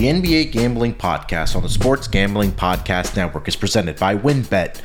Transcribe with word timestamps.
The 0.00 0.06
NBA 0.06 0.52
Gambling 0.52 0.94
Podcast 0.94 1.54
on 1.54 1.62
the 1.62 1.68
Sports 1.68 2.08
Gambling 2.08 2.52
Podcast 2.52 3.16
Network 3.16 3.46
is 3.48 3.54
presented 3.54 3.98
by 3.98 4.16
WynnBET. 4.16 4.78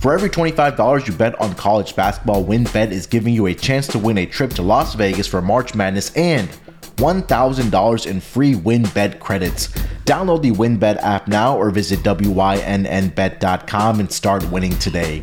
For 0.00 0.12
every 0.12 0.28
$25 0.28 1.06
you 1.06 1.12
bet 1.12 1.40
on 1.40 1.54
college 1.54 1.94
basketball, 1.94 2.44
WynnBET 2.44 2.90
is 2.90 3.06
giving 3.06 3.32
you 3.32 3.46
a 3.46 3.54
chance 3.54 3.86
to 3.86 4.00
win 4.00 4.18
a 4.18 4.26
trip 4.26 4.50
to 4.54 4.62
Las 4.62 4.96
Vegas 4.96 5.28
for 5.28 5.40
March 5.40 5.76
Madness 5.76 6.12
and 6.16 6.48
$1,000 6.96 8.10
in 8.10 8.20
free 8.20 8.54
WynnBET 8.54 9.20
credits. 9.20 9.68
Download 10.04 10.42
the 10.42 10.50
WynnBET 10.50 10.96
app 10.96 11.28
now 11.28 11.56
or 11.56 11.70
visit 11.70 12.00
WYNNBet.com 12.00 14.00
and 14.00 14.10
start 14.10 14.50
winning 14.50 14.76
today. 14.80 15.22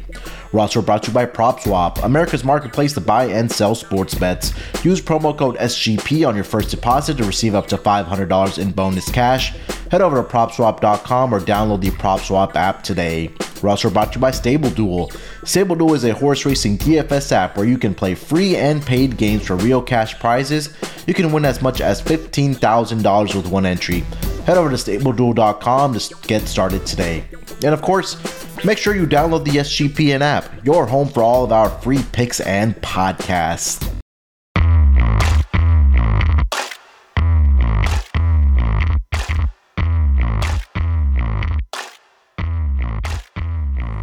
We're 0.54 0.62
also 0.62 0.84
brought 0.84 1.02
to 1.04 1.10
you 1.10 1.16
by 1.16 1.26
PropSwap, 1.26 2.04
America's 2.04 2.44
marketplace 2.44 2.94
to 2.94 3.02
buy 3.02 3.26
and 3.26 3.52
sell 3.52 3.74
sports 3.74 4.14
bets. 4.14 4.54
Use 4.86 5.02
promo 5.02 5.36
code 5.36 5.58
SGP 5.58 6.28
on 6.28 6.36
your 6.36 6.44
first 6.44 6.70
deposit 6.70 7.18
to 7.18 7.24
receive 7.24 7.56
up 7.56 7.66
to 7.68 7.78
$500 7.78 8.60
in 8.60 8.72
bonus 8.72 9.12
cash. 9.12 9.55
Head 9.90 10.02
over 10.02 10.22
to 10.22 10.30
PropSwap.com 10.30 11.34
or 11.34 11.40
download 11.40 11.82
the 11.82 11.90
PropSwap 11.90 12.55
app 12.55 12.84
today. 12.84 13.32
We're 13.63 13.70
also 13.70 13.90
brought 13.90 14.12
to 14.13 14.18
you 14.18 14.22
by 14.22 14.32
Stable 14.32 14.70
Duel. 14.70 15.12
Stable 15.44 15.76
Duel 15.76 15.96
is 15.96 16.04
a 16.04 16.13
horse 16.13 16.46
racing 16.46 16.77
DFS 16.77 17.32
app 17.32 17.58
where 17.58 17.66
you 17.66 17.80
can 17.80 17.96
play 17.96 18.13
free 18.13 18.55
and 18.55 18.85
paid 18.85 19.18
games 19.18 19.48
for 19.48 19.55
real 19.55 19.82
cash 19.82 20.20
prizes. 20.20 20.76
You 21.08 21.16
can 21.16 21.32
win 21.32 21.46
as 21.46 21.62
much 21.62 21.82
as 21.82 22.02
$15,000 22.02 23.35
with 23.35 23.48
one 23.48 23.66
entry. 23.66 24.02
Head 24.46 24.58
over 24.58 24.70
to 24.70 24.76
StableDuel.com 24.76 25.98
to 25.98 26.16
get 26.27 26.41
started 26.44 26.85
today. 26.85 27.24
And 27.63 27.73
of 27.73 27.81
course, 27.81 28.17
Make 28.66 28.77
sure 28.77 28.95
you 28.95 29.05
download 29.05 29.44
the 29.44 29.59
SGPN 29.59 30.21
app, 30.21 30.66
your 30.66 30.85
home 30.85 31.09
for 31.09 31.21
all 31.21 31.44
of 31.44 31.52
our 31.52 31.70
free 31.70 32.02
picks 32.13 32.40
and 32.40 32.73
podcasts. 32.77 33.84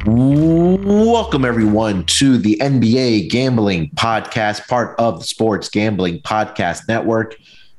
Welcome, 0.04 1.46
everyone, 1.46 2.04
to 2.04 2.36
the 2.36 2.58
NBA 2.60 3.30
Gambling 3.30 3.88
Podcast, 3.94 4.68
part 4.68 4.94
of 5.00 5.20
the 5.20 5.26
Sports 5.26 5.70
Gambling 5.70 6.20
Podcast 6.20 6.86
Network. 6.86 7.36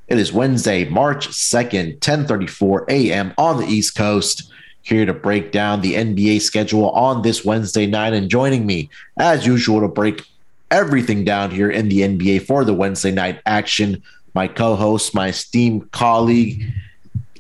It 0.08 0.18
is 0.18 0.34
Wednesday, 0.34 0.86
March 0.86 1.28
2nd, 1.28 2.00
10:34 2.00 2.90
a.m. 2.90 3.36
on 3.38 3.60
the 3.60 3.68
East 3.68 3.96
Coast 3.96 4.51
here 4.84 5.06
to 5.06 5.14
break 5.14 5.52
down 5.52 5.82
the 5.82 5.94
NBA 5.94 6.42
schedule 6.42 6.90
on 6.92 7.22
this 7.22 7.46
Wednesday 7.46 7.86
night. 7.86 8.14
And 8.14 8.30
joining 8.30 8.66
me, 8.66 8.90
as 9.18 9.46
usual, 9.46 9.82
to 9.82 9.88
break 9.88 10.26
everything 10.70 11.24
down 11.24 11.52
here 11.52 11.70
in 11.70 11.90
the 11.90 12.02
NBA 12.02 12.46
for 12.46 12.66
the 12.66 12.74
Wednesday 12.74 13.12
night 13.12 13.42
action, 13.46 14.02
my 14.34 14.48
co 14.48 14.76
host, 14.76 15.14
my 15.14 15.28
esteemed 15.28 15.92
colleague, 15.92 16.64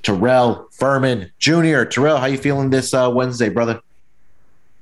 Terrell 0.03 0.67
Furman 0.71 1.31
Jr. 1.39 1.83
Terrell, 1.83 2.17
how 2.17 2.25
you 2.25 2.37
feeling 2.37 2.69
this 2.69 2.93
uh, 2.93 3.09
Wednesday, 3.13 3.49
brother? 3.49 3.81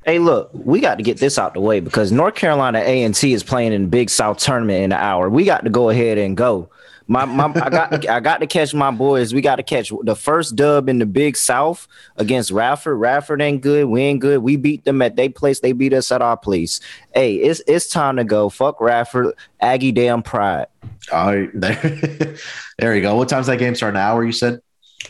Hey, 0.06 0.18
look, 0.18 0.50
we 0.54 0.80
got 0.80 0.96
to 0.96 1.04
get 1.04 1.18
this 1.18 1.38
out 1.38 1.54
the 1.54 1.60
way 1.60 1.82
because 1.82 2.12
North 2.12 2.36
Carolina 2.36 2.80
A 2.80 3.04
and 3.04 3.14
T 3.14 3.34
is 3.34 3.44
playing 3.44 3.74
in 3.74 3.90
Big 3.90 4.10
South 4.10 4.38
tournament 4.38 4.84
in 4.84 4.92
an 4.92 4.98
hour. 5.00 5.30
We 5.30 5.44
got 5.44 5.66
to 5.66 5.70
go 5.70 5.90
ahead 5.90 6.18
and 6.18 6.36
go. 6.36 6.70
My, 7.10 7.26
my 7.26 7.46
I 7.46 7.70
got 7.72 8.08
I 8.08 8.20
got 8.20 8.38
to 8.42 8.46
catch 8.46 8.72
my 8.76 8.92
boys. 8.92 9.34
We 9.34 9.42
got 9.42 9.56
to 9.56 9.64
catch 9.64 9.92
the 10.04 10.16
first 10.16 10.56
dub 10.56 10.88
in 10.88 11.00
the 11.00 11.08
Big 11.08 11.36
South 11.36 11.88
against 12.18 12.52
Radford. 12.52 13.00
Radford 13.00 13.42
ain't 13.42 13.62
good. 13.62 13.86
We 13.86 14.02
ain't 14.02 14.20
good. 14.20 14.44
We 14.44 14.58
beat 14.58 14.86
them 14.86 15.02
at 15.02 15.16
their 15.16 15.32
place. 15.32 15.60
They 15.60 15.72
beat 15.72 15.92
us 15.92 16.12
at 16.12 16.22
our 16.22 16.38
place. 16.38 16.80
Hey, 17.16 17.38
it's 17.38 17.64
it's 17.66 17.88
time 17.88 18.18
to 18.18 18.24
go. 18.24 18.48
Fuck 18.50 18.80
Radford. 18.80 19.34
Aggie 19.60 19.92
damn 19.92 20.22
pride. 20.22 20.68
All 21.12 21.36
right, 21.36 21.50
there, 21.56 22.36
there 22.78 22.96
you 22.96 23.02
go. 23.02 23.16
What 23.16 23.28
time's 23.28 23.48
that 23.48 23.58
game 23.58 23.74
start? 23.74 23.96
An 23.96 24.02
hour? 24.02 24.24
You 24.24 24.32
said. 24.32 24.62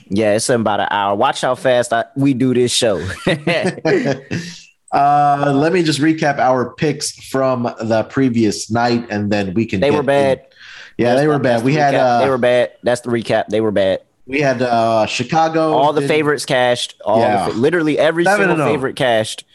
Yeah, 0.07 0.35
it's 0.35 0.49
in 0.49 0.61
about 0.61 0.79
an 0.79 0.87
hour. 0.91 1.17
Watch 1.17 1.41
how 1.41 1.55
fast 1.55 1.91
I, 1.91 2.05
we 2.15 2.33
do 2.33 2.53
this 2.53 2.71
show. 2.71 2.97
uh, 4.91 5.51
let 5.53 5.73
me 5.73 5.83
just 5.83 5.99
recap 5.99 6.37
our 6.37 6.73
picks 6.75 7.11
from 7.25 7.63
the 7.63 8.07
previous 8.09 8.71
night, 8.71 9.05
and 9.09 9.29
then 9.29 9.53
we 9.53 9.65
can. 9.65 9.81
They 9.81 9.91
were 9.91 10.01
bad. 10.01 10.37
In- 10.39 10.45
yeah, 10.99 11.15
they 11.15 11.27
were 11.27 11.39
bad. 11.39 11.63
We 11.63 11.73
had 11.73 11.95
uh, 11.95 12.19
they 12.19 12.29
were 12.29 12.37
bad. 12.37 12.73
That's 12.83 13.01
the 13.01 13.09
recap. 13.09 13.47
They 13.47 13.61
were 13.61 13.71
bad. 13.71 14.01
We 14.25 14.41
had 14.41 14.61
uh, 14.61 15.05
Chicago. 15.05 15.73
All 15.73 15.93
the 15.93 16.01
did, 16.01 16.07
favorites 16.07 16.45
cashed. 16.45 16.99
All 17.03 17.19
yeah. 17.19 17.49
the, 17.49 17.55
literally 17.55 17.97
every 17.97 18.25
Seven 18.25 18.49
single 18.49 18.65
oh. 18.65 18.69
favorite 18.69 18.95
cashed. 18.95 19.45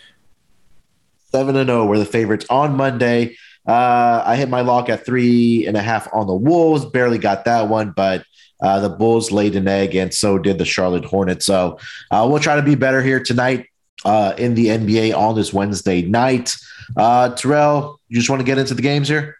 Seven 1.31 1.54
and 1.56 1.69
zero 1.69 1.83
oh 1.83 1.87
were 1.87 1.99
the 1.99 2.04
favorites 2.04 2.47
on 2.49 2.77
Monday. 2.77 3.37
Uh, 3.66 4.22
I 4.25 4.37
hit 4.37 4.49
my 4.49 4.62
lock 4.62 4.88
at 4.88 5.04
three 5.06 5.66
and 5.66 5.77
a 5.77 5.83
half 5.83 6.09
on 6.12 6.27
the 6.27 6.34
Wolves. 6.34 6.84
Barely 6.87 7.19
got 7.19 7.44
that 7.44 7.69
one, 7.69 7.93
but 7.93 8.25
uh, 8.62 8.81
the 8.81 8.88
Bulls 8.88 9.31
laid 9.31 9.54
an 9.54 9.69
egg, 9.69 9.94
and 9.94 10.12
so 10.12 10.38
did 10.38 10.59
the 10.59 10.65
Charlotte 10.65 11.04
Hornets. 11.04 11.47
So 11.47 11.78
uh, 12.10 12.27
we'll 12.28 12.41
try 12.41 12.56
to 12.56 12.62
be 12.62 12.75
better 12.75 13.03
here 13.03 13.22
tonight 13.22 13.69
uh, 14.04 14.34
in 14.38 14.54
the 14.54 14.69
NBA 14.69 15.16
on 15.16 15.34
this 15.34 15.53
Wednesday 15.53 16.03
night. 16.03 16.56
Uh, 16.97 17.34
Terrell, 17.34 18.00
you 18.09 18.16
just 18.16 18.31
want 18.31 18.41
to 18.41 18.47
get 18.47 18.59
into 18.59 18.75
the 18.75 18.83
games 18.83 19.09
here? 19.09 19.37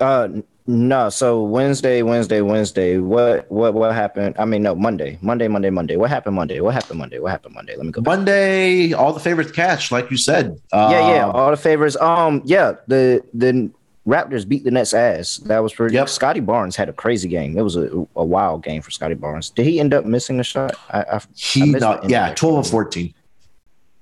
Uh, 0.00 0.28
no. 0.66 1.08
So 1.10 1.42
Wednesday, 1.42 2.02
Wednesday, 2.02 2.40
Wednesday. 2.40 2.98
What, 2.98 3.50
what, 3.50 3.74
what 3.74 3.94
happened? 3.94 4.36
I 4.38 4.44
mean, 4.44 4.62
no, 4.62 4.74
Monday, 4.74 5.18
Monday, 5.20 5.48
Monday, 5.48 5.70
Monday. 5.70 5.96
What 5.96 6.10
happened 6.10 6.36
Monday? 6.36 6.60
What 6.60 6.74
happened 6.74 6.98
Monday? 6.98 7.18
What 7.18 7.30
happened 7.30 7.54
Monday? 7.54 7.76
Let 7.76 7.86
me 7.86 7.92
go. 7.92 8.00
Back. 8.00 8.16
Monday, 8.16 8.92
all 8.92 9.12
the 9.12 9.20
favorites 9.20 9.52
catch, 9.52 9.90
like 9.92 10.10
you 10.10 10.16
said. 10.16 10.60
yeah, 10.72 11.14
yeah, 11.14 11.26
um, 11.26 11.36
all 11.36 11.50
the 11.50 11.56
favorites. 11.56 11.96
Um, 12.00 12.42
yeah, 12.44 12.74
the 12.86 13.24
the 13.34 13.70
Raptors 14.06 14.48
beat 14.48 14.64
the 14.64 14.70
Nets 14.70 14.94
ass. 14.94 15.36
That 15.38 15.58
was 15.58 15.74
pretty. 15.74 15.94
Yep. 15.94 16.08
Scottie 16.08 16.40
Barnes 16.40 16.74
had 16.74 16.88
a 16.88 16.92
crazy 16.92 17.28
game. 17.28 17.58
It 17.58 17.62
was 17.62 17.76
a, 17.76 18.06
a 18.16 18.24
wild 18.24 18.64
game 18.64 18.80
for 18.80 18.90
Scottie 18.90 19.14
Barnes. 19.14 19.50
Did 19.50 19.66
he 19.66 19.78
end 19.78 19.92
up 19.92 20.04
missing 20.04 20.40
a 20.40 20.42
shot? 20.44 20.74
I, 20.90 21.02
I 21.02 21.20
he 21.34 21.74
I 21.74 21.78
not, 21.78 22.08
yeah, 22.08 22.32
twelve 22.34 22.58
of 22.58 22.66
fourteen. 22.66 23.12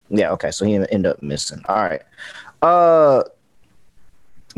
Yeah. 0.09 0.31
Okay. 0.33 0.51
So 0.51 0.65
he 0.65 0.75
ended 0.75 1.07
up 1.07 1.23
missing. 1.23 1.63
All 1.69 1.77
right. 1.77 2.03
Uh, 2.63 3.25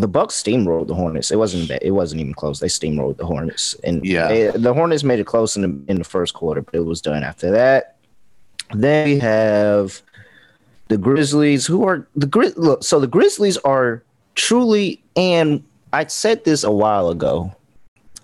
the 0.02 0.08
Bucks 0.08 0.40
steamrolled 0.40 0.88
the 0.88 0.94
Hornets. 0.94 1.30
It 1.30 1.36
wasn't 1.36 1.68
bad. 1.68 1.82
It 1.82 1.92
wasn't 1.92 2.20
even 2.20 2.34
close. 2.34 2.60
They 2.60 2.68
steamrolled 2.68 3.16
the 3.16 3.26
Hornets, 3.26 3.74
and 3.84 4.04
yeah, 4.04 4.28
they, 4.28 4.46
the 4.48 4.74
Hornets 4.74 5.04
made 5.04 5.20
it 5.20 5.26
close 5.26 5.56
in 5.56 5.62
the 5.62 5.90
in 5.90 5.98
the 5.98 6.04
first 6.04 6.34
quarter, 6.34 6.62
but 6.62 6.74
it 6.74 6.84
was 6.84 7.00
done 7.00 7.22
after 7.22 7.50
that. 7.50 7.96
Then 8.72 9.08
we 9.08 9.18
have 9.18 10.00
the 10.88 10.98
Grizzlies, 10.98 11.66
who 11.66 11.86
are 11.86 12.06
the 12.16 12.26
Grizz. 12.26 12.56
Look, 12.56 12.84
so 12.84 13.00
the 13.00 13.06
Grizzlies 13.06 13.56
are 13.58 14.02
truly, 14.34 15.02
and 15.16 15.62
I 15.92 16.06
said 16.06 16.44
this 16.44 16.64
a 16.64 16.70
while 16.70 17.08
ago 17.08 17.54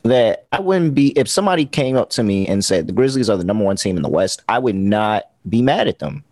that 0.02 0.46
I 0.52 0.60
wouldn't 0.60 0.94
be 0.94 1.08
if 1.18 1.28
somebody 1.28 1.66
came 1.66 1.96
up 1.96 2.10
to 2.10 2.22
me 2.22 2.46
and 2.46 2.64
said 2.64 2.86
the 2.86 2.92
Grizzlies 2.92 3.28
are 3.28 3.36
the 3.36 3.44
number 3.44 3.64
one 3.64 3.76
team 3.76 3.96
in 3.96 4.02
the 4.02 4.08
West. 4.08 4.42
I 4.48 4.58
would 4.58 4.76
not 4.76 5.30
be 5.48 5.62
mad 5.62 5.88
at 5.88 5.98
them 5.98 6.24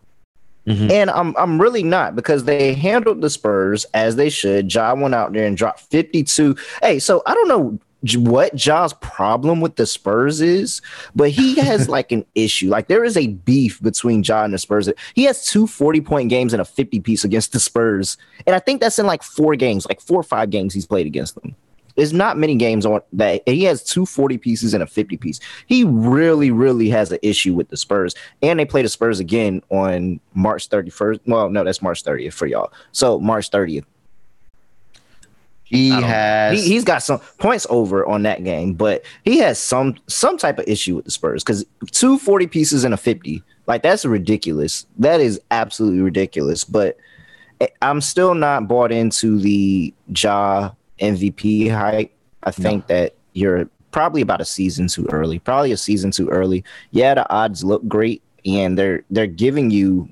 Mm-hmm. 0.67 0.91
And 0.91 1.11
I'm 1.11 1.37
I'm 1.37 1.61
really 1.61 1.83
not 1.83 2.17
because 2.17 2.45
they 2.45 2.75
handled 2.75 3.21
the 3.21 3.31
Spurs 3.31 3.85
as 3.95 4.17
they 4.17 4.31
should. 4.31 4.73
Ja 4.73 4.95
went 4.95 5.15
out 5.15 5.33
there 5.33 5.47
and 5.47 5.57
dropped 5.57 5.81
52. 5.81 6.57
Hey, 6.83 6.99
so 6.99 7.23
I 7.27 7.35
don't 7.35 7.49
know 7.49 7.79
what 8.17 8.55
Ja's 8.55 8.93
problem 8.95 9.61
with 9.61 9.77
the 9.77 9.87
Spurs 9.87 10.41
is, 10.41 10.83
but 11.15 11.31
he 11.31 11.55
has 11.61 11.89
like 11.89 12.13
an 12.13 12.25
issue. 12.35 12.69
Like 12.69 12.89
there 12.89 13.05
is 13.05 13.17
a 13.17 13.29
beef 13.29 13.81
between 13.83 14.23
Ja 14.23 14.45
and 14.45 14.53
the 14.53 14.59
Spurs. 14.59 14.89
He 15.15 15.25
has 15.25 15.47
two 15.47 15.67
40 15.67 16.01
point 16.01 16.31
games 16.31 16.53
and 16.53 16.61
a 16.63 16.65
50 16.65 17.01
piece 17.01 17.25
against 17.25 17.53
the 17.53 17.61
Spurs. 17.61 18.17
And 18.47 18.55
I 18.55 18.59
think 18.59 18.81
that's 18.81 18.99
in 18.99 19.07
like 19.07 19.23
four 19.23 19.57
games, 19.57 19.87
like 19.87 20.01
four 20.01 20.21
or 20.21 20.25
five 20.25 20.51
games 20.51 20.75
he's 20.75 20.87
played 20.87 21.07
against 21.07 21.35
them. 21.41 21.57
There's 21.97 22.12
not 22.12 22.37
many 22.37 22.56
games 22.56 22.84
on 22.84 23.00
that 23.12 23.43
he 23.47 23.65
has 23.65 23.84
two 23.84 24.05
40 24.05 24.38
pieces 24.38 24.75
and 24.75 24.82
a 24.82 24.87
50 24.87 25.16
piece. 25.16 25.41
He 25.66 25.84
really, 25.84 26.50
really 26.50 26.88
has 26.91 27.12
an 27.12 27.19
issue 27.22 27.55
with 27.55 27.69
the 27.69 27.77
Spurs. 27.77 28.15
And 28.43 28.59
they 28.59 28.65
play 28.65 28.82
the 28.82 28.88
Spurs 28.88 29.21
again 29.21 29.62
on 29.71 30.21
March 30.34 30.69
31st. 30.69 31.21
Well, 31.27 31.50
no, 31.50 31.62
that's 31.62 31.83
March 31.83 32.03
30th 32.03 32.33
for 32.33 32.47
y'all. 32.47 32.72
So 32.93 33.21
March 33.21 33.50
30th. 33.50 33.84
He 35.65 35.91
has 35.91 36.65
he, 36.65 36.75
has 36.75 36.84
got 36.84 37.03
some 37.03 37.21
points 37.38 37.66
over 37.71 38.06
on 38.06 38.22
that 38.25 38.44
game, 38.44 38.75
but 38.75 39.03
he 39.25 39.38
has 39.38 39.59
some 39.59 39.97
some 40.06 40.37
type 40.37 40.59
of 40.59 40.69
issue 40.69 40.94
with 40.94 41.06
the 41.06 41.10
Spurs 41.10 41.43
because 41.43 41.65
two 41.91 42.19
40 42.19 42.47
pieces 42.47 42.84
and 42.84 42.92
a 42.92 42.98
50. 42.98 43.42
Like 43.66 43.83
that's 43.83 44.04
ridiculous. 44.04 44.86
That 44.98 45.21
is 45.21 45.41
absolutely 45.51 46.01
ridiculous. 46.01 46.65
But 46.65 46.98
eh, 47.60 47.69
I'm 47.80 48.03
still 48.03 48.34
not 48.34 48.69
bought 48.69 48.92
into 48.92 49.39
the 49.39 49.92
Ja 50.15 50.72
MVP 51.01 51.71
hype. 51.71 52.13
I 52.43 52.51
think 52.51 52.89
no. 52.89 52.95
that 52.95 53.15
you're 53.33 53.69
probably 53.95 54.23
about 54.23 54.41
a 54.41 54.45
season 54.45 54.89
too 54.89 55.07
early. 55.11 55.39
Probably 55.39 55.73
a 55.73 55.77
season 55.77 56.11
too 56.11 56.29
early. 56.29 56.65
Yeah, 56.91 57.15
the 57.15 57.31
odds 57.31 57.63
look 57.65 57.87
great, 57.87 58.23
and 58.45 58.77
they're 58.77 59.05
they're 59.09 59.29
giving 59.29 59.71
you, 59.71 60.09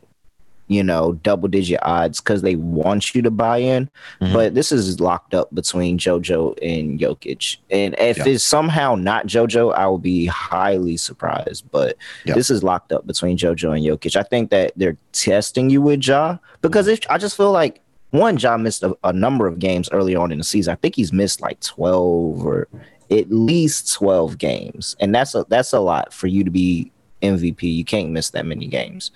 you 0.68 0.84
know, 0.84 1.14
double 1.24 1.48
digit 1.48 1.80
odds 1.82 2.20
because 2.20 2.42
they 2.42 2.54
want 2.54 3.14
you 3.14 3.22
to 3.22 3.30
buy 3.30 3.58
in. 3.58 3.90
Mm-hmm. 4.20 4.32
But 4.32 4.54
this 4.54 4.70
is 4.70 5.00
locked 5.00 5.34
up 5.34 5.52
between 5.54 5.98
JoJo 5.98 6.58
and 6.62 6.98
Jokic, 6.98 7.58
and 7.70 7.94
if 7.98 8.18
yeah. 8.18 8.28
it's 8.28 8.44
somehow 8.44 8.94
not 8.94 9.26
JoJo, 9.26 9.74
I 9.74 9.86
will 9.88 9.98
be 9.98 10.26
highly 10.26 10.96
surprised. 10.96 11.70
But 11.72 11.96
yeah. 12.24 12.34
this 12.34 12.50
is 12.50 12.62
locked 12.62 12.92
up 12.92 13.06
between 13.06 13.36
JoJo 13.36 13.76
and 13.76 13.84
Jokic. 13.84 14.16
I 14.16 14.22
think 14.22 14.50
that 14.50 14.72
they're 14.76 14.96
testing 15.10 15.70
you 15.70 15.82
with 15.82 16.06
Ja 16.06 16.38
because 16.62 16.86
if 16.86 17.00
I 17.10 17.18
just 17.18 17.36
feel 17.36 17.52
like 17.52 17.81
one, 18.12 18.36
John 18.36 18.62
missed 18.62 18.82
a, 18.82 18.96
a, 19.04 19.12
number 19.12 19.46
of 19.46 19.58
games 19.58 19.88
early 19.90 20.14
on 20.14 20.32
in 20.32 20.38
the 20.38 20.44
season. 20.44 20.72
I 20.72 20.76
think 20.76 20.94
he's 20.94 21.14
missed 21.14 21.40
like 21.40 21.58
12 21.60 22.44
or 22.44 22.68
at 23.10 23.30
least 23.30 23.92
12 23.94 24.36
games. 24.36 24.94
And 25.00 25.14
that's 25.14 25.34
a 25.34 25.46
that's 25.48 25.72
a 25.72 25.80
lot 25.80 26.12
for 26.12 26.26
you 26.26 26.44
to 26.44 26.50
be 26.50 26.92
MVP. 27.22 27.62
You 27.62 27.84
can't 27.84 28.10
miss 28.10 28.30
that 28.30 28.44
many 28.44 28.66
games. 28.66 29.10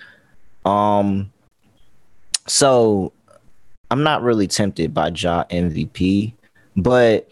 Um 0.65 1.31
so 2.47 3.13
I'm 3.91 4.03
not 4.03 4.23
really 4.23 4.47
tempted 4.47 4.95
by 4.95 5.09
Ja 5.09 5.45
MVP, 5.45 6.33
but 6.77 7.29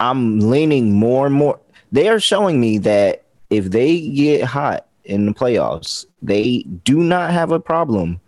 I'm 0.00 0.40
leaning 0.40 0.94
more 0.94 1.26
and 1.26 1.34
more. 1.34 1.60
They 1.92 2.08
are 2.08 2.18
showing 2.18 2.60
me 2.60 2.78
that 2.78 3.24
if 3.50 3.66
they 3.66 4.08
get 4.08 4.44
hot 4.44 4.86
in 5.04 5.26
the 5.26 5.32
playoffs, 5.32 6.06
they 6.22 6.62
do 6.84 6.98
not 6.98 7.30
have 7.30 7.52
a 7.52 7.60
problem 7.60 8.20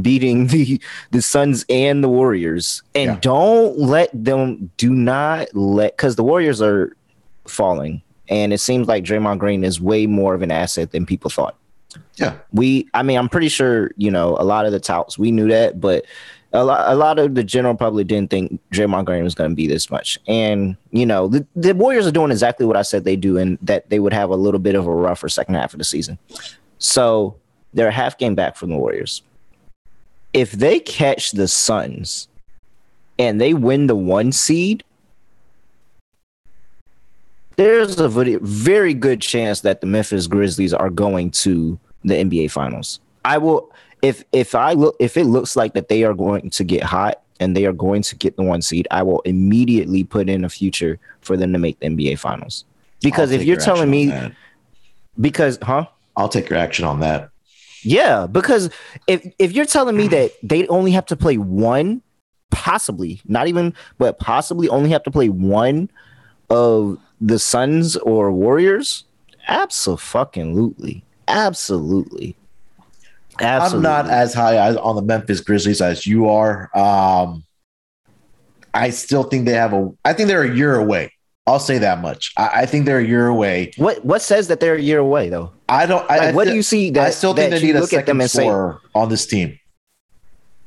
beating 0.00 0.48
the 0.48 0.80
the 1.10 1.22
Suns 1.22 1.64
and 1.68 2.02
the 2.02 2.08
Warriors. 2.08 2.82
And 2.94 3.12
yeah. 3.12 3.18
don't 3.20 3.78
let 3.78 4.10
them 4.12 4.70
do 4.76 4.90
not 4.90 5.48
let 5.54 5.96
because 5.96 6.16
the 6.16 6.24
Warriors 6.24 6.60
are 6.60 6.96
falling. 7.46 8.02
And 8.28 8.52
it 8.52 8.58
seems 8.58 8.88
like 8.88 9.04
Draymond 9.04 9.38
Green 9.38 9.64
is 9.64 9.80
way 9.80 10.06
more 10.06 10.34
of 10.34 10.42
an 10.42 10.50
asset 10.50 10.92
than 10.92 11.04
people 11.04 11.30
thought. 11.30 11.56
Yeah. 12.16 12.36
We 12.52 12.88
I 12.94 13.02
mean, 13.02 13.18
I'm 13.18 13.28
pretty 13.28 13.48
sure, 13.48 13.90
you 13.96 14.10
know, 14.10 14.36
a 14.38 14.44
lot 14.44 14.66
of 14.66 14.72
the 14.72 14.80
touts 14.80 15.18
we 15.18 15.30
knew 15.30 15.48
that, 15.48 15.80
but 15.80 16.04
a 16.54 16.64
lot, 16.64 16.90
a 16.90 16.94
lot 16.94 17.18
of 17.18 17.34
the 17.34 17.42
general 17.42 17.74
public 17.74 18.06
didn't 18.06 18.30
think 18.30 18.60
Draymond 18.70 19.04
Green 19.04 19.24
was 19.24 19.34
going 19.34 19.50
to 19.50 19.56
be 19.56 19.66
this 19.66 19.90
much. 19.90 20.18
And, 20.28 20.76
you 20.92 21.04
know, 21.04 21.26
the, 21.26 21.44
the 21.56 21.74
Warriors 21.74 22.06
are 22.06 22.12
doing 22.12 22.30
exactly 22.30 22.64
what 22.64 22.76
I 22.76 22.82
said 22.82 23.02
they 23.02 23.16
do, 23.16 23.36
and 23.36 23.58
that 23.60 23.90
they 23.90 23.98
would 23.98 24.12
have 24.12 24.30
a 24.30 24.36
little 24.36 24.60
bit 24.60 24.76
of 24.76 24.86
a 24.86 24.94
rougher 24.94 25.28
second 25.28 25.56
half 25.56 25.74
of 25.74 25.78
the 25.78 25.84
season. 25.84 26.16
So 26.78 27.36
they're 27.74 27.88
a 27.88 27.92
half 27.92 28.18
game 28.18 28.36
back 28.36 28.54
from 28.54 28.70
the 28.70 28.76
Warriors. 28.76 29.22
If 30.34 30.52
they 30.52 30.80
catch 30.80 31.30
the 31.32 31.48
Suns 31.48 32.28
and 33.18 33.40
they 33.40 33.54
win 33.54 33.86
the 33.86 33.96
one 33.96 34.32
seed, 34.32 34.84
there's 37.56 37.98
a 38.00 38.08
very 38.08 38.94
good 38.94 39.20
chance 39.20 39.60
that 39.60 39.80
the 39.80 39.86
Memphis 39.86 40.26
Grizzlies 40.26 40.74
are 40.74 40.90
going 40.90 41.30
to 41.30 41.78
the 42.04 42.14
NBA 42.14 42.50
Finals. 42.50 43.00
I 43.24 43.38
will 43.38 43.72
if 44.02 44.24
if 44.32 44.54
I 44.54 44.72
look 44.72 44.96
if 44.98 45.16
it 45.16 45.24
looks 45.24 45.56
like 45.56 45.72
that 45.74 45.88
they 45.88 46.04
are 46.04 46.14
going 46.14 46.50
to 46.50 46.64
get 46.64 46.82
hot 46.82 47.22
and 47.40 47.56
they 47.56 47.64
are 47.64 47.72
going 47.72 48.02
to 48.02 48.16
get 48.16 48.36
the 48.36 48.42
one 48.42 48.60
seed, 48.60 48.86
I 48.90 49.02
will 49.02 49.20
immediately 49.20 50.04
put 50.04 50.28
in 50.28 50.44
a 50.44 50.48
future 50.48 50.98
for 51.20 51.36
them 51.36 51.52
to 51.52 51.58
make 51.58 51.80
the 51.80 51.86
NBA 51.86 52.18
finals. 52.18 52.64
Because 53.00 53.30
if 53.30 53.42
you're 53.44 53.56
telling 53.56 53.90
me 53.90 54.12
because 55.20 55.58
huh? 55.62 55.86
I'll 56.16 56.28
take 56.28 56.48
your 56.48 56.58
action 56.58 56.84
on 56.84 57.00
that. 57.00 57.30
Yeah, 57.84 58.26
because 58.26 58.70
if 59.06 59.26
if 59.38 59.52
you're 59.52 59.66
telling 59.66 59.96
me 59.96 60.08
that 60.08 60.32
they 60.42 60.66
only 60.68 60.92
have 60.92 61.06
to 61.06 61.16
play 61.16 61.36
one, 61.36 62.02
possibly, 62.50 63.20
not 63.26 63.46
even, 63.46 63.74
but 63.98 64.18
possibly 64.18 64.68
only 64.68 64.90
have 64.90 65.02
to 65.04 65.10
play 65.10 65.28
one 65.28 65.90
of 66.50 66.98
the 67.20 67.38
Suns 67.38 67.96
or 67.96 68.32
Warriors, 68.32 69.04
absolutely. 69.48 71.04
Absolutely. 71.28 72.36
Absolutely. 73.40 73.76
I'm 73.76 73.82
not 73.82 74.10
as 74.10 74.34
high 74.34 74.74
on 74.76 74.96
the 74.96 75.02
Memphis 75.02 75.40
Grizzlies 75.40 75.80
as 75.80 76.06
you 76.06 76.28
are. 76.28 76.70
Um, 76.76 77.44
I 78.72 78.90
still 78.90 79.24
think 79.24 79.46
they 79.46 79.52
have 79.52 79.72
a. 79.72 79.90
I 80.04 80.12
think 80.12 80.28
they're 80.28 80.42
a 80.42 80.54
year 80.54 80.76
away. 80.76 81.13
I'll 81.46 81.58
say 81.58 81.78
that 81.78 82.00
much. 82.00 82.32
I, 82.36 82.62
I, 82.62 82.66
think 82.66 82.86
they're 82.86 83.00
a 83.00 83.06
year 83.06 83.26
away. 83.26 83.72
What 83.76 84.02
What 84.04 84.22
says 84.22 84.48
that 84.48 84.60
they're 84.60 84.76
a 84.76 84.80
year 84.80 84.98
away 84.98 85.28
though? 85.28 85.52
I 85.68 85.84
don't. 85.84 86.08
Like, 86.08 86.20
I, 86.20 86.32
what 86.32 86.46
do 86.46 86.54
you 86.54 86.62
see? 86.62 86.90
That, 86.90 87.06
I 87.06 87.10
still 87.10 87.34
think 87.34 87.50
they 87.50 87.60
need 87.60 87.76
a 87.76 87.86
second 87.86 88.20
and 88.20 88.30
say, 88.30 88.48
on 88.48 89.08
this 89.10 89.26
team. 89.26 89.58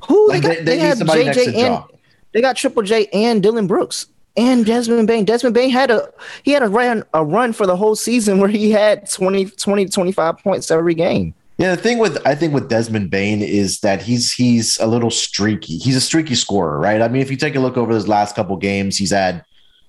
Who 0.08 0.30
like 0.30 0.44
they, 0.44 0.48
got, 0.48 0.58
they, 0.58 0.64
they, 0.64 0.78
they 0.78 0.80
have 0.80 0.98
JJ 1.00 1.56
and 1.56 1.84
they 2.32 2.42
got 2.42 2.56
Triple 2.56 2.84
J 2.84 3.08
and 3.08 3.42
Dillon 3.42 3.66
Brooks 3.66 4.08
and 4.38 4.66
Desmond 4.66 5.08
Bane. 5.08 5.26
Desmond 5.26 5.56
Bane 5.56 5.72
had 5.72 5.90
a 5.90 6.10
he 6.44 6.52
had 6.52 6.62
a 6.62 6.68
run 6.68 7.04
a 7.14 7.26
run 7.26 7.52
for 7.52 7.66
the 7.66 7.76
whole 7.76 7.96
season 7.96 8.40
where 8.40 8.50
he 8.50 8.72
had 8.72 9.10
20, 9.10 9.48
20 9.48 9.86
25 9.88 10.38
points 10.38 10.70
every 10.70 10.94
game. 10.94 11.34
Yeah, 11.58 11.74
the 11.76 11.82
thing 11.82 11.98
with 11.98 12.26
I 12.26 12.36
think 12.36 12.54
with 12.54 12.70
Desmond 12.70 13.10
Bane 13.10 13.42
is 13.42 13.80
that 13.80 14.04
he's 14.04 14.32
he's 14.32 14.78
a 14.80 14.86
little 14.86 15.10
streaky. 15.10 15.80
He's 15.80 15.96
a 15.96 16.02
streaky 16.02 16.36
scorer, 16.36 16.78
right? 16.78 17.02
I 17.02 17.08
mean, 17.08 17.24
if 17.24 17.32
you 17.32 17.38
take 17.38 17.56
a 17.56 17.60
look 17.60 17.78
over 17.78 17.94
his 17.94 18.08
last 18.08 18.36
couple 18.36 18.56
games, 18.58 18.96
he's 18.96 19.12
had 19.12 19.44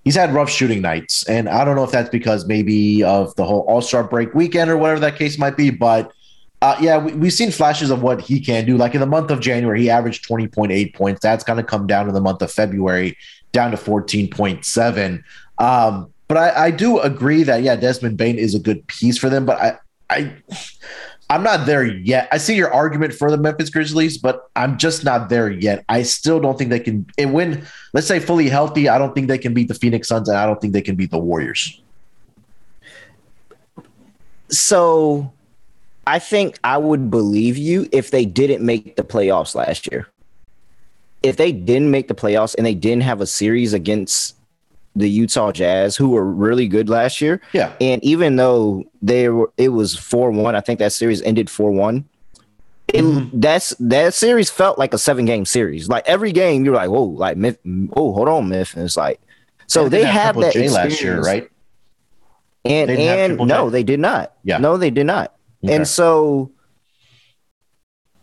he's 0.08 0.14
had 0.14 0.32
rough 0.32 0.48
shooting 0.48 0.80
nights, 0.80 1.22
and 1.28 1.50
I 1.50 1.66
don't 1.66 1.76
know 1.76 1.84
if 1.84 1.90
that's 1.90 2.08
because 2.08 2.46
maybe 2.46 3.04
of 3.04 3.36
the 3.36 3.44
whole 3.44 3.60
All 3.68 3.82
Star 3.82 4.02
break 4.02 4.32
weekend 4.32 4.70
or 4.70 4.78
whatever 4.78 5.00
that 5.00 5.16
case 5.16 5.38
might 5.38 5.56
be, 5.56 5.70
but. 5.70 6.12
Uh, 6.60 6.76
yeah, 6.80 6.98
we, 6.98 7.12
have 7.12 7.32
seen 7.32 7.52
flashes 7.52 7.88
of 7.88 8.02
what 8.02 8.20
he 8.20 8.40
can 8.40 8.66
do. 8.66 8.76
Like 8.76 8.92
in 8.92 8.98
the 8.98 9.06
month 9.06 9.30
of 9.30 9.38
January, 9.38 9.80
he 9.80 9.90
averaged 9.90 10.28
20.8 10.28 10.92
points. 10.92 11.20
That's 11.20 11.44
kind 11.44 11.60
of 11.60 11.68
come 11.68 11.86
down 11.86 12.08
in 12.08 12.14
the 12.14 12.20
month 12.20 12.42
of 12.42 12.50
February, 12.50 13.16
down 13.52 13.70
to 13.70 13.76
14.7. 13.76 15.22
Um, 15.60 16.12
but 16.26 16.36
I, 16.36 16.64
I, 16.64 16.70
do 16.72 16.98
agree 16.98 17.44
that, 17.44 17.62
yeah, 17.62 17.76
Desmond 17.76 18.16
Bane 18.16 18.38
is 18.38 18.56
a 18.56 18.58
good 18.58 18.84
piece 18.88 19.16
for 19.16 19.28
them. 19.28 19.46
But 19.46 19.60
I, 19.60 19.78
I, 20.10 20.32
I'm 21.30 21.42
not 21.42 21.66
there 21.66 21.84
yet. 21.84 22.28
I 22.32 22.38
see 22.38 22.56
your 22.56 22.72
argument 22.72 23.12
for 23.12 23.30
the 23.30 23.36
Memphis 23.36 23.68
Grizzlies, 23.68 24.16
but 24.16 24.50
I'm 24.56 24.78
just 24.78 25.04
not 25.04 25.28
there 25.28 25.50
yet. 25.50 25.84
I 25.88 26.02
still 26.02 26.40
don't 26.40 26.56
think 26.56 26.70
they 26.70 26.80
can. 26.80 27.06
And 27.18 27.34
when, 27.34 27.66
let's 27.92 28.06
say, 28.06 28.18
fully 28.18 28.48
healthy, 28.48 28.88
I 28.88 28.96
don't 28.96 29.14
think 29.14 29.28
they 29.28 29.36
can 29.36 29.52
beat 29.52 29.68
the 29.68 29.74
Phoenix 29.74 30.08
Suns, 30.08 30.28
and 30.28 30.38
I 30.38 30.46
don't 30.46 30.58
think 30.58 30.72
they 30.72 30.80
can 30.80 30.96
beat 30.96 31.10
the 31.10 31.18
Warriors. 31.18 31.82
So, 34.48 35.30
I 36.06 36.18
think 36.18 36.58
I 36.64 36.78
would 36.78 37.10
believe 37.10 37.58
you 37.58 37.86
if 37.92 38.10
they 38.10 38.24
didn't 38.24 38.64
make 38.64 38.96
the 38.96 39.04
playoffs 39.04 39.54
last 39.54 39.92
year. 39.92 40.08
If 41.22 41.36
they 41.36 41.52
didn't 41.52 41.90
make 41.90 42.08
the 42.08 42.14
playoffs 42.14 42.54
and 42.56 42.64
they 42.64 42.74
didn't 42.74 43.02
have 43.02 43.20
a 43.20 43.26
series 43.26 43.74
against 43.74 44.34
the 44.98 45.08
Utah 45.08 45.52
Jazz, 45.52 45.96
who 45.96 46.10
were 46.10 46.24
really 46.24 46.68
good 46.68 46.88
last 46.88 47.20
year. 47.20 47.40
Yeah. 47.52 47.72
And 47.80 48.02
even 48.04 48.36
though 48.36 48.84
they 49.00 49.28
were, 49.28 49.52
it 49.56 49.70
was 49.70 49.96
four 49.96 50.30
one. 50.30 50.54
I 50.54 50.60
think 50.60 50.78
that 50.80 50.92
series 50.92 51.22
ended 51.22 51.48
four 51.48 51.70
one. 51.70 52.08
Mm-hmm. 52.88 53.38
That's 53.38 53.70
that 53.80 54.14
series 54.14 54.50
felt 54.50 54.78
like 54.78 54.94
a 54.94 54.98
seven 54.98 55.26
game 55.26 55.44
series. 55.44 55.88
Like 55.88 56.08
every 56.08 56.32
game, 56.32 56.64
you're 56.64 56.74
like, 56.74 56.88
whoa, 56.88 57.04
like 57.04 57.36
Myth, 57.36 57.58
oh, 57.94 58.12
hold 58.12 58.28
on, 58.28 58.48
Myth. 58.48 58.74
And 58.74 58.84
it's 58.84 58.96
like, 58.96 59.20
so 59.66 59.82
yeah, 59.82 59.88
they, 59.88 59.98
they 59.98 60.06
have 60.06 60.36
that 60.36 60.52
J 60.54 60.68
last 60.70 61.00
year, 61.02 61.20
right? 61.20 61.50
And 62.64 62.90
and 62.90 63.36
no, 63.38 63.70
they 63.70 63.82
did 63.82 64.00
not. 64.00 64.32
Yeah, 64.42 64.58
no, 64.58 64.76
they 64.78 64.90
did 64.90 65.06
not. 65.06 65.34
Okay. 65.62 65.74
And 65.74 65.86
so 65.86 66.50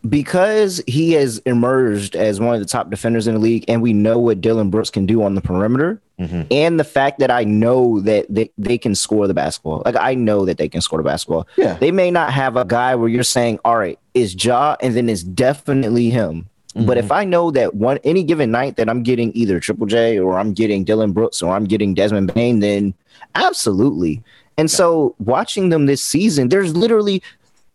because 0.10 0.84
he 0.88 1.14
has 1.14 1.40
emerged 1.40 2.16
as 2.16 2.40
one 2.40 2.54
of 2.54 2.60
the 2.62 2.68
top 2.68 2.90
defenders 2.90 3.28
in 3.28 3.36
the 3.36 3.40
league, 3.40 3.66
and 3.68 3.82
we 3.82 3.94
know 3.94 4.20
what 4.20 4.42
Dillon 4.42 4.70
Brooks 4.70 4.90
can 4.90 5.06
do 5.06 5.24
on 5.24 5.36
the 5.36 5.42
perimeter, 5.42 6.02
mm-hmm. 6.20 6.44
and 6.52 6.80
the 6.80 6.84
fact 6.84 7.20
that 7.20 7.32
I 7.32 7.44
know 7.44 8.00
that 8.02 8.26
they, 8.30 8.52
they 8.58 8.78
can 8.78 8.96
score 8.96 9.28
the 9.28 9.34
basketball. 9.34 9.82
Like 9.86 9.96
I 9.96 10.16
know 10.16 10.46
that 10.46 10.58
they 10.58 10.70
can 10.70 10.82
score 10.82 11.00
the 11.00 11.04
basketball. 11.04 11.48
Yeah. 11.56 11.76
They 11.76 11.92
may 11.92 12.12
not 12.12 12.32
have 12.34 12.58
a 12.58 12.66
guy 12.66 12.96
where 12.96 13.10
you're 13.10 13.24
saying, 13.24 13.60
all 13.66 13.78
right, 13.78 13.98
is 14.14 14.36
Ja, 14.44 14.76
and 14.82 14.96
then 14.96 15.10
it's 15.10 15.24
definitely 15.24 16.10
him. 16.10 16.50
Mm-hmm. 16.76 16.88
But 16.88 16.98
if 16.98 17.12
I 17.12 17.24
know 17.24 17.52
that 17.52 17.74
one 17.76 18.00
any 18.04 18.24
given 18.24 18.52
night 18.52 18.76
that 18.76 18.90
I'm 18.90 19.02
getting 19.02 19.32
either 19.34 19.60
Triple 19.60 19.88
J 19.88 20.20
or 20.20 20.38
I'm 20.38 20.54
getting 20.54 20.84
Dillon 20.84 21.14
Brooks 21.14 21.42
or 21.42 21.56
I'm 21.56 21.66
getting 21.66 21.94
Desmond 21.94 22.34
Bane, 22.34 22.60
then 22.60 22.94
absolutely. 23.34 24.22
And 24.58 24.70
yeah. 24.70 24.76
so 24.76 25.16
watching 25.20 25.70
them 25.70 25.86
this 25.86 26.04
season, 26.04 26.50
there's 26.50 26.76
literally 26.76 27.24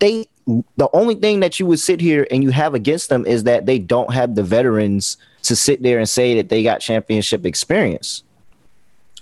they 0.01 0.27
the 0.47 0.89
only 0.93 1.15
thing 1.15 1.41
that 1.41 1.61
you 1.61 1.67
would 1.67 1.79
sit 1.79 2.01
here 2.01 2.27
and 2.31 2.43
you 2.43 2.51
have 2.51 2.75
against 2.75 3.09
them 3.09 3.27
is 3.27 3.45
that 3.45 3.67
they 3.67 3.79
don't 3.79 4.13
have 4.13 4.35
the 4.35 4.43
veterans 4.43 5.17
to 5.43 5.57
sit 5.57 5.83
there 5.83 5.99
and 5.99 6.09
say 6.09 6.35
that 6.37 6.49
they 6.49 6.63
got 6.63 6.81
championship 6.81 7.47
experience. 7.47 8.23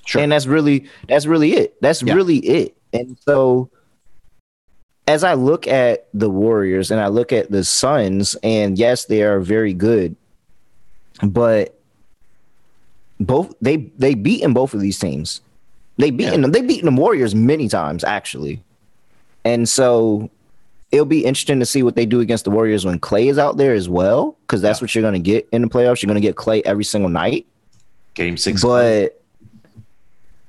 Sure. 0.05 0.23
And 0.23 0.33
that's 0.33 0.47
really 0.47 0.89
that's 1.07 1.27
really 1.27 1.53
it. 1.53 1.81
That's 1.83 2.03
yeah. 2.03 2.15
really 2.15 2.39
it. 2.39 2.77
And 2.93 3.19
so 3.27 3.71
as 5.07 5.25
I 5.25 5.35
look 5.35 5.67
at 5.67 6.09
the 6.15 6.31
Warriors 6.31 6.91
and 6.91 7.01
I 7.01 7.09
look 7.09 7.33
at 7.33 7.51
the 7.51 7.65
Suns, 7.65 8.37
and 8.43 8.79
yes, 8.79 9.07
they 9.07 9.23
are 9.23 9.41
very 9.41 9.75
good, 9.75 10.17
but 11.23 11.79
both 13.21 13.55
they 13.61 13.77
they 13.99 14.15
beaten 14.15 14.53
both 14.53 14.75
of 14.75 14.81
these 14.81 14.99
teams. 14.99 15.41
They 15.97 16.11
beaten 16.11 16.35
yeah. 16.35 16.41
them. 16.43 16.53
They 16.53 16.63
beaten 16.63 16.95
the 16.95 17.01
Warriors 17.01 17.35
many 17.35 17.69
times 17.69 18.05
actually, 18.05 18.63
and 19.45 19.69
so 19.69 20.31
it'll 20.91 21.07
be 21.07 21.25
interesting 21.25 21.61
to 21.61 21.67
see 21.67 21.83
what 21.83 21.95
they 21.95 22.07
do 22.07 22.21
against 22.21 22.45
the 22.45 22.51
Warriors 22.51 22.85
when 22.85 22.99
Clay 22.99 23.29
is 23.29 23.39
out 23.39 23.57
there 23.57 23.75
as 23.75 23.89
well, 23.89 24.37
because 24.43 24.63
that's 24.63 24.81
yeah. 24.81 24.85
what 24.85 24.95
you're 24.95 25.03
going 25.03 25.15
to 25.15 25.21
get 25.21 25.49
in 25.53 25.63
the 25.63 25.69
playoffs. 25.69 26.03
You're 26.03 26.09
going 26.09 26.21
to 26.21 26.27
get 26.27 26.37
Clay 26.37 26.63
every 26.65 26.85
single 26.85 27.11
night. 27.11 27.47
Game 28.15 28.37
six, 28.37 28.63
but 28.63 29.23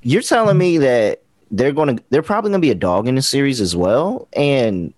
you're 0.01 0.21
telling 0.21 0.57
me 0.57 0.77
that 0.79 1.21
they're 1.51 1.71
going 1.71 1.97
to 1.97 2.03
they're 2.09 2.23
probably 2.23 2.49
going 2.49 2.61
to 2.61 2.65
be 2.65 2.71
a 2.71 2.75
dog 2.75 3.07
in 3.07 3.15
the 3.15 3.21
series 3.21 3.61
as 3.61 3.75
well, 3.75 4.27
and 4.33 4.93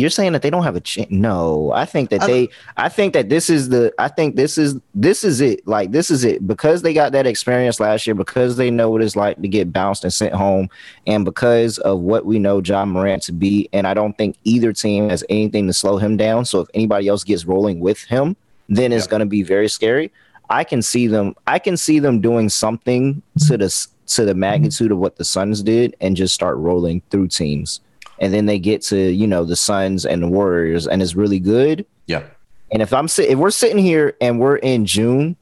you're 0.00 0.10
saying 0.10 0.32
that 0.32 0.42
they 0.42 0.50
don't 0.50 0.62
have 0.62 0.76
a 0.76 0.80
chance. 0.80 1.10
No, 1.10 1.72
I 1.72 1.84
think 1.84 2.10
that 2.10 2.22
I 2.22 2.26
they. 2.26 2.48
I 2.76 2.88
think 2.88 3.12
that 3.14 3.28
this 3.28 3.50
is 3.50 3.68
the. 3.68 3.92
I 3.98 4.08
think 4.08 4.36
this 4.36 4.58
is 4.58 4.76
this 4.94 5.24
is 5.24 5.40
it. 5.40 5.66
Like 5.66 5.92
this 5.92 6.10
is 6.10 6.24
it 6.24 6.46
because 6.46 6.82
they 6.82 6.94
got 6.94 7.12
that 7.12 7.26
experience 7.26 7.80
last 7.80 8.06
year. 8.06 8.14
Because 8.14 8.56
they 8.56 8.70
know 8.70 8.90
what 8.90 9.02
it's 9.02 9.16
like 9.16 9.40
to 9.40 9.48
get 9.48 9.72
bounced 9.72 10.04
and 10.04 10.12
sent 10.12 10.34
home, 10.34 10.68
and 11.06 11.24
because 11.24 11.78
of 11.78 12.00
what 12.00 12.26
we 12.26 12.38
know 12.38 12.60
Ja 12.60 12.84
Morant 12.84 13.22
to 13.24 13.32
be. 13.32 13.68
And 13.72 13.86
I 13.86 13.94
don't 13.94 14.16
think 14.16 14.36
either 14.44 14.72
team 14.72 15.08
has 15.08 15.24
anything 15.28 15.66
to 15.66 15.72
slow 15.72 15.96
him 15.98 16.16
down. 16.16 16.44
So 16.44 16.60
if 16.60 16.68
anybody 16.74 17.08
else 17.08 17.24
gets 17.24 17.44
rolling 17.44 17.80
with 17.80 18.02
him, 18.04 18.36
then 18.68 18.92
it's 18.92 19.06
yeah. 19.06 19.10
going 19.10 19.20
to 19.20 19.26
be 19.26 19.42
very 19.42 19.68
scary. 19.68 20.10
I 20.48 20.64
can 20.64 20.82
see 20.82 21.06
them. 21.06 21.34
I 21.46 21.58
can 21.58 21.76
see 21.76 22.00
them 22.00 22.20
doing 22.20 22.48
something 22.48 23.22
to 23.46 23.56
the 23.56 23.86
to 24.08 24.24
the 24.24 24.34
magnitude 24.34 24.90
of 24.90 24.98
what 24.98 25.16
the 25.16 25.24
Suns 25.24 25.62
did 25.62 25.96
and 26.00 26.16
just 26.16 26.34
start 26.34 26.56
rolling 26.56 27.02
through 27.10 27.28
teams. 27.28 27.80
And 28.20 28.34
then 28.34 28.46
they 28.46 28.58
get 28.58 28.82
to, 28.82 28.96
you 28.98 29.26
know, 29.26 29.44
the 29.44 29.56
Suns 29.56 30.04
and 30.04 30.22
the 30.22 30.28
Warriors 30.28 30.86
and 30.86 31.02
it's 31.02 31.14
really 31.14 31.40
good. 31.40 31.86
Yeah. 32.06 32.24
And 32.70 32.82
if 32.82 32.92
I'm 32.92 33.06
if 33.06 33.38
we're 33.38 33.50
sitting 33.50 33.78
here 33.78 34.14
and 34.20 34.38
we're 34.38 34.56
in 34.56 34.86
June 34.86 35.36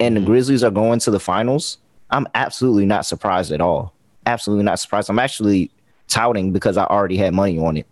and 0.00 0.16
the 0.16 0.20
mm-hmm. 0.20 0.30
Grizzlies 0.30 0.64
are 0.64 0.70
going 0.70 0.98
to 1.00 1.10
the 1.10 1.20
finals, 1.20 1.78
I'm 2.10 2.26
absolutely 2.34 2.86
not 2.86 3.06
surprised 3.06 3.52
at 3.52 3.60
all. 3.60 3.94
Absolutely 4.26 4.64
not 4.64 4.78
surprised. 4.78 5.10
I'm 5.10 5.18
actually 5.18 5.70
touting 6.08 6.52
because 6.52 6.76
I 6.76 6.84
already 6.84 7.16
had 7.16 7.34
money 7.34 7.58
on 7.58 7.76
it. 7.76 7.86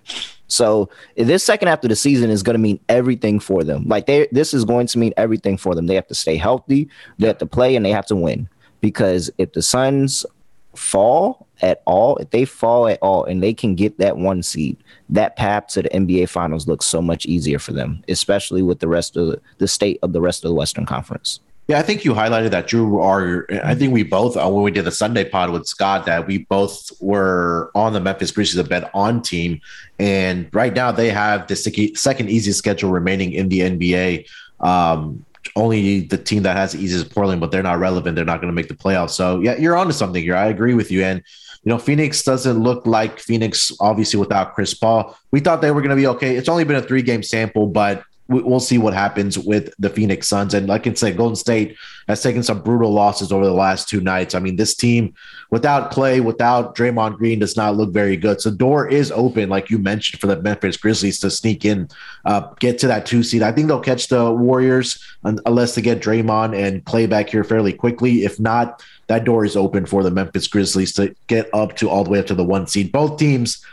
So 0.47 0.91
this 1.17 1.45
second 1.45 1.69
half 1.69 1.83
of 1.85 1.91
the 1.91 1.97
season 1.97 2.29
is 2.29 2.43
going 2.43 2.55
to 2.55 2.61
mean 2.61 2.81
everything 2.89 3.39
for 3.39 3.63
them. 3.63 3.85
Like 3.87 4.07
they, 4.07 4.27
this 4.33 4.53
is 4.53 4.65
going 4.65 4.89
to 4.89 4.99
mean 4.99 5.15
everything 5.17 5.57
for 5.57 5.75
them. 5.75 5.87
They 5.87 5.95
have 5.95 6.09
to 6.09 6.15
stay 6.15 6.37
healthy, 6.37 6.89
they 7.19 7.29
have 7.29 7.39
to 7.39 7.47
play, 7.47 7.77
and 7.77 7.85
they 7.85 7.91
have 7.91 8.07
to 8.07 8.17
win. 8.17 8.49
Because 8.81 9.31
if 9.39 9.53
the 9.53 9.63
Suns 9.63 10.27
fall 10.75 11.47
at 11.62 11.83
all, 11.85 12.17
if 12.17 12.31
they 12.31 12.45
fall 12.45 12.88
at 12.88 12.99
all, 13.02 13.25
and 13.25 13.43
they 13.43 13.55
can 13.55 13.75
get 13.75 13.99
that 13.99 14.17
one 14.17 14.43
seed, 14.43 14.76
that 15.09 15.37
path 15.37 15.69
to 15.69 15.83
the 15.83 15.88
NBA 15.90 16.29
Finals 16.29 16.67
looks 16.67 16.87
so 16.87 17.02
much 17.02 17.26
easier 17.26 17.59
for 17.59 17.73
them, 17.73 18.02
especially 18.09 18.62
with 18.62 18.81
the 18.81 18.88
rest 18.88 19.17
of 19.17 19.40
the, 19.59 19.69
state 19.69 19.99
of 20.02 20.12
the 20.12 20.21
rest 20.21 20.45
of 20.45 20.49
the 20.49 20.55
Western 20.55 20.87
Conference. 20.87 21.40
Yeah, 21.69 21.79
I 21.79 21.83
think 21.83 22.05
you 22.05 22.14
highlighted 22.14 22.50
that 22.50 22.67
Drew 22.67 22.99
are 22.99 23.47
I 23.62 23.76
think 23.76 23.93
we 23.93 24.02
both 24.02 24.37
uh, 24.37 24.49
when 24.49 24.64
we 24.64 24.73
did 24.73 24.87
the 24.87 24.90
Sunday 24.90 25.23
pod 25.23 25.50
with 25.50 25.69
Scott 25.69 26.05
that 26.07 26.26
we 26.26 26.38
both 26.38 26.90
were 27.00 27.71
on 27.76 27.93
the 27.93 28.00
Memphis 28.00 28.33
Grizzlies 28.33 28.59
a 28.59 28.69
bet 28.69 28.90
on 28.93 29.23
team 29.23 29.61
and 30.00 30.52
right 30.52 30.75
now 30.75 30.90
they 30.90 31.11
have 31.11 31.47
the 31.47 31.55
second 31.55 32.29
easiest 32.29 32.59
schedule 32.59 32.90
remaining 32.90 33.33
in 33.33 33.50
the 33.50 33.61
NBA. 33.61 34.26
Um, 34.59 35.25
only 35.57 36.00
the 36.00 36.19
team 36.19 36.43
that 36.43 36.57
has 36.57 36.73
the 36.73 36.79
easiest 36.79 37.11
Portland, 37.14 37.40
but 37.40 37.50
they're 37.50 37.62
not 37.62 37.79
relevant. 37.79 38.17
They're 38.17 38.25
not 38.25 38.40
going 38.40 38.50
to 38.50 38.55
make 38.55 38.69
the 38.69 38.75
playoffs. 38.75 39.11
So 39.11 39.40
yeah, 39.40 39.57
you're 39.57 39.76
onto 39.76 39.93
something 39.93 40.23
here. 40.23 40.37
I 40.37 40.47
agree 40.47 40.75
with 40.75 40.90
you. 40.90 41.02
And 41.02 41.23
you 41.62 41.71
know, 41.71 41.79
Phoenix 41.79 42.23
doesn't 42.23 42.59
look 42.59 42.87
like 42.87 43.19
Phoenix, 43.19 43.71
obviously 43.81 44.19
without 44.19 44.55
Chris 44.55 44.73
Paul. 44.73 45.17
We 45.31 45.40
thought 45.40 45.61
they 45.61 45.71
were 45.71 45.83
going 45.83 45.90
to 45.90 45.97
be 45.97 46.07
okay. 46.07 46.37
It's 46.37 46.49
only 46.49 46.64
been 46.64 46.76
a 46.76 46.83
three 46.83 47.02
game 47.02 47.23
sample, 47.23 47.67
but 47.67 48.02
we'll 48.29 48.61
see 48.61 48.79
what 48.79 48.95
happens 48.95 49.38
with 49.38 49.75
the 49.79 49.90
Phoenix 49.90 50.29
Suns. 50.29 50.55
And 50.55 50.69
like 50.69 50.87
I 50.87 50.95
said, 50.95 51.17
Golden 51.17 51.37
State 51.37 51.76
has 52.09 52.23
taken 52.23 52.43
some 52.43 52.62
brutal 52.62 52.93
losses 52.93 53.33
over 53.33 53.45
the 53.45 53.52
last 53.52 53.88
two 53.88 54.00
nights. 54.00 54.35
I 54.35 54.38
mean, 54.38 54.57
this 54.57 54.75
team 54.75 55.14
without 55.50 55.90
Clay, 55.90 56.21
without 56.21 56.76
Draymond 56.76 57.16
Green, 57.16 57.40
does 57.40 57.57
not 57.57 57.76
look 57.76 57.90
very 57.90 58.16
good. 58.16 58.40
So 58.40 58.50
door 58.50 58.88
is 58.88 59.11
open, 59.12 59.49
like 59.49 59.69
you 59.69 59.78
mentioned, 59.78 60.21
for 60.21 60.28
the 60.28 60.40
Memphis 60.40 60.76
Grizzlies 60.76 61.19
to 61.21 61.30
sneak 61.30 61.64
in, 61.64 61.88
uh, 62.25 62.49
get 62.61 62.78
to 62.78 62.87
that 62.87 63.04
two 63.04 63.23
seed. 63.23 63.42
I 63.42 63.52
think 63.52 63.69
they'll 63.69 63.80
catch 63.80 64.09
the 64.09 64.33
Warriors 64.33 65.04
unless 65.25 65.75
they 65.75 65.83
get 65.83 66.00
Draymond 66.00 66.57
and 66.57 66.85
Clay 66.85 67.07
back 67.07 67.28
here 67.28 67.45
fairly 67.45 67.73
quickly. 67.73 68.25
If 68.25 68.38
not, 68.38 68.83
that 69.09 69.25
door 69.25 69.45
is 69.45 69.57
open 69.57 69.87
for 69.87 70.02
the 70.02 70.11
Memphis 70.11 70.47
Grizzlies 70.47 70.92
to 70.95 71.14
get 71.26 71.52
up 71.52 71.76
to 71.76 71.90
all 71.90 72.04
the 72.04 72.11
way 72.11 72.21
up 72.21 72.26
to 72.26 72.35
the 72.35 72.45
one 72.45 72.66
seed. 72.66 72.92
Both 72.92 73.19
teams. 73.19 73.64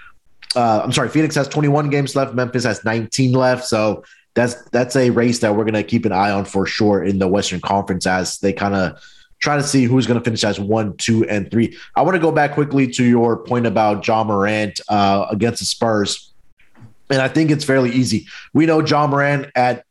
Uh, 0.56 0.82
I'm 0.84 0.92
sorry, 0.92 1.10
Phoenix 1.10 1.36
has 1.36 1.48
21 1.48 1.90
games 1.90 2.16
left. 2.16 2.34
Memphis 2.34 2.64
has 2.64 2.84
19 2.84 3.34
left. 3.34 3.66
So 3.66 4.04
that's 4.34 4.56
that's 4.70 4.96
a 4.96 5.10
race 5.10 5.40
that 5.40 5.56
we're 5.56 5.64
going 5.64 5.74
to 5.74 5.84
keep 5.84 6.06
an 6.06 6.12
eye 6.12 6.32
on 6.32 6.46
for 6.46 6.66
sure 6.66 7.04
in 7.04 7.20
the 7.20 7.28
Western 7.28 7.60
Conference 7.60 8.08
as 8.08 8.38
they 8.40 8.54
kind 8.54 8.76
of 8.76 9.02
try 9.40 9.56
to 9.58 9.64
see 9.64 9.84
who's 9.84 10.08
going 10.08 10.20
to 10.20 10.24
finish 10.24 10.44
as 10.44 10.60
one, 10.60 10.96
two, 10.98 11.28
and 11.28 11.50
three. 11.52 11.78
I 11.96 12.02
want 12.02 12.16
to 12.16 12.22
go 12.22 12.32
back 12.32 12.54
quickly 12.54 12.88
to 12.92 13.04
your 13.04 13.38
point 13.38 13.66
about 13.66 14.06
Ja 14.08 14.24
Morant 14.24 14.80
uh, 14.90 15.28
against 15.30 15.60
the 15.60 15.66
Spurs, 15.66 16.34
and 17.10 17.22
I 17.22 17.28
think 17.28 17.52
it's 17.52 17.64
fairly 17.64 17.92
easy. 17.92 18.28
We 18.54 18.66
know 18.66 18.86
Ja 18.86 19.08
Morant 19.08 19.52
at 19.56 19.84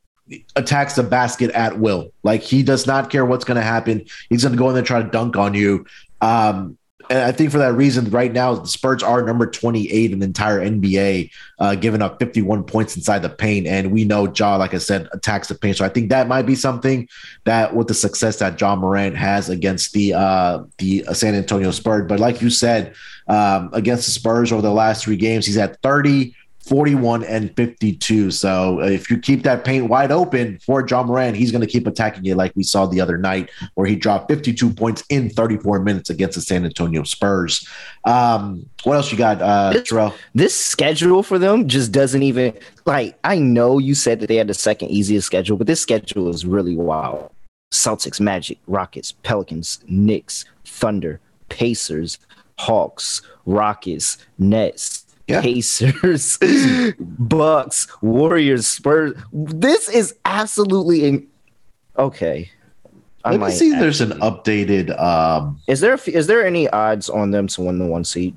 attacks 0.56 0.96
the 0.96 1.02
basket 1.02 1.50
at 1.52 1.78
will. 1.78 2.10
Like 2.22 2.42
he 2.42 2.62
does 2.62 2.86
not 2.86 3.10
care 3.10 3.24
what's 3.24 3.44
going 3.44 3.56
to 3.56 3.62
happen. 3.62 4.04
He's 4.28 4.42
going 4.42 4.52
to 4.52 4.58
go 4.58 4.68
in 4.68 4.74
there 4.74 4.80
and 4.80 4.86
try 4.86 5.02
to 5.02 5.08
dunk 5.08 5.36
on 5.36 5.54
you. 5.54 5.86
Um, 6.20 6.78
and 7.10 7.20
I 7.20 7.30
think 7.30 7.50
for 7.50 7.58
that 7.58 7.74
reason, 7.74 8.10
right 8.10 8.32
now 8.32 8.54
the 8.54 8.66
Spurs 8.66 9.02
are 9.02 9.22
number 9.22 9.46
28 9.46 10.12
in 10.12 10.18
the 10.18 10.24
entire 10.24 10.60
NBA, 10.60 11.30
uh, 11.58 11.74
giving 11.74 12.02
up 12.02 12.18
51 12.18 12.64
points 12.64 12.96
inside 12.96 13.20
the 13.20 13.28
paint. 13.28 13.66
And 13.66 13.92
we 13.92 14.04
know 14.04 14.32
Ja, 14.32 14.56
like 14.56 14.74
I 14.74 14.78
said, 14.78 15.08
attacks 15.12 15.48
the 15.48 15.54
paint. 15.54 15.76
So 15.76 15.84
I 15.84 15.88
think 15.88 16.08
that 16.08 16.26
might 16.26 16.46
be 16.46 16.54
something 16.54 17.06
that 17.44 17.76
with 17.76 17.88
the 17.88 17.94
success 17.94 18.38
that 18.38 18.60
Ja 18.60 18.74
Morant 18.74 19.14
has 19.16 19.48
against 19.48 19.92
the 19.92 20.14
uh, 20.14 20.64
the 20.78 21.04
San 21.12 21.34
Antonio 21.34 21.70
Spurs. 21.70 22.06
But 22.08 22.18
like 22.18 22.40
you 22.40 22.50
said, 22.50 22.94
um, 23.28 23.70
against 23.72 24.06
the 24.06 24.12
Spurs 24.12 24.50
over 24.50 24.62
the 24.62 24.72
last 24.72 25.04
three 25.04 25.16
games, 25.16 25.46
he's 25.46 25.58
at 25.58 25.80
30, 25.82 26.34
41 26.66 27.24
and 27.24 27.54
52. 27.56 28.30
So 28.30 28.80
uh, 28.80 28.86
if 28.86 29.10
you 29.10 29.18
keep 29.18 29.42
that 29.44 29.64
paint 29.64 29.88
wide 29.88 30.10
open 30.10 30.58
for 30.58 30.84
Ja 30.86 31.02
Morant, 31.02 31.36
he's 31.36 31.52
going 31.52 31.60
to 31.60 31.66
keep 31.66 31.86
attacking 31.86 32.24
you 32.24 32.34
like 32.34 32.52
we 32.56 32.62
saw 32.62 32.86
the 32.86 33.00
other 33.00 33.16
night, 33.16 33.50
where 33.74 33.86
he 33.86 33.94
dropped 33.94 34.30
52 34.30 34.70
points 34.74 35.04
in 35.08 35.30
34 35.30 35.80
minutes 35.80 36.10
against 36.10 36.34
the 36.34 36.40
San 36.40 36.64
Antonio 36.64 37.04
Spurs. 37.04 37.68
Um, 38.04 38.68
what 38.84 38.96
else 38.96 39.12
you 39.12 39.18
got, 39.18 39.40
uh, 39.40 39.72
this, 39.72 39.88
Terrell? 39.88 40.14
This 40.34 40.54
schedule 40.54 41.22
for 41.22 41.38
them 41.38 41.68
just 41.68 41.92
doesn't 41.92 42.22
even 42.22 42.58
like. 42.84 43.16
I 43.24 43.38
know 43.38 43.78
you 43.78 43.94
said 43.94 44.20
that 44.20 44.26
they 44.26 44.36
had 44.36 44.48
the 44.48 44.54
second 44.54 44.90
easiest 44.90 45.26
schedule, 45.26 45.56
but 45.56 45.66
this 45.66 45.80
schedule 45.80 46.28
is 46.28 46.44
really 46.44 46.76
wild. 46.76 47.30
Celtics, 47.72 48.20
Magic, 48.20 48.58
Rockets, 48.66 49.12
Pelicans, 49.12 49.80
Knicks, 49.88 50.44
Thunder, 50.64 51.20
Pacers, 51.48 52.18
Hawks, 52.58 53.22
Rockets, 53.44 54.18
Nets, 54.38 55.05
yeah. 55.26 55.40
Pacers, 55.40 56.38
Bucks, 56.98 57.88
Warriors, 58.02 58.66
Spurs. 58.66 59.14
This 59.32 59.88
is 59.88 60.14
absolutely 60.24 61.04
in- 61.04 61.26
okay. 61.98 62.50
I 63.24 63.32
Let 63.32 63.40
me 63.40 63.50
see. 63.50 63.72
There's 63.72 64.00
an 64.00 64.12
updated. 64.20 64.96
Um, 65.00 65.60
is 65.66 65.80
there 65.80 65.98
is 66.06 66.28
there 66.28 66.46
any 66.46 66.68
odds 66.68 67.10
on 67.10 67.32
them 67.32 67.48
to 67.48 67.62
win 67.62 67.80
the 67.80 67.86
one 67.86 68.04
seed? 68.04 68.36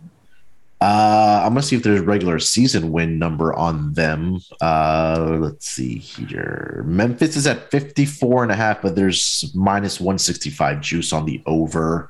Uh, 0.82 1.42
I'm 1.44 1.52
gonna 1.52 1.62
see 1.62 1.76
if 1.76 1.84
there's 1.84 2.00
regular 2.02 2.40
season 2.40 2.92
win 2.92 3.20
number 3.20 3.54
on 3.54 3.94
them. 3.94 4.40
Uh, 4.62 5.38
let's 5.42 5.70
see 5.70 5.98
here. 6.00 6.84
Memphis 6.88 7.36
is 7.36 7.46
at 7.46 7.70
54 7.70 8.44
and 8.44 8.52
a 8.52 8.56
half, 8.56 8.82
but 8.82 8.96
there's 8.96 9.52
minus 9.54 10.00
165 10.00 10.82
juice 10.82 11.14
on 11.14 11.26
the 11.26 11.44
over. 11.46 12.10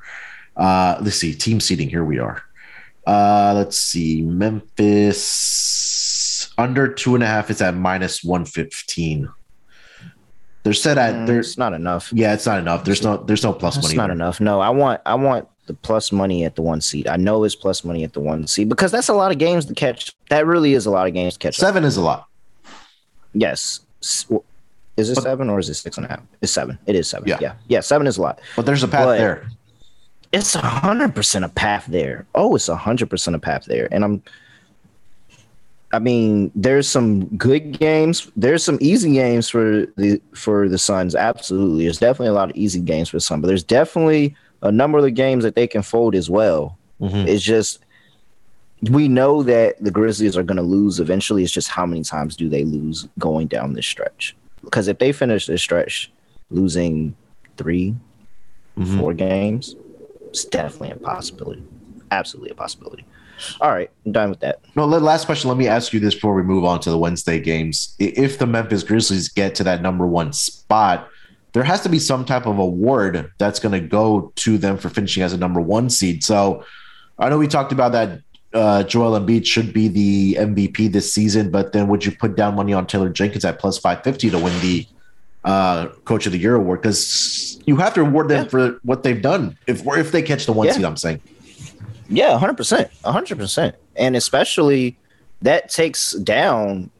Uh, 0.56 0.96
let's 1.02 1.16
see 1.16 1.34
team 1.34 1.60
seating. 1.60 1.88
Here 1.90 2.04
we 2.04 2.18
are. 2.18 2.42
Uh, 3.10 3.52
let's 3.56 3.76
see. 3.76 4.22
Memphis 4.22 5.18
under 6.56 6.86
two 6.86 7.16
and 7.16 7.24
a 7.24 7.26
half 7.26 7.50
is 7.50 7.60
at 7.60 7.74
minus 7.74 8.22
115. 8.22 9.28
They're 10.62 10.72
set 10.72 10.96
at 10.96 11.14
mm, 11.14 11.26
there's 11.26 11.58
not 11.58 11.72
enough. 11.72 12.12
Yeah, 12.12 12.34
it's 12.34 12.46
not 12.46 12.60
enough. 12.60 12.84
There's 12.84 13.02
no 13.02 13.16
there's 13.16 13.42
no 13.42 13.52
plus 13.52 13.76
it's 13.78 13.86
money. 13.86 13.96
not 13.96 14.06
there. 14.08 14.14
enough. 14.14 14.40
No, 14.40 14.60
I 14.60 14.70
want 14.70 15.00
I 15.06 15.16
want 15.16 15.48
the 15.66 15.74
plus 15.74 16.12
money 16.12 16.44
at 16.44 16.54
the 16.54 16.62
one 16.62 16.80
seat. 16.80 17.08
I 17.08 17.16
know 17.16 17.42
it's 17.42 17.56
plus 17.56 17.82
money 17.82 18.04
at 18.04 18.12
the 18.12 18.20
one 18.20 18.46
seat 18.46 18.68
because 18.68 18.92
that's 18.92 19.08
a 19.08 19.14
lot 19.14 19.32
of 19.32 19.38
games 19.38 19.64
to 19.64 19.74
catch. 19.74 20.14
That 20.28 20.46
really 20.46 20.74
is 20.74 20.86
a 20.86 20.90
lot 20.90 21.08
of 21.08 21.14
games 21.14 21.32
to 21.32 21.40
catch. 21.40 21.56
Seven 21.56 21.82
up. 21.82 21.88
is 21.88 21.96
a 21.96 22.02
lot. 22.02 22.28
Yes. 23.32 23.80
Is 24.96 25.10
it 25.10 25.16
but, 25.16 25.22
seven 25.22 25.50
or 25.50 25.58
is 25.58 25.68
it 25.68 25.74
six 25.74 25.96
and 25.96 26.06
a 26.06 26.10
half? 26.10 26.20
It's 26.42 26.52
seven. 26.52 26.78
It 26.86 26.94
is 26.94 27.08
seven. 27.08 27.28
Yeah. 27.28 27.38
Yeah. 27.40 27.54
Yeah. 27.66 27.80
Seven 27.80 28.06
is 28.06 28.18
a 28.18 28.22
lot. 28.22 28.40
But 28.54 28.66
there's 28.66 28.84
a 28.84 28.88
path 28.88 29.06
but, 29.06 29.18
there 29.18 29.48
it's 30.32 30.54
a 30.54 30.60
hundred 30.60 31.14
percent 31.14 31.44
a 31.44 31.48
path 31.48 31.86
there. 31.86 32.26
Oh, 32.34 32.54
it's 32.54 32.68
a 32.68 32.76
hundred 32.76 33.10
percent 33.10 33.36
a 33.36 33.38
path 33.38 33.64
there. 33.64 33.88
And 33.92 34.04
I'm 34.04 34.22
I 35.92 35.98
mean, 35.98 36.52
there's 36.54 36.88
some 36.88 37.26
good 37.36 37.78
games. 37.78 38.30
There's 38.36 38.62
some 38.62 38.78
easy 38.80 39.12
games 39.12 39.48
for 39.48 39.86
the 39.96 40.20
for 40.34 40.68
the 40.68 40.78
Suns. 40.78 41.14
Absolutely, 41.14 41.84
there's 41.84 41.98
definitely 41.98 42.28
a 42.28 42.32
lot 42.32 42.50
of 42.50 42.56
easy 42.56 42.80
games 42.80 43.08
for 43.08 43.18
some, 43.18 43.40
but 43.40 43.48
there's 43.48 43.64
definitely 43.64 44.36
a 44.62 44.70
number 44.70 44.98
of 44.98 45.04
the 45.04 45.10
games 45.10 45.42
that 45.42 45.56
they 45.56 45.66
can 45.66 45.82
fold 45.82 46.14
as 46.14 46.30
well. 46.30 46.78
Mm-hmm. 47.00 47.28
It's 47.28 47.42
just 47.42 47.80
we 48.82 49.08
know 49.08 49.42
that 49.42 49.82
the 49.82 49.90
Grizzlies 49.90 50.36
are 50.36 50.44
going 50.44 50.56
to 50.56 50.62
lose 50.62 51.00
eventually. 51.00 51.42
It's 51.42 51.52
just 51.52 51.68
how 51.68 51.86
many 51.86 52.02
times 52.02 52.36
do 52.36 52.48
they 52.48 52.64
lose 52.64 53.08
going 53.18 53.48
down 53.48 53.72
this 53.72 53.86
stretch? 53.86 54.36
Because 54.62 54.86
if 54.86 54.98
they 54.98 55.10
finish 55.10 55.46
this 55.46 55.60
stretch 55.60 56.10
losing 56.50 57.16
3 57.56 57.94
mm-hmm. 58.78 58.98
four 58.98 59.12
games, 59.12 59.74
it's 60.30 60.44
definitely 60.44 60.90
a 60.90 60.96
possibility. 60.96 61.62
Absolutely 62.10 62.50
a 62.50 62.54
possibility. 62.54 63.04
All 63.60 63.70
right, 63.70 63.90
I'm 64.04 64.12
done 64.12 64.30
with 64.30 64.40
that. 64.40 64.60
No, 64.76 64.84
last 64.86 65.24
question. 65.26 65.48
Let 65.48 65.56
me 65.56 65.66
ask 65.66 65.92
you 65.92 66.00
this 66.00 66.14
before 66.14 66.34
we 66.34 66.42
move 66.42 66.64
on 66.64 66.80
to 66.80 66.90
the 66.90 66.98
Wednesday 66.98 67.40
games. 67.40 67.94
If 67.98 68.38
the 68.38 68.46
Memphis 68.46 68.82
Grizzlies 68.82 69.28
get 69.28 69.54
to 69.56 69.64
that 69.64 69.82
number 69.82 70.06
one 70.06 70.32
spot, 70.32 71.08
there 71.52 71.64
has 71.64 71.80
to 71.82 71.88
be 71.88 71.98
some 71.98 72.24
type 72.24 72.46
of 72.46 72.58
award 72.58 73.32
that's 73.38 73.58
going 73.58 73.72
to 73.72 73.86
go 73.86 74.32
to 74.36 74.58
them 74.58 74.76
for 74.76 74.88
finishing 74.88 75.22
as 75.22 75.32
a 75.32 75.38
number 75.38 75.60
one 75.60 75.90
seed. 75.90 76.22
So 76.22 76.64
I 77.18 77.28
know 77.28 77.38
we 77.38 77.48
talked 77.48 77.72
about 77.72 77.92
that 77.92 78.20
uh, 78.52 78.82
Joel 78.82 79.18
Embiid 79.18 79.46
should 79.46 79.72
be 79.72 79.88
the 79.88 80.34
MVP 80.40 80.92
this 80.92 81.12
season, 81.12 81.50
but 81.50 81.72
then 81.72 81.88
would 81.88 82.04
you 82.04 82.12
put 82.12 82.36
down 82.36 82.56
money 82.56 82.72
on 82.72 82.86
Taylor 82.86 83.08
Jenkins 83.08 83.44
at 83.44 83.58
plus 83.58 83.78
550 83.78 84.30
to 84.30 84.38
win 84.38 84.60
the 84.60 84.86
uh, 85.44 85.88
Coach 86.04 86.26
of 86.26 86.32
the 86.32 86.38
Year 86.38 86.54
award? 86.54 86.82
Because 86.82 87.60
you 87.66 87.76
have 87.76 87.94
to 87.94 88.02
reward 88.02 88.28
them 88.28 88.44
yeah. 88.44 88.50
for 88.50 88.80
what 88.82 89.02
they've 89.02 89.22
done 89.22 89.56
if 89.66 89.86
if 89.86 90.12
they 90.12 90.22
catch 90.22 90.46
the 90.46 90.52
one 90.52 90.66
yeah. 90.66 90.72
seed. 90.72 90.84
I'm 90.84 90.96
saying. 90.96 91.20
Yeah, 92.08 92.38
hundred 92.38 92.56
percent, 92.56 92.90
hundred 93.04 93.38
percent, 93.38 93.76
and 93.96 94.16
especially 94.16 94.98
that 95.42 95.68
takes 95.68 96.12
down 96.12 96.90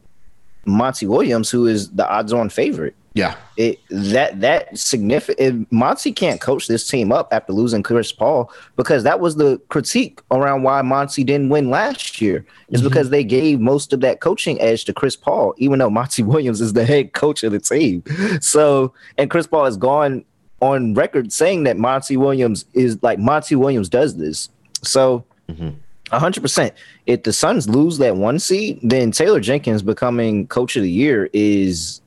Monty 0.64 1.06
Williams, 1.06 1.50
who 1.50 1.66
is 1.66 1.90
the 1.90 2.09
odds-on 2.09 2.49
favorite. 2.49 2.94
Yeah, 3.12 3.35
it 3.57 3.81
that 3.90 4.40
that 4.40 4.79
significant. 4.79 5.71
Monty 5.73 6.12
can't 6.12 6.40
coach 6.40 6.69
this 6.69 6.88
team 6.88 7.11
up 7.11 7.33
after 7.33 7.52
losing 7.52 7.83
Chris 7.83 8.12
Paul 8.12 8.52
because 8.76 9.02
that 9.02 9.19
was 9.19 9.35
the 9.35 9.61
critique 9.69 10.21
around 10.31 10.62
why 10.62 10.81
Monty 10.83 11.25
didn't 11.25 11.49
win 11.49 11.71
last 11.71 12.21
year. 12.21 12.47
Is 12.69 12.81
mm-hmm. 12.81 12.88
because 12.88 13.11
they 13.11 13.25
gave 13.25 13.59
most 13.59 13.93
of 13.93 14.00
that 14.02 14.21
coaching 14.21 14.61
edge 14.61 14.85
to 14.85 14.93
Chris 14.93 15.17
Paul, 15.17 15.55
even 15.59 15.81
though 15.81 15.90
Monty 15.90 16.23
Williams 16.25 16.61
is 16.61 16.73
the 16.73 16.85
head 16.85 17.12
coach 17.12 17.43
of 17.43 17.50
the 17.50 17.59
team. 17.59 18.05
So, 18.40 18.95
and 19.19 19.29
Chris 19.29 19.47
Paul 19.47 19.64
has 19.64 19.76
gone 19.76 20.25
on 20.61 20.95
record 20.95 21.33
saying 21.33 21.64
that 21.64 21.76
Monty 21.79 22.17
Williams 22.17 22.64
is 22.75 23.02
like 23.02 23.19
Monty 23.19 23.57
Williams 23.57 23.88
does 23.88 24.17
this. 24.17 24.49
So. 24.83 25.25
Mm-hmm 25.49 25.71
hundred 26.19 26.40
percent. 26.40 26.75
If 27.07 27.23
the 27.23 27.33
Suns 27.33 27.69
lose 27.69 27.99
that 27.99 28.17
one 28.17 28.40
seed, 28.40 28.81
then 28.83 29.12
Taylor 29.12 29.38
Jenkins 29.38 29.81
becoming 29.81 30.49
coach 30.49 30.75
of 30.75 30.83
the 30.83 30.90
year 30.90 31.31
is 31.33 32.00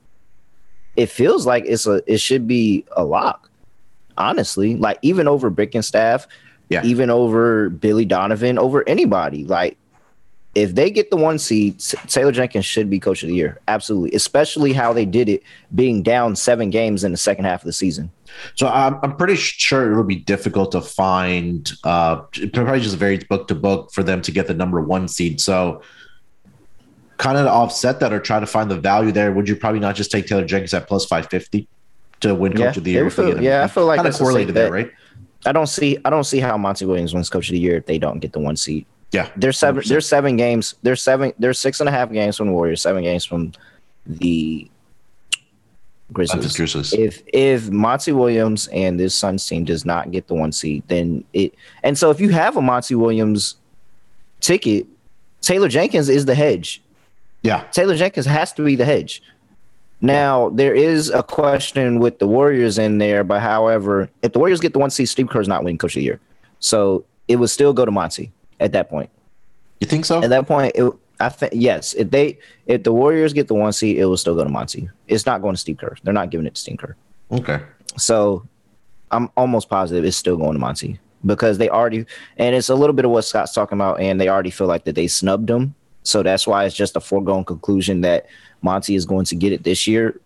it 0.95 1.07
feels 1.07 1.45
like 1.45 1.63
it's 1.65 1.87
a 1.87 2.01
it 2.11 2.19
should 2.19 2.47
be 2.47 2.85
a 2.95 3.03
lock. 3.03 3.49
Honestly, 4.17 4.75
like 4.75 4.99
even 5.01 5.27
over 5.27 5.49
Bickerstaff, 5.49 6.27
yeah, 6.69 6.83
even 6.83 7.09
over 7.09 7.69
Billy 7.69 8.05
Donovan, 8.05 8.59
over 8.59 8.87
anybody. 8.87 9.43
Like 9.45 9.77
if 10.55 10.75
they 10.75 10.91
get 10.91 11.09
the 11.09 11.17
one 11.17 11.39
seed, 11.39 11.79
Taylor 12.07 12.31
Jenkins 12.31 12.65
should 12.65 12.89
be 12.89 12.99
coach 12.99 13.23
of 13.23 13.29
the 13.29 13.35
year. 13.35 13.59
Absolutely, 13.67 14.15
especially 14.15 14.71
how 14.71 14.93
they 14.93 15.05
did 15.05 15.29
it, 15.29 15.41
being 15.73 16.03
down 16.03 16.35
seven 16.35 16.69
games 16.69 17.03
in 17.03 17.11
the 17.11 17.17
second 17.17 17.45
half 17.45 17.61
of 17.61 17.65
the 17.65 17.73
season. 17.73 18.11
So 18.55 18.67
I'm, 18.67 18.99
I'm 19.01 19.15
pretty 19.15 19.35
sure 19.35 19.91
it'll 19.91 20.03
be 20.03 20.15
difficult 20.15 20.71
to 20.73 20.81
find, 20.81 21.71
uh, 21.83 22.17
probably 22.53 22.79
just 22.79 22.97
very 22.97 23.17
book 23.17 23.47
to 23.47 23.55
book 23.55 23.91
for 23.91 24.03
them 24.03 24.21
to 24.23 24.31
get 24.31 24.47
the 24.47 24.53
number 24.53 24.81
one 24.81 25.07
seed. 25.07 25.41
So 25.41 25.81
kind 27.17 27.37
of 27.37 27.47
offset 27.47 27.99
that 27.99 28.11
or 28.13 28.19
try 28.19 28.39
to 28.39 28.45
find 28.45 28.69
the 28.69 28.79
value 28.79 29.11
there, 29.11 29.31
would 29.31 29.47
you 29.47 29.55
probably 29.55 29.79
not 29.79 29.95
just 29.95 30.11
take 30.11 30.27
Taylor 30.27 30.45
Jenkins 30.45 30.73
at 30.73 30.87
plus 30.87 31.05
550 31.05 31.67
to 32.21 32.35
win 32.35 32.53
yeah, 32.53 32.67
coach 32.67 32.77
of 32.77 32.83
the 32.83 32.91
year? 32.91 33.09
Feel, 33.09 33.41
yeah, 33.41 33.63
I 33.63 33.67
feel 33.67 33.85
like 33.85 33.97
kind 33.97 34.07
of 34.07 34.15
correlated 34.15 34.55
there, 34.55 34.71
right? 34.71 34.91
I 35.45 35.51
don't 35.51 35.67
see 35.67 35.97
I 36.05 36.09
don't 36.09 36.23
see 36.23 36.39
how 36.39 36.57
Monty 36.57 36.85
Williams 36.85 37.13
wins 37.13 37.29
coach 37.29 37.49
of 37.49 37.53
the 37.53 37.59
year 37.59 37.77
if 37.77 37.85
they 37.85 37.97
don't 37.97 38.19
get 38.19 38.33
the 38.33 38.39
one 38.39 38.55
seed. 38.55 38.85
Yeah. 39.11 39.29
There's 39.35 39.57
seven 39.57 39.83
there's 39.85 40.07
seven 40.07 40.37
games. 40.37 40.75
There's 40.81 41.01
seven 41.01 41.33
there's 41.37 41.59
six 41.59 41.79
and 41.79 41.89
a 41.89 41.91
half 41.91 42.11
games 42.11 42.37
from 42.37 42.47
the 42.47 42.53
Warriors, 42.53 42.81
seven 42.81 43.03
games 43.03 43.25
from 43.25 43.51
the 44.05 44.69
Grizzlies. 46.11 46.55
Grizzlies. 46.55 46.93
If 46.93 47.23
if 47.33 47.69
Monty 47.69 48.11
Williams 48.11 48.67
and 48.67 48.99
this 48.99 49.15
Suns 49.15 49.47
team 49.47 49.65
does 49.65 49.85
not 49.85 50.11
get 50.11 50.27
the 50.27 50.33
one 50.33 50.51
seed, 50.51 50.83
then 50.87 51.23
it 51.33 51.53
and 51.83 51.97
so 51.97 52.09
if 52.09 52.19
you 52.19 52.29
have 52.29 52.57
a 52.57 52.61
Monty 52.61 52.95
Williams 52.95 53.55
ticket, 54.39 54.87
Taylor 55.41 55.67
Jenkins 55.67 56.09
is 56.09 56.25
the 56.25 56.35
hedge. 56.35 56.81
Yeah. 57.43 57.63
Taylor 57.71 57.95
Jenkins 57.95 58.25
has 58.25 58.51
to 58.53 58.63
be 58.63 58.75
the 58.75 58.85
hedge. 58.85 59.21
Now, 60.01 60.49
there 60.49 60.75
is 60.75 61.09
a 61.09 61.23
question 61.23 61.99
with 61.99 62.19
the 62.19 62.27
Warriors 62.27 62.77
in 62.77 62.97
there, 62.97 63.23
but 63.23 63.41
however, 63.41 64.09
if 64.21 64.33
the 64.33 64.39
Warriors 64.39 64.59
get 64.59 64.73
the 64.73 64.79
one 64.79 64.89
seed, 64.89 65.07
Steve 65.07 65.29
Kerr's 65.29 65.47
not 65.47 65.63
winning 65.63 65.77
coach 65.77 65.95
of 65.95 66.01
the 66.01 66.03
year. 66.03 66.19
So 66.59 67.05
it 67.29 67.37
would 67.37 67.49
still 67.49 67.71
go 67.71 67.85
to 67.85 67.91
Monty 67.91 68.31
at 68.59 68.73
that 68.73 68.89
point. 68.89 69.09
You 69.79 69.87
think 69.87 70.03
so? 70.03 70.21
At 70.21 70.29
that 70.29 70.45
point, 70.45 70.73
it, 70.75 70.91
I 71.21 71.29
think 71.29 71.53
yes. 71.55 71.93
If 71.93 72.11
they 72.11 72.37
if 72.65 72.83
the 72.83 72.91
Warriors 72.91 73.31
get 73.31 73.47
the 73.47 73.53
one 73.53 73.71
seed, 73.71 73.97
it 73.97 74.05
will 74.05 74.17
still 74.17 74.35
go 74.35 74.43
to 74.43 74.49
Monty. 74.49 74.89
It's 75.07 75.25
not 75.25 75.41
going 75.41 75.55
to 75.55 75.59
Steve 75.59 75.77
Kerr. 75.77 75.95
They're 76.03 76.13
not 76.13 76.31
giving 76.31 76.47
it 76.47 76.55
to 76.55 76.61
Steve 76.61 76.79
Kerr. 76.79 76.95
Okay. 77.31 77.61
So 77.97 78.45
I'm 79.11 79.29
almost 79.37 79.69
positive 79.69 80.03
it's 80.03 80.17
still 80.17 80.35
going 80.35 80.53
to 80.53 80.59
Monty 80.59 80.99
because 81.25 81.57
they 81.59 81.69
already 81.69 82.05
and 82.37 82.55
it's 82.55 82.69
a 82.69 82.75
little 82.75 82.93
bit 82.93 83.05
of 83.05 83.11
what 83.11 83.23
Scott's 83.23 83.53
talking 83.53 83.77
about, 83.77 84.01
and 84.01 84.19
they 84.19 84.27
already 84.27 84.51
feel 84.51 84.67
like 84.67 84.83
that 84.83 84.95
they 84.95 85.07
snubbed 85.07 85.49
him 85.49 85.75
so 86.03 86.23
that's 86.23 86.45
why 86.45 86.65
it's 86.65 86.75
just 86.75 86.95
a 86.95 86.99
foregone 86.99 87.43
conclusion 87.43 88.01
that 88.01 88.27
Monty 88.61 88.95
is 88.95 89.05
going 89.05 89.25
to 89.25 89.35
get 89.35 89.53
it 89.53 89.63
this 89.63 89.87
year, 89.87 90.19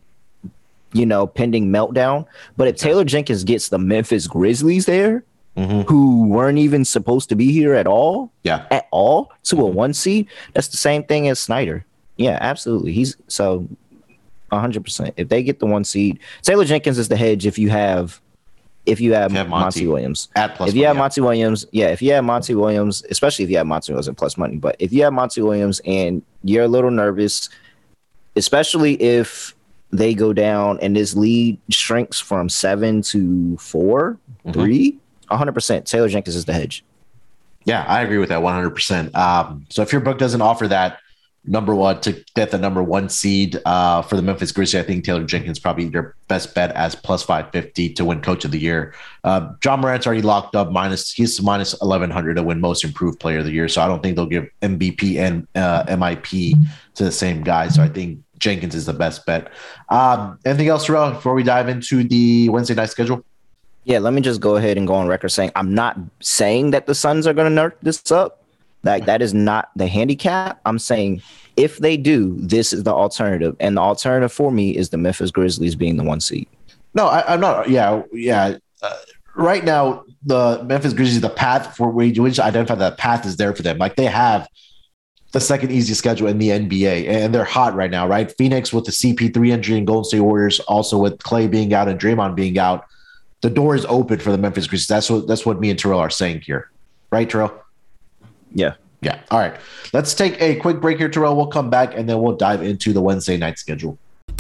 you 0.93 1.05
know, 1.05 1.27
pending 1.27 1.69
meltdown. 1.69 2.25
But 2.55 2.67
if 2.67 2.75
Taylor 2.75 3.03
Jenkins 3.03 3.43
gets 3.43 3.69
the 3.69 3.79
Memphis 3.79 4.27
Grizzlies 4.27 4.86
there, 4.86 5.24
mm-hmm. 5.55 5.81
who 5.81 6.27
weren't 6.27 6.57
even 6.57 6.86
supposed 6.86 7.29
to 7.29 7.36
be 7.36 7.51
here 7.51 7.74
at 7.74 7.88
all, 7.88 8.31
yeah, 8.43 8.65
at 8.72 8.88
all, 8.91 9.31
to 9.43 9.62
a 9.62 9.65
one 9.65 9.93
seed, 9.93 10.27
that's 10.53 10.67
the 10.67 10.77
same 10.77 11.03
thing 11.03 11.27
as 11.27 11.39
Snyder. 11.39 11.86
Yeah, 12.17 12.38
absolutely. 12.41 12.93
He's 12.93 13.15
so 13.27 13.67
100%. 14.51 15.13
If 15.18 15.29
they 15.29 15.44
get 15.44 15.59
the 15.59 15.66
one 15.66 15.83
seed, 15.83 16.20
Taylor 16.42 16.66
Jenkins 16.66 16.98
is 16.98 17.09
the 17.09 17.18
hedge 17.18 17.46
if 17.46 17.57
you 17.59 17.70
have 17.70 18.20
if 18.87 19.01
you 19.01 19.13
have, 19.13 19.31
if 19.31 19.33
you 19.33 19.37
have 19.39 19.50
Monty, 19.50 19.81
Monty, 19.81 19.87
Williams. 19.87 20.29
At 20.35 20.55
plus 20.55 20.69
if 20.69 20.75
you 20.75 20.85
have 20.85 20.95
Monty 20.95 21.21
Williams, 21.21 21.65
yeah, 21.71 21.87
if 21.87 22.01
you 22.01 22.13
have 22.13 22.23
Monty 22.23 22.55
Williams, 22.55 23.03
especially 23.09 23.43
if 23.43 23.51
you 23.51 23.57
have 23.57 23.67
Monty 23.67 23.91
Williams 23.91 24.07
at 24.07 24.17
plus 24.17 24.37
money, 24.37 24.55
but 24.55 24.75
if 24.79 24.93
you 24.93 25.03
have 25.03 25.13
Monty 25.13 25.41
Williams 25.41 25.81
and 25.85 26.23
you're 26.43 26.63
a 26.63 26.67
little 26.67 26.89
nervous, 26.89 27.50
especially 28.35 28.93
if 29.01 29.53
they 29.91 30.13
go 30.13 30.33
down 30.33 30.79
and 30.81 30.95
this 30.95 31.15
lead 31.15 31.59
shrinks 31.69 32.19
from 32.19 32.50
seven 32.50 33.01
to 33.01 33.57
4 33.57 34.17
mm-hmm. 34.45 34.51
three, 34.51 34.97
100%. 35.29 35.85
Taylor 35.85 36.07
Jenkins 36.07 36.35
is 36.35 36.45
the 36.45 36.53
hedge. 36.53 36.83
Yeah, 37.65 37.83
I 37.85 38.01
agree 38.01 38.17
with 38.17 38.29
that 38.29 38.41
100%. 38.41 39.13
Um, 39.13 39.65
so 39.69 39.81
if 39.81 39.91
your 39.91 40.00
book 40.00 40.17
doesn't 40.17 40.41
offer 40.41 40.69
that, 40.69 41.00
number 41.48 41.74
one 41.74 42.00
to 42.01 42.24
get 42.36 42.51
the 42.51 42.57
number 42.57 42.83
one 42.83 43.10
seed 43.10 43.60
uh, 43.66 44.01
for 44.01 44.16
the 44.16 44.22
Memphis 44.22 44.51
Grizzlies. 44.51 44.81
I 44.81 44.83
think 44.83 45.05
Taylor 45.05 45.24
Jenkins 45.24 45.60
probably 45.60 45.86
your 45.86 46.16
best 46.27 46.53
bet 46.53 46.72
as 46.72 46.94
plus 46.94 47.24
five 47.24 47.51
fifty 47.51 47.92
to 47.94 48.05
win 48.05 48.22
Coach 48.22 48.46
of 48.46 48.51
the 48.51 48.60
Year. 48.60 48.94
Uh, 49.24 49.53
Ja 49.64 49.77
Morant's 49.77 50.05
already 50.05 50.22
locked 50.22 50.55
up 50.55 50.72
minus 50.72 51.12
he's 51.12 51.42
minus 51.42 51.74
eleven 51.81 52.10
hundred 52.10 52.36
to 52.36 52.44
win 52.44 52.60
Most 52.60 52.83
Improved 52.83 53.20
Player 53.20 53.40
of 53.40 53.46
the 53.46 53.51
Year. 53.51 53.68
So 53.68 53.81
I 53.81 53.88
don't 53.88 54.03
think 54.03 54.16
they'll 54.16 54.25
give 54.25 54.48
MVP 54.62 55.18
and 55.18 55.48
uh, 55.55 55.86
MIP 55.86 56.53
to 56.96 57.03
the 57.03 57.12
same 57.12 57.44
guy. 57.44 57.70
So 57.70 57.81
I 57.81 57.88
think 57.88 58.20
Jenkins 58.38 58.75
is 58.75 58.86
the 58.86 58.94
best 58.94 59.25
bet. 59.25 59.51
Um, 59.90 60.40
anything 60.46 60.68
else, 60.68 60.86
Terrell, 60.86 61.12
before 61.12 61.33
we 61.33 61.44
dive 61.44 61.70
into 61.70 62.03
the 62.03 62.50
Wednesday 62.50 62.75
night 62.75 62.90
schedule? 62.90 63.24
Yeah, 63.86 64.00
let 64.00 64.14
me 64.14 64.22
just 64.22 64.42
go 64.42 64.57
ahead 64.57 64.77
and 64.77 64.86
go 64.86 64.96
on 64.96 65.07
record 65.07 65.29
saying 65.29 65.51
I'm 65.55 65.74
not 65.74 65.98
saying 66.20 66.72
that 66.72 66.88
the 66.88 66.94
Suns 66.94 67.25
are 67.25 67.33
going 67.33 67.53
to 67.53 67.62
nerf 67.62 67.74
this 67.81 68.12
up. 68.12 68.44
Like 68.83 69.05
that 69.05 69.22
is 69.22 69.33
not 69.33 69.70
the 69.75 69.87
handicap. 69.87 70.61
I'm 70.66 70.79
saying 70.79 71.22
if 71.57 71.79
they 71.79 71.98
do, 71.98 72.35
this 72.40 72.72
is 72.72 72.83
the 72.83 72.94
alternative, 72.94 73.55
and 73.59 73.75
the 73.75 73.81
alternative 73.81 74.31
for 74.31 74.51
me 74.51 74.75
is 74.75 74.90
the 74.90 74.98
Memphis 74.98 75.31
Grizzlies 75.31 75.75
being 75.75 75.98
the 75.98 76.03
one 76.03 76.22
seed. 76.22 76.48
No, 76.94 77.07
I, 77.07 77.33
am 77.33 77.42
not. 77.42 77.70
Yeah, 77.70 78.03
yeah. 78.13 78.57
Uh, 78.81 78.98
right 79.35 79.63
now, 79.63 80.05
the 80.24 80.63
Memphis 80.63 80.94
Grizzlies, 80.94 81.22
the 81.22 81.29
path 81.29 81.75
for 81.75 81.90
we 81.90 82.11
which 82.13 82.40
identify 82.40 82.75
that 82.75 82.98
path 82.98 83.25
is 83.25 83.37
there 83.37 83.53
for 83.55 83.63
them. 83.63 83.77
Like 83.77 83.96
they 83.96 84.05
have 84.05 84.48
the 85.31 85.40
second 85.40 85.72
easiest 85.72 86.00
schedule 86.00 86.27
in 86.27 86.37
the 86.37 86.50
NBA, 86.50 87.07
and 87.07 87.33
they're 87.33 87.44
hot 87.44 87.75
right 87.75 87.92
now. 87.92 88.07
Right, 88.07 88.31
Phoenix 88.37 88.72
with 88.72 88.85
the 88.85 88.92
CP3 88.92 89.50
injury, 89.50 89.77
and 89.77 89.87
Golden 89.87 90.05
State 90.05 90.22
Warriors 90.22 90.59
also 90.61 90.98
with 90.98 91.20
Clay 91.20 91.48
being 91.48 91.74
out 91.74 91.87
and 91.87 92.00
Draymond 92.00 92.35
being 92.35 92.57
out. 92.57 92.85
The 93.42 93.50
door 93.50 93.75
is 93.75 93.85
open 93.85 94.20
for 94.20 94.31
the 94.31 94.37
Memphis 94.37 94.68
Grizzlies. 94.68 94.87
That's 94.87 95.09
what 95.09 95.27
that's 95.27 95.46
what 95.46 95.59
me 95.59 95.70
and 95.70 95.79
Terrell 95.79 96.00
are 96.00 96.09
saying 96.09 96.42
here, 96.42 96.72
right, 97.11 97.29
Terrell? 97.29 97.63
Yeah. 98.53 98.75
Yeah. 99.01 99.22
All 99.29 99.40
right. 99.40 99.55
Let's 99.94 100.14
take 100.14 100.42
a 100.42 100.55
quick 100.55 100.81
break 100.81 100.98
here, 100.98 101.10
Terrell. 101.10 101.36
We'll 101.36 101.48
come 101.48 101.70
back 101.70 101.96
and 101.96 102.10
then 102.10 102.20
we'll 102.22 102.36
dive 102.36 102.64
into 102.64 102.94
the 102.94 103.01
Wednesday 103.01 103.38
night 103.38 103.60
schedule. 103.60 103.98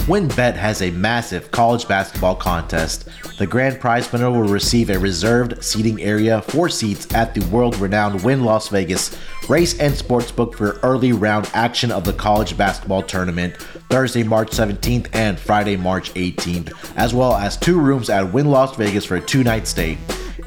WynnBET 0.07 0.55
has 0.55 0.81
a 0.81 0.91
massive 0.91 1.51
college 1.51 1.85
basketball 1.85 2.35
contest. 2.35 3.09
The 3.39 3.45
grand 3.45 3.81
prize 3.81 4.09
winner 4.09 4.31
will 4.31 4.47
receive 4.47 4.89
a 4.89 4.97
reserved 4.97 5.61
seating 5.61 6.01
area 6.01 6.41
for 6.43 6.69
seats 6.69 7.13
at 7.13 7.33
the 7.33 7.45
world 7.47 7.75
renowned 7.77 8.23
Wynn 8.23 8.45
Las 8.45 8.69
Vegas 8.69 9.17
race 9.49 9.77
and 9.79 9.93
sportsbook 9.93 10.55
for 10.55 10.79
early 10.81 11.11
round 11.11 11.51
action 11.53 11.91
of 11.91 12.05
the 12.05 12.13
college 12.13 12.55
basketball 12.55 13.03
tournament 13.03 13.57
Thursday, 13.89 14.23
March 14.23 14.51
17th 14.51 15.09
and 15.13 15.37
Friday, 15.37 15.75
March 15.75 16.13
18th, 16.13 16.73
as 16.95 17.13
well 17.13 17.33
as 17.33 17.57
two 17.57 17.77
rooms 17.77 18.09
at 18.09 18.31
Wynn 18.31 18.49
Las 18.49 18.77
Vegas 18.77 19.03
for 19.03 19.17
a 19.17 19.21
two 19.21 19.43
night 19.43 19.67
stay. 19.67 19.97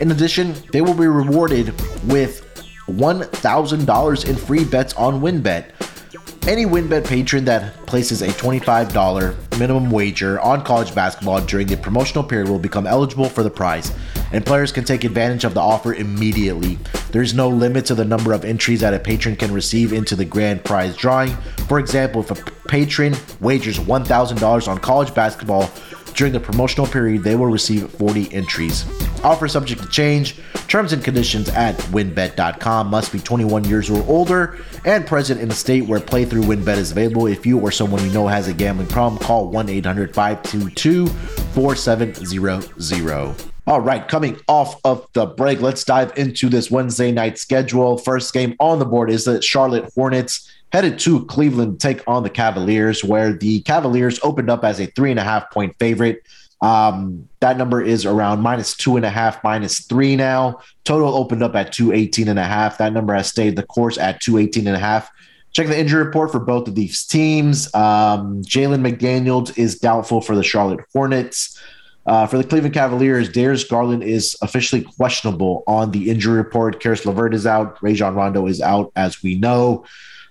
In 0.00 0.10
addition, 0.10 0.54
they 0.72 0.80
will 0.80 0.94
be 0.94 1.06
rewarded 1.06 1.74
with 2.04 2.49
$1,000 2.90 4.28
in 4.28 4.36
free 4.36 4.64
bets 4.64 4.94
on 4.94 5.20
WynnBET. 5.20 5.72
Any 6.48 6.64
WynnBET 6.64 7.06
patron 7.06 7.44
that 7.44 7.74
places 7.86 8.22
a 8.22 8.28
$25 8.28 9.58
minimum 9.58 9.90
wager 9.90 10.40
on 10.40 10.64
college 10.64 10.94
basketball 10.94 11.40
during 11.42 11.66
the 11.66 11.76
promotional 11.76 12.24
period 12.24 12.48
will 12.48 12.58
become 12.58 12.86
eligible 12.86 13.28
for 13.28 13.42
the 13.42 13.50
prize, 13.50 13.92
and 14.32 14.44
players 14.44 14.72
can 14.72 14.84
take 14.84 15.04
advantage 15.04 15.44
of 15.44 15.52
the 15.52 15.60
offer 15.60 15.92
immediately. 15.92 16.78
There's 17.12 17.34
no 17.34 17.48
limit 17.48 17.84
to 17.86 17.94
the 17.94 18.06
number 18.06 18.32
of 18.32 18.46
entries 18.46 18.80
that 18.80 18.94
a 18.94 18.98
patron 18.98 19.36
can 19.36 19.52
receive 19.52 19.92
into 19.92 20.16
the 20.16 20.24
grand 20.24 20.64
prize 20.64 20.96
drawing. 20.96 21.32
For 21.68 21.78
example, 21.78 22.22
if 22.22 22.30
a 22.30 22.50
patron 22.68 23.14
wagers 23.40 23.78
$1,000 23.78 24.68
on 24.68 24.78
college 24.78 25.14
basketball 25.14 25.70
during 26.14 26.32
the 26.32 26.40
promotional 26.40 26.86
period, 26.86 27.22
they 27.22 27.36
will 27.36 27.46
receive 27.46 27.90
40 27.90 28.32
entries. 28.32 28.84
Offer 29.22 29.48
subject 29.48 29.82
to 29.82 29.88
change. 29.88 30.38
Terms 30.68 30.92
and 30.92 31.02
conditions 31.02 31.48
at 31.50 31.76
wynnbet.com 31.76 32.88
Must 32.88 33.12
be 33.12 33.18
21 33.18 33.64
years 33.64 33.90
or 33.90 34.02
older 34.08 34.58
and 34.84 35.06
present 35.06 35.40
in 35.40 35.50
a 35.50 35.54
state 35.54 35.86
where 35.86 36.00
playthrough 36.00 36.44
WynnBET 36.44 36.76
is 36.76 36.92
available. 36.92 37.26
If 37.26 37.44
you 37.44 37.58
or 37.58 37.70
someone 37.70 38.04
you 38.04 38.12
know 38.12 38.26
has 38.26 38.48
a 38.48 38.54
gambling 38.54 38.88
problem, 38.88 39.20
call 39.20 39.50
1 39.50 39.68
800 39.68 40.14
522 40.14 41.08
4700. 41.08 43.50
All 43.66 43.80
right, 43.80 44.06
coming 44.08 44.40
off 44.48 44.80
of 44.84 45.06
the 45.12 45.26
break, 45.26 45.60
let's 45.60 45.84
dive 45.84 46.12
into 46.16 46.48
this 46.48 46.70
Wednesday 46.70 47.12
night 47.12 47.38
schedule. 47.38 47.98
First 47.98 48.32
game 48.32 48.56
on 48.58 48.78
the 48.78 48.84
board 48.84 49.10
is 49.10 49.26
the 49.26 49.40
Charlotte 49.42 49.92
Hornets 49.94 50.50
headed 50.72 50.98
to 51.00 51.24
Cleveland 51.26 51.80
to 51.80 51.88
take 51.88 52.02
on 52.06 52.22
the 52.22 52.30
Cavaliers, 52.30 53.04
where 53.04 53.32
the 53.32 53.60
Cavaliers 53.62 54.20
opened 54.22 54.50
up 54.50 54.64
as 54.64 54.80
a 54.80 54.86
three 54.86 55.10
and 55.10 55.20
a 55.20 55.24
half 55.24 55.50
point 55.50 55.74
favorite. 55.78 56.22
Um, 56.60 57.28
that 57.40 57.56
number 57.56 57.82
is 57.82 58.04
around 58.04 58.40
minus 58.40 58.76
two 58.76 58.96
and 58.96 59.04
a 59.04 59.10
half, 59.10 59.42
minus 59.42 59.80
three 59.80 60.14
now. 60.14 60.60
Total 60.84 61.14
opened 61.14 61.42
up 61.42 61.54
at 61.54 61.72
218 61.72 62.28
and 62.28 62.38
a 62.38 62.44
half. 62.44 62.78
That 62.78 62.92
number 62.92 63.14
has 63.14 63.28
stayed 63.28 63.56
the 63.56 63.62
course 63.62 63.96
at 63.96 64.20
218 64.20 64.66
and 64.66 64.76
a 64.76 64.80
half. 64.80 65.10
Check 65.52 65.66
the 65.66 65.78
injury 65.78 66.04
report 66.04 66.30
for 66.30 66.38
both 66.38 66.68
of 66.68 66.74
these 66.74 67.04
teams. 67.04 67.74
Um, 67.74 68.42
Jalen 68.42 68.86
McDaniels 68.86 69.56
is 69.58 69.78
doubtful 69.78 70.20
for 70.20 70.36
the 70.36 70.44
Charlotte 70.44 70.80
Hornets. 70.92 71.58
Uh, 72.06 72.26
for 72.26 72.38
the 72.38 72.44
Cleveland 72.44 72.74
Cavaliers, 72.74 73.28
Darius 73.28 73.64
Garland 73.64 74.02
is 74.02 74.36
officially 74.42 74.82
questionable 74.82 75.64
on 75.66 75.90
the 75.90 76.10
injury 76.10 76.36
report. 76.36 76.80
Caris 76.80 77.04
LeVert 77.04 77.34
is 77.34 77.46
out. 77.46 77.82
Rajon 77.82 78.14
Rondo 78.14 78.46
is 78.46 78.60
out, 78.60 78.92
as 78.96 79.22
we 79.22 79.36
know. 79.36 79.84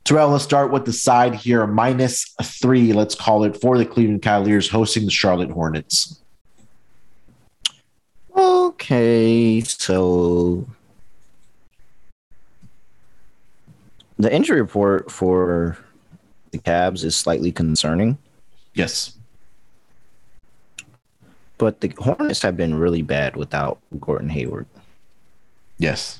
Terrell, 0.04 0.30
let's 0.30 0.44
start 0.44 0.72
with 0.72 0.86
the 0.86 0.94
side 0.94 1.36
here. 1.36 1.68
Minus 1.68 2.34
three, 2.42 2.94
let's 2.94 3.14
call 3.14 3.44
it, 3.44 3.60
for 3.62 3.78
the 3.78 3.86
Cleveland 3.86 4.22
Cavaliers 4.22 4.70
hosting 4.70 5.06
the 5.06 5.12
Charlotte 5.12 5.52
Hornets. 5.52 6.20
Okay, 8.36 9.62
so 9.62 10.66
the 14.18 14.34
injury 14.34 14.62
report 14.62 15.12
for 15.12 15.78
the 16.52 16.58
Cavs 16.58 17.04
is 17.04 17.16
slightly 17.16 17.52
concerning. 17.52 18.18
Yes. 18.74 19.16
But 21.58 21.82
the 21.82 21.94
Hornets 21.98 22.42
have 22.42 22.58
been 22.58 22.74
really 22.74 23.02
bad 23.02 23.36
without 23.36 23.80
Gordon 24.00 24.30
Hayward. 24.30 24.66
Yes. 25.78 26.18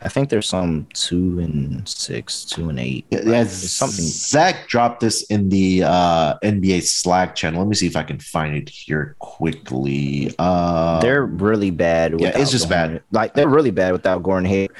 I 0.00 0.08
think 0.08 0.28
there's 0.30 0.48
some 0.48 0.86
two 0.92 1.40
and 1.40 1.88
six, 1.88 2.44
two 2.44 2.68
and 2.68 2.78
eight. 2.78 3.04
Yeah, 3.10 3.22
yeah 3.24 3.44
something. 3.44 4.04
Zach 4.04 4.68
dropped 4.68 5.00
this 5.00 5.22
in 5.24 5.48
the 5.48 5.82
uh, 5.82 6.38
NBA 6.44 6.82
Slack 6.82 7.34
channel. 7.34 7.60
Let 7.60 7.68
me 7.68 7.74
see 7.74 7.88
if 7.88 7.96
I 7.96 8.04
can 8.04 8.20
find 8.20 8.54
it 8.54 8.68
here 8.68 9.16
quickly. 9.18 10.32
Uh, 10.38 11.00
they're 11.00 11.24
really 11.26 11.70
bad. 11.70 12.20
Yeah, 12.20 12.38
it's 12.38 12.52
just 12.52 12.68
Gordon. 12.68 12.94
bad. 12.94 13.02
Like 13.10 13.34
they're 13.34 13.48
really 13.48 13.72
bad 13.72 13.92
without 13.92 14.22
Gordon 14.22 14.48
Hayward, 14.48 14.76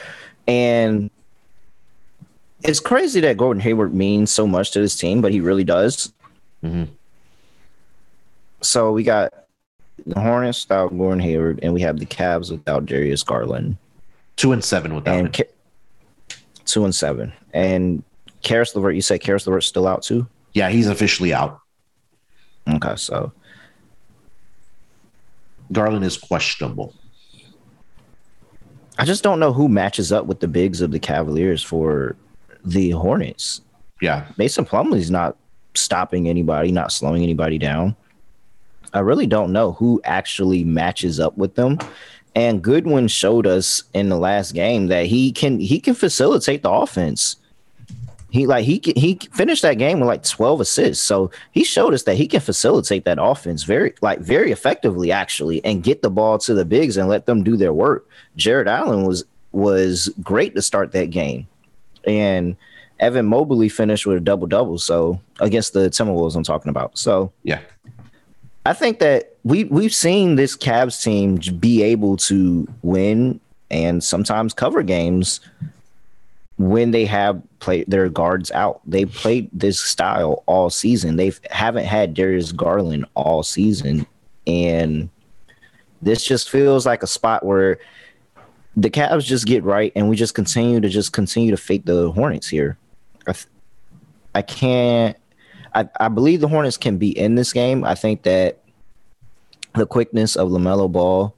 and 0.47 1.11
it's 2.63 2.81
crazy 2.81 3.21
that 3.21 3.37
Gordon 3.37 3.61
Hayward 3.61 3.95
means 3.95 4.31
so 4.31 4.47
much 4.47 4.71
to 4.73 4.81
this 4.81 4.97
team, 4.97 5.21
but 5.21 5.33
he 5.33 5.41
really 5.41 5.65
does. 5.65 6.13
Mm-hmm. 6.63 6.85
So 8.61 8.93
we 8.93 9.03
got 9.03 9.33
the 10.07 10.21
Hornets 10.21 10.65
without 10.65 10.97
Gordon 10.97 11.21
Hayward, 11.21 11.59
and 11.63 11.75
we 11.75 11.81
have 11.81 11.99
the 11.99 12.07
Cavs 12.07 12.53
without 12.53 12.87
Darius 12.87 13.25
Garland. 13.25 13.77
Two 14.39 14.53
and 14.53 14.65
seven 14.65 14.95
without 14.95 15.17
and 15.19 15.35
him. 15.37 15.47
two 16.65 16.85
and 16.85 16.95
seven. 16.95 17.33
And 17.53 18.05
Caris 18.43 18.75
LeVert, 18.75 18.95
you 18.95 19.03
said 19.03 19.21
Caris 19.21 19.47
LeVert's 19.47 19.67
still 19.67 19.89
out 19.89 20.03
too? 20.03 20.29
Yeah, 20.55 20.69
he's 20.69 20.87
officially 20.87 21.35
out. 21.35 21.61
Okay, 22.69 22.95
so 22.97 23.33
Garland 25.73 26.05
is 26.05 26.17
questionable. 26.17 26.95
I 28.97 29.05
just 29.05 29.25
don't 29.25 29.41
know 29.41 29.53
who 29.53 29.69
matches 29.69 30.13
up 30.13 30.27
with 30.27 30.39
the 30.39 30.49
bigs 30.49 30.81
of 30.81 30.93
the 30.93 30.99
Cavaliers 31.01 31.63
for 31.63 32.15
the 32.65 32.91
Hornets. 32.91 33.61
Yeah. 34.01 34.27
Mason 34.37 34.65
Plumlee's 34.65 35.11
not 35.11 35.37
stopping 35.75 36.29
anybody, 36.29 36.71
not 36.71 36.93
slowing 36.93 37.25
anybody 37.25 37.59
down. 37.59 37.97
I 38.95 39.01
really 39.01 39.27
don't 39.27 39.53
know 39.53 39.73
who 39.73 40.01
actually 40.05 40.65
matches 40.65 41.19
up 41.21 41.37
with 41.37 41.57
them. 41.57 41.79
And 42.39 42.63
Goodwin 42.63 43.09
showed 43.09 43.49
us 43.49 43.83
in 43.95 44.11
the 44.11 44.17
last 44.17 44.55
game 44.55 44.87
that 44.87 45.07
he 45.07 45.33
can 45.33 45.59
he 45.59 45.81
can 45.81 45.95
facilitate 45.95 46.63
the 46.63 46.71
offense. 46.71 47.35
He 48.31 48.47
like 48.47 48.65
he 48.65 48.81
he 48.95 49.19
finished 49.33 49.63
that 49.63 49.75
game 49.75 49.99
with 49.99 50.07
like 50.07 50.23
12 50.23 50.61
assists. 50.61 51.03
So 51.03 51.33
he 51.51 51.65
showed 51.65 51.95
us 51.95 52.05
that 52.05 52.15
he 52.15 52.29
can 52.29 52.39
facilitate 52.39 53.05
that 53.07 53.19
offense 53.21 53.65
very 53.65 53.93
like 54.03 54.21
very 54.21 54.53
effectively 54.53 55.11
actually 55.11 55.65
and 55.65 55.83
get 55.83 56.03
the 56.03 56.11
ball 56.11 56.39
to 56.39 56.55
the 56.55 56.65
bigs 56.65 56.97
and 56.97 57.09
let 57.09 57.27
them 57.27 57.43
do 57.43 57.57
their 57.57 57.73
work. 57.73 58.09
Jarrett 58.37 58.69
Allen 58.69 59.05
was 59.05 59.25
was 59.51 60.09
great 60.23 60.55
to 60.55 60.63
start 60.63 60.93
that 60.93 61.11
game. 61.11 61.49
And 62.07 62.55
Evan 63.01 63.27
Mobley 63.27 63.69
finished 63.69 64.07
with 64.07 64.19
a 64.19 64.21
double 64.21 64.47
double. 64.47 64.79
So 64.79 65.21
against 65.41 65.73
the 65.73 65.91
Timberwolves, 65.91 66.37
I'm 66.37 66.45
talking 66.45 66.71
about. 66.71 66.99
So 66.99 67.33
yeah, 67.43 67.63
I 68.65 68.75
think 68.75 69.01
that 69.01 69.38
we 69.49 69.65
we've 69.65 69.95
seen 69.95 70.37
this 70.37 70.57
Cavs 70.57 71.03
team 71.03 71.37
be 71.59 71.83
able 71.83 72.19
to 72.19 72.69
win 72.83 73.41
and 73.71 74.05
sometimes 74.05 74.53
cover 74.53 74.83
games 74.83 75.41
when 76.59 76.91
they 76.91 77.07
have 77.07 77.41
played 77.59 77.87
their 77.89 78.11
guards 78.11 78.51
out. 78.51 78.83
They 78.85 79.07
played 79.07 79.49
this 79.53 79.81
style 79.81 80.43
all 80.45 80.69
season. 80.69 81.17
They 81.17 81.33
haven't 81.51 81.87
had 81.87 82.13
Darius 82.13 82.53
Garland 82.53 83.07
all 83.15 83.43
season, 83.43 84.07
and 84.47 85.09
this 86.03 86.25
just 86.25 86.51
feels 86.51 86.85
like 86.85 87.03
a 87.03 87.07
spot 87.07 87.47
where 87.47 87.79
the 88.77 88.91
Cavs 88.91 89.25
just 89.25 89.47
get 89.47 89.65
right, 89.65 89.93
and 89.97 90.11
we 90.11 90.17
just 90.17 90.35
continue 90.35 90.79
to 90.79 90.91
just 90.91 91.15
continue 91.15 91.53
to 91.53 91.57
fake 91.57 91.87
the 91.87 92.13
Hornets 92.13 92.49
here. 92.49 92.77
I, 93.27 93.35
I 94.35 94.43
can't. 94.43 95.17
I, 95.75 95.89
I 96.01 96.09
believe 96.09 96.43
the 96.43 96.49
Hornets 96.49 96.77
can 96.77 96.99
be 96.99 97.17
in 97.19 97.35
this 97.35 97.55
game. 97.55 97.83
I 97.83 97.95
think 97.95 98.25
that 98.25 98.58
the 99.75 99.87
quickness 99.87 100.37
of 100.37 100.49
LaMelo 100.49 100.91
Ball 100.91 101.35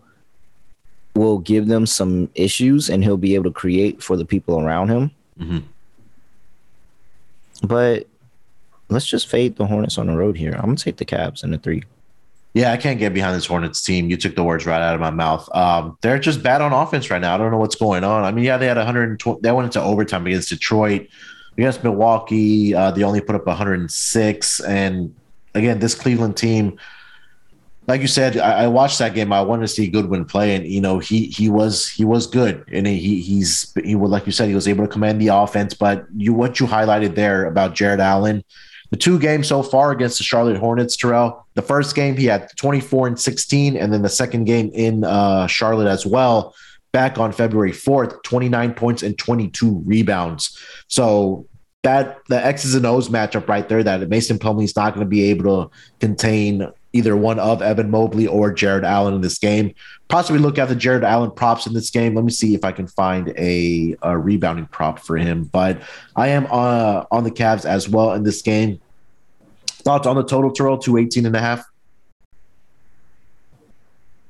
will 1.14 1.38
give 1.38 1.66
them 1.66 1.86
some 1.86 2.30
issues, 2.34 2.88
and 2.88 3.02
he'll 3.02 3.16
be 3.16 3.34
able 3.34 3.44
to 3.44 3.50
create 3.50 4.02
for 4.02 4.16
the 4.16 4.24
people 4.24 4.60
around 4.60 4.88
him. 4.88 5.10
Mm-hmm. 5.38 5.58
But 7.66 8.06
let's 8.88 9.06
just 9.06 9.28
fade 9.28 9.56
the 9.56 9.66
Hornets 9.66 9.98
on 9.98 10.06
the 10.06 10.16
road 10.16 10.36
here. 10.36 10.52
I'm 10.54 10.66
gonna 10.66 10.76
take 10.76 10.96
the 10.96 11.04
Cavs 11.04 11.44
in 11.44 11.50
the 11.50 11.58
three. 11.58 11.82
Yeah, 12.52 12.72
I 12.72 12.76
can't 12.76 12.98
get 12.98 13.14
behind 13.14 13.36
this 13.36 13.46
Hornets 13.46 13.80
team. 13.82 14.10
You 14.10 14.16
took 14.16 14.34
the 14.34 14.42
words 14.42 14.66
right 14.66 14.82
out 14.82 14.94
of 14.94 15.00
my 15.00 15.10
mouth. 15.10 15.48
Um, 15.54 15.96
they're 16.00 16.18
just 16.18 16.42
bad 16.42 16.60
on 16.60 16.72
offense 16.72 17.08
right 17.08 17.20
now. 17.20 17.34
I 17.34 17.38
don't 17.38 17.52
know 17.52 17.58
what's 17.58 17.76
going 17.76 18.02
on. 18.02 18.24
I 18.24 18.32
mean, 18.32 18.44
yeah, 18.44 18.56
they 18.56 18.66
had 18.66 18.76
120. 18.76 19.40
They 19.40 19.52
went 19.52 19.66
into 19.66 19.80
overtime 19.80 20.26
against 20.26 20.48
Detroit, 20.48 21.06
against 21.56 21.84
Milwaukee. 21.84 22.74
Uh, 22.74 22.90
they 22.90 23.04
only 23.04 23.20
put 23.20 23.36
up 23.36 23.46
106. 23.46 24.60
And 24.60 25.14
again, 25.54 25.78
this 25.78 25.94
Cleveland 25.94 26.36
team, 26.36 26.76
like 27.90 28.00
you 28.00 28.07
said, 28.07 28.38
I, 28.38 28.64
I, 28.64 28.66
watched 28.68 28.98
that 29.00 29.14
game. 29.14 29.33
I 29.33 29.42
wanted 29.42 29.62
to 29.62 29.68
see 29.68 29.88
Goodwin 29.88 30.24
play, 30.24 30.55
and 30.55 30.66
you 30.66 30.81
know, 30.81 30.98
he 31.00 31.26
he 31.26 31.50
was 31.50 31.88
he 31.88 32.05
was 32.05 32.26
good, 32.26 32.64
and 32.72 32.87
he 32.87 33.20
he's 33.20 33.72
he 33.85 33.94
would 33.94 34.11
like 34.11 34.26
you 34.26 34.33
said, 34.33 34.48
he 34.48 34.55
was 34.55 34.68
able 34.68 34.85
to 34.85 34.90
command 34.90 35.20
the 35.20 35.29
offense. 35.29 35.74
But 35.74 36.07
you 36.16 36.33
what 36.33 36.61
you 36.61 36.66
highlighted 36.66 37.16
there 37.16 37.46
about 37.46 37.74
Jarrett 37.74 38.00
Allen 38.00 38.44
the 38.90 38.96
two 38.96 39.18
games 39.18 39.48
so 39.48 39.62
far 39.62 39.92
against 39.92 40.18
the 40.18 40.24
Charlotte 40.24 40.57
Hornets, 40.57 40.96
Terrell. 40.96 41.46
The 41.55 41.62
first 41.62 41.94
game 41.94 42.16
he 42.16 42.26
had 42.26 42.50
24 42.57 43.09
and 43.09 43.18
16, 43.18 43.76
and 43.76 43.92
then 43.92 44.03
the 44.03 44.09
second 44.09 44.44
game 44.44 44.70
in 44.74 45.05
uh, 45.05 45.46
Charlotte 45.46 45.87
as 45.87 46.05
well, 46.05 46.55
back 46.92 47.18
on 47.18 47.33
February 47.33 47.72
4th, 47.72 48.22
29 48.24 48.74
points 48.74 49.03
and 49.03 49.16
22 49.16 49.83
rebounds. 49.87 50.59
So 50.88 51.46
that 51.83 52.18
the 52.29 52.44
X's 52.44 52.74
and 52.74 52.85
O's 52.85 53.09
matchup 53.09 53.48
right 53.48 53.68
there, 53.68 53.83
that 53.85 54.09
Mason 54.09 54.38
Plumlee 54.38 54.64
is 54.64 54.76
not 54.76 54.94
going 54.94 55.07
to 55.07 55.09
be 55.09 55.31
able 55.31 55.64
to 55.64 55.70
contain 56.00 56.68
either 56.92 57.16
one 57.16 57.38
of 57.38 57.62
Evan 57.62 57.90
Mobley 57.90 58.26
or 58.26 58.53
Jarrett 58.53 58.85
Allen 58.85 59.14
in 59.14 59.20
this 59.20 59.38
game. 59.38 59.74
Possibly 60.09 60.40
look 60.40 60.59
at 60.59 60.68
the 60.68 60.74
Jarrett 60.74 61.05
Allen 61.05 61.31
props 61.31 61.66
in 61.66 61.72
this 61.72 61.90
game. 61.90 62.14
Let 62.14 62.24
me 62.24 62.33
see 62.33 62.55
if 62.55 62.64
I 62.64 62.72
can 62.72 62.87
find 62.88 63.33
a, 63.37 63.96
a 64.03 64.18
rebounding 64.18 64.66
prop 64.66 64.98
for 64.98 65.16
him. 65.16 65.44
But 65.44 65.83
I 66.16 66.29
am 66.29 66.46
uh, 66.50 67.05
on 67.11 67.24
the 67.24 67.31
Cavs 67.31 67.64
as 67.64 67.88
well 67.88 68.12
in 68.14 68.24
this 68.24 68.42
game. 68.42 68.81
Thoughts 69.66 70.07
on 70.07 70.16
the 70.16 70.24
total, 70.24 70.53
Terrell? 70.53 70.79
218 70.79 71.26
and 71.26 71.37
a 71.37 71.40
half? 71.40 71.64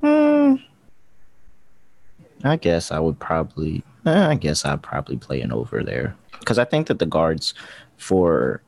Hmm. 0.01 0.57
I 2.44 2.57
guess 2.57 2.90
I 2.90 2.99
would 2.99 3.18
probably, 3.18 3.83
eh, 4.07 4.29
I 4.29 4.35
guess 4.35 4.64
I'd 4.64 4.83
probably 4.83 5.16
play 5.16 5.40
an 5.40 5.53
over 5.53 5.83
there 5.83 6.16
because 6.38 6.59
I 6.59 6.64
think 6.64 6.87
that 6.87 6.99
the 6.99 7.07
guards 7.07 7.55
for 7.96 8.62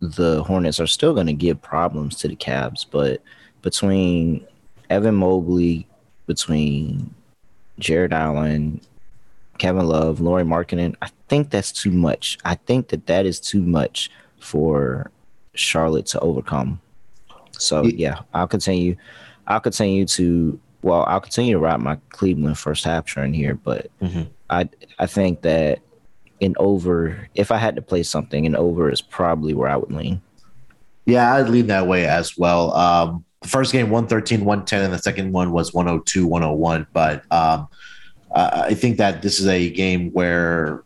the 0.00 0.42
Hornets 0.44 0.80
are 0.80 0.86
still 0.86 1.12
going 1.12 1.26
to 1.26 1.32
give 1.32 1.60
problems 1.60 2.16
to 2.16 2.28
the 2.28 2.36
Cavs, 2.36 2.86
but 2.88 3.22
between 3.62 4.46
Evan 4.90 5.14
Mobley, 5.16 5.86
between 6.26 7.14
Jarrett 7.78 8.12
Allen, 8.12 8.80
Kevin 9.58 9.86
Love, 9.86 10.20
Lauri 10.20 10.44
Markkanen, 10.44 10.94
I 11.02 11.10
think 11.28 11.50
that's 11.50 11.72
too 11.72 11.90
much. 11.90 12.38
I 12.44 12.54
think 12.54 12.88
that 12.88 13.06
that 13.06 13.26
is 13.26 13.40
too 13.40 13.62
much 13.62 14.10
for 14.38 15.10
Charlotte 15.54 16.06
to 16.06 16.20
overcome. 16.20 16.80
So 17.52 17.84
yeah, 17.84 18.20
I'll 18.34 18.46
continue. 18.46 18.96
I'll 19.46 19.60
continue 19.60 20.06
to 20.06 20.58
well, 20.82 21.04
I'll 21.08 21.20
continue 21.20 21.54
to 21.54 21.58
ride 21.58 21.80
my 21.80 21.98
Cleveland 22.10 22.58
first 22.58 22.84
half 22.84 23.04
trend 23.04 23.34
here, 23.34 23.54
but 23.54 23.90
mm-hmm. 24.00 24.22
I 24.48 24.68
I 24.98 25.06
think 25.06 25.42
that 25.42 25.80
in 26.40 26.54
over, 26.58 27.28
if 27.34 27.50
I 27.50 27.58
had 27.58 27.74
to 27.76 27.82
play 27.82 28.04
something, 28.04 28.44
in 28.44 28.54
over 28.54 28.90
is 28.90 29.00
probably 29.00 29.54
where 29.54 29.68
I 29.68 29.76
would 29.76 29.90
lean. 29.90 30.22
Yeah, 31.04 31.34
I'd 31.34 31.48
lean 31.48 31.66
that 31.68 31.86
way 31.86 32.06
as 32.06 32.38
well. 32.38 32.72
Um, 32.74 33.24
the 33.40 33.48
first 33.48 33.72
game 33.72 33.90
113, 33.90 34.44
110, 34.44 34.84
and 34.84 34.92
the 34.92 34.98
second 34.98 35.32
one 35.32 35.52
was 35.52 35.72
102, 35.72 36.26
101. 36.26 36.86
But 36.92 37.24
um, 37.32 37.68
I 38.32 38.74
think 38.74 38.98
that 38.98 39.22
this 39.22 39.40
is 39.40 39.46
a 39.46 39.70
game 39.70 40.10
where 40.10 40.84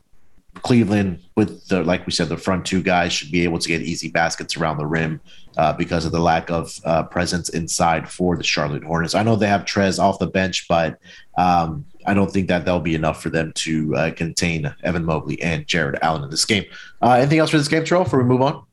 Cleveland, 0.63 1.19
with 1.35 1.67
the 1.69 1.83
like 1.83 2.07
we 2.07 2.13
said, 2.13 2.29
the 2.29 2.37
front 2.37 2.67
two 2.67 2.83
guys 2.83 3.13
should 3.13 3.33
be 3.33 3.45
able 3.45 3.59
to 3.59 3.69
get 3.69 3.81
easy 3.81 4.11
baskets 4.11 4.57
around 4.57 4.77
the 4.77 4.87
rim 4.87 5.21
uh, 5.57 5.73
because 5.73 6.05
of 6.05 6.13
the 6.13 6.21
lack 6.21 6.51
of 6.51 6.79
uh, 6.85 7.03
presence 7.05 7.49
inside 7.49 8.09
for 8.09 8.37
the 8.37 8.45
Charlotte 8.45 8.85
Hornets. 8.85 9.15
I 9.15 9.23
know 9.23 9.37
they 9.37 9.49
have 9.49 9.63
Trez 9.63 9.99
off 9.99 10.19
the 10.19 10.27
bench, 10.27 10.67
but 10.69 10.99
um, 11.37 11.85
I 12.07 12.15
don't 12.15 12.31
think 12.31 12.49
that 12.49 12.65
that'll 12.65 12.81
be 12.81 12.95
enough 12.95 13.23
for 13.23 13.31
them 13.31 13.53
to 13.57 13.97
uh, 13.97 14.11
contain 14.13 14.73
Evan 14.83 15.05
Mobley 15.05 15.41
and 15.43 15.67
Jarrett 15.67 15.99
Allen 16.03 16.25
in 16.25 16.31
this 16.31 16.45
game. 16.45 16.65
Uh, 17.01 17.13
anything 17.13 17.39
else 17.39 17.51
for 17.51 17.59
this 17.59 17.69
game, 17.69 17.85
Terrell, 17.85 18.05
before 18.05 18.21
we 18.21 18.25
move 18.27 18.43
on? 18.43 18.65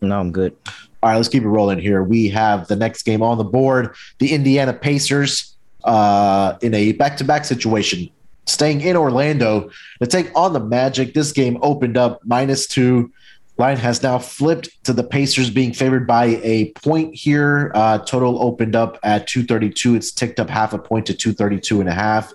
No, 0.00 0.20
I'm 0.20 0.30
good. 0.30 0.56
All 1.04 1.10
right, 1.10 1.16
let's 1.16 1.28
keep 1.28 1.42
it 1.42 1.48
rolling 1.48 1.80
here. 1.80 2.02
We 2.02 2.30
have 2.30 2.66
the 2.66 2.76
next 2.76 3.02
game 3.02 3.22
on 3.22 3.36
the 3.36 3.44
board 3.44 3.94
the 4.20 4.32
Indiana 4.32 4.72
Pacers 4.72 5.54
uh, 5.84 6.56
in 6.62 6.72
a 6.72 6.92
back 6.92 7.18
to 7.18 7.24
back 7.24 7.44
situation, 7.44 8.08
staying 8.46 8.80
in 8.80 8.96
Orlando 8.96 9.68
to 10.00 10.06
take 10.06 10.30
on 10.34 10.54
the 10.54 10.60
Magic. 10.60 11.12
This 11.12 11.30
game 11.30 11.58
opened 11.60 11.98
up 11.98 12.22
minus 12.24 12.66
two. 12.66 13.12
Line 13.58 13.76
has 13.76 14.02
now 14.02 14.18
flipped 14.18 14.82
to 14.84 14.94
the 14.94 15.04
Pacers 15.04 15.50
being 15.50 15.74
favored 15.74 16.06
by 16.06 16.40
a 16.42 16.70
point 16.70 17.14
here. 17.14 17.70
Uh, 17.74 17.98
total 17.98 18.42
opened 18.42 18.74
up 18.74 18.98
at 19.02 19.26
232. 19.26 19.96
It's 19.96 20.10
ticked 20.10 20.40
up 20.40 20.48
half 20.48 20.72
a 20.72 20.78
point 20.78 21.04
to 21.04 21.12
232 21.12 21.80
and 21.80 21.88
a 21.90 21.92
half. 21.92 22.32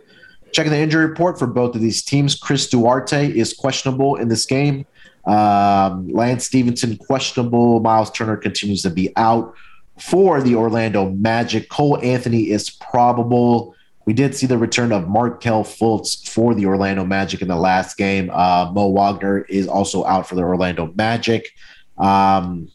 Checking 0.51 0.71
the 0.71 0.77
injury 0.77 1.07
report 1.07 1.39
for 1.39 1.47
both 1.47 1.73
of 1.73 1.81
these 1.81 2.03
teams, 2.03 2.35
Chris 2.35 2.69
Duarte 2.69 3.35
is 3.35 3.51
questionable 3.51 4.15
in 4.17 4.27
this 4.27 4.45
game. 4.45 4.85
Um, 5.29 6.07
Lance 6.09 6.45
Stephenson 6.45 6.97
questionable. 6.97 7.79
Myles 7.79 8.11
Turner 8.11 8.37
continues 8.37 8.81
to 8.83 8.89
be 8.89 9.11
out 9.15 9.53
for 9.99 10.41
the 10.41 10.55
Orlando 10.55 11.09
Magic. 11.09 11.69
Cole 11.69 11.99
Anthony 12.01 12.49
is 12.49 12.69
probable. 12.69 13.75
We 14.05 14.13
did 14.13 14.35
see 14.35 14.47
the 14.47 14.57
return 14.57 14.91
of 14.91 15.07
Markelle 15.07 15.63
Fultz 15.63 16.27
for 16.27 16.55
the 16.55 16.65
Orlando 16.65 17.05
Magic 17.05 17.41
in 17.41 17.47
the 17.47 17.55
last 17.55 17.97
game. 17.97 18.31
Uh, 18.31 18.71
Mo 18.73 18.87
Wagner 18.87 19.41
is 19.41 19.67
also 19.67 20.03
out 20.05 20.27
for 20.27 20.35
the 20.35 20.41
Orlando 20.41 20.91
Magic. 20.95 21.49
Um, 21.97 22.71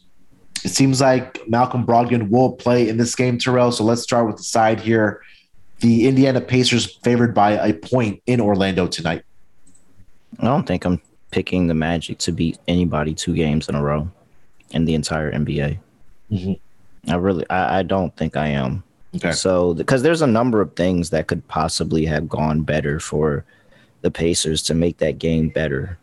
it 0.63 0.69
seems 0.69 1.01
like 1.01 1.47
Malcolm 1.47 1.85
Brogdon 1.85 2.29
will 2.29 2.53
play 2.53 2.87
in 2.87 2.97
this 2.97 3.15
game, 3.15 3.37
Terrell. 3.37 3.71
So 3.71 3.83
let's 3.83 4.01
start 4.01 4.27
with 4.27 4.37
the 4.37 4.43
side 4.43 4.79
here 4.79 5.21
the 5.79 6.07
Indiana 6.07 6.41
Pacers 6.41 6.97
favored 7.03 7.33
by 7.33 7.51
a 7.51 7.73
point 7.73 8.21
in 8.25 8.39
Orlando 8.39 8.87
tonight? 8.87 9.23
I 10.39 10.45
don't 10.45 10.65
think 10.65 10.85
I'm 10.85 11.01
picking 11.35 11.67
the 11.67 11.73
Magic 11.73 12.17
to 12.17 12.31
beat 12.31 12.57
anybody 12.65 13.13
two 13.13 13.33
games 13.33 13.67
in 13.67 13.75
a 13.75 13.83
row 13.83 14.09
in 14.69 14.85
the 14.85 14.95
entire 14.95 15.33
NBA. 15.33 15.77
Mm-hmm. 16.31 17.11
I 17.11 17.15
really, 17.17 17.45
I, 17.49 17.79
I, 17.79 17.83
don't 17.83 18.15
think 18.15 18.37
I 18.37 18.47
am. 18.47 18.85
Okay. 19.17 19.33
So, 19.33 19.73
because 19.73 20.01
there's 20.01 20.21
a 20.21 20.27
number 20.27 20.61
of 20.61 20.77
things 20.77 21.09
that 21.09 21.27
could 21.27 21.45
possibly 21.49 22.05
have 22.05 22.29
gone 22.29 22.61
better 22.61 23.01
for 23.01 23.43
the 23.99 24.09
Pacers 24.09 24.61
to 24.63 24.73
make 24.73 24.99
that 24.99 25.19
game 25.19 25.49
better. 25.49 25.97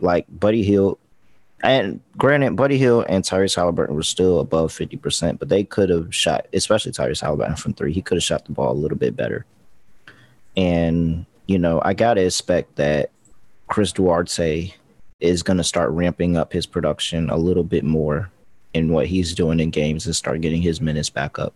Like 0.00 0.26
Buddy 0.28 0.62
Hield. 0.62 0.98
and 1.62 1.98
granted, 2.18 2.54
Buddy 2.54 2.76
Hield 2.76 3.06
and 3.08 3.24
Tyrese 3.24 3.56
Halliburton 3.56 3.94
were 3.94 4.02
still 4.02 4.38
above 4.38 4.70
50%, 4.70 5.38
but 5.38 5.48
they 5.48 5.64
could 5.64 5.88
have 5.88 6.14
shot, 6.14 6.46
especially 6.52 6.92
Tyrese 6.92 7.22
Halliburton 7.22 7.56
from 7.56 7.72
three, 7.72 7.94
he 7.94 8.02
could 8.02 8.16
have 8.16 8.22
shot 8.22 8.44
the 8.44 8.52
ball 8.52 8.72
a 8.72 8.74
little 8.74 8.98
bit 8.98 9.16
better. 9.16 9.46
And, 10.58 11.24
you 11.46 11.58
know, 11.58 11.80
I 11.82 11.94
got 11.94 12.14
to 12.14 12.22
expect 12.26 12.76
that 12.76 13.10
Chris 13.74 13.90
Duarte 13.90 14.72
is 15.18 15.42
going 15.42 15.56
to 15.56 15.64
start 15.64 15.90
ramping 15.90 16.36
up 16.36 16.52
his 16.52 16.64
production 16.64 17.28
a 17.28 17.36
little 17.36 17.64
bit 17.64 17.82
more 17.82 18.30
in 18.72 18.92
what 18.92 19.08
he's 19.08 19.34
doing 19.34 19.58
in 19.58 19.70
games 19.70 20.06
and 20.06 20.14
start 20.14 20.42
getting 20.42 20.62
his 20.62 20.80
minutes 20.80 21.10
back 21.10 21.40
up. 21.40 21.52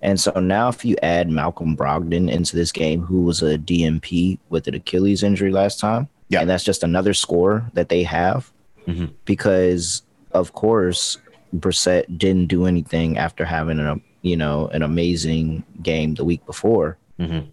And 0.00 0.20
so 0.20 0.30
now, 0.38 0.68
if 0.68 0.84
you 0.84 0.94
add 1.02 1.28
Malcolm 1.28 1.76
Brogdon 1.76 2.30
into 2.30 2.54
this 2.54 2.70
game, 2.70 3.02
who 3.02 3.22
was 3.22 3.42
a 3.42 3.58
DMP 3.58 4.38
with 4.48 4.68
an 4.68 4.76
Achilles 4.76 5.24
injury 5.24 5.50
last 5.50 5.80
time, 5.80 6.08
yeah. 6.28 6.42
and 6.42 6.48
that's 6.48 6.62
just 6.62 6.84
another 6.84 7.14
score 7.14 7.68
that 7.72 7.88
they 7.88 8.04
have 8.04 8.52
mm-hmm. 8.86 9.06
because 9.24 10.02
of 10.30 10.52
course 10.52 11.18
Brissett 11.52 12.16
didn't 12.16 12.46
do 12.46 12.64
anything 12.64 13.18
after 13.18 13.44
having 13.44 13.80
a 13.80 13.96
you 14.22 14.36
know 14.36 14.68
an 14.68 14.82
amazing 14.82 15.64
game 15.82 16.14
the 16.14 16.24
week 16.24 16.46
before. 16.46 16.96
Mm-hmm. 17.18 17.50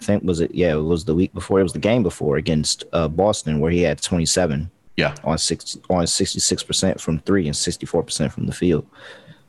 I 0.00 0.04
think 0.04 0.22
was 0.24 0.40
it 0.40 0.54
yeah 0.54 0.74
it 0.74 0.80
was 0.82 1.04
the 1.04 1.14
week 1.14 1.32
before 1.32 1.60
it 1.60 1.62
was 1.62 1.72
the 1.72 1.78
game 1.78 2.02
before 2.02 2.36
against 2.36 2.84
uh, 2.92 3.08
Boston 3.08 3.60
where 3.60 3.70
he 3.70 3.82
had 3.82 4.00
27 4.00 4.70
yeah 4.96 5.14
on 5.24 5.38
six 5.38 5.78
on 5.88 6.06
66 6.06 6.62
percent 6.62 7.00
from 7.00 7.18
three 7.20 7.46
and 7.46 7.56
64 7.56 8.02
percent 8.02 8.32
from 8.32 8.46
the 8.46 8.52
field. 8.52 8.86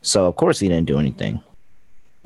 So 0.02 0.26
of 0.26 0.36
course 0.36 0.60
he 0.60 0.68
didn't 0.68 0.88
do 0.88 1.00
anything. 1.00 1.42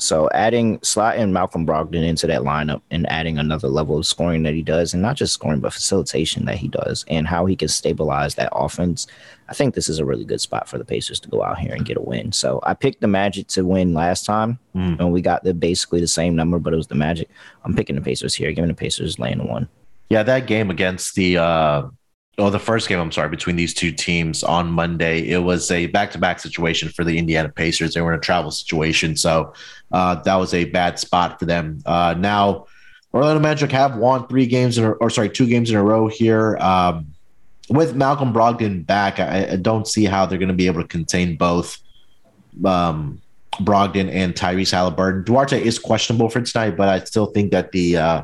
So 0.02 0.30
adding 0.34 0.80
slot 0.82 1.18
and 1.18 1.34
Malcolm 1.34 1.66
Brogdon 1.66 2.04
into 2.04 2.26
that 2.28 2.42
lineup 2.42 2.82
and 2.90 3.08
adding 3.10 3.38
another 3.38 3.68
level 3.68 4.00
of 4.00 4.08
scoring 4.08 4.44
that 4.44 4.54
he 4.54 4.64
does, 4.64 4.94
and 4.94 5.02
not 5.02 5.16
just 5.16 5.34
scoring 5.34 5.60
but 5.60 5.74
facilitation 5.74 6.46
that 6.46 6.58
he 6.58 6.68
does, 6.68 7.06
and 7.08 7.28
how 7.28 7.46
he 7.46 7.56
can 7.56 7.68
stabilize 7.68 8.36
that 8.36 8.50
offense. 8.52 9.06
I 9.48 9.54
think 9.54 9.76
this 9.76 9.88
is 9.88 10.00
a 10.00 10.06
really 10.06 10.26
good 10.26 10.42
spot 10.42 10.68
for 10.68 10.78
the 10.78 10.86
Pacers 10.86 11.20
to 11.20 11.30
go 11.30 11.44
out 11.44 11.60
here 11.60 11.74
and 11.74 11.86
get 11.86 11.98
a 11.98 12.02
win. 12.02 12.32
So 12.32 12.60
I 12.64 12.74
picked 12.74 13.02
the 13.02 13.08
Magic 13.08 13.48
to 13.50 13.64
win 13.64 13.94
last 13.94 14.26
time, 14.26 14.58
mm. 14.76 15.00
and 15.00 15.12
we 15.12 15.22
got 15.22 15.44
the 15.44 15.54
basically 15.54 16.02
the 16.02 16.08
same 16.08 16.36
number, 16.36 16.58
but 16.58 16.74
it 16.74 16.78
was 16.78 16.88
the 16.88 16.96
Magic. 16.96 17.30
I'm 17.64 17.76
picking 17.76 17.96
the 17.96 18.02
Pacers 18.02 18.34
here, 18.34 18.52
giving 18.52 18.70
the 18.70 18.74
Pacers 18.74 19.20
laying 19.20 19.48
one. 19.48 19.70
Yeah, 20.10 20.24
that 20.24 20.48
game 20.48 20.72
against 20.72 21.16
the 21.16 21.38
uh 21.38 21.84
oh, 22.38 22.50
the 22.50 22.60
first 22.60 22.88
game, 22.88 23.00
I'm 23.00 23.12
sorry, 23.12 23.30
between 23.30 23.56
these 23.56 23.74
two 23.74 23.92
teams 23.92 24.44
on 24.44 24.72
Monday, 24.72 25.30
it 25.30 25.40
was 25.40 25.70
a 25.72 25.88
back 25.88 26.12
to 26.12 26.18
back 26.18 26.40
situation 26.40 26.90
for 26.90 27.04
the 27.04 27.18
Indiana 27.18 27.50
Pacers. 27.50 27.94
They 27.94 28.02
were 28.02 28.14
in 28.14 28.20
a 28.20 28.22
travel 28.22 28.52
situation. 28.52 29.16
So 29.16 29.54
uh, 29.92 30.16
that 30.16 30.36
was 30.36 30.54
a 30.54 30.66
bad 30.66 31.00
spot 31.00 31.40
for 31.40 31.46
them. 31.46 31.82
Uh, 31.86 32.16
now, 32.18 32.68
Orlando 33.14 33.42
Magic 33.42 33.72
have 33.72 33.98
won 33.98 34.28
three 34.28 34.46
games 34.46 34.78
in 34.78 34.86
a, 34.86 34.92
or 34.92 35.10
sorry, 35.10 35.30
two 35.30 35.48
games 35.48 35.70
in 35.70 35.76
a 35.76 35.84
row 35.84 36.08
here. 36.08 36.58
Um, 36.58 37.08
with 37.70 37.96
Malcolm 37.96 38.34
Brogdon 38.34 38.86
back, 38.86 39.20
I, 39.20 39.50
I 39.52 39.56
don't 39.58 39.88
see 39.88 40.06
how 40.06 40.26
they're 40.26 40.40
going 40.40 40.50
to 40.50 40.56
be 40.56 40.68
able 40.68 40.82
to 40.82 40.88
contain 40.88 41.36
both 41.36 41.78
um, 42.66 43.22
Brogdon 43.60 44.10
and 44.10 44.34
Tyrese 44.34 44.72
Halliburton. 44.72 45.24
Duarte 45.24 45.62
is 45.62 45.78
questionable 45.78 46.30
for 46.30 46.42
tonight, 46.42 46.72
but 46.78 46.88
I 46.88 47.00
still 47.04 47.28
think 47.28 47.52
that 47.52 47.72
the 47.72 47.98
uh, 47.98 48.24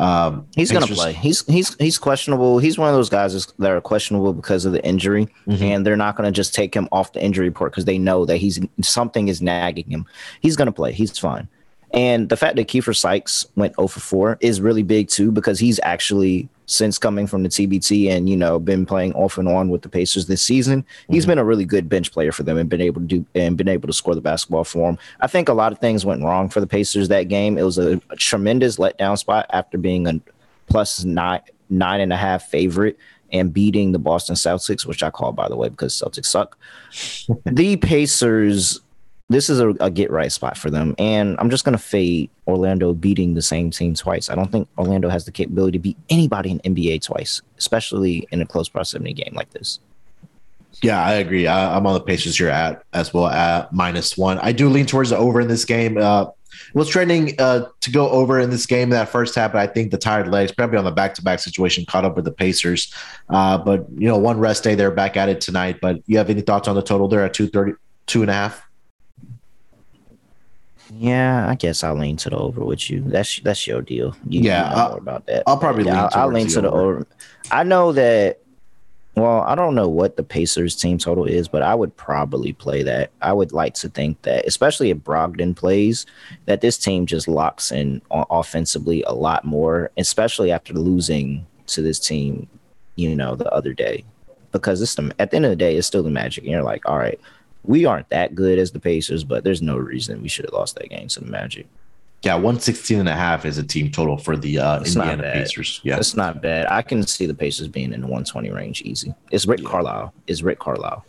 um, 0.00 0.46
he's 0.56 0.72
going 0.72 0.86
to 0.86 0.94
play. 0.94 1.12
He's 1.12 1.44
he's 1.46 1.74
he's 1.74 1.98
questionable. 1.98 2.58
He's 2.58 2.78
one 2.78 2.88
of 2.88 2.94
those 2.94 3.10
guys 3.10 3.46
that 3.58 3.70
are 3.70 3.80
questionable 3.82 4.32
because 4.32 4.64
of 4.64 4.72
the 4.72 4.82
injury, 4.82 5.28
mm-hmm. 5.46 5.62
and 5.62 5.86
they're 5.86 5.94
not 5.94 6.16
going 6.16 6.26
to 6.26 6.32
just 6.32 6.54
take 6.54 6.74
him 6.74 6.88
off 6.90 7.12
the 7.12 7.22
injury 7.22 7.48
report 7.48 7.72
because 7.72 7.84
they 7.84 7.98
know 7.98 8.24
that 8.24 8.38
he's 8.38 8.58
something 8.80 9.28
is 9.28 9.42
nagging 9.42 9.90
him. 9.90 10.06
He's 10.40 10.56
going 10.56 10.66
to 10.66 10.72
play. 10.72 10.92
He's 10.92 11.18
fine. 11.18 11.48
And 11.92 12.30
the 12.30 12.36
fact 12.36 12.56
that 12.56 12.68
Keifer 12.68 12.96
Sykes 12.96 13.44
went 13.56 13.74
0 13.76 13.88
for 13.88 14.00
4 14.00 14.38
is 14.40 14.60
really 14.60 14.84
big 14.84 15.08
too 15.08 15.30
because 15.30 15.58
he's 15.58 15.78
actually 15.82 16.48
since 16.70 16.98
coming 16.98 17.26
from 17.26 17.42
the 17.42 17.48
TBT 17.48 18.10
and 18.10 18.28
you 18.28 18.36
know 18.36 18.60
been 18.60 18.86
playing 18.86 19.12
off 19.14 19.38
and 19.38 19.48
on 19.48 19.70
with 19.70 19.82
the 19.82 19.88
Pacers 19.88 20.26
this 20.26 20.40
season. 20.40 20.82
Mm-hmm. 20.82 21.12
He's 21.12 21.26
been 21.26 21.38
a 21.38 21.44
really 21.44 21.64
good 21.64 21.88
bench 21.88 22.12
player 22.12 22.30
for 22.30 22.44
them 22.44 22.56
and 22.56 22.70
been 22.70 22.80
able 22.80 23.00
to 23.00 23.06
do 23.06 23.26
and 23.34 23.56
been 23.56 23.68
able 23.68 23.88
to 23.88 23.92
score 23.92 24.14
the 24.14 24.20
basketball 24.20 24.62
for 24.62 24.88
them. 24.88 24.98
I 25.20 25.26
think 25.26 25.48
a 25.48 25.52
lot 25.52 25.72
of 25.72 25.80
things 25.80 26.06
went 26.06 26.22
wrong 26.22 26.48
for 26.48 26.60
the 26.60 26.68
Pacers 26.68 27.08
that 27.08 27.24
game. 27.24 27.58
It 27.58 27.64
was 27.64 27.76
a, 27.76 28.00
a 28.10 28.16
tremendous 28.16 28.76
letdown 28.76 29.18
spot 29.18 29.46
after 29.50 29.78
being 29.78 30.06
a 30.06 30.20
plus 30.68 31.04
nine 31.04 31.40
nine 31.68 32.00
and 32.00 32.12
a 32.12 32.16
half 32.16 32.44
favorite 32.44 32.96
and 33.32 33.52
beating 33.52 33.90
the 33.90 33.98
Boston 33.98 34.36
Celtics, 34.36 34.86
which 34.86 35.02
I 35.02 35.10
call 35.10 35.32
by 35.32 35.48
the 35.48 35.56
way 35.56 35.68
because 35.68 35.94
Celtics 35.94 36.26
suck. 36.26 36.56
the 37.46 37.76
Pacers 37.76 38.80
this 39.30 39.48
is 39.48 39.60
a, 39.60 39.70
a, 39.80 39.90
get 39.90 40.10
right 40.10 40.30
spot 40.30 40.58
for 40.58 40.70
them. 40.70 40.94
And 40.98 41.36
I'm 41.38 41.50
just 41.50 41.64
going 41.64 41.76
to 41.76 41.82
fade 41.82 42.28
Orlando 42.48 42.92
beating 42.92 43.34
the 43.34 43.42
same 43.42 43.70
team 43.70 43.94
twice. 43.94 44.28
I 44.28 44.34
don't 44.34 44.50
think 44.50 44.68
Orlando 44.76 45.08
has 45.08 45.24
the 45.24 45.30
capability 45.30 45.78
to 45.78 45.82
beat 45.82 45.96
anybody 46.10 46.50
in 46.50 46.58
NBA 46.74 47.02
twice, 47.02 47.40
especially 47.56 48.26
in 48.32 48.42
a 48.42 48.46
close 48.46 48.68
proximity 48.68 49.14
game 49.14 49.32
like 49.34 49.50
this. 49.50 49.78
Yeah, 50.82 51.02
I 51.02 51.14
agree. 51.14 51.46
I, 51.46 51.76
am 51.76 51.86
on 51.86 51.94
the 51.94 52.00
Pacers 52.00 52.36
here 52.36 52.48
at 52.48 52.82
as 52.92 53.14
well 53.14 53.28
at 53.28 53.72
minus 53.72 54.18
one. 54.18 54.38
I 54.38 54.50
do 54.50 54.68
lean 54.68 54.86
towards 54.86 55.10
the 55.10 55.16
over 55.16 55.40
in 55.40 55.46
this 55.46 55.64
game. 55.64 55.96
Uh, 55.96 56.26
was 56.74 56.88
trending 56.88 57.34
uh, 57.38 57.66
to 57.80 57.90
go 57.90 58.10
over 58.10 58.40
in 58.40 58.50
this 58.50 58.66
game 58.66 58.90
that 58.90 59.08
first 59.08 59.34
half, 59.34 59.52
but 59.52 59.60
I 59.60 59.66
think 59.66 59.92
the 59.92 59.98
tired 59.98 60.28
legs, 60.28 60.52
probably 60.52 60.78
on 60.78 60.84
the 60.84 60.90
back 60.90 61.14
to 61.14 61.22
back 61.22 61.38
situation, 61.38 61.84
caught 61.86 62.04
up 62.04 62.16
with 62.16 62.24
the 62.24 62.32
Pacers. 62.32 62.92
Uh, 63.28 63.58
but, 63.58 63.86
you 63.96 64.08
know, 64.08 64.18
one 64.18 64.38
rest 64.38 64.64
day, 64.64 64.74
they're 64.74 64.90
back 64.90 65.16
at 65.16 65.28
it 65.28 65.40
tonight. 65.40 65.78
But 65.80 66.02
you 66.06 66.18
have 66.18 66.30
any 66.30 66.40
thoughts 66.40 66.66
on 66.66 66.74
the 66.74 66.82
total 66.82 67.08
there 67.08 67.24
at 67.24 67.34
230, 67.34 67.78
two 68.06 68.22
and 68.22 68.30
a 68.30 68.34
half? 68.34 68.69
Yeah, 70.92 71.48
I 71.48 71.54
guess 71.54 71.84
I'll 71.84 71.94
lean 71.94 72.16
to 72.18 72.30
the 72.30 72.36
over 72.36 72.64
with 72.64 72.90
you. 72.90 73.02
That's 73.02 73.40
that's 73.40 73.66
your 73.66 73.82
deal. 73.82 74.16
You 74.28 74.40
yeah, 74.40 74.70
know 74.70 74.88
more 74.88 74.98
about 74.98 75.26
that. 75.26 75.44
I'll 75.46 75.58
probably 75.58 75.84
yeah, 75.84 75.92
lean. 75.92 76.10
I'll, 76.12 76.22
I'll 76.22 76.32
lean 76.32 76.48
to 76.48 76.60
the 76.60 76.70
over. 76.70 76.96
over. 76.96 77.06
I 77.50 77.62
know 77.62 77.92
that. 77.92 78.38
Well, 79.16 79.40
I 79.40 79.54
don't 79.54 79.74
know 79.74 79.88
what 79.88 80.16
the 80.16 80.22
Pacers 80.22 80.76
team 80.76 80.96
total 80.96 81.24
is, 81.24 81.48
but 81.48 81.62
I 81.62 81.74
would 81.74 81.94
probably 81.96 82.52
play 82.52 82.82
that. 82.84 83.10
I 83.20 83.32
would 83.32 83.52
like 83.52 83.74
to 83.74 83.88
think 83.88 84.22
that, 84.22 84.46
especially 84.46 84.90
if 84.90 84.98
Brogdon 84.98 85.54
plays, 85.54 86.06
that 86.46 86.60
this 86.60 86.78
team 86.78 87.06
just 87.06 87.26
locks 87.26 87.72
in 87.72 88.00
offensively 88.10 89.02
a 89.02 89.12
lot 89.12 89.44
more, 89.44 89.90
especially 89.96 90.52
after 90.52 90.72
losing 90.74 91.44
to 91.66 91.82
this 91.82 91.98
team, 91.98 92.48
you 92.94 93.14
know, 93.16 93.34
the 93.34 93.52
other 93.52 93.74
day, 93.74 94.04
because 94.52 94.80
it's 94.80 94.94
the, 94.94 95.12
at 95.18 95.32
the 95.32 95.36
end 95.36 95.44
of 95.44 95.50
the 95.50 95.56
day, 95.56 95.76
it's 95.76 95.88
still 95.88 96.04
the 96.04 96.10
Magic, 96.10 96.44
and 96.44 96.52
you're 96.52 96.62
like, 96.62 96.88
all 96.88 96.98
right 96.98 97.20
we 97.64 97.84
aren't 97.84 98.08
that 98.10 98.34
good 98.34 98.58
as 98.58 98.72
the 98.72 98.80
Pacers, 98.80 99.24
but 99.24 99.44
there's 99.44 99.62
no 99.62 99.76
reason 99.76 100.22
we 100.22 100.28
should 100.28 100.44
have 100.44 100.54
lost 100.54 100.76
that 100.76 100.88
game 100.88 101.08
to 101.08 101.20
the 101.20 101.26
Magic. 101.26 101.66
Yeah, 102.22 102.34
116 102.34 103.00
and 103.00 103.08
a 103.08 103.14
half 103.14 103.46
is 103.46 103.56
a 103.56 103.62
team 103.62 103.90
total 103.90 104.18
for 104.18 104.36
the 104.36 104.58
uh, 104.58 104.78
Indiana 104.80 105.22
Pacers. 105.32 105.80
Yeah. 105.82 105.96
It's 105.96 106.14
not 106.14 106.42
bad. 106.42 106.66
I 106.66 106.82
can 106.82 107.06
see 107.06 107.24
the 107.24 107.34
Pacers 107.34 107.68
being 107.68 107.94
in 107.94 108.02
the 108.02 108.06
120 108.06 108.50
range 108.50 108.82
easy. 108.82 109.14
It's 109.30 109.46
Rick. 109.46 109.64
Carlisle. 109.64 110.12
It's 110.26 110.42
Rick 110.42 110.58
Carlisle. 110.58 111.04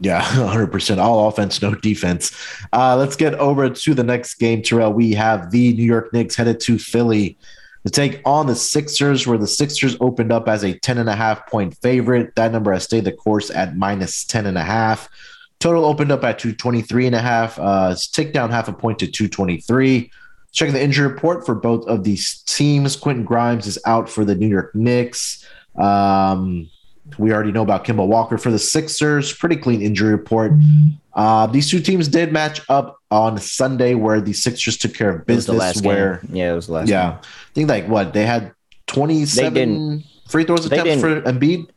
Yeah, 0.00 0.22
100%. 0.22 0.98
All 0.98 1.28
offense, 1.28 1.60
no 1.60 1.74
defense. 1.74 2.32
Uh, 2.72 2.96
let's 2.96 3.14
get 3.14 3.34
over 3.34 3.68
to 3.68 3.94
the 3.94 4.02
next 4.02 4.34
game, 4.34 4.62
Terrell. 4.62 4.92
We 4.92 5.12
have 5.12 5.50
the 5.50 5.74
New 5.74 5.84
York 5.84 6.12
Knicks 6.14 6.34
headed 6.34 6.60
to 6.60 6.78
Philly 6.78 7.36
to 7.84 7.90
take 7.90 8.22
on 8.24 8.46
the 8.46 8.56
Sixers, 8.56 9.26
where 9.26 9.38
the 9.38 9.46
Sixers 9.46 9.96
opened 10.00 10.32
up 10.32 10.48
as 10.48 10.64
a 10.64 10.78
10 10.78 10.98
and 10.98 11.10
a 11.10 11.14
half 11.14 11.46
point 11.46 11.76
favorite. 11.78 12.34
That 12.36 12.52
number 12.52 12.72
has 12.72 12.84
stayed 12.84 13.04
the 13.04 13.12
course 13.12 13.50
at 13.50 13.76
minus 13.76 14.24
10 14.24 14.46
and 14.46 14.56
a 14.56 14.62
half. 14.62 15.10
Total 15.62 15.84
opened 15.84 16.10
up 16.10 16.24
at 16.24 16.40
223 16.40 17.06
and 17.06 17.14
a 17.14 17.20
half. 17.20 17.56
Uh, 17.56 17.94
down 18.32 18.50
half 18.50 18.66
a 18.66 18.72
point 18.72 18.98
to 18.98 19.06
223. 19.06 20.10
Checking 20.50 20.74
the 20.74 20.82
injury 20.82 21.06
report 21.06 21.46
for 21.46 21.54
both 21.54 21.86
of 21.86 22.02
these 22.02 22.42
teams. 22.48 22.96
Quentin 22.96 23.24
Grimes 23.24 23.68
is 23.68 23.78
out 23.86 24.10
for 24.10 24.24
the 24.24 24.34
New 24.34 24.48
York 24.48 24.74
Knicks. 24.74 25.46
Um, 25.76 26.68
we 27.16 27.32
already 27.32 27.52
know 27.52 27.62
about 27.62 27.84
Kemba 27.84 28.04
Walker 28.04 28.38
for 28.38 28.50
the 28.50 28.58
Sixers. 28.58 29.32
Pretty 29.32 29.54
clean 29.54 29.82
injury 29.82 30.10
report. 30.10 30.50
Uh, 31.14 31.46
these 31.46 31.70
two 31.70 31.78
teams 31.78 32.08
did 32.08 32.32
match 32.32 32.60
up 32.68 32.98
on 33.12 33.38
Sunday, 33.38 33.94
where 33.94 34.20
the 34.20 34.32
Sixers 34.32 34.76
took 34.76 34.94
care 34.94 35.10
of 35.10 35.26
business. 35.26 35.80
Where 35.80 36.18
game. 36.24 36.36
yeah, 36.36 36.52
it 36.52 36.56
was 36.56 36.66
the 36.66 36.72
last. 36.72 36.88
Yeah, 36.88 37.10
game. 37.10 37.18
I 37.20 37.52
think 37.54 37.68
like 37.68 37.86
what 37.86 38.12
they 38.12 38.26
had 38.26 38.52
twenty 38.88 39.26
seven 39.26 40.02
free 40.28 40.42
throws 40.42 40.66
attempts 40.66 41.00
for 41.00 41.20
Embiid. 41.22 41.68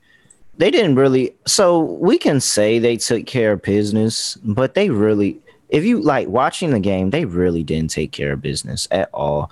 They 0.57 0.71
didn't 0.71 0.95
really. 0.95 1.35
So 1.45 1.79
we 1.79 2.17
can 2.17 2.39
say 2.39 2.79
they 2.79 2.97
took 2.97 3.25
care 3.25 3.53
of 3.53 3.61
business, 3.61 4.35
but 4.43 4.73
they 4.73 4.89
really 4.89 5.41
if 5.69 5.83
you 5.83 6.01
like 6.01 6.27
watching 6.27 6.71
the 6.71 6.79
game, 6.79 7.09
they 7.09 7.25
really 7.25 7.63
didn't 7.63 7.91
take 7.91 8.11
care 8.11 8.33
of 8.33 8.41
business 8.41 8.87
at 8.91 9.09
all. 9.13 9.51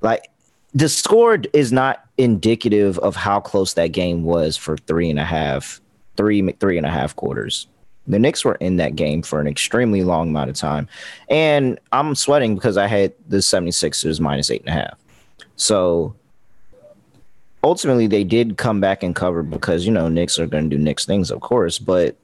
Like 0.00 0.30
the 0.74 0.88
score 0.88 1.38
is 1.52 1.72
not 1.72 2.04
indicative 2.18 2.98
of 2.98 3.16
how 3.16 3.40
close 3.40 3.74
that 3.74 3.88
game 3.88 4.24
was 4.24 4.56
for 4.56 4.76
three 4.76 5.10
and 5.10 5.18
a 5.18 5.24
half, 5.24 5.80
three, 6.16 6.52
three 6.60 6.76
and 6.76 6.86
a 6.86 6.90
half 6.90 7.16
quarters. 7.16 7.66
The 8.06 8.18
Knicks 8.18 8.44
were 8.44 8.56
in 8.56 8.76
that 8.76 8.96
game 8.96 9.22
for 9.22 9.40
an 9.40 9.46
extremely 9.46 10.02
long 10.04 10.28
amount 10.28 10.50
of 10.50 10.56
time. 10.56 10.86
And 11.30 11.80
I'm 11.90 12.14
sweating 12.14 12.54
because 12.54 12.76
I 12.76 12.86
had 12.86 13.14
the 13.28 13.38
76ers 13.38 14.20
minus 14.20 14.50
eight 14.50 14.60
and 14.60 14.68
a 14.68 14.72
half. 14.72 14.98
So 15.56 16.14
ultimately 17.64 18.06
they 18.06 18.22
did 18.22 18.58
come 18.58 18.80
back 18.80 19.02
and 19.02 19.16
cover 19.16 19.42
because, 19.42 19.86
you 19.86 19.90
know, 19.90 20.08
Knicks 20.08 20.38
are 20.38 20.46
going 20.46 20.68
to 20.70 20.76
do 20.76 20.82
Knicks 20.82 21.04
things, 21.06 21.30
of 21.30 21.40
course, 21.40 21.78
but 21.78 22.16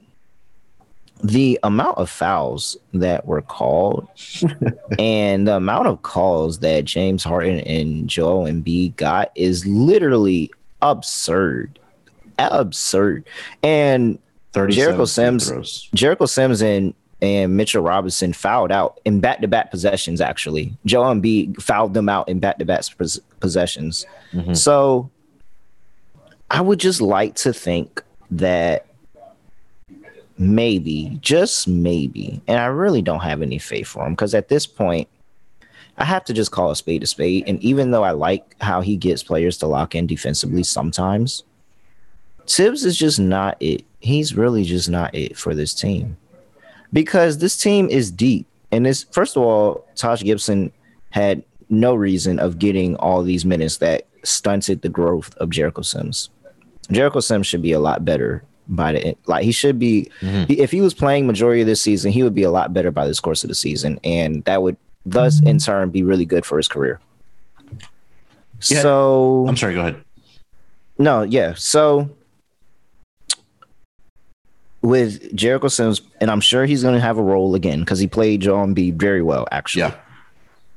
the 1.23 1.59
amount 1.63 1.99
of 1.99 2.09
fouls 2.09 2.77
that 2.95 3.27
were 3.27 3.43
called 3.43 4.07
and 4.99 5.49
the 5.49 5.57
amount 5.57 5.87
of 5.87 6.03
calls 6.03 6.61
that 6.61 6.85
James 6.85 7.25
Harden 7.25 7.61
and 7.61 8.09
Joel 8.09 8.45
Embiid 8.45 8.97
got 8.97 9.33
is 9.35 9.67
literally 9.67 10.51
absurd. 10.83 11.79
Absurd. 12.39 13.27
And 13.63 14.19
Jericho 14.55 15.05
Sims, 15.05 15.89
Jericho 15.95 16.27
Sims 16.27 16.63
and 16.63 16.95
and 17.23 17.55
Mitchell 17.55 17.83
Robinson 17.83 18.33
fouled 18.33 18.73
out 18.73 18.99
in 19.05 19.21
back-to-back 19.21 19.71
possessions. 19.71 20.23
Actually, 20.23 20.73
Joel 20.87 21.15
Embiid 21.15 21.61
fouled 21.61 21.93
them 21.93 22.09
out 22.09 22.29
in 22.31 22.41
back-to-back 22.41 22.85
possessions. 23.41 24.07
Mm-hmm. 24.33 24.55
So, 24.55 25.11
I 26.51 26.61
would 26.61 26.81
just 26.81 27.01
like 27.01 27.37
to 27.37 27.53
think 27.53 28.03
that 28.33 28.87
maybe, 30.37 31.19
just 31.21 31.69
maybe, 31.69 32.41
and 32.49 32.59
I 32.59 32.67
really 32.67 33.03
don't 33.03 33.21
have 33.21 33.41
any 33.41 33.59
faith 33.59 33.87
for 33.87 34.05
him 34.05 34.15
because 34.15 34.35
at 34.35 34.49
this 34.49 34.67
point, 34.67 35.09
I 35.97 36.05
have 36.05 36.25
to 36.25 36.33
just 36.33 36.51
call 36.51 36.71
a 36.71 36.77
spade 36.77 37.03
a 37.03 37.07
spade. 37.07 37.45
And 37.47 37.63
even 37.63 37.91
though 37.91 38.03
I 38.03 38.13
like 38.13 38.57
how 38.61 38.81
he 38.81 38.97
gets 38.97 39.23
players 39.23 39.59
to 39.59 39.67
lock 39.67 39.95
in 39.95 40.07
defensively 40.07 40.63
sometimes, 40.63 41.45
Thibs 42.49 42.85
is 42.85 42.97
just 42.97 43.21
not 43.21 43.57
it. 43.61 43.85
He's 44.01 44.35
really 44.35 44.65
just 44.65 44.89
not 44.89 45.15
it 45.15 45.37
for 45.37 45.55
this 45.55 45.75
team 45.75 46.17
because 46.93 47.39
this 47.39 47.57
team 47.57 47.89
is 47.89 48.11
deep. 48.11 48.47
And 48.73 48.87
this, 48.87 49.05
first 49.13 49.37
of 49.37 49.43
all, 49.43 49.87
Taj 49.95 50.23
Gibson 50.23 50.73
had 51.11 51.45
no 51.69 51.95
reason 51.95 52.39
of 52.39 52.59
getting 52.59 52.97
all 52.97 53.23
these 53.23 53.45
minutes 53.45 53.77
that 53.79 54.07
stunted 54.25 54.83
the 54.83 54.89
growth 54.89 55.35
of 55.37 55.51
Jericho 55.51 55.83
Sims. 55.83 56.31
Jericho 56.91 57.21
Sims 57.21 57.47
should 57.47 57.63
be 57.63 57.73
a 57.73 57.81
lot 57.81 58.05
better 58.05 58.43
by 58.69 58.93
the 58.93 59.01
end. 59.01 59.17
Like 59.27 59.45
he 59.45 59.53
should 59.53 59.79
be, 59.79 60.11
mm-hmm. 60.21 60.45
if 60.49 60.71
he 60.71 60.81
was 60.81 60.95
playing 60.95 61.27
majority 61.27 61.61
of 61.61 61.67
this 61.67 61.83
season, 61.83 62.13
he 62.13 62.23
would 62.23 62.35
be 62.35 62.43
a 62.43 62.51
lot 62.51 62.73
better 62.73 62.91
by 62.91 63.07
this 63.07 63.21
course 63.21 63.45
of 63.45 63.49
the 63.49 63.55
season, 63.55 63.99
and 64.05 64.45
that 64.45 64.63
would 64.63 64.77
thus 65.07 65.43
in 65.43 65.59
turn 65.59 65.91
be 65.91 66.03
really 66.03 66.25
good 66.25 66.45
for 66.45 66.57
his 66.57 66.69
career. 66.69 67.01
Yeah. 68.63 68.83
So 68.83 69.47
I'm 69.49 69.57
sorry. 69.57 69.75
Go 69.75 69.81
ahead. 69.81 70.05
No, 70.99 71.23
yeah. 71.23 71.55
So 71.55 72.11
with 74.83 75.35
Jericho 75.35 75.69
Sims, 75.69 76.03
and 76.21 76.31
I'm 76.31 76.41
sure 76.41 76.67
he's 76.67 76.83
going 76.83 76.95
to 76.95 77.01
have 77.01 77.19
a 77.19 77.23
role 77.23 77.55
again 77.55 77.81
because 77.81 77.99
he 77.99 78.07
played 78.07 78.41
John 78.41 78.75
B 78.75 78.91
very 78.91 79.23
well, 79.23 79.47
actually. 79.51 79.83
Yeah. 79.83 79.95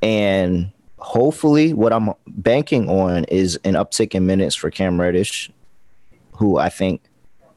And 0.02 0.72
hopefully, 0.98 1.74
what 1.74 1.94
I'm 1.94 2.14
banking 2.28 2.90
on 2.90 3.26
is 3.26 3.60
an 3.64 3.74
uptick 3.74 4.16
in 4.16 4.26
minutes 4.26 4.56
for 4.56 4.70
Cam 4.70 5.00
Reddish, 5.00 5.50
who 6.44 6.58
I 6.58 6.68
think 6.68 7.02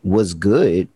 was 0.05 0.33
good. 0.33 0.87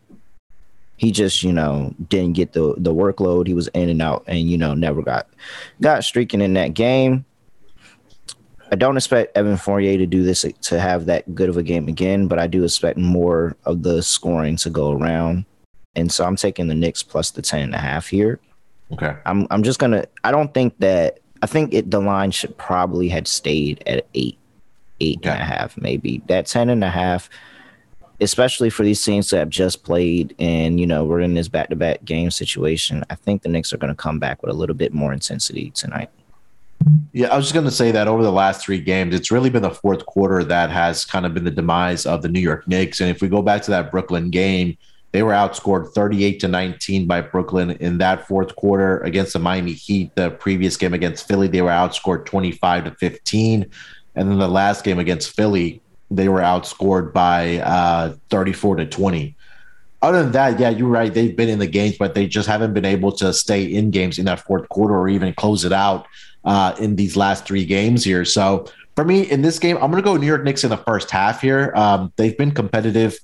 He 0.97 1.11
just, 1.11 1.43
you 1.43 1.53
know, 1.53 1.93
didn't 2.09 2.35
get 2.35 2.53
the 2.53 2.75
the 2.77 2.95
workload. 2.95 3.49
He 3.49 3.55
was 3.55 3.67
in 3.69 3.89
and 3.89 4.01
out, 4.01 4.23
and 4.29 4.39
you 4.39 4.57
know, 4.57 4.75
never 4.75 5.03
got 5.03 5.27
got 5.81 6.05
streaking 6.05 6.41
in 6.41 6.55
that 6.55 6.75
game. 6.75 7.25
I 8.71 8.77
don't 8.77 8.97
expect 8.97 9.37
Evan 9.37 9.57
Fournier 9.57 9.99
to 9.99 10.07
do 10.07 10.23
this 10.23 10.45
to 10.61 10.81
have 10.81 11.07
that 11.07 11.35
good 11.35 11.49
of 11.49 11.57
a 11.57 11.65
game 11.65 11.89
again, 11.89 12.29
but 12.29 12.39
I 12.39 12.47
do 12.47 12.63
expect 12.63 12.97
more 12.97 13.57
of 13.65 13.83
the 13.83 14.01
scoring 14.03 14.55
to 14.59 14.71
go 14.71 14.93
around. 14.93 15.45
And 15.97 16.13
so 16.13 16.25
I'm 16.25 16.37
taking 16.37 16.69
the 16.69 16.77
Knicks 16.77 17.03
plus 17.03 17.33
the 17.33 17.43
10 17.43 17.63
and 17.63 17.75
a 17.75 17.79
half 17.79 18.07
here. 18.07 18.39
Okay. 18.93 19.17
I'm 19.27 19.49
I'm 19.51 19.65
just 19.65 19.81
gonna 19.81 20.05
I 20.23 20.31
don't 20.31 20.55
think 20.55 20.79
that 20.79 21.19
I 21.43 21.47
think 21.47 21.75
it 21.75 21.91
the 21.91 22.01
line 22.01 22.31
should 22.31 22.57
probably 22.57 23.09
had 23.09 23.27
stayed 23.27 23.83
at 23.87 24.07
eight, 24.15 24.39
eight 25.01 25.19
okay. 25.19 25.31
and 25.31 25.43
a 25.43 25.45
half, 25.45 25.77
maybe. 25.77 26.23
That 26.29 26.47
10 26.47 26.69
and 26.69 26.85
a 26.85 26.91
half 26.91 27.29
especially 28.21 28.69
for 28.71 28.83
these 28.83 29.03
teams 29.03 29.31
that 29.31 29.39
have 29.39 29.49
just 29.49 29.83
played 29.83 30.35
and 30.39 30.79
you 30.79 30.87
know 30.87 31.05
we're 31.05 31.21
in 31.21 31.35
this 31.35 31.49
back-to-back 31.49 32.05
game 32.05 32.31
situation 32.31 33.05
i 33.11 33.15
think 33.15 33.43
the 33.43 33.49
knicks 33.49 33.73
are 33.73 33.79
going 33.79 33.93
to 33.93 33.97
come 33.97 34.19
back 34.19 34.43
with 34.43 34.51
a 34.51 34.57
little 34.57 34.75
bit 34.75 34.93
more 34.93 35.13
intensity 35.13 35.71
tonight. 35.71 36.11
Yeah 37.13 37.29
i 37.29 37.37
was 37.37 37.47
just 37.47 37.55
going 37.55 37.67
to 37.67 37.73
say 37.73 37.91
that 37.91 38.09
over 38.09 38.23
the 38.23 38.33
last 38.33 38.65
three 38.65 38.81
games 38.81 39.15
it's 39.15 39.31
really 39.31 39.51
been 39.51 39.63
the 39.63 39.71
fourth 39.71 40.07
quarter 40.07 40.45
that 40.45 40.71
has 40.71 41.05
kind 41.05 41.27
of 41.27 41.35
been 41.35 41.45
the 41.45 41.51
demise 41.51 42.07
of 42.07 42.23
the 42.23 42.29
new 42.29 42.41
york 42.41 42.67
knicks. 42.69 43.01
And 43.01 43.11
if 43.11 43.23
we 43.23 43.29
go 43.29 43.43
back 43.43 43.63
to 43.63 43.71
that 43.71 43.91
brooklyn 43.91 44.31
game 44.31 44.77
they 45.13 45.25
were 45.25 45.33
outscored 45.33 45.93
38 45.93 46.41
to 46.41 46.49
19 46.49 47.07
by 47.07 47.21
brooklyn 47.21 47.73
in 47.73 47.99
that 47.99 48.27
fourth 48.27 48.55
quarter 48.57 49.01
against 49.01 49.33
the 49.33 49.39
miami 49.39 49.73
heat. 49.73 50.15
The 50.15 50.31
previous 50.31 50.77
game 50.77 50.95
against 50.95 51.27
philly 51.27 51.49
they 51.49 51.63
were 51.63 51.71
outscored 51.71 52.27
25 52.27 52.85
to 52.85 52.91
15 52.93 53.67
and 54.15 54.31
then 54.31 54.39
the 54.39 54.49
last 54.49 54.85
game 54.85 54.99
against 54.99 55.31
philly 55.31 55.83
they 56.11 56.29
were 56.29 56.41
outscored 56.41 57.13
by 57.13 57.59
uh, 57.59 58.15
34 58.31 58.77
to 58.77 58.87
20. 58.87 59.37
Other 60.03 60.23
than 60.23 60.33
that, 60.33 60.59
yeah, 60.59 60.71
you're 60.71 60.89
right. 60.89 61.13
They've 61.13 61.37
been 61.37 61.49
in 61.49 61.59
the 61.59 61.67
games, 61.67 61.99
but 61.99 62.15
they 62.15 62.27
just 62.27 62.49
haven't 62.49 62.73
been 62.73 62.87
able 62.87 63.13
to 63.13 63.33
stay 63.33 63.65
in 63.65 63.91
games 63.91 64.19
in 64.19 64.25
that 64.25 64.41
fourth 64.41 64.69
quarter 64.71 64.95
or 64.97 65.09
even 65.09 65.35
close 65.35 65.65
it 65.65 65.73
out 65.73 66.07
uh, 66.45 66.75
in 66.81 66.97
these 66.97 67.17
last 67.17 67.45
three 67.45 67.67
games 67.67 68.03
here. 68.03 68.25
So 68.25 68.67
for 68.97 69.05
me, 69.05 69.31
in 69.31 69.43
this 69.43 69.59
game, 69.59 69.77
I'm 69.77 69.91
going 69.91 70.03
to 70.03 70.07
go 70.07 70.17
New 70.17 70.27
York 70.27 70.43
Knicks 70.43 70.65
in 70.65 70.71
the 70.71 70.79
first 70.79 71.11
half 71.11 71.43
here. 71.43 71.73
Um, 71.77 72.13
they've 72.17 72.37
been 72.37 72.51
competitive 72.51 73.19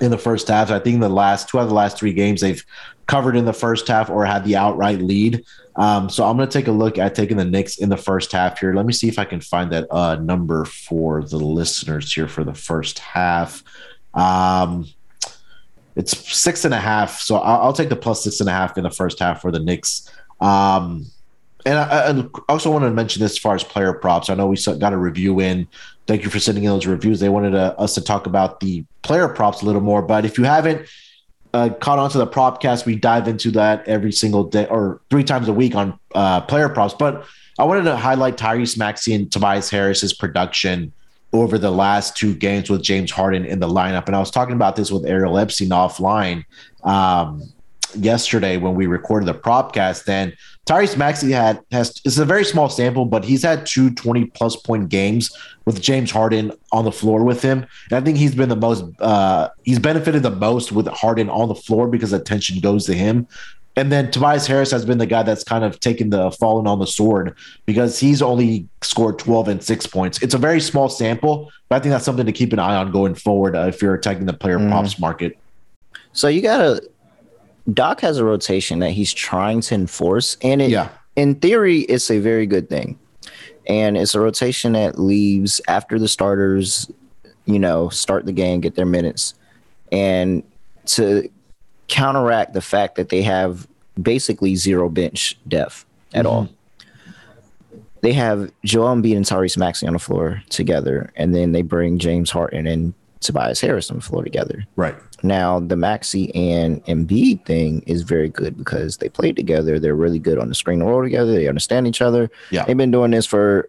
in 0.00 0.10
the 0.10 0.18
first 0.18 0.48
half. 0.48 0.70
I 0.70 0.78
think 0.78 1.00
the 1.00 1.08
last 1.08 1.48
two 1.48 1.58
of 1.58 1.68
the 1.68 1.74
last 1.74 1.98
three 1.98 2.12
games 2.12 2.40
they've 2.40 2.64
covered 3.06 3.36
in 3.36 3.44
the 3.44 3.52
first 3.52 3.88
half 3.88 4.08
or 4.08 4.24
had 4.24 4.44
the 4.44 4.56
outright 4.56 5.00
lead. 5.00 5.44
Um, 5.76 6.10
so 6.10 6.24
I'm 6.24 6.36
going 6.36 6.48
to 6.48 6.58
take 6.58 6.68
a 6.68 6.72
look 6.72 6.98
at 6.98 7.14
taking 7.14 7.36
the 7.36 7.44
Knicks 7.44 7.78
in 7.78 7.88
the 7.88 7.96
first 7.96 8.32
half 8.32 8.58
here. 8.58 8.74
Let 8.74 8.84
me 8.84 8.92
see 8.92 9.08
if 9.08 9.18
I 9.18 9.24
can 9.24 9.40
find 9.40 9.72
that 9.72 9.86
uh, 9.90 10.16
number 10.16 10.64
for 10.64 11.22
the 11.22 11.38
listeners 11.38 12.12
here 12.12 12.28
for 12.28 12.44
the 12.44 12.54
first 12.54 12.98
half. 12.98 13.62
Um, 14.12 14.86
it's 15.96 16.16
six 16.34 16.64
and 16.64 16.74
a 16.74 16.80
half, 16.80 17.20
so 17.20 17.36
I'll, 17.36 17.62
I'll, 17.62 17.72
take 17.72 17.88
the 17.88 17.96
plus 17.96 18.24
six 18.24 18.40
and 18.40 18.48
a 18.48 18.52
half 18.52 18.76
in 18.76 18.84
the 18.84 18.90
first 18.90 19.18
half 19.18 19.40
for 19.40 19.50
the 19.50 19.60
Knicks. 19.60 20.10
Um, 20.40 21.06
and 21.64 21.78
I, 21.78 22.10
I, 22.10 22.24
also 22.48 22.70
want 22.70 22.84
to 22.84 22.90
mention 22.90 23.20
this 23.20 23.32
as 23.32 23.38
far 23.38 23.54
as 23.54 23.62
player 23.62 23.92
props. 23.92 24.28
I 24.28 24.34
know 24.34 24.48
we 24.48 24.56
got 24.78 24.92
a 24.92 24.96
review 24.96 25.40
in. 25.40 25.68
Thank 26.06 26.24
you 26.24 26.30
for 26.30 26.40
sending 26.40 26.64
in 26.64 26.70
those 26.70 26.86
reviews. 26.86 27.20
They 27.20 27.28
wanted 27.28 27.54
uh, 27.54 27.74
us 27.78 27.94
to 27.94 28.00
talk 28.00 28.26
about 28.26 28.60
the 28.60 28.84
player 29.02 29.28
props 29.28 29.62
a 29.62 29.66
little 29.66 29.80
more. 29.80 30.02
But 30.02 30.24
if 30.24 30.38
you 30.38 30.44
haven't 30.44 30.88
uh, 31.54 31.70
caught 31.80 31.98
on 31.98 32.10
to 32.10 32.18
the 32.18 32.26
propcast, 32.26 32.86
we 32.86 32.96
dive 32.96 33.28
into 33.28 33.50
that 33.52 33.86
every 33.86 34.12
single 34.12 34.44
day 34.44 34.66
or 34.66 35.00
three 35.10 35.24
times 35.24 35.48
a 35.48 35.52
week 35.52 35.74
on 35.74 35.98
uh, 36.14 36.40
player 36.40 36.68
props. 36.68 36.94
But 36.94 37.26
I 37.58 37.64
wanted 37.64 37.84
to 37.84 37.96
highlight 37.96 38.36
Tyrese 38.36 38.78
Maxey 38.78 39.14
and 39.14 39.30
Tobias 39.30 39.68
Harris's 39.70 40.12
production 40.12 40.92
over 41.32 41.58
the 41.58 41.70
last 41.70 42.16
two 42.16 42.34
games 42.34 42.68
with 42.68 42.82
James 42.82 43.10
Harden 43.10 43.44
in 43.44 43.60
the 43.60 43.68
lineup. 43.68 44.06
And 44.06 44.16
I 44.16 44.18
was 44.18 44.30
talking 44.30 44.54
about 44.54 44.76
this 44.76 44.90
with 44.90 45.06
Ariel 45.06 45.38
Epstein 45.38 45.70
offline 45.70 46.44
um, 46.84 47.42
yesterday 47.94 48.56
when 48.56 48.74
we 48.74 48.86
recorded 48.86 49.26
the 49.26 49.34
propcast. 49.34 50.08
And 50.08 50.36
Tyrese 50.66 50.96
Maxey 50.96 51.32
had 51.32 51.60
has 51.72 52.00
it's 52.04 52.18
a 52.18 52.24
very 52.24 52.44
small 52.44 52.68
sample, 52.68 53.04
but 53.04 53.24
he's 53.24 53.42
had 53.42 53.66
two 53.66 53.90
20 53.90 54.26
plus 54.26 54.54
point 54.54 54.88
games 54.88 55.36
with 55.64 55.82
James 55.82 56.10
Harden 56.10 56.52
on 56.70 56.84
the 56.84 56.92
floor 56.92 57.24
with 57.24 57.42
him. 57.42 57.66
And 57.90 57.98
I 57.98 58.00
think 58.00 58.16
he's 58.16 58.34
been 58.34 58.48
the 58.48 58.56
most 58.56 58.84
uh 59.00 59.48
he's 59.64 59.80
benefited 59.80 60.22
the 60.22 60.30
most 60.30 60.70
with 60.70 60.86
Harden 60.86 61.28
on 61.28 61.48
the 61.48 61.56
floor 61.56 61.88
because 61.88 62.12
attention 62.12 62.60
goes 62.60 62.86
to 62.86 62.94
him. 62.94 63.26
And 63.74 63.90
then 63.90 64.10
Tobias 64.10 64.46
Harris 64.46 64.70
has 64.70 64.84
been 64.84 64.98
the 64.98 65.06
guy 65.06 65.22
that's 65.22 65.42
kind 65.42 65.64
of 65.64 65.80
taken 65.80 66.10
the 66.10 66.30
fallen 66.30 66.66
on 66.66 66.78
the 66.78 66.86
sword 66.86 67.36
because 67.64 67.98
he's 67.98 68.20
only 68.20 68.68
scored 68.82 69.18
12 69.18 69.48
and 69.48 69.62
six 69.62 69.86
points. 69.86 70.22
It's 70.22 70.34
a 70.34 70.38
very 70.38 70.60
small 70.60 70.90
sample, 70.90 71.50
but 71.68 71.76
I 71.76 71.78
think 71.80 71.92
that's 71.92 72.04
something 72.04 72.26
to 72.26 72.32
keep 72.32 72.52
an 72.52 72.58
eye 72.58 72.76
on 72.76 72.92
going 72.92 73.14
forward 73.14 73.56
uh, 73.56 73.60
if 73.60 73.80
you're 73.80 73.94
attacking 73.94 74.26
the 74.26 74.34
player 74.34 74.58
mm. 74.58 74.68
props 74.68 74.98
market. 74.98 75.38
So 76.12 76.28
you 76.28 76.42
got 76.42 76.58
to, 76.58 76.90
Doc 77.72 78.00
has 78.00 78.18
a 78.18 78.24
rotation 78.24 78.80
that 78.80 78.90
he's 78.90 79.12
trying 79.12 79.60
to 79.62 79.74
enforce. 79.74 80.36
And 80.42 80.62
it, 80.62 80.70
yeah. 80.70 80.88
in 81.16 81.36
theory, 81.36 81.80
it's 81.80 82.10
a 82.10 82.18
very 82.18 82.46
good 82.46 82.68
thing. 82.68 82.98
And 83.68 83.96
it's 83.96 84.14
a 84.14 84.20
rotation 84.20 84.72
that 84.72 84.98
leaves 84.98 85.60
after 85.68 85.98
the 85.98 86.08
starters, 86.08 86.90
you 87.44 87.58
know, 87.58 87.88
start 87.90 88.26
the 88.26 88.32
game, 88.32 88.60
get 88.60 88.74
their 88.74 88.86
minutes. 88.86 89.34
And 89.92 90.42
to 90.86 91.30
counteract 91.88 92.54
the 92.54 92.60
fact 92.60 92.96
that 92.96 93.10
they 93.10 93.22
have 93.22 93.68
basically 94.00 94.56
zero 94.56 94.88
bench 94.88 95.38
depth 95.46 95.84
at 96.14 96.24
mm-hmm. 96.24 96.34
all. 96.34 96.48
They 98.00 98.12
have 98.14 98.50
Joel 98.64 98.96
Embiid 98.96 99.16
and 99.16 99.24
Tyrese 99.24 99.56
Maxey 99.56 99.86
on 99.86 99.92
the 99.92 99.98
floor 99.98 100.42
together, 100.48 101.12
and 101.14 101.34
then 101.34 101.52
they 101.52 101.62
bring 101.62 101.98
James 101.98 102.30
Harden 102.30 102.66
and 102.66 102.94
Tobias 103.20 103.60
Harris 103.60 103.90
on 103.90 103.98
the 103.98 104.02
floor 104.02 104.24
together. 104.24 104.66
Right. 104.74 104.96
Now, 105.22 105.60
the 105.60 105.76
Maxey 105.76 106.34
and 106.34 106.84
Embiid 106.86 107.44
thing 107.44 107.82
is 107.86 108.02
very 108.02 108.28
good 108.28 108.56
because 108.56 108.96
they 108.96 109.08
played 109.08 109.36
together. 109.36 109.78
They're 109.78 109.94
really 109.94 110.18
good 110.18 110.38
on 110.38 110.48
the 110.48 110.54
screen 110.54 110.82
roll 110.82 111.02
together. 111.02 111.32
They 111.32 111.48
understand 111.48 111.86
each 111.86 112.02
other. 112.02 112.30
Yeah. 112.50 112.64
They've 112.64 112.76
been 112.76 112.90
doing 112.90 113.12
this 113.12 113.26
for 113.26 113.68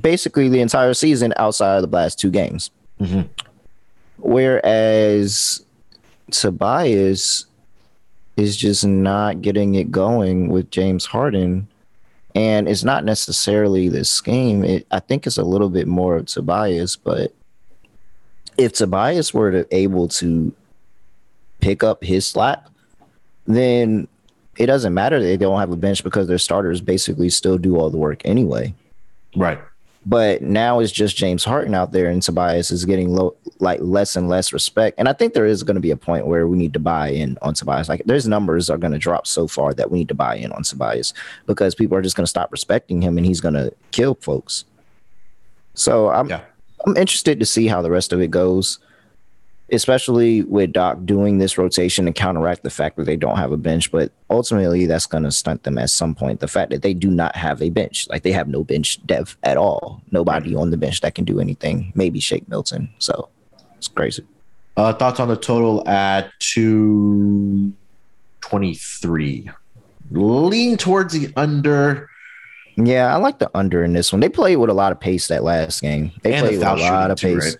basically 0.00 0.48
the 0.48 0.60
entire 0.60 0.94
season 0.94 1.34
outside 1.36 1.76
of 1.76 1.90
the 1.90 1.96
last 1.96 2.18
two 2.18 2.30
games. 2.30 2.70
Mm-hmm. 3.00 3.22
Whereas 4.18 5.64
Tobias 6.30 7.46
is 8.36 8.56
just 8.56 8.86
not 8.86 9.42
getting 9.42 9.74
it 9.74 9.90
going 9.90 10.48
with 10.48 10.70
James 10.70 11.04
Harden. 11.04 11.68
And 12.34 12.68
it's 12.68 12.84
not 12.84 13.04
necessarily 13.04 13.88
the 13.88 14.04
scheme. 14.04 14.64
It, 14.64 14.86
I 14.90 15.00
think 15.00 15.26
it's 15.26 15.38
a 15.38 15.42
little 15.42 15.70
bit 15.70 15.88
more 15.88 16.16
of 16.16 16.26
Tobias, 16.26 16.96
but 16.96 17.34
if 18.56 18.72
Tobias 18.72 19.32
were 19.34 19.50
to 19.50 19.76
able 19.76 20.08
to 20.08 20.52
pick 21.60 21.82
up 21.82 22.02
his 22.02 22.26
slack, 22.26 22.64
then 23.46 24.08
it 24.56 24.66
doesn't 24.66 24.94
matter 24.94 25.20
they 25.20 25.36
don't 25.36 25.60
have 25.60 25.70
a 25.70 25.76
bench 25.76 26.02
because 26.02 26.26
their 26.26 26.38
starters 26.38 26.80
basically 26.80 27.30
still 27.30 27.58
do 27.58 27.76
all 27.76 27.90
the 27.90 27.96
work 27.96 28.22
anyway. 28.24 28.74
Right. 29.36 29.58
But 30.06 30.42
now 30.42 30.80
it's 30.80 30.92
just 30.92 31.16
James 31.16 31.44
Harden 31.44 31.74
out 31.74 31.92
there, 31.92 32.08
and 32.08 32.22
Tobias 32.22 32.70
is 32.70 32.84
getting 32.84 33.14
low, 33.14 33.36
like 33.58 33.78
less 33.82 34.16
and 34.16 34.28
less 34.28 34.52
respect. 34.52 34.98
And 34.98 35.08
I 35.08 35.12
think 35.12 35.34
there 35.34 35.44
is 35.44 35.62
going 35.62 35.74
to 35.74 35.80
be 35.80 35.90
a 35.90 35.96
point 35.96 36.26
where 36.26 36.46
we 36.46 36.56
need 36.56 36.72
to 36.72 36.78
buy 36.78 37.08
in 37.08 37.36
on 37.42 37.52
Tobias. 37.52 37.88
Like, 37.88 38.02
there's 38.06 38.26
numbers 38.26 38.70
are 38.70 38.78
going 38.78 38.92
to 38.92 38.98
drop 38.98 39.26
so 39.26 39.46
far 39.46 39.74
that 39.74 39.90
we 39.90 39.98
need 39.98 40.08
to 40.08 40.14
buy 40.14 40.36
in 40.36 40.50
on 40.52 40.62
Tobias 40.62 41.12
because 41.46 41.74
people 41.74 41.96
are 41.96 42.02
just 42.02 42.16
going 42.16 42.24
to 42.24 42.30
stop 42.30 42.50
respecting 42.52 43.02
him, 43.02 43.18
and 43.18 43.26
he's 43.26 43.40
going 43.40 43.54
to 43.54 43.72
kill 43.90 44.14
folks. 44.14 44.64
So 45.74 46.08
I'm 46.10 46.28
yeah. 46.28 46.40
I'm 46.86 46.96
interested 46.96 47.38
to 47.40 47.46
see 47.46 47.66
how 47.66 47.82
the 47.82 47.90
rest 47.90 48.12
of 48.12 48.20
it 48.20 48.30
goes 48.30 48.78
especially 49.70 50.42
with 50.42 50.72
Doc 50.72 50.98
doing 51.04 51.38
this 51.38 51.58
rotation 51.58 52.06
to 52.06 52.12
counteract 52.12 52.62
the 52.62 52.70
fact 52.70 52.96
that 52.96 53.04
they 53.04 53.16
don't 53.16 53.36
have 53.36 53.52
a 53.52 53.56
bench. 53.56 53.90
But 53.90 54.12
ultimately, 54.30 54.86
that's 54.86 55.06
going 55.06 55.24
to 55.24 55.32
stunt 55.32 55.64
them 55.64 55.78
at 55.78 55.90
some 55.90 56.14
point. 56.14 56.40
The 56.40 56.48
fact 56.48 56.70
that 56.70 56.82
they 56.82 56.94
do 56.94 57.10
not 57.10 57.36
have 57.36 57.60
a 57.62 57.70
bench, 57.70 58.08
like 58.08 58.22
they 58.22 58.32
have 58.32 58.48
no 58.48 58.64
bench 58.64 59.04
dev 59.06 59.36
at 59.42 59.56
all, 59.56 60.02
nobody 60.10 60.54
on 60.54 60.70
the 60.70 60.76
bench 60.76 61.00
that 61.02 61.14
can 61.14 61.24
do 61.24 61.40
anything. 61.40 61.92
Maybe 61.94 62.20
Shake 62.20 62.48
Milton. 62.48 62.88
So 62.98 63.28
it's 63.76 63.88
crazy. 63.88 64.24
Uh, 64.76 64.92
thoughts 64.92 65.18
on 65.18 65.28
the 65.28 65.36
total 65.36 65.86
at 65.88 66.30
two 66.38 67.72
twenty 68.40 68.74
three. 68.74 69.50
Lean 70.10 70.76
towards 70.76 71.12
the 71.12 71.32
under. 71.36 72.08
Yeah, 72.76 73.12
I 73.12 73.16
like 73.16 73.40
the 73.40 73.50
under 73.54 73.82
in 73.82 73.92
this 73.92 74.12
one. 74.12 74.20
They 74.20 74.28
played 74.28 74.56
with 74.56 74.70
a 74.70 74.74
lot 74.74 74.92
of 74.92 75.00
pace 75.00 75.26
that 75.28 75.42
last 75.42 75.82
game. 75.82 76.12
They 76.22 76.34
and 76.34 76.46
played 76.46 76.60
the 76.60 76.70
with 76.70 76.80
a 76.80 76.90
lot 76.92 77.10
of 77.10 77.18
pace. 77.18 77.32
Too, 77.32 77.50
right? 77.50 77.56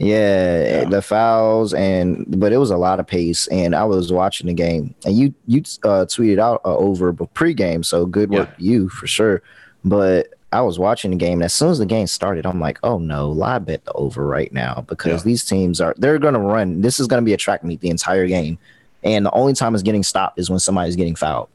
Yeah, 0.00 0.62
yeah, 0.62 0.84
the 0.86 1.02
fouls 1.02 1.74
and 1.74 2.24
but 2.40 2.54
it 2.54 2.56
was 2.56 2.70
a 2.70 2.78
lot 2.78 3.00
of 3.00 3.06
pace. 3.06 3.46
And 3.48 3.74
I 3.74 3.84
was 3.84 4.10
watching 4.10 4.46
the 4.46 4.54
game, 4.54 4.94
and 5.04 5.14
you 5.14 5.34
you 5.46 5.60
uh, 5.84 6.06
tweeted 6.06 6.38
out 6.38 6.62
uh, 6.64 6.74
over 6.74 7.12
pregame, 7.12 7.84
so 7.84 8.06
good 8.06 8.30
work 8.30 8.48
yeah. 8.56 8.72
you 8.72 8.88
for 8.88 9.06
sure. 9.06 9.42
But 9.84 10.28
I 10.52 10.62
was 10.62 10.78
watching 10.78 11.10
the 11.10 11.18
game, 11.18 11.34
and 11.34 11.44
as 11.44 11.52
soon 11.52 11.70
as 11.70 11.78
the 11.78 11.84
game 11.84 12.06
started, 12.06 12.46
I'm 12.46 12.58
like, 12.58 12.78
oh 12.82 12.96
no, 12.98 13.30
lie 13.30 13.58
bet 13.58 13.84
the 13.84 13.92
over 13.92 14.26
right 14.26 14.50
now 14.54 14.86
because 14.88 15.20
yeah. 15.20 15.26
these 15.26 15.44
teams 15.44 15.82
are 15.82 15.94
they're 15.98 16.18
gonna 16.18 16.40
run. 16.40 16.80
This 16.80 16.98
is 16.98 17.06
gonna 17.06 17.20
be 17.20 17.34
a 17.34 17.36
track 17.36 17.62
meet 17.62 17.80
the 17.80 17.90
entire 17.90 18.26
game, 18.26 18.56
and 19.04 19.26
the 19.26 19.32
only 19.32 19.52
time 19.52 19.74
it's 19.74 19.82
getting 19.82 20.02
stopped 20.02 20.38
is 20.38 20.48
when 20.48 20.60
somebody's 20.60 20.96
getting 20.96 21.14
fouled. 21.14 21.50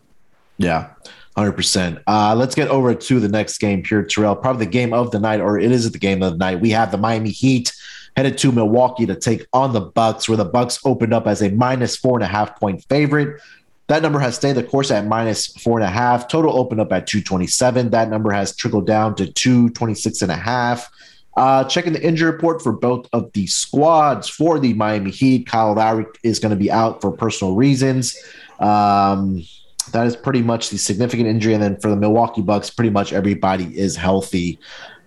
Yeah. 0.60 0.90
100%. 1.36 2.02
Uh, 2.08 2.34
let's 2.34 2.56
get 2.56 2.70
over 2.70 2.96
to 2.96 3.20
the 3.20 3.28
next 3.28 3.58
game, 3.58 3.84
Pure 3.84 4.04
Terrell. 4.04 4.38
Probably 4.38 4.66
the 4.66 4.72
game 4.72 4.94
of 4.94 5.12
the 5.12 5.20
night, 5.20 5.42
or 5.42 5.60
it 5.60 5.70
is 5.70 5.92
the 5.92 6.00
game 6.00 6.24
of 6.24 6.34
the 6.34 6.38
night. 6.38 6.62
We 6.62 6.70
have 6.70 6.92
the 6.92 6.98
Miami 6.98 7.32
Heat 7.32 7.74
headed 8.16 8.38
to 8.40 8.52
Milwaukee 8.52 9.06
to 9.06 9.16
take 9.16 9.46
on 9.54 9.74
the 9.74 9.82
Bucks, 9.82 10.30
where 10.30 10.38
the 10.38 10.46
Bucks 10.46 10.80
opened 10.86 11.14
up 11.14 11.28
as 11.28 11.42
a 11.42 11.50
minus 11.52 11.96
four 11.96 12.18
and 12.18 12.24
a 12.24 12.28
half 12.28 12.60
point 12.60 12.84
favorite. 12.86 13.42
That 13.88 14.02
number 14.02 14.20
has 14.20 14.36
stayed 14.36 14.54
the 14.54 14.64
course 14.64 14.90
at 14.90 15.06
minus 15.06 15.48
four 15.48 15.78
and 15.78 15.86
a 15.86 15.92
half. 15.92 16.28
Total 16.28 16.58
opened 16.58 16.82
up 16.82 16.92
at 16.92 17.06
227. 17.06 17.92
That 17.92 18.10
number 18.10 18.32
has 18.32 18.56
trickled 18.56 18.88
down 18.88 19.16
to 19.16 19.32
226 19.32 20.24
and 20.24 20.32
a 20.32 20.36
half. 20.36 20.90
Uh, 21.38 21.66
checking 21.66 21.92
the 21.92 22.02
injury 22.02 22.32
report 22.32 22.62
for 22.62 22.72
both 22.72 23.08
of 23.12 23.32
the 23.34 23.46
squads 23.46 24.30
for 24.30 24.58
the 24.58 24.74
Miami 24.74 25.12
Heat. 25.12 25.46
Kyle 25.46 25.74
Lowry 25.74 26.06
is 26.24 26.40
going 26.40 26.52
to 26.52 26.56
be 26.56 26.72
out 26.72 27.02
for 27.02 27.12
personal 27.12 27.56
reasons. 27.56 28.18
Um, 28.60 29.44
that 29.92 30.08
is 30.08 30.16
pretty 30.16 30.42
much 30.42 30.70
the 30.70 30.78
significant 30.78 31.28
injury. 31.28 31.54
And 31.54 31.62
then 31.62 31.78
for 31.80 31.90
the 31.90 31.96
Milwaukee 31.98 32.42
Bucks, 32.42 32.70
pretty 32.70 32.90
much 32.90 33.14
everybody 33.14 33.78
is 33.78 33.96
healthy 33.96 34.58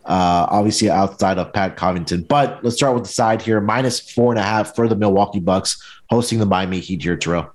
uh, 0.08 0.46
obviously 0.50 0.90
outside 0.90 1.38
of 1.38 1.52
Pat 1.52 1.76
Connaughton. 1.76 2.26
But 2.26 2.64
let's 2.64 2.76
start 2.76 2.94
with 2.94 3.04
the 3.04 3.12
side 3.12 3.42
here 3.42 3.60
minus 3.60 4.00
four 4.00 4.32
and 4.32 4.38
a 4.40 4.42
half 4.42 4.74
for 4.74 4.88
the 4.88 4.96
Milwaukee 4.96 5.38
Bucks 5.38 5.80
hosting 6.08 6.38
the 6.38 6.46
Miami 6.46 6.80
Heat 6.80 7.02
here, 7.02 7.16
Terrell. 7.16 7.52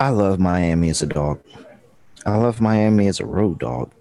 I 0.00 0.08
love 0.08 0.40
Miami 0.40 0.88
as 0.88 1.02
a 1.02 1.06
dog. 1.06 1.40
I 2.24 2.36
love 2.36 2.60
Miami 2.60 3.06
as 3.06 3.20
a 3.20 3.26
road 3.26 3.58
dog. 3.58 3.92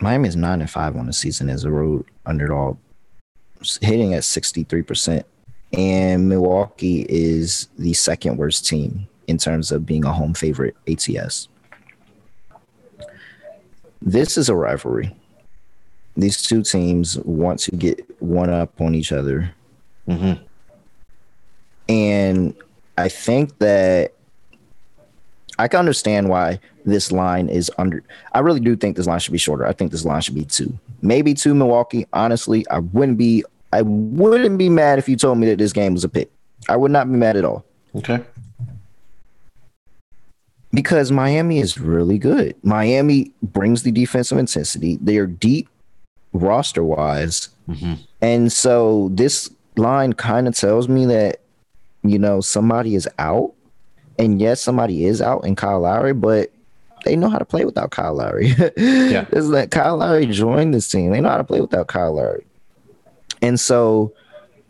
Miami 0.00 0.28
is 0.28 0.36
nine 0.36 0.60
and 0.60 0.70
five 0.70 0.96
on 0.96 1.06
the 1.06 1.12
season 1.12 1.50
as 1.50 1.64
a 1.64 1.70
road 1.70 2.04
underdog, 2.24 2.78
hitting 3.80 4.14
at 4.14 4.22
63%. 4.22 5.24
And 5.72 6.28
Milwaukee 6.28 7.04
is 7.08 7.68
the 7.78 7.92
second 7.92 8.36
worst 8.36 8.66
team 8.66 9.08
in 9.26 9.36
terms 9.36 9.72
of 9.72 9.84
being 9.84 10.04
a 10.04 10.12
home 10.12 10.32
favorite 10.32 10.76
ATS. 10.88 11.48
This 14.04 14.36
is 14.36 14.50
a 14.50 14.54
rivalry. 14.54 15.16
These 16.14 16.42
two 16.42 16.62
teams 16.62 17.18
want 17.20 17.58
to 17.60 17.70
get 17.72 18.04
one 18.20 18.50
up 18.50 18.78
on 18.78 18.94
each 18.94 19.12
other. 19.12 19.50
Mm-hmm. 20.06 20.44
And 21.88 22.54
I 22.98 23.08
think 23.08 23.58
that 23.58 24.12
I 25.58 25.68
can 25.68 25.80
understand 25.80 26.28
why 26.28 26.60
this 26.84 27.10
line 27.10 27.48
is 27.48 27.72
under. 27.78 28.04
I 28.32 28.40
really 28.40 28.60
do 28.60 28.76
think 28.76 28.96
this 28.96 29.06
line 29.06 29.20
should 29.20 29.32
be 29.32 29.38
shorter. 29.38 29.66
I 29.66 29.72
think 29.72 29.90
this 29.90 30.04
line 30.04 30.20
should 30.20 30.34
be 30.34 30.44
two, 30.44 30.78
maybe 31.00 31.32
two 31.32 31.54
Milwaukee. 31.54 32.06
Honestly, 32.12 32.66
I 32.70 32.80
wouldn't 32.80 33.16
be. 33.16 33.42
I 33.72 33.82
wouldn't 33.82 34.58
be 34.58 34.68
mad 34.68 34.98
if 34.98 35.08
you 35.08 35.16
told 35.16 35.38
me 35.38 35.48
that 35.48 35.58
this 35.58 35.72
game 35.72 35.94
was 35.94 36.04
a 36.04 36.08
pick. 36.08 36.30
I 36.68 36.76
would 36.76 36.92
not 36.92 37.10
be 37.10 37.16
mad 37.16 37.36
at 37.36 37.44
all. 37.44 37.64
Okay 37.96 38.20
because 40.74 41.12
Miami 41.12 41.60
is 41.60 41.78
really 41.78 42.18
good. 42.18 42.54
Miami 42.62 43.32
brings 43.42 43.82
the 43.82 43.92
defensive 43.92 44.38
intensity. 44.38 44.98
They 45.00 45.16
are 45.18 45.26
deep 45.26 45.68
roster 46.32 46.82
wise. 46.82 47.48
Mm-hmm. 47.68 47.94
And 48.20 48.52
so 48.52 49.10
this 49.12 49.50
line 49.76 50.12
kind 50.12 50.48
of 50.48 50.54
tells 50.56 50.88
me 50.88 51.06
that, 51.06 51.40
you 52.02 52.18
know, 52.18 52.40
somebody 52.40 52.94
is 52.94 53.08
out. 53.18 53.52
And 54.18 54.40
yes, 54.40 54.60
somebody 54.60 55.06
is 55.06 55.22
out 55.22 55.44
in 55.44 55.56
Kyle 55.56 55.80
Lowry, 55.80 56.12
but 56.12 56.52
they 57.04 57.16
know 57.16 57.28
how 57.28 57.38
to 57.38 57.44
play 57.44 57.64
without 57.64 57.90
Kyle 57.90 58.14
Lowry. 58.14 58.48
yeah. 58.76 59.26
It's 59.32 59.46
like 59.46 59.70
Kyle 59.70 59.96
Lowry 59.96 60.26
joined 60.26 60.74
this 60.74 60.88
team. 60.88 61.10
They 61.10 61.20
know 61.20 61.30
how 61.30 61.38
to 61.38 61.44
play 61.44 61.60
without 61.60 61.86
Kyle 61.86 62.14
Lowry. 62.14 62.44
And 63.42 63.58
so 63.58 64.12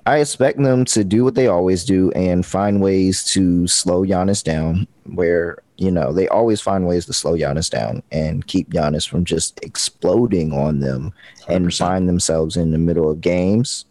I 0.07 0.18
expect 0.18 0.62
them 0.62 0.84
to 0.86 1.02
do 1.02 1.24
what 1.24 1.34
they 1.34 1.46
always 1.46 1.84
do 1.84 2.11
and 2.12 2.44
find 2.44 2.82
ways 2.82 3.24
to 3.32 3.66
slow 3.66 4.05
Giannis 4.05 4.42
down 4.42 4.86
where 5.05 5.59
you 5.76 5.90
know, 5.90 6.12
they 6.12 6.28
always 6.28 6.61
find 6.61 6.86
ways 6.86 7.05
to 7.07 7.12
slow 7.12 7.32
Giannis 7.32 7.68
down 7.68 8.00
and 8.12 8.46
keep 8.46 8.70
Giannis 8.70 9.09
from 9.09 9.24
just 9.24 9.59
exploding 9.64 10.52
on 10.52 10.78
them 10.78 11.12
100%. 11.48 11.57
and 11.57 11.74
find 11.74 12.09
themselves 12.09 12.57
in 12.57 12.70
the 12.70 12.78
middle 12.78 13.11
of 13.11 13.20
games 13.20 13.84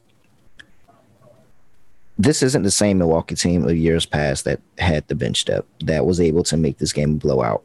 this 2.17 2.43
isn't 2.43 2.63
the 2.63 2.71
same 2.71 2.99
Milwaukee 2.99 3.35
team 3.35 3.65
of 3.65 3.75
years 3.75 4.05
past 4.05 4.45
that 4.45 4.61
had 4.77 5.07
the 5.07 5.15
bench 5.15 5.45
depth 5.45 5.67
that 5.81 6.05
was 6.05 6.19
able 6.19 6.43
to 6.43 6.57
make 6.57 6.77
this 6.77 6.93
game 6.93 7.17
blow 7.17 7.41
out. 7.41 7.63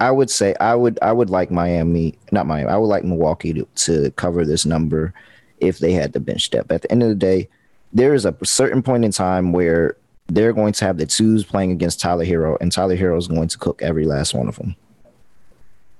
I 0.00 0.10
would 0.10 0.30
say 0.30 0.54
I 0.60 0.74
would 0.74 0.98
I 1.02 1.12
would 1.12 1.30
like 1.30 1.50
Miami, 1.50 2.18
not 2.32 2.46
Miami. 2.46 2.70
I 2.70 2.76
would 2.76 2.86
like 2.86 3.04
Milwaukee 3.04 3.52
to, 3.52 3.68
to 3.74 4.10
cover 4.12 4.44
this 4.44 4.64
number 4.64 5.12
if 5.60 5.78
they 5.78 5.92
had 5.92 6.12
the 6.12 6.20
bench 6.20 6.50
depth. 6.50 6.70
At 6.70 6.82
the 6.82 6.92
end 6.92 7.02
of 7.02 7.08
the 7.08 7.14
day, 7.14 7.48
there 7.92 8.14
is 8.14 8.24
a 8.24 8.34
certain 8.44 8.82
point 8.82 9.04
in 9.04 9.10
time 9.10 9.52
where 9.52 9.96
they're 10.28 10.52
going 10.52 10.72
to 10.74 10.84
have 10.84 10.96
the 10.96 11.06
twos 11.06 11.44
playing 11.44 11.72
against 11.72 12.00
Tyler 12.00 12.24
Herro, 12.24 12.56
and 12.60 12.70
Tyler 12.70 12.96
Herro 12.96 13.18
is 13.18 13.26
going 13.26 13.48
to 13.48 13.58
cook 13.58 13.82
every 13.82 14.04
last 14.04 14.34
one 14.34 14.48
of 14.48 14.56
them. 14.56 14.76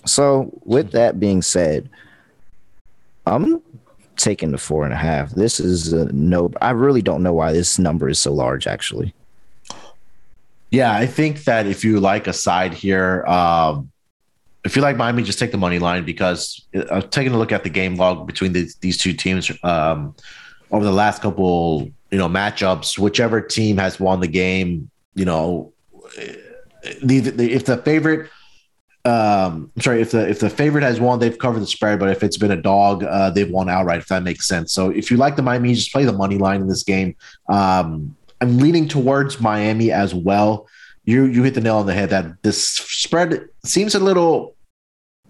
So, 0.07 0.51
with 0.65 0.93
that 0.93 1.21
being 1.21 1.43
said, 1.43 1.91
I'm 3.27 3.63
taking 4.17 4.53
the 4.53 4.59
four 4.59 4.85
and 4.85 4.93
a 4.93 4.97
half. 4.97 5.31
This 5.31 5.61
is 5.61 5.93
a 5.93 6.11
no. 6.13 6.51
I 6.61 6.71
really 6.71 7.03
don't 7.03 7.23
know 7.23 7.33
why 7.33 7.53
this 7.53 7.79
number 7.79 8.09
is 8.09 8.19
so 8.19 8.33
large, 8.33 8.67
actually. 8.67 9.15
Yeah, 10.71 10.95
I 10.95 11.07
think 11.07 11.45
that 11.45 11.67
if 11.67 11.85
you 11.85 11.99
like 11.99 12.29
a 12.29 12.33
side 12.33 12.73
here, 12.73 13.25
um, 13.27 13.91
if 14.65 14.77
you 14.77 14.83
like 14.83 14.97
Miami, 14.97 15.23
just 15.23 15.39
take 15.39 15.53
the 15.53 15.59
money 15.59 15.79
line 15.79 16.05
because 16.05 16.67
uh, 16.75 17.01
taking 17.01 17.33
a 17.33 17.39
look 17.39 17.53
at 17.53 17.65
the 17.65 17.71
game 17.71 17.97
log 17.97 18.27
between 18.27 18.53
these, 18.53 18.77
these 18.77 18.99
two 18.99 19.13
teams 19.13 19.51
um, 19.63 20.15
over 20.71 20.85
the 20.85 20.93
last 20.93 21.23
couple, 21.23 21.91
you 22.11 22.19
know, 22.19 22.29
matchups, 22.29 22.99
whichever 22.99 23.41
team 23.41 23.79
has 23.79 23.99
won 23.99 24.21
the 24.21 24.29
game, 24.29 24.91
you 25.15 25.25
know, 25.25 25.73
if 26.83 27.65
the 27.65 27.77
favorite, 27.79 28.31
um, 29.05 29.71
I'm 29.75 29.83
sorry, 29.83 30.03
if 30.03 30.11
the 30.11 30.29
if 30.29 30.41
the 30.41 30.51
favorite 30.51 30.83
has 30.83 31.01
won, 31.01 31.19
they've 31.19 31.39
covered 31.39 31.61
the 31.61 31.67
spread. 31.67 31.99
But 31.99 32.11
if 32.11 32.23
it's 32.23 32.37
been 32.37 32.51
a 32.51 32.61
dog, 32.61 33.05
uh, 33.05 33.31
they've 33.31 33.51
won 33.51 33.69
outright. 33.69 34.01
If 34.01 34.09
that 34.09 34.23
makes 34.23 34.47
sense. 34.47 34.73
So 34.73 34.91
if 34.91 35.11
you 35.11 35.17
like 35.17 35.37
the 35.37 35.43
Miami, 35.43 35.75
just 35.75 35.93
play 35.93 36.05
the 36.05 36.13
money 36.13 36.37
line 36.37 36.61
in 36.61 36.69
this 36.69 36.83
game. 36.83 37.17
Um, 37.49 38.15
I'm 38.41 38.59
leaning 38.59 38.89
towards 38.89 39.41
Miami 39.41 39.91
as 39.91 40.15
well. 40.15 40.69
You 41.05 41.25
you 41.25 41.43
hit 41.43 41.55
the 41.55 41.61
nail 41.61 41.77
on 41.77 41.87
the 41.87 41.95
head 41.95 42.11
that 42.11 42.43
this 42.43 42.67
spread 42.67 43.49
seems 43.65 43.95
a 43.95 44.01
little. 44.01 44.57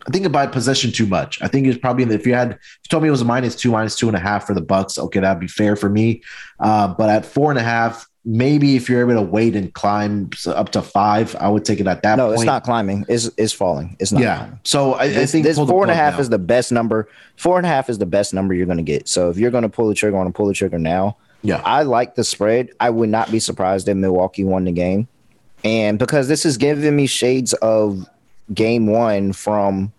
I 0.06 0.10
think 0.10 0.24
about 0.24 0.52
possession 0.52 0.92
too 0.92 1.06
much. 1.06 1.42
I 1.42 1.48
think 1.48 1.66
it's 1.66 1.78
probably 1.78 2.04
if 2.14 2.26
you 2.26 2.32
had 2.32 2.52
if 2.52 2.58
you 2.84 2.88
told 2.88 3.02
me 3.02 3.08
it 3.08 3.12
was 3.12 3.20
a 3.20 3.26
minus 3.26 3.54
two, 3.54 3.70
minus 3.70 3.96
two 3.96 4.08
and 4.08 4.16
a 4.16 4.20
half 4.20 4.46
for 4.46 4.54
the 4.54 4.62
Bucks. 4.62 4.98
Okay, 4.98 5.20
that'd 5.20 5.40
be 5.40 5.46
fair 5.46 5.76
for 5.76 5.90
me. 5.90 6.22
Uh, 6.58 6.88
but 6.88 7.10
at 7.10 7.26
four 7.26 7.50
and 7.50 7.58
a 7.58 7.62
half, 7.62 8.08
maybe 8.24 8.76
if 8.76 8.88
you're 8.88 9.00
able 9.00 9.22
to 9.22 9.28
wait 9.28 9.56
and 9.56 9.72
climb 9.74 10.30
up 10.46 10.70
to 10.70 10.82
five, 10.82 11.34
I 11.36 11.48
would 11.48 11.64
take 11.64 11.80
it 11.80 11.86
at 11.86 12.02
that. 12.02 12.16
No, 12.16 12.26
point. 12.26 12.36
it's 12.36 12.44
not 12.44 12.64
climbing. 12.64 13.04
It's 13.08 13.30
it's 13.36 13.52
falling. 13.52 13.96
It's 13.98 14.12
not. 14.12 14.22
Yeah. 14.22 14.36
Climbing. 14.38 14.60
So 14.64 14.94
I, 14.94 15.08
this, 15.08 15.30
I 15.30 15.32
think 15.32 15.44
this 15.44 15.56
four 15.56 15.82
and 15.82 15.90
a 15.90 15.94
half 15.94 16.14
now. 16.14 16.20
is 16.20 16.28
the 16.28 16.38
best 16.38 16.72
number. 16.72 17.08
Four 17.36 17.58
and 17.58 17.66
a 17.66 17.68
half 17.68 17.88
is 17.90 17.98
the 17.98 18.06
best 18.06 18.34
number 18.34 18.54
you're 18.54 18.66
going 18.66 18.78
to 18.78 18.82
get. 18.82 19.08
So 19.08 19.30
if 19.30 19.38
you're 19.38 19.50
going 19.50 19.62
to 19.62 19.68
pull 19.68 19.88
the 19.88 19.94
trigger, 19.94 20.16
on 20.16 20.26
to 20.26 20.32
pull 20.32 20.46
the 20.46 20.54
trigger 20.54 20.78
now. 20.78 21.16
Yeah, 21.42 21.62
I 21.64 21.82
like 21.82 22.14
the 22.14 22.24
spread. 22.24 22.70
I 22.80 22.90
would 22.90 23.08
not 23.08 23.30
be 23.30 23.40
surprised 23.40 23.88
if 23.88 23.96
Milwaukee 23.96 24.44
won 24.44 24.64
the 24.64 24.72
game, 24.72 25.08
and 25.64 25.98
because 25.98 26.28
this 26.28 26.44
is 26.44 26.58
giving 26.58 26.94
me 26.94 27.06
shades 27.06 27.54
of 27.54 28.06
game 28.52 28.86
one 28.86 29.32
from 29.32 29.92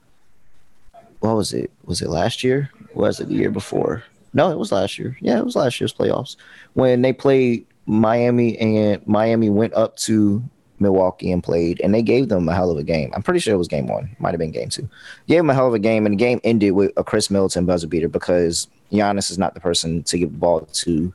what 1.19 1.35
was 1.35 1.53
it? 1.53 1.71
Was 1.85 2.01
it 2.01 2.09
last 2.09 2.43
year? 2.43 2.69
was 2.93 3.19
it 3.19 3.29
the 3.29 3.35
year 3.35 3.51
before? 3.51 4.03
No, 4.33 4.49
it 4.51 4.57
was 4.57 4.71
last 4.71 4.97
year. 4.97 5.17
Yeah, 5.21 5.37
it 5.37 5.45
was 5.45 5.55
last 5.55 5.79
year's 5.79 5.93
playoffs 5.93 6.35
when 6.73 7.01
they 7.01 7.13
played 7.13 7.65
Miami 7.85 8.57
and 8.57 9.05
Miami 9.07 9.49
went 9.49 9.73
up 9.73 9.97
to 9.97 10.43
Milwaukee 10.79 11.31
and 11.31 11.43
played, 11.43 11.79
and 11.81 11.93
they 11.93 12.01
gave 12.01 12.29
them 12.29 12.49
a 12.49 12.55
hell 12.55 12.71
of 12.71 12.77
a 12.77 12.83
game. 12.83 13.11
I'm 13.13 13.21
pretty 13.21 13.39
sure 13.39 13.53
it 13.53 13.57
was 13.57 13.67
game 13.67 13.87
one, 13.87 14.15
might 14.19 14.31
have 14.31 14.39
been 14.39 14.51
game 14.51 14.69
two. 14.69 14.89
Gave 15.27 15.37
them 15.37 15.49
a 15.49 15.53
hell 15.53 15.67
of 15.67 15.73
a 15.73 15.79
game, 15.79 16.05
and 16.05 16.13
the 16.13 16.17
game 16.17 16.41
ended 16.43 16.71
with 16.71 16.91
a 16.97 17.03
Khris 17.03 17.29
Middleton 17.29 17.65
buzzer 17.65 17.87
beater 17.87 18.07
because 18.07 18.67
Giannis 18.91 19.29
is 19.29 19.37
not 19.37 19.53
the 19.53 19.59
person 19.59 20.03
to 20.03 20.17
give 20.17 20.31
the 20.31 20.37
ball 20.37 20.61
to 20.61 21.13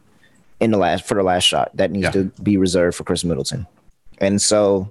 in 0.61 0.71
the 0.71 0.79
last 0.79 1.05
for 1.05 1.15
the 1.15 1.23
last 1.23 1.45
shot. 1.45 1.71
That 1.75 1.91
needs 1.91 2.05
yeah. 2.05 2.11
to 2.13 2.25
be 2.43 2.57
reserved 2.57 2.97
for 2.97 3.05
Khris 3.05 3.25
Middleton. 3.25 3.67
And 4.19 4.41
so 4.41 4.91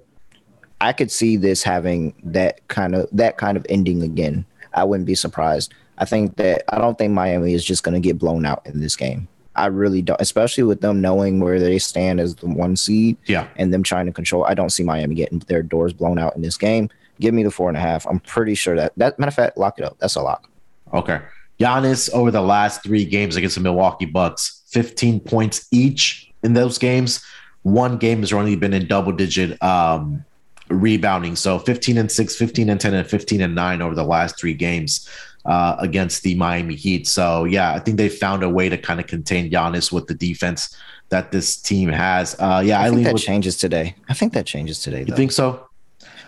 I 0.80 0.92
could 0.92 1.10
see 1.10 1.36
this 1.36 1.62
having 1.62 2.14
that 2.22 2.66
kind 2.68 2.94
of 2.94 3.08
that 3.12 3.38
kind 3.38 3.56
of 3.56 3.66
ending 3.68 4.02
again. 4.02 4.44
I 4.74 4.84
wouldn't 4.84 5.06
be 5.06 5.14
surprised. 5.14 5.72
I 5.98 6.04
think 6.04 6.36
that 6.36 6.64
I 6.68 6.78
don't 6.78 6.98
think 6.98 7.12
Miami 7.12 7.54
is 7.54 7.64
just 7.64 7.82
going 7.82 7.94
to 7.94 8.00
get 8.00 8.18
blown 8.18 8.44
out 8.44 8.66
in 8.66 8.80
this 8.80 8.96
game. 8.96 9.28
I 9.54 9.66
really 9.66 10.02
don't, 10.02 10.20
especially 10.20 10.64
with 10.64 10.82
them 10.82 11.00
knowing 11.00 11.40
where 11.40 11.58
they 11.58 11.78
stand 11.78 12.20
as 12.20 12.34
the 12.34 12.46
one 12.46 12.76
seed. 12.76 13.16
Yeah. 13.24 13.48
And 13.56 13.72
them 13.72 13.82
trying 13.82 14.04
to 14.06 14.12
control. 14.12 14.44
I 14.44 14.52
don't 14.52 14.70
see 14.70 14.82
Miami 14.82 15.14
getting 15.14 15.38
their 15.40 15.62
doors 15.62 15.94
blown 15.94 16.18
out 16.18 16.36
in 16.36 16.42
this 16.42 16.58
game. 16.58 16.90
Give 17.20 17.32
me 17.32 17.42
the 17.42 17.50
four 17.50 17.68
and 17.68 17.76
a 17.78 17.80
half. 17.80 18.06
I'm 18.06 18.20
pretty 18.20 18.54
sure 18.54 18.76
that 18.76 18.92
that 18.98 19.18
matter 19.18 19.28
of 19.28 19.34
fact, 19.34 19.56
lock 19.56 19.78
it 19.78 19.84
up. 19.84 19.96
That's 19.98 20.16
a 20.16 20.22
lock. 20.22 20.50
Okay. 20.92 21.20
Giannis 21.58 22.12
over 22.12 22.30
the 22.30 22.42
last 22.42 22.82
three 22.82 23.06
games 23.06 23.36
against 23.36 23.54
the 23.54 23.62
Milwaukee 23.62 24.04
Bucks, 24.04 24.62
15 24.68 25.20
points 25.20 25.66
each 25.70 26.30
in 26.42 26.52
those 26.52 26.76
games. 26.76 27.24
One 27.62 27.96
game 27.96 28.20
has 28.20 28.32
only 28.34 28.56
been 28.56 28.74
in 28.74 28.86
double 28.86 29.12
digit 29.12 29.60
um, 29.62 30.24
rebounding. 30.68 31.36
So 31.36 31.58
15 31.58 31.98
and 31.98 32.10
6, 32.10 32.36
15 32.36 32.70
and 32.70 32.80
10, 32.80 32.94
and 32.94 33.08
15 33.08 33.40
and 33.40 33.54
9 33.54 33.82
over 33.82 33.94
the 33.94 34.04
last 34.04 34.38
three 34.38 34.54
games 34.54 35.08
uh, 35.44 35.76
against 35.78 36.22
the 36.22 36.34
Miami 36.34 36.74
Heat. 36.74 37.06
So 37.06 37.44
yeah, 37.44 37.72
I 37.72 37.78
think 37.78 37.96
they 37.96 38.08
found 38.08 38.42
a 38.42 38.48
way 38.48 38.68
to 38.68 38.76
kind 38.76 39.00
of 39.00 39.06
contain 39.06 39.50
Giannis 39.50 39.92
with 39.92 40.06
the 40.06 40.14
defense 40.14 40.76
that 41.08 41.30
this 41.32 41.56
team 41.56 41.88
has. 41.88 42.34
Uh, 42.38 42.62
yeah, 42.64 42.80
I, 42.80 42.86
I 42.86 42.90
think 42.90 43.04
that 43.04 43.14
with, 43.14 43.22
changes 43.22 43.56
today. 43.56 43.94
I 44.08 44.14
think 44.14 44.32
that 44.32 44.46
changes 44.46 44.80
today. 44.80 45.04
You 45.06 45.14
think 45.14 45.32
so? 45.32 45.68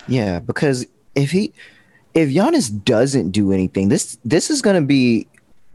Yeah, 0.07 0.39
because 0.39 0.86
if 1.14 1.30
he 1.30 1.53
if 2.14 2.28
Giannis 2.30 2.84
doesn't 2.84 3.32
do 3.32 3.53
anything, 3.53 3.89
this 3.89 4.18
this 4.24 4.51
is 4.51 4.62
going 4.62 4.76
to 4.76 4.86
be 4.86 5.26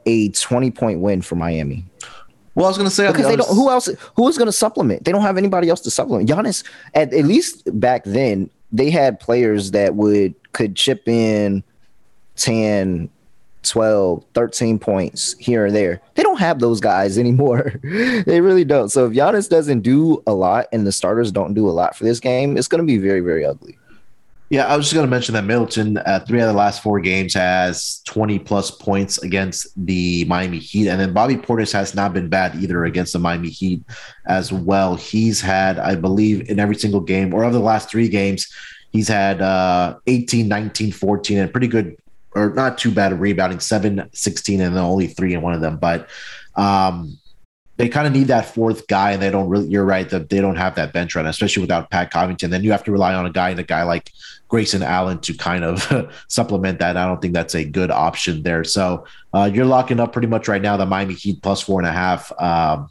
a 0.06 0.30
20 0.30 0.72
point 0.72 1.00
win 1.00 1.22
for 1.22 1.36
Miami. 1.36 1.86
Well, 2.56 2.66
I 2.66 2.70
was 2.70 2.78
going 2.78 2.90
to 2.90 2.96
say 2.96 3.08
because 3.08 3.28
they 3.28 3.36
don't. 3.36 3.50
Who 3.50 3.70
else? 3.70 3.90
Who 4.16 4.28
is 4.28 4.38
going 4.38 4.48
to 4.48 4.52
supplement? 4.52 5.06
They 5.06 5.12
don't 5.12 5.22
have 5.22 5.38
anybody 5.38 5.70
else 5.70 5.82
to 5.82 5.92
supplement. 5.92 6.30
Giannis, 6.30 6.64
at, 6.94 7.14
at 7.14 7.26
least 7.26 7.64
back 7.80 8.04
then, 8.04 8.50
they 8.72 8.90
had 8.90 9.20
players 9.20 9.72
that 9.72 9.96
would 9.96 10.36
could 10.54 10.76
chip 10.76 11.08
in 11.08 11.64
10, 12.36 13.10
12, 13.64 14.26
13 14.34 14.80
points 14.80 15.36
here 15.40 15.66
and 15.66 15.76
there. 15.76 16.00
They 16.16 16.24
don't 16.24 16.40
have 16.40 16.60
those 16.60 16.80
guys 16.80 17.18
anymore. 17.18 17.74
they 17.84 18.42
really 18.42 18.66
don't. 18.66 18.90
So 18.90 19.08
if 19.08 19.14
Giannis 19.14 19.50
doesn't 19.50 19.82
do 19.82 20.22
a 20.28 20.34
lot 20.34 20.68
and 20.72 20.86
the 20.86 20.92
starters 20.92 21.32
don't 21.32 21.54
do 21.54 21.68
a 21.68 21.72
lot 21.72 21.96
for 21.96 22.04
this 22.04 22.20
game, 22.20 22.58
it's 22.58 22.68
going 22.68 22.86
to 22.86 22.88
be 22.88 22.98
very, 22.98 23.22
very 23.22 23.46
ugly. 23.46 23.78
Yeah, 24.50 24.68
I 24.68 24.78
was 24.78 24.86
just 24.86 24.94
going 24.94 25.08
to 25.08 25.10
mention 25.10 25.34
that 25.34 25.46
Middleton, 25.46 25.98
uh, 25.98 26.24
three 26.28 26.40
out 26.40 26.48
of 26.48 26.54
the 26.54 26.60
last 26.60 26.84
four 26.84 27.00
games, 27.00 27.34
has 27.34 28.02
20 28.06 28.38
plus 28.40 28.70
points 28.70 29.18
against 29.24 29.68
the 29.86 30.26
Miami 30.26 30.60
Heat. 30.60 30.90
And 30.90 31.00
then 31.00 31.12
Bobby 31.12 31.38
Portis 31.38 31.72
has 31.74 31.96
not 31.96 32.14
been 32.14 32.30
bad 32.30 32.56
either 32.56 32.86
against 32.86 33.14
the 33.14 33.20
Miami 33.20 33.50
Heat 33.50 33.82
as 34.28 34.54
well. 34.54 34.96
He's 34.96 35.42
had, 35.42 35.80
I 35.80 35.96
believe, 35.96 36.50
in 36.50 36.60
every 36.60 36.76
single 36.76 37.02
game 37.02 37.34
or 37.34 37.44
of 37.44 37.54
the 37.54 37.60
last 37.60 37.90
three 37.90 38.10
games, 38.10 38.54
he's 38.92 39.08
had 39.08 39.42
uh, 39.42 39.98
18, 40.06 40.48
19, 40.48 40.92
14, 40.92 41.38
and 41.40 41.52
pretty 41.52 41.68
good 41.68 41.98
or 42.36 42.50
not 42.54 42.78
too 42.78 42.92
bad 42.92 43.20
rebounding, 43.20 43.60
7, 43.60 44.10
16, 44.12 44.62
and 44.62 44.76
then 44.76 44.84
only 44.84 45.08
three 45.08 45.34
in 45.34 45.42
one 45.42 45.54
of 45.54 45.62
them. 45.62 45.78
But 45.78 46.10
um, 46.56 47.18
they 47.78 47.90
kind 47.90 48.06
of 48.06 48.14
need 48.14 48.28
that 48.28 48.54
fourth 48.54 48.88
guy, 48.88 49.12
and 49.12 49.22
they 49.22 49.32
don't 49.32 49.50
really. 49.50 49.68
You're 49.68 49.86
right 49.86 50.10
that 50.10 50.30
they 50.30 50.40
don't 50.40 50.56
have 50.56 50.76
that 50.76 50.94
bench 50.94 51.16
run, 51.16 51.26
especially 51.26 51.62
without 51.62 51.90
Pat 51.90 52.12
Connaughton. 52.12 52.50
Then 52.50 52.64
you 52.64 52.72
have 52.72 52.84
to 52.84 52.92
rely 52.92 53.14
on 53.16 53.26
a 53.26 53.32
guy 53.32 53.50
and 53.50 53.60
a 53.60 53.64
guy 53.64 53.84
like 53.84 54.12
Grayson 54.48 54.84
Allen 54.84 55.20
to 55.22 55.34
kind 55.34 55.64
of 55.64 56.14
supplement 56.28 56.80
that. 56.80 56.98
I 56.98 57.08
don't 57.08 57.22
think 57.22 57.34
that's 57.34 57.56
a 57.56 57.66
good 57.66 57.90
option 57.90 58.44
there. 58.44 58.64
So 58.64 59.06
uh, 59.34 59.50
you're 59.52 59.66
locking 59.66 60.00
up 60.00 60.14
pretty 60.14 60.28
much 60.28 60.48
right 60.48 60.62
now 60.62 60.78
the 60.78 60.86
Miami 60.86 61.16
Heat 61.16 61.42
plus 61.42 61.62
four 61.62 61.80
and 61.80 61.88
a 61.88 61.92
half. 61.92 62.32
Um, 62.40 62.90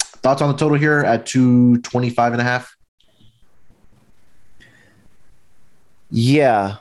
thoughts 0.00 0.42
on 0.42 0.50
the 0.50 0.56
total 0.56 0.78
here 0.78 1.00
at 1.00 1.26
225 1.26 2.32
and 2.32 2.40
a 2.40 2.44
half? 2.44 2.74
Yeah. 6.10 6.76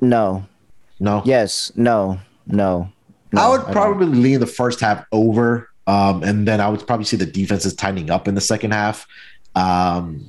No. 0.00 0.46
No. 0.98 1.22
Yes. 1.24 1.72
No. 1.76 2.18
No. 2.46 2.90
no 3.32 3.40
I 3.40 3.48
would 3.48 3.62
probably 3.66 4.06
I 4.06 4.10
lean 4.10 4.40
the 4.40 4.46
first 4.46 4.80
half 4.80 5.04
over, 5.12 5.69
um, 5.90 6.22
and 6.22 6.46
then 6.46 6.60
I 6.60 6.68
would 6.68 6.86
probably 6.86 7.04
see 7.04 7.16
the 7.16 7.26
defenses 7.26 7.74
tightening 7.74 8.10
up 8.10 8.28
in 8.28 8.36
the 8.36 8.40
second 8.40 8.70
half. 8.70 9.08
Um, 9.56 10.24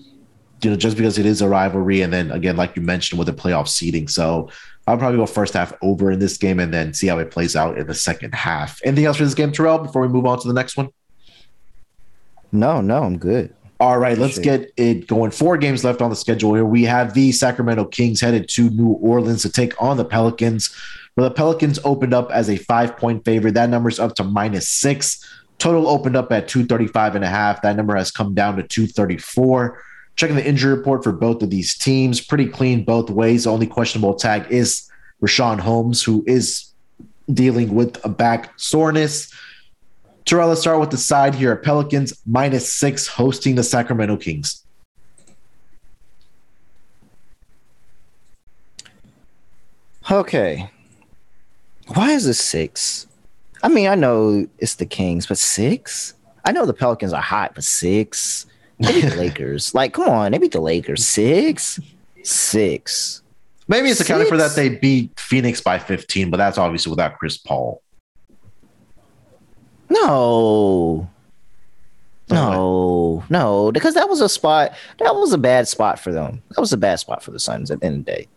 you 0.64 0.72
know, 0.72 0.76
just 0.76 0.97
because 0.97 1.20
it 1.20 1.26
is 1.28 1.41
a 1.41 1.47
rivalry, 1.47 2.01
and 2.01 2.12
then 2.12 2.32
again, 2.32 2.57
like 2.57 2.76
you 2.76 2.82
mentioned, 2.82 3.20
with 3.20 3.28
the 3.28 3.34
playoff 3.34 3.68
seeding, 3.68 4.07
so 4.07 4.49
I'll 4.88 4.97
probably 4.97 5.18
go 5.18 5.28
first 5.28 5.53
half 5.53 5.72
over 5.84 6.12
in 6.12 6.18
this 6.18 6.38
game, 6.38 6.59
and 6.59 6.74
then 6.74 6.95
see 6.95 7.07
how 7.07 7.20
it 7.20 7.30
plays 7.30 7.55
out 7.55 7.78
in 7.78 7.86
the 7.86 7.93
second 7.93 8.34
half. 8.34 8.82
Anything 8.84 9.05
else 9.05 9.18
for 9.18 9.24
this 9.24 9.36
game, 9.36 9.51
Terrell? 9.51 9.78
Before 9.78 10.01
we 10.01 10.07
move 10.07 10.26
on 10.26 10.39
to 10.39 10.47
the 10.47 10.53
next 10.53 10.78
one. 10.78 10.89
No, 12.51 12.82
no, 12.82 13.03
I'm 13.03 13.20
good. 13.20 13.53
All 13.80 13.99
right, 13.99 14.18
let's 14.18 14.39
get 14.39 14.72
it 14.78 15.07
going. 15.07 15.32
Four 15.32 15.57
games 15.57 15.84
left 15.84 16.01
on 16.01 16.09
the 16.09 16.16
schedule 16.16 16.53
here. 16.55 16.66
We 16.66 16.84
have 16.84 17.14
the 17.14 17.32
Sacramento 17.32 17.86
Kings 17.86 18.22
headed 18.22 18.47
to 18.49 18.70
New 18.70 18.93
Orleans 18.93 19.41
to 19.43 19.51
take 19.51 19.80
on 19.82 19.97
the 19.97 20.05
Pelicans. 20.05 20.76
Well, 21.16 21.28
the 21.28 21.36
Pelicans 21.36 21.80
opened 21.84 22.14
up 22.14 22.32
as 22.32 22.49
a 22.49 22.57
five 22.57 22.97
point 22.97 23.26
favorite. 23.26 23.53
That 23.53 23.70
number's 23.70 23.99
up 23.99 24.16
to 24.16 24.24
minus 24.24 24.70
six. 24.70 25.24
Total 25.62 25.88
opened 25.88 26.16
up 26.16 26.32
at 26.32 26.47
235 26.47 27.16
and 27.16 27.24
a 27.24 27.30
half. 27.30 27.62
That 27.62 27.76
number 27.76 27.95
has 27.95 28.09
come 28.09 28.34
down 28.34 28.55
to 28.55 28.64
234. 28.64 29.82
Checking 30.16 30.36
the 30.36 30.45
injury 30.45 30.76
report 30.76 31.03
for 31.03 31.12
both 31.12 31.41
of 31.41 31.51
these 31.51 31.78
teams, 31.78 32.20
pretty 32.20 32.47
clean 32.47 32.84
both 32.84 33.09
ways. 33.09 33.43
The 33.43 33.51
only 33.51 33.68
questionable 33.68 34.16
tag 34.16 34.51
is 34.51 34.89
Richaun 35.22 35.59
Holmes, 35.59 36.03
who 36.03 36.24
is 36.26 36.66
dealing 37.32 37.76
with 37.76 38.03
a 38.03 38.09
back 38.09 38.51
soreness 38.59 39.32
Terrell, 40.26 40.49
let's 40.49 40.62
start 40.62 40.80
with 40.80 40.91
the 40.91 40.97
side 40.97 41.36
here. 41.36 41.55
Pelicans 41.55 42.14
minus 42.26 42.72
six 42.72 43.07
hosting 43.07 43.55
the 43.55 43.64
Sacramento 43.64 44.18
Kings. 44.18 44.64
Okay. 50.09 50.70
Why 51.88 52.12
is 52.12 52.28
it 52.28 52.36
six? 52.36 53.07
I 53.64 53.70
mean, 53.70 53.88
I 53.88 53.95
know 53.95 54.47
it's 54.57 54.76
the 54.76 54.86
Kings, 54.86 55.28
but 55.28 55.38
six? 55.38 56.16
I 56.45 56.51
know 56.51 56.66
the 56.66 56.74
Pelicans 56.74 57.14
are 57.14 57.22
hot, 57.22 57.53
but 57.53 57.64
six? 57.64 58.45
Maybe 58.80 59.01
the 59.01 59.16
Lakers. 59.18 59.76
Like, 59.76 59.93
come 59.93 60.09
on, 60.09 60.32
they 60.32 60.38
beat 60.38 60.51
the 60.51 60.59
Lakers. 60.59 61.05
Six? 61.05 61.80
Six. 62.24 63.22
Maybe 63.68 63.89
it's 63.89 64.01
accounting 64.01 64.28
for 64.28 64.38
that 64.38 64.55
they 64.55 64.70
beat 64.70 65.18
Phoenix 65.20 65.62
by 65.62 65.80
15, 65.80 66.30
but 66.30 66.38
that's 66.38 66.57
obviously 66.57 66.89
without 66.89 67.18
Chris 67.18 67.38
Paul. 67.38 67.82
No. 69.89 71.09
No, 72.32 73.23
no, 73.29 73.71
because 73.71 73.93
that 73.93 74.09
was 74.09 74.21
a 74.21 74.29
spot. 74.29 74.73
That 74.99 75.15
was 75.15 75.34
a 75.34 75.38
bad 75.38 75.67
spot 75.67 75.99
for 75.99 76.11
them. 76.11 76.41
That 76.49 76.61
was 76.61 76.73
a 76.73 76.77
bad 76.77 76.99
spot 76.99 77.23
for 77.23 77.32
the 77.32 77.39
Suns 77.39 77.71
at 77.71 77.79
the 77.79 77.88
end 77.88 77.99
of 77.99 78.05
the 78.05 78.11
day. 78.11 78.27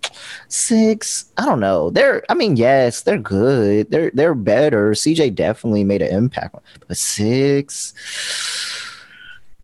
Six, 0.49 1.31
I 1.37 1.45
don't 1.45 1.61
know. 1.61 1.91
They're, 1.91 2.25
I 2.29 2.35
mean, 2.35 2.57
yes, 2.57 3.03
they're 3.03 3.19
good. 3.19 3.91
They're 3.91 4.11
they're 4.15 4.35
better. 4.35 4.93
CJ 4.93 5.35
definitely 5.35 5.85
made 5.85 6.03
an 6.03 6.15
impact, 6.15 6.57
but 6.87 6.97
six. 6.97 7.95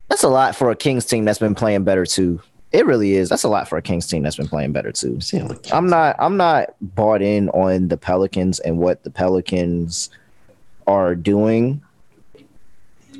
That's 0.08 0.24
a 0.24 0.28
lot 0.28 0.56
for 0.56 0.70
a 0.70 0.76
Kings 0.76 1.06
team 1.06 1.24
that's 1.24 1.38
been 1.38 1.54
playing 1.54 1.84
better 1.84 2.04
too. 2.04 2.40
It 2.72 2.86
really 2.86 3.14
is. 3.14 3.28
That's 3.28 3.44
a 3.44 3.48
lot 3.48 3.68
for 3.68 3.78
a 3.78 3.82
Kings 3.82 4.06
team 4.06 4.22
that's 4.22 4.36
been 4.36 4.48
playing 4.48 4.72
better 4.72 4.92
too. 4.92 5.18
I'm 5.72 5.88
not. 5.88 6.16
I'm 6.18 6.36
not 6.36 6.74
bought 6.80 7.22
in 7.22 7.48
on 7.50 7.88
the 7.88 7.96
Pelicans 7.96 8.60
and 8.60 8.78
what 8.78 9.04
the 9.04 9.10
Pelicans 9.10 10.10
are 10.86 11.14
doing 11.14 11.82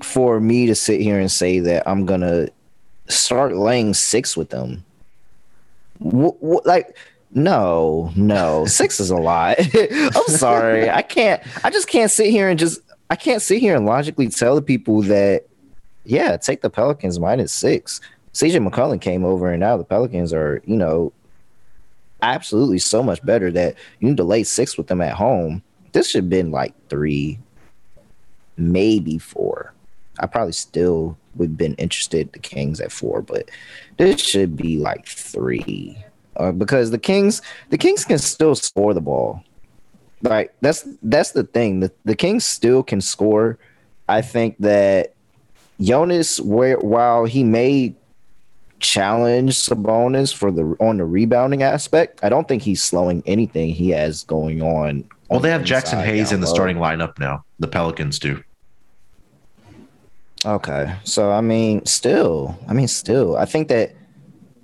for 0.03 0.41
me 0.41 0.67
to 0.67 0.75
sit 0.75 1.01
here 1.01 1.19
and 1.19 1.31
say 1.31 1.61
that 1.61 1.89
I'm 1.89 2.07
gonna 2.07 2.49
start 3.09 3.57
laying 3.57 3.95
six 3.95 4.37
with 4.37 4.51
them. 4.51 4.85
W- 6.03 6.35
w- 6.41 6.61
like, 6.65 6.97
no, 7.33 8.13
no, 8.17 8.67
six 8.67 9.01
is 9.01 9.11
a 9.11 9.17
lot. 9.17 9.59
I'm 9.75 10.25
sorry, 10.29 10.91
I 10.91 11.03
can't. 11.03 11.43
I 11.65 11.71
just 11.71 11.89
can't 11.89 12.11
sit 12.11 12.31
here 12.31 12.49
and 12.49 12.59
just. 12.59 12.81
I 13.11 13.17
can't 13.17 13.43
sit 13.43 13.59
here 13.59 13.75
and 13.75 13.87
logically 13.87 14.29
tell 14.29 14.55
the 14.55 14.63
people 14.63 15.03
that, 15.03 15.47
yeah, 16.05 16.37
take 16.37 16.61
the 16.61 16.71
Pelicans 16.71 17.19
minus 17.19 17.53
six. 17.53 18.01
CJ 18.35 18.69
McCollum 18.69 19.01
came 19.01 19.25
over, 19.25 19.51
and 19.51 19.59
now 19.59 19.77
the 19.77 19.83
Pelicans 19.85 20.33
are, 20.33 20.63
you 20.65 20.77
know, 20.77 21.13
absolutely 22.23 22.79
so 22.79 23.03
much 23.03 23.25
better 23.25 23.51
that 23.51 23.75
you 23.99 24.09
need 24.09 24.17
to 24.17 24.25
lay 24.25 24.45
six 24.45 24.77
with 24.77 24.87
them 24.87 25.01
at 25.01 25.15
home. 25.15 25.63
This 25.93 26.11
should 26.11 26.25
have 26.25 26.31
been 26.31 26.53
like 26.53 26.73
three, 26.89 27.39
maybe 28.57 29.19
four. 29.19 29.75
I 30.21 30.27
probably 30.27 30.53
still 30.53 31.17
would 31.37 31.51
have 31.51 31.57
been 31.57 31.75
interested 31.75 32.33
the 32.33 32.39
Kings 32.39 32.81
at 32.81 32.93
four, 32.93 33.23
but 33.23 33.51
this 33.97 34.21
should 34.21 34.57
be 34.57 34.79
like 34.79 35.07
three. 35.07 36.03
Uh, 36.37 36.53
because 36.53 36.91
the 36.91 36.99
Kings, 36.99 37.43
the 37.71 37.79
Kings 37.79 38.05
can 38.05 38.19
still 38.19 38.55
score 38.55 38.95
the 38.95 39.01
ball. 39.01 39.43
Like 40.23 40.55
that's 40.61 40.87
that's 41.03 41.33
the 41.33 41.45
thing. 41.45 41.81
The 41.81 41.91
the 42.05 42.15
Kings 42.15 42.47
still 42.47 42.83
can 42.83 43.01
score. 43.01 43.59
I 44.09 44.21
think 44.21 44.57
that 44.59 45.15
Jonas, 45.81 46.41
where 46.41 46.79
while 46.79 47.25
he 47.25 47.43
may 47.43 47.95
challenge 48.81 49.57
Sabonis 49.57 50.35
for 50.35 50.51
the 50.51 50.77
on 50.81 50.99
the 50.99 51.05
rebounding 51.05 51.63
aspect, 51.63 52.21
I 52.23 52.29
don't 52.29 52.47
think 52.49 52.63
he's 52.63 52.83
slowing 52.83 53.23
anything 53.25 53.71
he 53.71 53.91
has 53.91 54.25
going 54.25 54.63
on. 54.63 55.05
Well, 55.29 55.39
on 55.39 55.43
they 55.43 55.51
have 55.51 55.63
Jaxson 55.63 56.05
Hayes 56.05 56.33
in 56.33 56.41
the 56.41 56.47
starting 56.47 56.77
lineup 56.77 57.19
now. 57.19 57.45
The 57.59 57.69
Pelicans 57.69 58.19
do. 58.19 58.43
Okay. 60.45 60.95
So 61.05 61.31
I 61.33 61.41
mean, 61.41 61.85
still, 61.87 62.59
I 62.69 62.73
mean, 62.73 62.89
still, 62.89 63.37
I 63.37 63.45
think 63.45 63.69
that, 63.69 63.95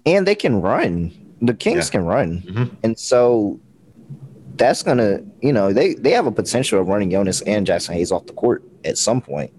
and 0.05 0.27
they 0.27 0.35
can 0.35 0.61
run. 0.61 1.12
The 1.43 1.55
Kings 1.55 1.89
yeah. 1.89 1.91
can 1.91 2.07
run, 2.07 2.41
mm-hmm. 2.43 2.74
and 2.83 2.99
so 2.99 3.61
that's 4.57 4.83
gonna, 4.83 5.20
you 5.43 5.53
know, 5.53 5.72
they 5.72 5.95
they 5.95 6.12
have 6.12 6.27
a 6.27 6.33
potential 6.33 6.81
of 6.81 6.89
running 6.89 7.11
Jonas 7.11 7.43
and 7.43 7.66
Jaxson 7.66 7.93
Hayes 7.93 8.11
off 8.11 8.27
the 8.27 8.33
court 8.33 8.64
at 8.85 8.97
some 8.97 9.20
point. 9.20 9.53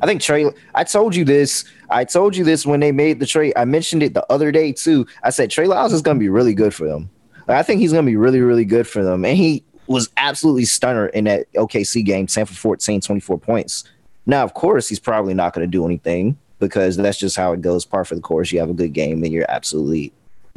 I 0.00 0.06
think 0.06 0.22
Trey. 0.22 0.46
I 0.74 0.84
told 0.84 1.14
you 1.14 1.24
this. 1.24 1.64
I 1.90 2.04
told 2.04 2.36
you 2.36 2.44
this 2.44 2.64
when 2.64 2.80
they 2.80 2.92
made 2.92 3.20
the 3.20 3.26
trade. 3.26 3.52
I 3.56 3.64
mentioned 3.64 4.02
it 4.02 4.14
the 4.14 4.24
other 4.32 4.50
day 4.50 4.72
too. 4.72 5.06
I 5.22 5.30
said 5.30 5.50
Trey 5.50 5.66
Lyles 5.66 5.92
is 5.92 6.02
going 6.02 6.16
to 6.16 6.20
be 6.20 6.28
really 6.28 6.54
good 6.54 6.72
for 6.72 6.86
them. 6.86 7.10
I 7.48 7.62
think 7.62 7.80
he's 7.80 7.92
going 7.92 8.04
to 8.04 8.10
be 8.10 8.16
really, 8.16 8.40
really 8.40 8.64
good 8.64 8.86
for 8.86 9.02
them. 9.02 9.24
And 9.24 9.36
he 9.36 9.64
was 9.86 10.10
absolutely 10.18 10.66
stunner 10.66 11.06
in 11.06 11.24
that 11.24 11.50
OKC 11.54 12.04
game, 12.04 12.26
10 12.26 12.46
for 12.46 12.54
14, 12.54 13.00
24 13.00 13.38
points. 13.38 13.84
Now, 14.28 14.44
of 14.44 14.52
course, 14.54 14.88
he's 14.88 15.00
probably 15.00 15.34
not 15.34 15.54
going 15.54 15.66
to 15.66 15.70
do 15.70 15.84
anything 15.86 16.36
because 16.60 16.96
that's 16.96 17.18
just 17.18 17.34
how 17.34 17.52
it 17.52 17.62
goes. 17.62 17.84
Par 17.84 18.04
for 18.04 18.14
the 18.14 18.20
course. 18.20 18.52
You 18.52 18.60
have 18.60 18.70
a 18.70 18.74
good 18.74 18.92
game, 18.92 19.24
and 19.24 19.32
you're 19.32 19.50
absolutely 19.50 20.12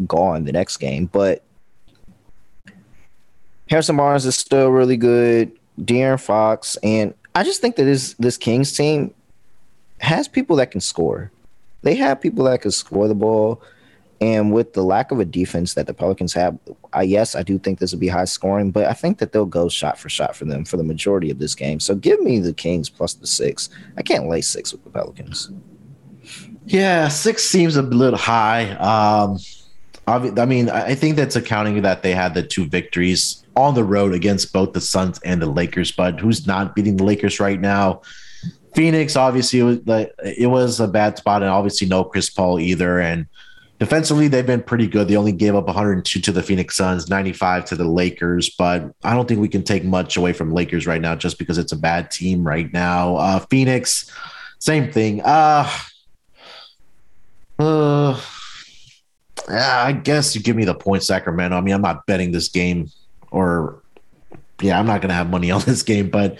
gone 0.05 0.43
the 0.43 0.51
next 0.51 0.77
game. 0.77 1.05
But 1.05 1.41
Harrison 3.69 3.95
Barnes 3.95 4.25
is 4.25 4.35
still 4.35 4.69
really 4.69 4.97
good. 4.97 5.53
De'Aaron 5.79 6.19
Fox, 6.19 6.75
and 6.83 7.13
I 7.33 7.43
just 7.43 7.61
think 7.61 7.77
that 7.77 7.85
this 7.85 8.13
this 8.19 8.37
Kings 8.37 8.75
team 8.75 9.13
has 9.99 10.27
people 10.27 10.57
that 10.57 10.69
can 10.69 10.81
score. 10.81 11.31
They 11.81 11.95
have 11.95 12.19
people 12.19 12.43
that 12.45 12.61
can 12.61 12.71
score 12.71 13.07
the 13.07 13.15
ball. 13.15 13.61
And 14.21 14.53
with 14.53 14.73
the 14.73 14.83
lack 14.83 15.11
of 15.11 15.19
a 15.19 15.25
defense 15.25 15.73
that 15.73 15.87
the 15.87 15.95
Pelicans 15.95 16.31
have, 16.33 16.57
I 16.93 17.01
yes, 17.01 17.35
I 17.35 17.41
do 17.41 17.57
think 17.57 17.79
this 17.79 17.91
will 17.91 17.99
be 17.99 18.07
high 18.07 18.25
scoring, 18.25 18.69
but 18.69 18.85
I 18.85 18.93
think 18.93 19.17
that 19.17 19.31
they'll 19.31 19.47
go 19.47 19.67
shot 19.67 19.97
for 19.97 20.09
shot 20.09 20.35
for 20.35 20.45
them 20.45 20.63
for 20.63 20.77
the 20.77 20.83
majority 20.83 21.31
of 21.31 21.39
this 21.39 21.55
game. 21.55 21.79
So 21.79 21.95
give 21.95 22.21
me 22.21 22.37
the 22.37 22.53
Kings 22.53 22.87
plus 22.87 23.15
the 23.15 23.25
six. 23.25 23.69
I 23.97 24.03
can't 24.03 24.29
lay 24.29 24.41
six 24.41 24.71
with 24.71 24.83
the 24.83 24.91
Pelicans. 24.91 25.49
Yeah, 26.67 27.07
six 27.07 27.43
seems 27.43 27.75
a 27.75 27.81
little 27.81 28.19
high. 28.19 28.71
Um, 28.73 29.39
I 30.07 30.45
mean, 30.45 30.69
I 30.69 30.93
think 30.93 31.15
that's 31.15 31.35
accounting 31.35 31.81
that 31.81 32.03
they 32.03 32.13
had 32.13 32.33
the 32.33 32.43
two 32.43 32.65
victories 32.65 33.43
on 33.55 33.75
the 33.75 33.83
road 33.83 34.13
against 34.13 34.53
both 34.53 34.73
the 34.73 34.81
Suns 34.81 35.19
and 35.23 35.41
the 35.41 35.47
Lakers. 35.47 35.91
But 35.91 36.19
who's 36.19 36.45
not 36.45 36.75
beating 36.75 36.97
the 36.97 37.03
Lakers 37.03 37.39
right 37.39 37.59
now? 37.59 38.01
Phoenix, 38.75 39.15
obviously, 39.15 39.59
it 39.59 39.63
was, 39.63 39.79
it 40.23 40.49
was 40.49 40.79
a 40.79 40.87
bad 40.87 41.17
spot, 41.17 41.41
and 41.41 41.51
obviously 41.51 41.87
no 41.87 42.03
Chris 42.03 42.29
Paul 42.29 42.59
either. 42.59 42.99
And 42.99 43.27
Defensively, 43.81 44.27
they've 44.27 44.45
been 44.45 44.61
pretty 44.61 44.85
good. 44.85 45.07
They 45.07 45.17
only 45.17 45.31
gave 45.31 45.55
up 45.55 45.65
102 45.65 46.19
to 46.19 46.31
the 46.31 46.43
Phoenix 46.43 46.75
Suns, 46.75 47.09
95 47.09 47.65
to 47.65 47.75
the 47.75 47.83
Lakers, 47.83 48.47
but 48.51 48.93
I 49.03 49.15
don't 49.15 49.27
think 49.27 49.41
we 49.41 49.49
can 49.49 49.63
take 49.63 49.83
much 49.83 50.17
away 50.17 50.33
from 50.33 50.53
Lakers 50.53 50.85
right 50.85 51.01
now 51.01 51.15
just 51.15 51.39
because 51.39 51.57
it's 51.57 51.71
a 51.71 51.75
bad 51.75 52.11
team 52.11 52.43
right 52.43 52.71
now. 52.71 53.15
Uh, 53.15 53.39
Phoenix, 53.39 54.11
same 54.59 54.91
thing. 54.91 55.23
Uh, 55.23 55.67
uh, 57.57 58.21
I 59.49 59.93
guess 59.93 60.35
you 60.35 60.43
give 60.43 60.55
me 60.55 60.65
the 60.65 60.75
point, 60.75 61.01
Sacramento. 61.01 61.57
I 61.57 61.61
mean, 61.61 61.73
I'm 61.73 61.81
not 61.81 62.05
betting 62.05 62.31
this 62.31 62.49
game, 62.49 62.91
or 63.31 63.81
yeah, 64.61 64.77
I'm 64.77 64.85
not 64.85 65.01
going 65.01 65.09
to 65.09 65.15
have 65.15 65.31
money 65.31 65.49
on 65.51 65.61
this 65.61 65.81
game, 65.81 66.11
but 66.11 66.37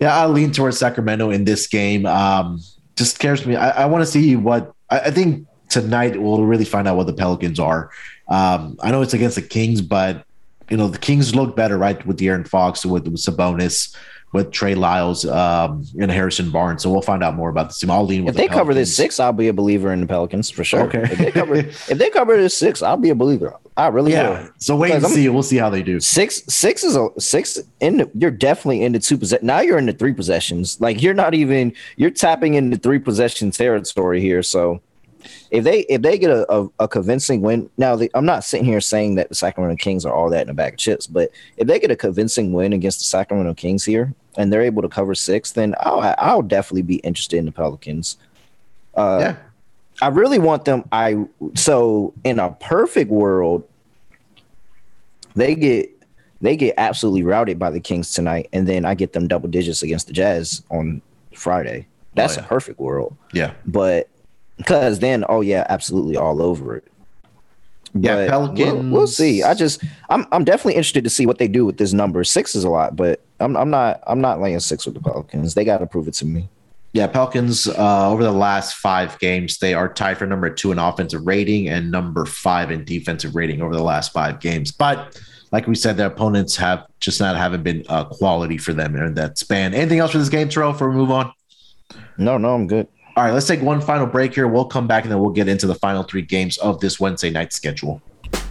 yeah, 0.00 0.14
I'll 0.18 0.28
lean 0.28 0.52
towards 0.52 0.76
Sacramento 0.76 1.30
in 1.30 1.44
this 1.44 1.66
game. 1.66 2.04
Um, 2.04 2.60
just 2.94 3.14
scares 3.14 3.46
me. 3.46 3.56
I, 3.56 3.84
I 3.84 3.86
want 3.86 4.02
to 4.02 4.06
see 4.10 4.36
what 4.36 4.74
I, 4.90 4.98
I 4.98 5.10
think 5.10 5.46
tonight 5.68 6.20
we'll 6.20 6.44
really 6.44 6.64
find 6.64 6.88
out 6.88 6.96
what 6.96 7.06
the 7.06 7.12
Pelicans 7.12 7.58
are. 7.58 7.90
Um, 8.28 8.76
I 8.82 8.90
know 8.90 9.02
it's 9.02 9.14
against 9.14 9.36
the 9.36 9.42
Kings, 9.42 9.80
but 9.80 10.24
you 10.68 10.76
know 10.76 10.88
the 10.88 10.98
Kings 10.98 11.34
look 11.34 11.56
better, 11.56 11.78
right, 11.78 12.04
with 12.06 12.18
De'Aaron 12.18 12.46
Fox, 12.46 12.84
with, 12.84 13.04
with 13.04 13.20
Sabonis, 13.20 13.94
with 14.32 14.50
Trey 14.50 14.74
Lyles, 14.74 15.24
um, 15.24 15.84
and 15.98 16.10
Harrison 16.10 16.50
Barnes. 16.50 16.82
So 16.82 16.90
we'll 16.90 17.00
find 17.00 17.24
out 17.24 17.34
more 17.34 17.48
about 17.48 17.68
this 17.68 17.78
team. 17.78 17.90
I'll 17.90 18.04
lean 18.04 18.24
with. 18.24 18.34
If 18.34 18.36
the 18.36 18.42
they 18.42 18.48
Pelicans. 18.48 18.60
cover 18.60 18.74
this 18.74 18.94
six, 18.94 19.18
I'll 19.18 19.32
be 19.32 19.48
a 19.48 19.52
believer 19.52 19.92
in 19.92 20.00
the 20.00 20.06
Pelicans 20.06 20.50
for 20.50 20.64
sure. 20.64 20.82
Okay. 20.82 21.02
if 21.04 21.18
they 21.18 21.30
cover, 21.30 21.54
if 21.56 21.86
they 21.88 22.10
cover 22.10 22.36
this 22.36 22.56
six, 22.56 22.82
I'll 22.82 22.98
be 22.98 23.10
a 23.10 23.14
believer. 23.14 23.54
I 23.76 23.88
really 23.88 24.12
yeah. 24.12 24.42
will. 24.42 24.50
So 24.58 24.76
wait 24.76 24.88
because 24.88 25.04
and 25.04 25.12
I'm, 25.12 25.16
see. 25.16 25.28
We'll 25.28 25.42
see 25.42 25.56
how 25.56 25.70
they 25.70 25.82
do. 25.82 26.00
Six, 26.00 26.42
six 26.48 26.84
is 26.84 26.96
a 26.96 27.08
six. 27.18 27.58
In 27.80 27.98
the, 27.98 28.10
you're 28.14 28.30
definitely 28.30 28.82
into 28.82 28.98
two 28.98 29.16
possessions. 29.16 29.46
Now 29.46 29.60
you're 29.60 29.78
into 29.78 29.94
three 29.94 30.12
possessions. 30.12 30.80
Like 30.80 31.02
you're 31.02 31.14
not 31.14 31.32
even. 31.34 31.72
You're 31.96 32.10
tapping 32.10 32.54
into 32.54 32.76
three 32.76 32.98
possession 32.98 33.50
territory 33.50 34.20
here. 34.20 34.42
So 34.42 34.82
if 35.50 35.64
they 35.64 35.80
if 35.80 36.02
they 36.02 36.18
get 36.18 36.30
a, 36.30 36.50
a, 36.52 36.68
a 36.80 36.88
convincing 36.88 37.40
win, 37.40 37.68
now 37.76 37.96
the, 37.96 38.10
I'm 38.14 38.24
not 38.24 38.44
sitting 38.44 38.64
here 38.64 38.80
saying 38.80 39.16
that 39.16 39.28
the 39.28 39.34
Sacramento 39.34 39.76
Kings 39.76 40.04
are 40.04 40.12
all 40.12 40.30
that 40.30 40.42
in 40.42 40.50
a 40.50 40.54
bag 40.54 40.74
of 40.74 40.78
chips, 40.78 41.06
but 41.06 41.30
if 41.56 41.66
they 41.66 41.78
get 41.78 41.90
a 41.90 41.96
convincing 41.96 42.52
win 42.52 42.72
against 42.72 43.00
the 43.00 43.04
Sacramento 43.04 43.54
Kings 43.54 43.84
here 43.84 44.14
and 44.36 44.52
they're 44.52 44.62
able 44.62 44.82
to 44.82 44.88
cover 44.88 45.14
six, 45.14 45.52
then 45.52 45.74
I'll 45.80 46.14
I'll 46.18 46.42
definitely 46.42 46.82
be 46.82 46.96
interested 46.96 47.38
in 47.38 47.46
the 47.46 47.52
Pelicans. 47.52 48.16
Uh, 48.94 49.18
yeah, 49.20 49.36
I 50.00 50.08
really 50.08 50.38
want 50.38 50.64
them. 50.64 50.84
I 50.92 51.24
so 51.54 52.14
in 52.24 52.38
a 52.38 52.52
perfect 52.52 53.10
world, 53.10 53.68
they 55.34 55.54
get 55.54 55.90
they 56.40 56.56
get 56.56 56.74
absolutely 56.78 57.24
routed 57.24 57.58
by 57.58 57.70
the 57.70 57.80
Kings 57.80 58.12
tonight, 58.12 58.48
and 58.52 58.68
then 58.68 58.84
I 58.84 58.94
get 58.94 59.12
them 59.12 59.26
double 59.26 59.48
digits 59.48 59.82
against 59.82 60.06
the 60.06 60.12
Jazz 60.12 60.62
on 60.70 61.02
Friday. 61.34 61.86
That's 62.14 62.36
oh, 62.36 62.40
yeah. 62.40 62.46
a 62.46 62.48
perfect 62.48 62.78
world. 62.78 63.16
Yeah, 63.32 63.54
but 63.66 64.08
because 64.58 64.98
then, 64.98 65.24
oh 65.28 65.40
yeah, 65.40 65.64
absolutely 65.68 66.16
all 66.16 66.42
over 66.42 66.76
it. 66.76 66.84
Yeah, 67.94 68.28
Pelicans. 68.28 68.72
We'll, 68.72 68.90
we'll, 68.90 69.06
see. 69.06 69.42
I 69.42 69.54
just 69.54 69.82
I'm 70.10 70.26
I'm 70.30 70.44
definitely 70.44 70.74
interested 70.74 71.04
to 71.04 71.10
see 71.10 71.24
what 71.24 71.38
they 71.38 71.48
do 71.48 71.64
with 71.64 71.78
this 71.78 71.92
number. 71.92 72.22
Six 72.24 72.54
is 72.54 72.64
a 72.64 72.68
lot, 72.68 72.96
but 72.96 73.22
I'm 73.40 73.56
I'm 73.56 73.70
not 73.70 74.02
I'm 74.06 74.20
not 74.20 74.40
laying 74.40 74.60
six 74.60 74.84
with 74.84 74.94
the 74.94 75.00
Pelicans. 75.00 75.54
They 75.54 75.64
got 75.64 75.78
to 75.78 75.86
prove 75.86 76.06
it 76.08 76.14
to 76.14 76.26
me. 76.26 76.48
Yeah, 76.92 77.06
Pelicans 77.06 77.68
uh, 77.68 78.10
over 78.10 78.22
the 78.22 78.32
last 78.32 78.76
five 78.76 79.18
games, 79.18 79.58
they 79.58 79.74
are 79.74 79.92
tied 79.92 80.18
for 80.18 80.26
number 80.26 80.48
two 80.50 80.72
in 80.72 80.78
offensive 80.78 81.26
rating 81.26 81.68
and 81.68 81.90
number 81.90 82.24
five 82.24 82.70
in 82.70 82.84
defensive 82.84 83.34
rating 83.34 83.62
over 83.62 83.74
the 83.74 83.82
last 83.82 84.12
five 84.12 84.40
games. 84.40 84.72
But 84.72 85.20
like 85.50 85.66
we 85.66 85.74
said, 85.74 85.96
their 85.96 86.06
opponents 86.08 86.56
have 86.56 86.86
just 87.00 87.20
not 87.20 87.36
haven't 87.36 87.62
been 87.62 87.84
uh, 87.88 88.04
quality 88.04 88.58
for 88.58 88.72
them 88.72 88.96
in 88.96 89.14
that 89.14 89.38
span. 89.38 89.74
Anything 89.74 89.98
else 89.98 90.12
for 90.12 90.18
this 90.18 90.28
game, 90.28 90.48
Terrell? 90.48 90.72
Before 90.72 90.90
we 90.90 90.96
move 90.96 91.10
on. 91.10 91.32
No, 92.16 92.36
no, 92.36 92.54
I'm 92.54 92.66
good. 92.66 92.88
All 93.18 93.24
right, 93.24 93.34
let's 93.34 93.48
take 93.48 93.62
one 93.62 93.80
final 93.80 94.06
break 94.06 94.32
here. 94.32 94.46
We'll 94.46 94.66
come 94.66 94.86
back 94.86 95.02
and 95.02 95.10
then 95.10 95.18
we'll 95.18 95.32
get 95.32 95.48
into 95.48 95.66
the 95.66 95.74
final 95.74 96.04
three 96.04 96.22
games 96.22 96.56
of 96.58 96.78
this 96.78 97.00
Wednesday 97.00 97.30
night 97.30 97.52
schedule. 97.52 98.00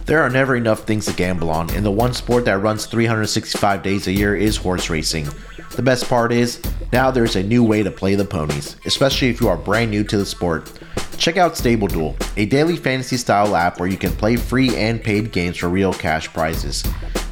There 0.04 0.20
are 0.20 0.28
never 0.28 0.56
enough 0.56 0.80
things 0.80 1.06
to 1.06 1.14
gamble 1.14 1.48
on, 1.48 1.70
and 1.70 1.86
the 1.86 1.90
one 1.90 2.12
sport 2.12 2.44
that 2.44 2.60
runs 2.60 2.84
365 2.84 3.82
days 3.82 4.08
a 4.08 4.12
year 4.12 4.36
is 4.36 4.58
horse 4.58 4.90
racing. 4.90 5.26
The 5.74 5.80
best 5.80 6.06
part 6.06 6.32
is, 6.32 6.60
now 6.92 7.10
there's 7.10 7.34
a 7.34 7.42
new 7.42 7.64
way 7.64 7.82
to 7.82 7.90
play 7.90 8.14
the 8.14 8.26
ponies, 8.26 8.76
especially 8.84 9.30
if 9.30 9.40
you 9.40 9.48
are 9.48 9.56
brand 9.56 9.90
new 9.90 10.04
to 10.04 10.18
the 10.18 10.26
sport. 10.26 10.70
Check 11.16 11.38
out 11.38 11.56
Stable 11.56 11.88
Duel, 11.88 12.14
a 12.36 12.44
daily 12.44 12.76
fantasy 12.76 13.16
style 13.16 13.56
app 13.56 13.80
where 13.80 13.88
you 13.88 13.96
can 13.96 14.12
play 14.12 14.36
free 14.36 14.76
and 14.76 15.02
paid 15.02 15.32
games 15.32 15.56
for 15.56 15.70
real 15.70 15.94
cash 15.94 16.28
prizes. 16.28 16.84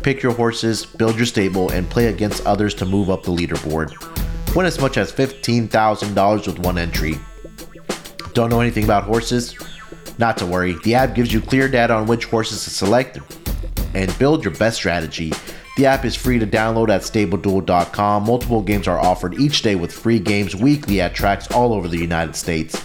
Pick 0.02 0.22
your 0.22 0.32
horses, 0.32 0.86
build 0.86 1.16
your 1.16 1.26
stable, 1.26 1.68
and 1.68 1.90
play 1.90 2.06
against 2.06 2.46
others 2.46 2.72
to 2.76 2.86
move 2.86 3.10
up 3.10 3.24
the 3.24 3.30
leaderboard. 3.30 3.92
Win 4.56 4.64
as 4.64 4.80
much 4.80 4.96
as 4.96 5.12
$15,000 5.12 6.46
with 6.46 6.58
one 6.60 6.78
entry. 6.78 7.16
Don't 8.36 8.50
know 8.50 8.60
anything 8.60 8.84
about 8.84 9.04
horses? 9.04 9.56
Not 10.18 10.36
to 10.36 10.44
worry, 10.44 10.76
the 10.84 10.94
app 10.94 11.14
gives 11.14 11.32
you 11.32 11.40
clear 11.40 11.68
data 11.70 11.94
on 11.94 12.06
which 12.06 12.26
horses 12.26 12.64
to 12.64 12.70
select 12.70 13.18
and 13.94 14.18
build 14.18 14.44
your 14.44 14.52
best 14.52 14.76
strategy. 14.76 15.32
The 15.78 15.86
app 15.86 16.04
is 16.04 16.14
free 16.14 16.38
to 16.38 16.46
download 16.46 16.90
at 16.90 17.00
StableDuel.com. 17.00 18.24
Multiple 18.24 18.60
games 18.60 18.88
are 18.88 18.98
offered 18.98 19.40
each 19.40 19.62
day 19.62 19.74
with 19.74 19.90
free 19.90 20.18
games 20.18 20.54
weekly 20.54 21.00
at 21.00 21.14
tracks 21.14 21.50
all 21.50 21.72
over 21.72 21.88
the 21.88 21.96
United 21.96 22.36
States. 22.36 22.78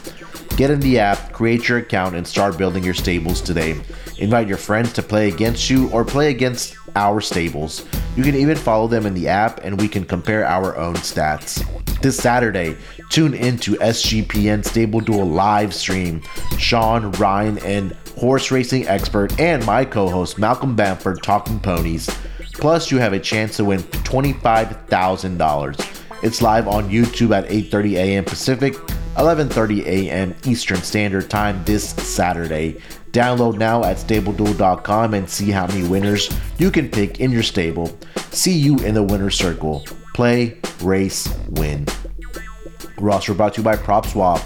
Get 0.55 0.71
in 0.71 0.79
the 0.79 0.99
app, 0.99 1.33
create 1.33 1.67
your 1.67 1.79
account, 1.79 2.15
and 2.15 2.25
start 2.25 2.57
building 2.57 2.85
your 2.85 2.93
stables 2.93 3.41
today. 3.41 3.77
Invite 4.19 4.47
your 4.47 4.57
friends 4.57 4.93
to 4.93 5.03
play 5.03 5.27
against 5.27 5.69
you 5.69 5.89
or 5.89 6.05
play 6.05 6.29
against 6.29 6.77
our 6.95 7.21
stables. 7.21 7.85
You 8.15 8.23
can 8.23 8.35
even 8.35 8.57
follow 8.57 8.87
them 8.87 9.05
in 9.05 9.13
the 9.13 9.27
app 9.27 9.63
and 9.63 9.79
we 9.79 9.87
can 9.87 10.05
compare 10.05 10.43
our 10.45 10.75
own 10.77 10.95
stats. 10.95 11.63
This 12.01 12.17
Saturday, 12.17 12.75
tune 13.09 13.33
into 13.33 13.75
SGPN 13.75 14.65
Stable 14.65 15.01
Duel 15.01 15.25
live 15.25 15.73
stream. 15.73 16.21
Sean, 16.57 17.11
Ryan, 17.13 17.57
and 17.59 17.95
horse 18.17 18.51
racing 18.51 18.87
expert 18.87 19.39
and 19.39 19.65
my 19.65 19.85
co-host 19.85 20.37
Malcolm 20.39 20.75
Bamford 20.75 21.23
talking 21.23 21.59
ponies. 21.59 22.09
Plus, 22.53 22.91
you 22.91 22.97
have 22.97 23.13
a 23.13 23.19
chance 23.19 23.55
to 23.57 23.65
win 23.65 23.81
$25,000. 23.81 26.00
It's 26.23 26.41
live 26.41 26.67
on 26.67 26.87
YouTube 26.87 27.35
at 27.35 27.49
8:30 27.49 27.93
a.m. 27.93 28.23
Pacific, 28.23 28.73
11:30 29.15 29.85
a.m. 29.85 30.35
Eastern 30.45 30.77
Standard 30.77 31.31
Time 31.31 31.63
this 31.65 31.89
Saturday. 31.89 32.79
Download 33.11 33.57
now 33.57 33.83
at 33.83 33.97
StableDuel.com 33.97 35.15
and 35.15 35.27
see 35.27 35.49
how 35.49 35.65
many 35.65 35.87
winners 35.87 36.29
you 36.59 36.69
can 36.69 36.89
pick 36.89 37.19
in 37.19 37.31
your 37.31 37.41
stable. 37.41 37.97
See 38.29 38.53
you 38.53 38.77
in 38.79 38.93
the 38.93 39.01
winner's 39.01 39.35
circle. 39.35 39.83
Play, 40.13 40.59
race, 40.83 41.27
win. 41.49 41.87
Roster 42.99 43.33
brought 43.33 43.55
to 43.55 43.61
you 43.61 43.65
by 43.65 43.75
PropSwap, 43.75 44.41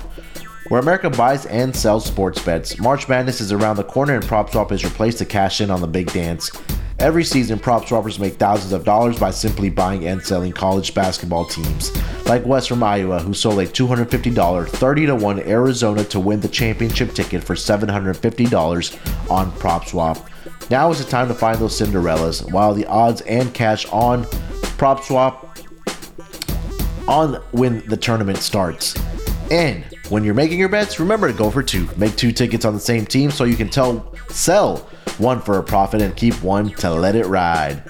where 0.69 0.79
America 0.79 1.09
buys 1.09 1.45
and 1.45 1.75
sells 1.75 2.05
sports 2.05 2.41
bets. 2.41 2.79
March 2.79 3.09
Madness 3.09 3.41
is 3.41 3.51
around 3.51 3.75
the 3.75 3.83
corner, 3.83 4.15
and 4.15 4.23
PropSwap 4.23 4.71
is 4.71 4.81
your 4.81 4.91
place 4.91 5.15
to 5.15 5.25
cash 5.25 5.59
in 5.59 5.69
on 5.69 5.81
the 5.81 5.87
big 5.87 6.11
dance. 6.13 6.49
Every 6.99 7.25
season, 7.25 7.59
prop 7.59 7.83
swappers 7.83 8.19
make 8.19 8.35
thousands 8.35 8.71
of 8.71 8.85
dollars 8.85 9.19
by 9.19 9.31
simply 9.31 9.69
buying 9.69 10.07
and 10.07 10.23
selling 10.23 10.53
college 10.53 10.93
basketball 10.93 11.43
teams, 11.43 11.91
like 12.25 12.45
Wes 12.45 12.67
from 12.67 12.83
Iowa, 12.83 13.19
who 13.19 13.33
sold 13.33 13.59
a 13.59 13.67
$250 13.67 14.69
30 14.69 15.05
to 15.07 15.15
1 15.15 15.39
Arizona 15.41 16.05
to 16.05 16.21
win 16.21 16.39
the 16.39 16.47
championship 16.47 17.13
ticket 17.13 17.43
for 17.43 17.55
$750 17.55 19.29
on 19.29 19.51
PropSwap. 19.51 20.69
Now 20.69 20.89
is 20.89 21.03
the 21.03 21.11
time 21.11 21.27
to 21.27 21.33
find 21.33 21.59
those 21.59 21.77
Cinderellas, 21.77 22.49
while 22.51 22.73
the 22.73 22.85
odds 22.85 23.19
and 23.21 23.53
cash 23.53 23.85
on 23.87 24.23
PropSwap 24.77 25.41
on 27.09 27.35
when 27.51 27.85
the 27.87 27.97
tournament 27.97 28.37
starts. 28.37 28.95
And 29.51 29.83
when 30.07 30.23
you're 30.23 30.33
making 30.33 30.59
your 30.59 30.69
bets, 30.69 30.99
remember 30.99 31.27
to 31.27 31.37
go 31.37 31.51
for 31.51 31.61
two. 31.61 31.89
Make 31.97 32.15
two 32.15 32.31
tickets 32.31 32.63
on 32.63 32.73
the 32.73 32.79
same 32.79 33.05
team 33.05 33.31
so 33.31 33.43
you 33.43 33.57
can 33.57 33.69
tell 33.69 34.15
sell 34.29 34.89
one 35.19 35.41
for 35.41 35.57
a 35.57 35.63
profit 35.63 36.01
and 36.01 36.15
keep 36.15 36.33
one 36.43 36.69
to 36.75 36.91
let 36.93 37.15
it 37.15 37.25
ride. 37.25 37.83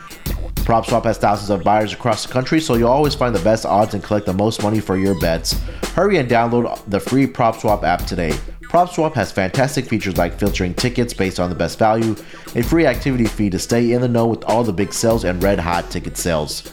PropSwap 0.66 1.04
has 1.04 1.20
thousands 1.20 1.52
of 1.52 1.64
buyers 1.64 1.94
across 1.94 2.26
the 2.26 2.34
country, 2.34 2.60
so 2.60 2.74
you'll 2.74 2.90
always 2.90 3.14
find 3.14 3.36
the 3.36 3.44
best 3.44 3.68
odds 3.68 3.94
and 3.94 4.04
collect 4.04 4.26
the 4.26 4.34
most 4.34 4.64
money 4.64 4.80
for 4.80 4.98
your 4.98 5.20
bets. 5.20 5.54
Hurry 5.94 6.18
and 6.18 6.28
download 6.28 6.82
the 6.90 7.00
free 7.00 7.28
PropSwap 7.28 7.84
app 7.84 8.06
today. 8.06 8.32
PropSwap 8.64 9.14
has 9.14 9.32
fantastic 9.32 9.86
features 9.86 10.18
like 10.18 10.40
filtering 10.40 10.74
tickets 10.74 11.14
based 11.14 11.40
on 11.40 11.52
the 11.52 11.56
best 11.56 11.78
value, 11.78 12.16
a 12.56 12.64
free 12.64 12.88
activity 12.88 13.26
fee 13.26 13.52
to 13.52 13.60
stay 13.60 13.92
in 13.92 14.02
the 14.02 14.08
know 14.08 14.26
with 14.26 14.44
all 14.46 14.64
the 14.64 14.74
big 14.74 14.92
sales 14.92 15.24
and 15.24 15.42
red 15.44 15.60
hot 15.60 15.92
ticket 15.92 16.18
sales, 16.18 16.72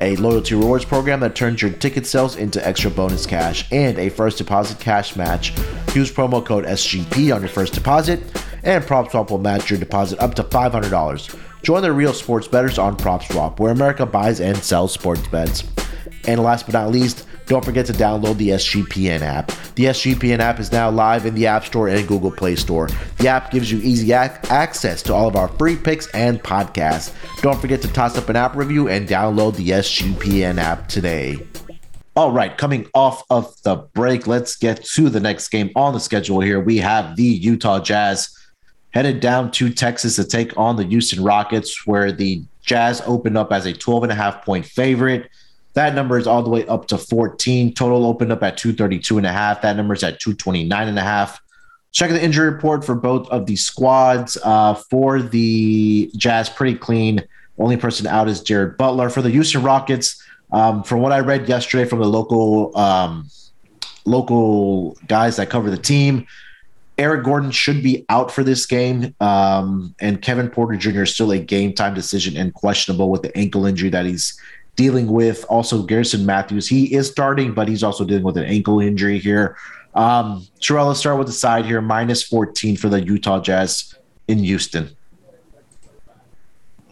a 0.00 0.16
loyalty 0.16 0.56
rewards 0.56 0.84
program 0.84 1.20
that 1.20 1.36
turns 1.36 1.62
your 1.62 1.70
ticket 1.70 2.06
sales 2.06 2.34
into 2.34 2.66
extra 2.66 2.90
bonus 2.90 3.24
cash, 3.24 3.70
and 3.70 3.98
a 4.00 4.08
first 4.08 4.38
deposit 4.38 4.80
cash 4.80 5.14
match. 5.14 5.56
Use 5.94 6.10
promo 6.10 6.44
code 6.44 6.64
SGP 6.64 7.32
on 7.32 7.40
your 7.40 7.48
first 7.48 7.72
deposit 7.72 8.20
and 8.68 8.84
PropSwap 8.84 9.30
will 9.30 9.38
match 9.38 9.70
your 9.70 9.78
deposit 9.78 10.20
up 10.20 10.34
to 10.34 10.44
$500. 10.44 11.40
Join 11.62 11.80
the 11.80 11.90
real 11.90 12.12
sports 12.12 12.46
bettors 12.46 12.78
on 12.78 12.98
PropSwap, 12.98 13.58
where 13.58 13.72
America 13.72 14.04
buys 14.04 14.40
and 14.40 14.58
sells 14.58 14.92
sports 14.92 15.26
bets. 15.28 15.64
And 16.26 16.42
last 16.42 16.66
but 16.66 16.74
not 16.74 16.90
least, 16.90 17.26
don't 17.46 17.64
forget 17.64 17.86
to 17.86 17.94
download 17.94 18.36
the 18.36 18.50
SGPN 18.50 19.22
app. 19.22 19.46
The 19.76 19.86
SGPN 19.86 20.40
app 20.40 20.60
is 20.60 20.70
now 20.70 20.90
live 20.90 21.24
in 21.24 21.34
the 21.34 21.46
App 21.46 21.64
Store 21.64 21.88
and 21.88 22.06
Google 22.06 22.30
Play 22.30 22.56
Store. 22.56 22.90
The 23.16 23.28
app 23.28 23.50
gives 23.50 23.72
you 23.72 23.78
easy 23.78 24.12
ac- 24.12 24.36
access 24.50 25.02
to 25.04 25.14
all 25.14 25.28
of 25.28 25.34
our 25.34 25.48
free 25.48 25.76
picks 25.76 26.06
and 26.08 26.42
podcasts. 26.42 27.14
Don't 27.40 27.58
forget 27.58 27.80
to 27.80 27.88
toss 27.88 28.18
up 28.18 28.28
an 28.28 28.36
app 28.36 28.54
review 28.54 28.88
and 28.88 29.08
download 29.08 29.56
the 29.56 29.70
SGPN 29.70 30.58
app 30.58 30.88
today. 30.88 31.38
All 32.14 32.32
right, 32.32 32.58
coming 32.58 32.86
off 32.92 33.22
of 33.30 33.54
the 33.62 33.76
break, 33.76 34.26
let's 34.26 34.56
get 34.56 34.84
to 34.84 35.08
the 35.08 35.20
next 35.20 35.48
game 35.48 35.70
on 35.74 35.94
the 35.94 36.00
schedule 36.00 36.40
here. 36.40 36.60
We 36.60 36.76
have 36.78 37.16
the 37.16 37.24
Utah 37.24 37.80
Jazz 37.80 38.37
headed 38.90 39.20
down 39.20 39.50
to 39.52 39.70
Texas 39.70 40.16
to 40.16 40.24
take 40.24 40.56
on 40.56 40.76
the 40.76 40.84
Houston 40.84 41.22
Rockets, 41.22 41.86
where 41.86 42.12
the 42.12 42.42
Jazz 42.62 43.02
opened 43.06 43.38
up 43.38 43.52
as 43.52 43.66
a 43.66 43.72
12 43.72 44.04
and 44.04 44.12
a 44.12 44.14
half 44.14 44.44
point 44.44 44.66
favorite. 44.66 45.30
That 45.74 45.94
number 45.94 46.18
is 46.18 46.26
all 46.26 46.42
the 46.42 46.50
way 46.50 46.66
up 46.66 46.88
to 46.88 46.98
14. 46.98 47.74
Total 47.74 48.04
opened 48.04 48.32
up 48.32 48.42
at 48.42 48.56
232 48.56 49.18
and 49.18 49.26
a 49.26 49.32
half. 49.32 49.62
That 49.62 49.76
number 49.76 49.94
is 49.94 50.02
at 50.02 50.20
229 50.20 50.88
and 50.88 50.98
a 50.98 51.02
half. 51.02 51.40
Check 51.92 52.10
the 52.10 52.22
injury 52.22 52.50
report 52.50 52.84
for 52.84 52.94
both 52.94 53.28
of 53.28 53.46
the 53.46 53.56
squads. 53.56 54.36
Uh, 54.42 54.74
for 54.74 55.22
the 55.22 56.10
Jazz, 56.16 56.48
pretty 56.48 56.76
clean. 56.76 57.24
Only 57.58 57.76
person 57.76 58.06
out 58.06 58.28
is 58.28 58.42
Jared 58.42 58.76
Butler. 58.76 59.08
For 59.08 59.22
the 59.22 59.30
Houston 59.30 59.62
Rockets, 59.62 60.22
um, 60.52 60.82
from 60.82 61.00
what 61.00 61.12
I 61.12 61.20
read 61.20 61.48
yesterday 61.48 61.88
from 61.88 62.00
the 62.00 62.06
local 62.06 62.76
um, 62.76 63.28
local 64.04 64.96
guys 65.06 65.36
that 65.36 65.50
cover 65.50 65.70
the 65.70 65.78
team, 65.78 66.26
Eric 66.98 67.24
Gordon 67.24 67.52
should 67.52 67.80
be 67.80 68.04
out 68.08 68.32
for 68.32 68.42
this 68.42 68.66
game, 68.66 69.14
um, 69.20 69.94
and 70.00 70.20
Kevin 70.20 70.50
Porter 70.50 70.76
Jr. 70.76 71.02
is 71.02 71.14
still 71.14 71.30
a 71.30 71.38
game 71.38 71.72
time 71.72 71.94
decision 71.94 72.36
and 72.36 72.52
questionable 72.52 73.08
with 73.08 73.22
the 73.22 73.36
ankle 73.36 73.66
injury 73.66 73.88
that 73.90 74.04
he's 74.04 74.38
dealing 74.74 75.06
with. 75.06 75.44
Also, 75.48 75.82
Garrison 75.84 76.26
Matthews, 76.26 76.68
he 76.68 76.92
is 76.92 77.08
starting, 77.08 77.54
but 77.54 77.68
he's 77.68 77.84
also 77.84 78.04
dealing 78.04 78.24
with 78.24 78.36
an 78.36 78.44
ankle 78.44 78.80
injury 78.80 79.18
here. 79.18 79.56
Um, 79.94 80.46
Terrell, 80.60 80.88
let's 80.88 80.98
start 80.98 81.18
with 81.18 81.28
the 81.28 81.32
side 81.32 81.64
here. 81.64 81.80
Minus 81.80 82.22
14 82.24 82.76
for 82.76 82.88
the 82.88 83.00
Utah 83.00 83.40
Jazz 83.40 83.94
in 84.26 84.38
Houston. 84.38 84.90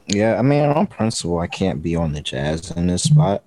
Yeah, 0.07 0.38
I 0.38 0.42
mean, 0.42 0.64
on 0.64 0.86
principle, 0.86 1.40
I 1.40 1.48
can't 1.48 1.82
be 1.82 1.96
on 1.96 2.12
the 2.12 2.20
Jazz 2.20 2.70
in 2.70 2.86
this 2.86 3.02
spot, 3.02 3.42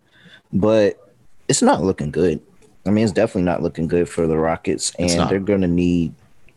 but 0.51 1.09
it's 1.47 1.61
not 1.61 1.83
looking 1.83 2.11
good. 2.11 2.41
I 2.85 2.89
mean, 2.89 3.05
it's 3.05 3.13
definitely 3.13 3.43
not 3.43 3.63
looking 3.63 3.87
good 3.87 4.09
for 4.09 4.27
the 4.27 4.37
Rockets, 4.37 4.93
and 4.95 5.29
they're 5.29 5.39
going 5.39 5.61
to 5.61 5.67
need 5.67 6.13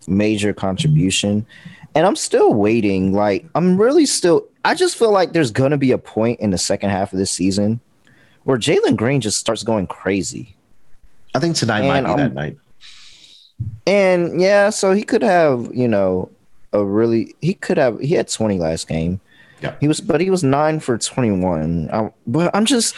major 0.09 0.53
contribution. 0.53 1.47
And 1.95 2.07
I'm 2.07 2.17
still 2.17 2.55
waiting. 2.55 3.13
Like, 3.13 3.45
I'm 3.55 3.81
really 3.81 4.07
still, 4.07 4.47
I 4.65 4.75
just 4.75 4.97
feel 4.97 5.13
like 5.13 5.33
there's 5.33 5.51
going 5.51 5.73
to 5.73 5.77
be 5.77 5.93
a 5.93 5.99
point 5.99 6.41
in 6.41 6.51
the 6.51 6.59
second 6.59 6.91
half 6.91 7.13
of 7.13 7.19
this 7.19 7.31
season 7.31 7.81
where 8.45 8.59
Jalen 8.59 8.97
Green 8.97 9.21
just 9.21 9.39
starts 9.39 9.63
going 9.63 9.87
crazy. 9.87 10.57
I 11.35 11.39
think 11.39 11.57
tonight 11.57 11.81
and 11.81 12.07
might 12.07 12.17
be 12.17 12.23
that 12.23 12.35
night. 12.35 12.59
And 13.87 14.41
yeah, 14.41 14.71
so 14.71 14.93
he 14.93 15.05
could 15.05 15.23
have, 15.23 15.71
you 15.73 15.87
know, 15.87 16.31
a 16.73 16.85
really, 16.85 17.35
he 17.41 17.55
could 17.55 17.79
have, 17.79 18.01
he 18.01 18.15
had 18.15 18.29
20 18.29 18.59
last 18.59 18.89
game. 18.89 19.21
Yeah. 19.61 19.75
He 19.81 19.87
was, 19.87 20.01
but 20.01 20.21
he 20.21 20.31
was 20.31 20.43
nine 20.43 20.81
for 20.81 20.99
21. 20.99 21.91
I, 21.93 22.11
but 22.27 22.51
I'm 22.55 22.65
just, 22.65 22.97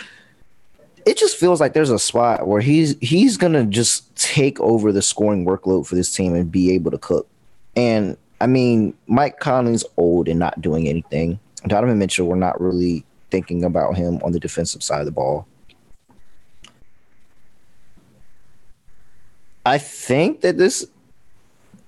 it 1.07 1.19
just 1.19 1.37
feels 1.37 1.61
like 1.61 1.75
there's 1.75 1.91
a 1.91 1.99
spot 1.99 2.47
where 2.47 2.61
he's 2.61 2.97
he's 3.01 3.37
gonna 3.37 3.65
just 3.65 4.15
take 4.17 4.59
over 4.61 4.93
the 4.93 5.03
scoring 5.03 5.45
workload 5.45 5.87
for 5.87 5.95
this 5.95 6.15
team 6.15 6.35
and 6.35 6.51
be 6.51 6.73
able 6.73 6.91
to 6.91 6.99
cook. 6.99 7.29
And 7.77 8.17
I 8.41 8.47
mean, 8.47 8.95
Mike 9.07 9.41
Conley's 9.41 9.85
old 9.97 10.29
and 10.29 10.39
not 10.39 10.61
doing 10.61 10.89
anything. 10.89 11.39
Donovan 11.67 11.99
Mitchell, 11.99 12.27
we're 12.27 12.37
not 12.37 12.61
really 12.61 13.05
thinking 13.31 13.65
about 13.65 13.97
him 13.97 14.21
on 14.23 14.33
the 14.33 14.41
defensive 14.41 14.83
side 14.83 15.01
of 15.01 15.07
the 15.07 15.13
ball. 15.13 15.47
I 19.67 19.79
think 19.79 20.43
that 20.43 20.59
this 20.59 20.87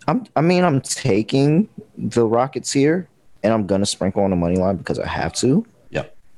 I'm 0.09 0.27
I 0.37 0.41
mean 0.41 0.65
I'm 0.65 0.81
taking 0.81 1.69
the 1.97 2.27
Rockets 2.27 2.73
here 2.73 3.09
and 3.43 3.53
I'm 3.53 3.67
gonna 3.67 3.87
sprinkle 3.87 4.23
on 4.23 4.31
the 4.31 4.37
money 4.37 4.57
line 4.57 4.77
because 4.77 4.99
I 4.99 5.07
have 5.07 5.33
to. 5.35 5.67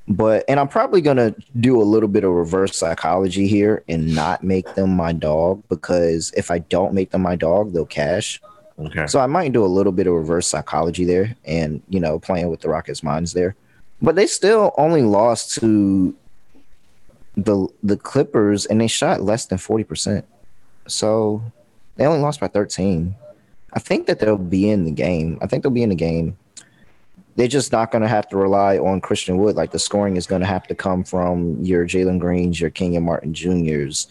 But 0.09 0.45
and 0.49 0.59
I'm 0.59 0.69
probably 0.69 1.03
gonna 1.03 1.35
do 1.61 1.81
a 1.81 1.85
little 1.85 2.09
bit 2.09 2.25
of 2.25 2.33
reverse 2.33 2.77
psychology 2.77 3.47
here 3.47 3.85
and 3.89 4.15
not 4.15 4.43
make 4.43 4.75
them 4.75 4.97
my 4.97 5.13
dog 5.13 5.63
because 5.69 6.33
if 6.37 6.51
I 6.51 6.61
don't 6.61 6.95
make 6.95 7.11
them 7.11 7.23
my 7.23 7.37
dog, 7.37 7.73
they'll 7.73 7.85
cash. 7.85 8.41
Okay. 8.79 9.07
So 9.07 9.21
I 9.21 9.27
might 9.27 9.53
do 9.53 9.65
a 9.65 9.67
little 9.67 9.93
bit 9.93 10.07
of 10.07 10.15
reverse 10.15 10.47
psychology 10.47 11.05
there 11.05 11.37
and 11.45 11.83
you 11.89 12.01
know 12.01 12.19
playing 12.19 12.49
with 12.49 12.61
the 12.61 12.71
Rockets' 12.71 13.03
minds 13.03 13.35
there. 13.35 13.55
But 14.01 14.15
they 14.15 14.27
still 14.27 14.73
only 14.79 15.03
lost 15.03 15.55
to 15.61 16.15
the 17.37 17.69
the 17.83 17.97
Clippers 17.97 18.67
and 18.67 18.81
they 18.81 18.87
shot 18.87 19.23
less 19.23 19.47
than 19.47 19.59
40%. 19.59 20.25
So 20.87 21.43
they 21.97 22.07
only 22.07 22.21
lost 22.21 22.41
by 22.41 22.49
13. 22.49 23.15
I 23.75 23.79
think 23.79 24.07
that 24.07 24.21
they'll 24.21 24.39
be 24.39 24.71
in 24.71 24.85
the 24.85 24.91
game. 24.91 25.39
I 25.43 25.47
think 25.47 25.63
they'll 25.63 25.71
be 25.71 25.83
in 25.83 25.91
the 25.91 25.95
game. 25.95 26.39
They're 27.39 27.47
just 27.47 27.71
not 27.71 27.93
going 27.93 28.03
to 28.03 28.09
have 28.09 28.29
to 28.31 28.37
rely 28.37 28.79
on 28.79 29.01
Christian 29.01 29.39
Wood. 29.39 29.55
Like 29.55 29.71
the 29.71 29.79
scoring 29.79 30.17
is 30.17 30.27
going 30.27 30.41
to 30.41 30.47
have 30.47 30.67
to 30.67 30.75
come 30.75 31.05
from 31.05 31.63
your 31.63 31.87
Jalen 31.87 32.19
Greens, 32.19 32.61
your 32.61 32.71
Kenyon 32.71 33.05
Martin 33.05 33.33
Juniors. 33.33 34.09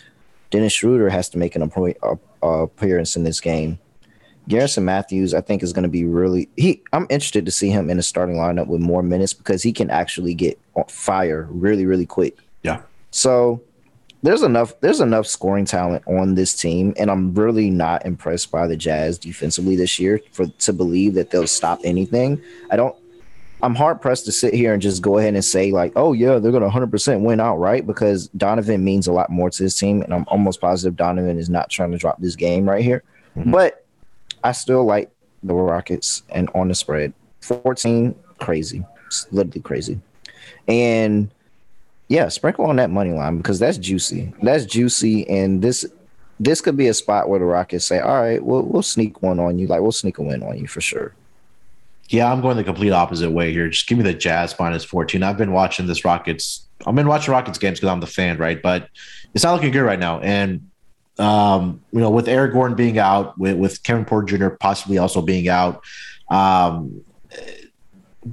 Dennis 0.50 0.72
Schroeder 0.72 1.10
has 1.10 1.28
to 1.32 1.38
make 1.38 1.54
an 1.58 1.62
uh, 1.62 2.16
uh, 2.42 2.48
appearance 2.48 3.18
in 3.18 3.26
this 3.26 3.42
game. 3.42 3.80
Garrison 4.48 4.86
Matthews, 4.86 5.34
I 5.34 5.42
think, 5.42 5.62
is 5.62 5.74
going 5.74 5.84
to 5.84 5.90
be 5.90 6.06
really. 6.06 6.48
He, 6.56 6.82
I'm 6.94 7.06
interested 7.10 7.46
to 7.46 7.52
see 7.52 7.70
him 7.70 7.90
in 7.90 7.98
the 7.98 8.04
starting 8.04 8.38
lineup 8.38 8.68
with 8.68 8.80
more 8.80 9.04
minutes 9.04 9.34
because 9.34 9.62
he 9.62 9.74
can 9.74 9.90
actually 9.90 10.34
get 10.34 10.58
on 10.76 10.86
fire 10.86 11.50
really, 11.52 11.86
really 11.86 12.06
quick. 12.06 12.38
Yeah. 12.64 12.82
So 13.12 13.62
there's 14.24 14.42
enough 14.42 14.80
there's 14.80 15.02
enough 15.02 15.28
scoring 15.28 15.66
talent 15.66 16.08
on 16.08 16.36
this 16.36 16.56
team, 16.56 16.94
and 16.98 17.12
I'm 17.12 17.34
really 17.34 17.70
not 17.70 18.06
impressed 18.06 18.52
by 18.52 18.68
the 18.68 18.78
Jazz 18.78 19.18
defensively 19.18 19.76
this 19.76 20.00
year 20.00 20.22
for 20.32 20.48
to 20.48 20.72
believe 20.72 21.14
that 21.16 21.30
they'll 21.30 21.46
stop 21.46 21.82
anything. 21.84 22.42
I 22.72 22.78
don't. 22.78 22.96
I'm 23.64 23.74
hard 23.74 24.02
pressed 24.02 24.26
to 24.26 24.32
sit 24.32 24.54
here 24.54 24.74
and 24.74 24.82
just 24.82 25.02
go 25.02 25.18
ahead 25.18 25.34
and 25.34 25.44
say 25.44 25.72
like, 25.72 25.94
oh 25.96 26.14
yeah, 26.14 26.38
they're 26.38 26.52
gonna 26.52 26.66
100 26.66 26.92
percent 26.92 27.22
win 27.22 27.40
outright 27.40 27.88
because 27.88 28.28
Donovan 28.30 28.84
means 28.84 29.08
a 29.08 29.12
lot 29.12 29.30
more 29.30 29.50
to 29.50 29.64
his 29.64 29.76
team, 29.76 30.02
and 30.02 30.14
I'm 30.14 30.26
almost 30.28 30.62
positive 30.62 30.96
Donovan 30.96 31.40
is 31.40 31.50
not 31.50 31.70
trying 31.70 31.92
to 31.92 31.98
drop 31.98 32.20
this 32.20 32.36
game 32.36 32.70
right 32.70 32.84
here. 32.84 33.04
Mm-hmm. 33.36 33.52
But 33.52 33.86
I 34.44 34.52
still 34.52 34.86
like 34.86 35.12
the 35.44 35.54
Rockets 35.54 36.24
and 36.30 36.50
on 36.54 36.68
the 36.68 36.76
spread, 36.76 37.14
14 37.42 38.16
crazy, 38.40 38.86
it's 39.08 39.28
literally 39.32 39.62
crazy, 39.62 40.00
and 40.68 41.32
yeah, 42.10 42.30
sprinkle 42.30 42.66
on 42.66 42.78
that 42.78 42.90
money 42.90 43.12
line 43.12 43.38
because 43.38 43.60
that's 43.60 43.78
juicy. 43.78 44.34
That's 44.42 44.66
juicy, 44.66 45.28
and 45.30 45.62
this 45.62 45.86
this 46.40 46.62
could 46.62 46.78
be 46.78 46.88
a 46.88 46.94
spot 46.94 47.28
where 47.28 47.40
the 47.40 47.46
Rockets 47.46 47.86
say, 47.86 48.00
"All 48.00 48.22
right, 48.22 48.44
we'll 48.44 48.64
we'll 48.64 48.84
sneak 48.84 49.22
one 49.24 49.40
on 49.40 49.58
you. 49.58 49.68
Like 49.68 49.82
we'll 49.82 49.92
sneak 49.92 50.20
a 50.20 50.22
win 50.22 50.44
on 50.44 50.58
you 50.58 50.68
for 50.68 50.82
sure." 50.82 51.16
Yeah, 52.10 52.32
I'm 52.32 52.42
going 52.42 52.58
the 52.58 52.64
complete 52.64 52.92
opposite 52.92 53.32
way 53.32 53.52
here. 53.52 53.68
Just 53.70 53.88
give 53.88 53.98
me 53.98 54.04
the 54.04 54.14
Jazz 54.14 54.56
minus 54.60 54.84
14. 54.84 55.24
I've 55.24 55.38
been 55.38 55.52
watching 55.52 55.88
this 55.88 56.06
Rockets. 56.06 56.68
I've 56.86 56.96
been 56.96 57.08
watching 57.08 57.34
Rockets 57.34 57.58
games 57.58 57.80
because 57.80 57.90
I'm 57.92 58.00
the 58.00 58.08
fan, 58.08 58.38
right? 58.38 58.62
But 58.62 58.90
it's 59.34 59.44
not 59.44 59.54
looking 59.54 59.72
good 59.72 59.82
right 59.82 60.00
now. 60.00 60.20
And 60.22 60.70
um, 61.20 61.82
you 61.92 62.00
know, 62.00 62.10
with 62.10 62.28
Eric 62.28 62.54
Gordon 62.54 62.76
being 62.76 63.00
out, 63.00 63.38
with, 63.38 63.58
with 63.58 63.84
Kevin 63.84 64.06
Porter 64.06 64.38
Jr. 64.38 64.50
possibly 64.50 64.98
also 64.98 65.22
being 65.22 65.50
out, 65.50 65.84
um, 66.30 67.04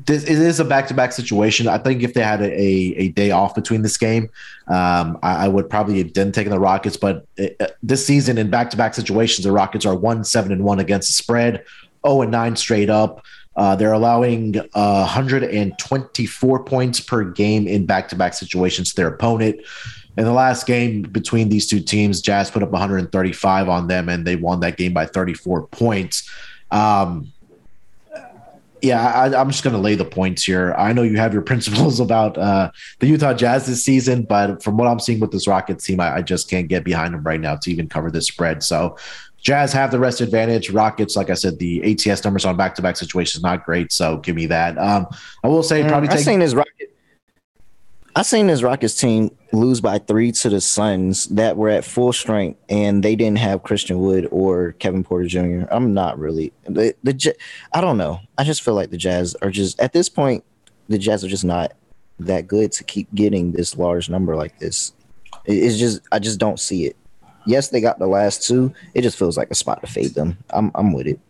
this 0.07 0.25
it 0.25 0.39
is 0.39 0.59
a 0.59 0.65
back-to-back 0.65 1.13
situation. 1.13 1.69
I 1.69 1.79
think 1.79 2.03
if 2.03 2.15
they 2.15 2.23
had 2.23 2.43
a, 2.43 2.53
a, 2.53 3.09
day 3.11 3.31
off 3.31 3.55
between 3.55 3.83
this 3.83 3.97
game, 3.97 4.29
um, 4.67 5.19
I, 5.23 5.45
I, 5.45 5.49
would 5.49 5.71
probably 5.71 5.99
have 5.99 6.13
done 6.13 6.33
taking 6.33 6.51
the 6.51 6.59
Rockets. 6.59 6.97
But 6.97 7.27
it, 7.37 7.57
uh, 7.61 7.69
this 7.83 8.05
season 8.05 8.37
in 8.37 8.51
back-to-back 8.51 8.95
situations, 8.95 9.45
the 9.45 9.53
Rockets 9.53 9.87
are 9.87 9.95
one 9.95 10.25
seven 10.25 10.51
and 10.51 10.65
one 10.65 10.81
against 10.81 11.09
the 11.09 11.13
spread, 11.13 11.65
zero 12.05 12.23
and 12.23 12.33
nine 12.33 12.57
straight 12.57 12.91
up. 12.91 13.25
Uh, 13.57 13.77
they're 13.77 13.93
allowing 13.93 14.59
uh, 14.75 15.01
124 15.01 16.65
points 16.65 17.01
per 17.01 17.25
game 17.25 17.67
in 17.69 17.87
back-to-back 17.87 18.35
situations 18.35 18.91
to 18.91 18.97
their 18.97 19.09
opponent. 19.09 19.61
In 20.17 20.25
the 20.25 20.33
last 20.33 20.67
game 20.67 21.03
between 21.03 21.49
these 21.49 21.67
two 21.67 21.81
teams, 21.81 22.21
Jazz 22.21 22.51
put 22.51 22.63
up 22.63 22.71
135 22.71 23.69
on 23.69 23.89
them, 23.89 24.09
and 24.09 24.27
they 24.27 24.37
won 24.37 24.61
that 24.61 24.77
game 24.77 24.93
by 24.93 25.07
34 25.07 25.67
points. 25.69 26.29
Um, 26.71 27.33
yeah, 28.85 29.03
I, 29.03 29.41
am 29.41 29.51
just 29.51 29.65
going 29.65 29.75
to 29.75 29.81
lay 29.81 29.95
the 29.95 30.05
points 30.05 30.45
here. 30.45 30.75
I 30.77 30.93
know 30.93 31.03
you 31.03 31.17
have 31.17 31.33
your 31.33 31.43
principles 31.51 32.01
about 32.01 32.37
uh, 32.37 32.71
the 33.01 33.07
Utah 33.07 33.33
Jazz 33.33 33.67
this 33.67 33.85
season, 33.85 34.23
but 34.23 34.63
from 34.63 34.77
what 34.77 34.87
I'm 34.87 35.01
seeing 35.01 35.21
with 35.21 35.33
this 35.33 35.49
Rockets 35.49 35.85
team, 35.85 36.01
I, 36.01 36.17
I, 36.17 36.23
just 36.23 36.51
can't 36.51 36.69
get 36.69 36.85
behind 36.85 37.15
them 37.15 37.23
right 37.23 37.41
now 37.41 37.57
to 37.57 37.71
even 37.71 37.89
cover 37.89 38.11
this 38.11 38.27
spread. 38.27 38.63
So, 38.63 38.99
Jazz 39.45 39.73
have 39.73 39.91
the 39.91 39.99
rest 40.01 40.21
advantage. 40.21 40.71
Rockets, 40.71 41.17
like 41.17 41.31
I 41.31 41.35
said, 41.35 41.59
the 41.59 41.83
ATS 41.93 42.25
numbers 42.25 42.45
on 42.45 42.57
back 42.57 42.75
to 42.75 42.83
back 42.83 42.97
situations 42.97 43.43
not 43.43 43.65
great. 43.65 43.93
So, 43.93 44.17
give 44.17 44.35
me 44.35 44.47
that. 44.47 44.77
Um, 44.79 45.07
I 45.45 45.49
will 45.49 45.63
say, 45.63 45.83
mm, 45.83 45.89
probably. 45.89 46.09
I've 46.09 46.21
seen 46.21 46.41
this 46.41 46.55
Rocket 46.55 46.95
I 48.17 48.23
seen 48.23 48.47
this 48.47 48.63
Rockets 48.63 48.95
team 48.95 49.37
lose 49.53 49.81
by 49.81 49.99
three 49.99 50.31
to 50.31 50.49
the 50.49 50.61
Suns 50.61 51.27
that 51.29 51.57
were 51.57 51.69
at 51.69 51.85
full 51.85 52.13
strength, 52.13 52.61
and 52.69 53.03
they 53.03 53.17
didn't 53.17 53.39
have 53.39 53.65
Christian 53.65 53.99
Wood 53.99 54.29
or 54.31 54.73
Kevin 54.79 55.03
Porter 55.03 55.27
Jr. 55.27 55.67
I'm 55.73 55.95
not 55.95 56.17
really 56.17 56.53
the, 56.65 56.95
the 57.03 57.35
I 57.73 57.81
don't 57.81 57.99
know. 57.99 58.21
I 58.39 58.45
just 58.45 58.63
feel 58.63 58.75
like 58.75 58.91
the 58.91 58.97
Jazz 58.97 59.35
are 59.43 59.51
just 59.51 59.81
at 59.81 59.93
this 59.93 60.09
point, 60.09 60.45
the 60.89 60.99
Jazz 60.99 61.25
are 61.25 61.29
just 61.29 61.45
not 61.45 61.73
that 62.21 62.47
good 62.47 62.71
to 62.73 62.85
keep 62.85 63.13
getting 63.17 63.51
this 63.51 63.77
large 63.77 64.09
number 64.09 64.37
like 64.37 64.61
this. 64.61 64.93
It's 65.45 65.77
just 65.77 66.01
I 66.13 66.21
just 66.21 66.39
don't 66.39 66.61
see 66.61 66.87
it. 66.87 66.97
Yes, 67.47 67.69
they 67.69 67.81
got 67.81 67.99
the 67.99 68.07
last 68.07 68.47
two. 68.47 68.73
It 68.95 69.03
just 69.03 69.19
feels 69.19 69.37
like 69.37 69.51
a 69.51 69.55
spot 69.55 69.81
to 69.83 69.87
fade 69.87 70.15
them. 70.15 70.39
I'm 70.51 70.71
I'm 70.75 70.93
with 70.93 71.07
it. 71.07 71.21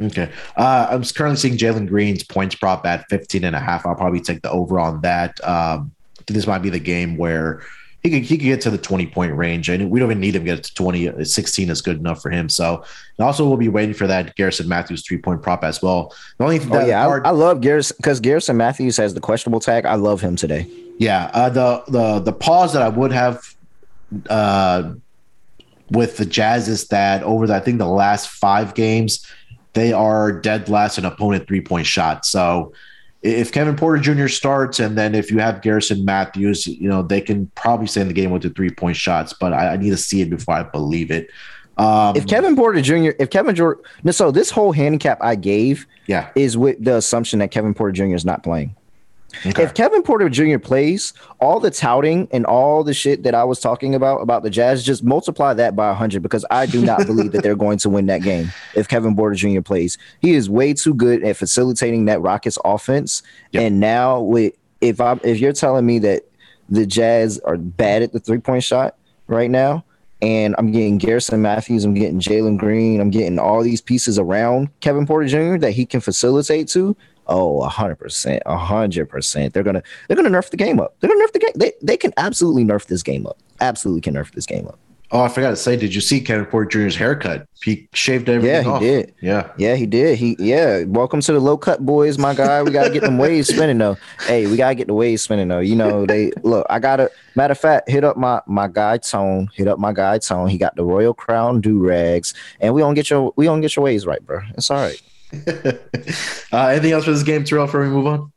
Okay. 0.00 0.30
Uh, 0.56 0.88
I'm 0.90 1.04
currently 1.04 1.36
seeing 1.36 1.56
Jalen 1.56 1.88
Green's 1.88 2.24
points 2.24 2.54
prop 2.54 2.84
at 2.86 3.08
15 3.08 3.44
and 3.44 3.54
a 3.54 3.60
half. 3.60 3.86
I'll 3.86 3.94
probably 3.94 4.20
take 4.20 4.42
the 4.42 4.50
over 4.50 4.80
on 4.80 5.00
that. 5.02 5.42
Um, 5.46 5.92
this 6.26 6.46
might 6.46 6.58
be 6.58 6.70
the 6.70 6.80
game 6.80 7.16
where 7.16 7.62
he 8.02 8.10
could, 8.10 8.22
he 8.22 8.36
could 8.36 8.44
get 8.44 8.60
to 8.62 8.70
the 8.70 8.78
20 8.78 9.06
point 9.06 9.34
range 9.34 9.68
and 9.68 9.90
we 9.90 10.00
don't 10.00 10.10
even 10.10 10.20
need 10.20 10.34
him 10.34 10.44
to 10.44 10.56
get 10.56 10.64
to 10.64 10.74
20 10.74 11.24
16 11.24 11.70
is 11.70 11.80
good 11.80 11.98
enough 11.98 12.20
for 12.20 12.30
him 12.30 12.48
so 12.48 12.84
and 13.18 13.26
also 13.26 13.46
we'll 13.46 13.56
be 13.56 13.68
waiting 13.68 13.94
for 13.94 14.06
that 14.06 14.34
garrison 14.34 14.68
matthews 14.68 15.06
three 15.06 15.18
point 15.18 15.42
prop 15.42 15.62
as 15.62 15.80
well 15.82 16.14
the 16.38 16.44
only 16.44 16.58
thing 16.58 16.74
oh, 16.74 16.84
yeah 16.84 17.04
hard, 17.04 17.24
I, 17.24 17.30
I, 17.30 17.32
love 17.32 17.60
garrison 17.60 17.96
because 17.98 18.20
garrison 18.20 18.56
matthews 18.56 18.96
has 18.96 19.14
the 19.14 19.20
questionable 19.20 19.60
tag 19.60 19.86
i 19.86 19.94
love 19.94 20.20
him 20.20 20.36
today 20.36 20.68
yeah 20.98 21.30
uh, 21.32 21.48
the 21.48 21.84
the 21.88 22.20
the 22.20 22.32
pause 22.32 22.72
that 22.72 22.82
i 22.82 22.88
would 22.88 23.12
have 23.12 23.54
uh 24.28 24.92
with 25.92 26.16
the 26.16 26.26
jazz 26.26 26.68
is 26.68 26.88
that 26.88 27.22
over 27.22 27.46
the, 27.46 27.54
i 27.54 27.60
think 27.60 27.78
the 27.78 27.86
last 27.86 28.28
five 28.28 28.74
games 28.74 29.26
they 29.72 29.92
are 29.92 30.32
dead 30.32 30.68
last 30.68 30.98
in 30.98 31.04
opponent 31.04 31.46
three 31.46 31.60
point 31.60 31.86
shot 31.86 32.26
so 32.26 32.72
if 33.22 33.52
Kevin 33.52 33.76
Porter 33.76 34.02
Jr. 34.02 34.26
starts, 34.26 34.80
and 34.80 34.98
then 34.98 35.14
if 35.14 35.30
you 35.30 35.38
have 35.38 35.62
Garrison 35.62 36.04
Matthews, 36.04 36.66
you 36.66 36.88
know 36.88 37.02
they 37.02 37.20
can 37.20 37.46
probably 37.54 37.86
stay 37.86 38.00
in 38.00 38.08
the 38.08 38.14
game 38.14 38.30
with 38.30 38.42
the 38.42 38.50
three 38.50 38.70
point 38.70 38.96
shots. 38.96 39.32
But 39.32 39.52
I, 39.52 39.74
I 39.74 39.76
need 39.76 39.90
to 39.90 39.96
see 39.96 40.20
it 40.22 40.30
before 40.30 40.54
I 40.54 40.64
believe 40.64 41.10
it. 41.10 41.30
Um, 41.78 42.16
if 42.16 42.26
Kevin 42.26 42.56
Porter 42.56 42.80
Jr. 42.80 43.10
If 43.18 43.30
Kevin 43.30 43.54
Jordan, 43.54 44.12
so 44.12 44.30
this 44.30 44.50
whole 44.50 44.72
handicap 44.72 45.18
I 45.22 45.36
gave, 45.36 45.86
yeah, 46.06 46.30
is 46.34 46.56
with 46.56 46.84
the 46.84 46.96
assumption 46.96 47.38
that 47.38 47.50
Kevin 47.50 47.74
Porter 47.74 47.92
Jr. 47.92 48.14
is 48.14 48.24
not 48.24 48.42
playing. 48.42 48.74
Okay. 49.46 49.62
If 49.62 49.74
Kevin 49.74 50.02
Porter 50.02 50.28
Jr. 50.28 50.58
plays, 50.58 51.12
all 51.40 51.60
the 51.60 51.70
touting 51.70 52.28
and 52.30 52.46
all 52.46 52.84
the 52.84 52.94
shit 52.94 53.22
that 53.24 53.34
I 53.34 53.44
was 53.44 53.60
talking 53.60 53.94
about 53.94 54.18
about 54.18 54.42
the 54.42 54.50
Jazz, 54.50 54.84
just 54.84 55.02
multiply 55.02 55.54
that 55.54 55.74
by 55.74 55.88
100 55.88 56.22
because 56.22 56.44
I 56.50 56.66
do 56.66 56.84
not 56.84 57.06
believe 57.06 57.32
that 57.32 57.42
they're 57.42 57.56
going 57.56 57.78
to 57.78 57.90
win 57.90 58.06
that 58.06 58.22
game 58.22 58.52
if 58.74 58.88
Kevin 58.88 59.16
Porter 59.16 59.34
Jr. 59.34 59.60
plays. 59.60 59.98
He 60.20 60.34
is 60.34 60.48
way 60.48 60.74
too 60.74 60.94
good 60.94 61.24
at 61.24 61.36
facilitating 61.36 62.04
that 62.06 62.20
Rockets 62.20 62.58
offense. 62.64 63.22
Yep. 63.52 63.62
And 63.62 63.80
now 63.80 64.20
with 64.20 64.54
if 64.80 65.00
I 65.00 65.18
if 65.22 65.40
you're 65.40 65.52
telling 65.52 65.86
me 65.86 65.98
that 66.00 66.24
the 66.68 66.86
Jazz 66.86 67.38
are 67.40 67.56
bad 67.56 68.02
at 68.02 68.12
the 68.12 68.20
three 68.20 68.38
point 68.38 68.64
shot 68.64 68.96
right 69.26 69.50
now, 69.50 69.84
and 70.22 70.54
I'm 70.56 70.70
getting 70.70 70.98
Garrison 70.98 71.42
Matthews, 71.42 71.84
I'm 71.84 71.94
getting 71.94 72.20
Jalen 72.20 72.56
Green, 72.56 73.00
I'm 73.00 73.10
getting 73.10 73.38
all 73.38 73.62
these 73.62 73.80
pieces 73.80 74.18
around 74.18 74.68
Kevin 74.80 75.04
Porter 75.04 75.26
Jr. 75.26 75.58
that 75.58 75.72
he 75.72 75.84
can 75.84 76.00
facilitate 76.00 76.68
to. 76.68 76.96
Oh, 77.26 77.62
hundred 77.62 77.96
percent, 77.96 78.42
hundred 78.46 79.06
percent. 79.06 79.54
They're 79.54 79.62
gonna 79.62 79.82
they're 80.08 80.16
gonna 80.16 80.30
nerf 80.30 80.50
the 80.50 80.56
game 80.56 80.80
up. 80.80 80.96
They're 81.00 81.08
gonna 81.08 81.24
nerf 81.24 81.32
the 81.32 81.38
game. 81.38 81.52
They 81.54 81.72
they 81.82 81.96
can 81.96 82.12
absolutely 82.16 82.64
nerf 82.64 82.86
this 82.86 83.02
game 83.02 83.26
up. 83.26 83.38
Absolutely 83.60 84.00
can 84.00 84.14
nerf 84.14 84.32
this 84.32 84.46
game 84.46 84.66
up. 84.66 84.78
Oh, 85.14 85.20
I 85.20 85.28
forgot 85.28 85.50
to 85.50 85.56
say, 85.56 85.76
did 85.76 85.94
you 85.94 86.00
see 86.00 86.22
Kevin 86.22 86.46
Porter 86.46 86.70
Jr.'s 86.70 86.96
haircut? 86.96 87.46
He 87.62 87.86
shaved 87.92 88.30
everything. 88.30 88.54
Yeah, 88.54 88.62
he 88.62 88.68
off. 88.68 88.80
did. 88.80 89.14
Yeah, 89.20 89.52
yeah, 89.58 89.74
he 89.74 89.84
did. 89.84 90.16
He 90.18 90.36
yeah. 90.38 90.84
Welcome 90.84 91.20
to 91.20 91.34
the 91.34 91.38
low 91.38 91.58
cut 91.58 91.84
boys, 91.84 92.16
my 92.16 92.34
guy. 92.34 92.62
We 92.62 92.70
gotta 92.70 92.88
get 92.88 93.02
them 93.02 93.18
waves 93.18 93.48
spinning 93.48 93.76
though. 93.76 93.98
Hey, 94.22 94.46
we 94.46 94.56
gotta 94.56 94.74
get 94.74 94.86
the 94.86 94.94
waves 94.94 95.20
spinning 95.20 95.48
though. 95.48 95.60
You 95.60 95.76
know 95.76 96.06
they 96.06 96.32
look. 96.42 96.66
I 96.70 96.78
gotta. 96.78 97.10
Matter 97.34 97.52
of 97.52 97.58
fact, 97.58 97.90
hit 97.90 98.04
up 98.04 98.16
my 98.16 98.40
my 98.46 98.68
guy 98.68 98.96
Tone. 98.96 99.50
Hit 99.54 99.68
up 99.68 99.78
my 99.78 99.92
guy 99.92 100.16
Tone. 100.16 100.48
He 100.48 100.56
got 100.56 100.76
the 100.76 100.84
Royal 100.84 101.12
Crown 101.12 101.60
do 101.60 101.78
rags, 101.78 102.32
and 102.60 102.72
we 102.72 102.80
don't 102.80 102.94
get 102.94 103.10
your 103.10 103.34
we 103.36 103.44
don't 103.44 103.60
get 103.60 103.76
your 103.76 103.84
waves 103.84 104.06
right, 104.06 104.24
bro. 104.26 104.40
It's 104.56 104.70
all 104.70 104.78
right. 104.78 105.00
uh, 106.52 106.66
anything 106.66 106.92
else 106.92 107.04
for 107.04 107.12
this 107.12 107.22
game, 107.22 107.44
Terrell, 107.44 107.66
before 107.66 107.80
we 107.80 107.88
move 107.88 108.06
on? 108.06 108.32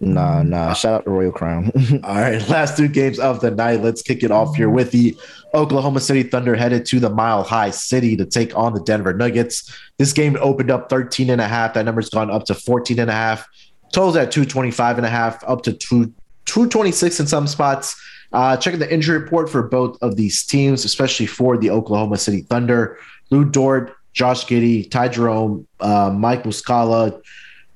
Nah, 0.00 0.42
nah. 0.42 0.74
Shout 0.74 0.94
out 0.94 1.04
to 1.04 1.10
Royal 1.10 1.32
Crown. 1.32 1.72
All 2.04 2.14
right, 2.14 2.46
last 2.48 2.76
two 2.76 2.88
games 2.88 3.18
of 3.18 3.40
the 3.40 3.50
night. 3.50 3.82
Let's 3.82 4.02
kick 4.02 4.22
it 4.22 4.30
off 4.30 4.54
here 4.54 4.70
with 4.70 4.92
the 4.92 5.16
Oklahoma 5.54 6.00
City 6.00 6.22
Thunder 6.22 6.54
headed 6.54 6.86
to 6.86 7.00
the 7.00 7.10
Mile 7.10 7.42
High 7.42 7.70
City 7.70 8.16
to 8.16 8.24
take 8.24 8.56
on 8.56 8.74
the 8.74 8.80
Denver 8.80 9.12
Nuggets. 9.12 9.74
This 9.96 10.12
game 10.12 10.36
opened 10.40 10.70
up 10.70 10.88
13 10.88 11.30
and 11.30 11.40
a 11.40 11.48
half. 11.48 11.74
That 11.74 11.84
number's 11.84 12.10
gone 12.10 12.30
up 12.30 12.44
to 12.44 12.54
14 12.54 12.98
and 13.00 13.10
a 13.10 13.14
half. 13.14 13.48
Totals 13.92 14.16
at 14.16 14.30
225 14.30 14.98
and 14.98 15.06
a 15.06 15.10
half, 15.10 15.42
up 15.44 15.62
to 15.62 15.72
two, 15.72 16.12
226 16.44 17.20
in 17.20 17.26
some 17.26 17.46
spots. 17.46 18.00
Uh, 18.30 18.56
checking 18.58 18.78
the 18.78 18.92
injury 18.92 19.18
report 19.18 19.48
for 19.48 19.62
both 19.62 19.96
of 20.02 20.16
these 20.16 20.44
teams, 20.44 20.84
especially 20.84 21.24
for 21.24 21.56
the 21.56 21.70
Oklahoma 21.70 22.18
City 22.18 22.42
Thunder. 22.42 22.98
Lu 23.30 23.44
Dort, 23.44 23.96
Josh 24.18 24.46
Giddey, 24.46 24.90
Ty 24.90 25.08
Jerome, 25.10 25.68
uh, 25.78 26.10
Mike 26.10 26.42
Muscala, 26.42 27.22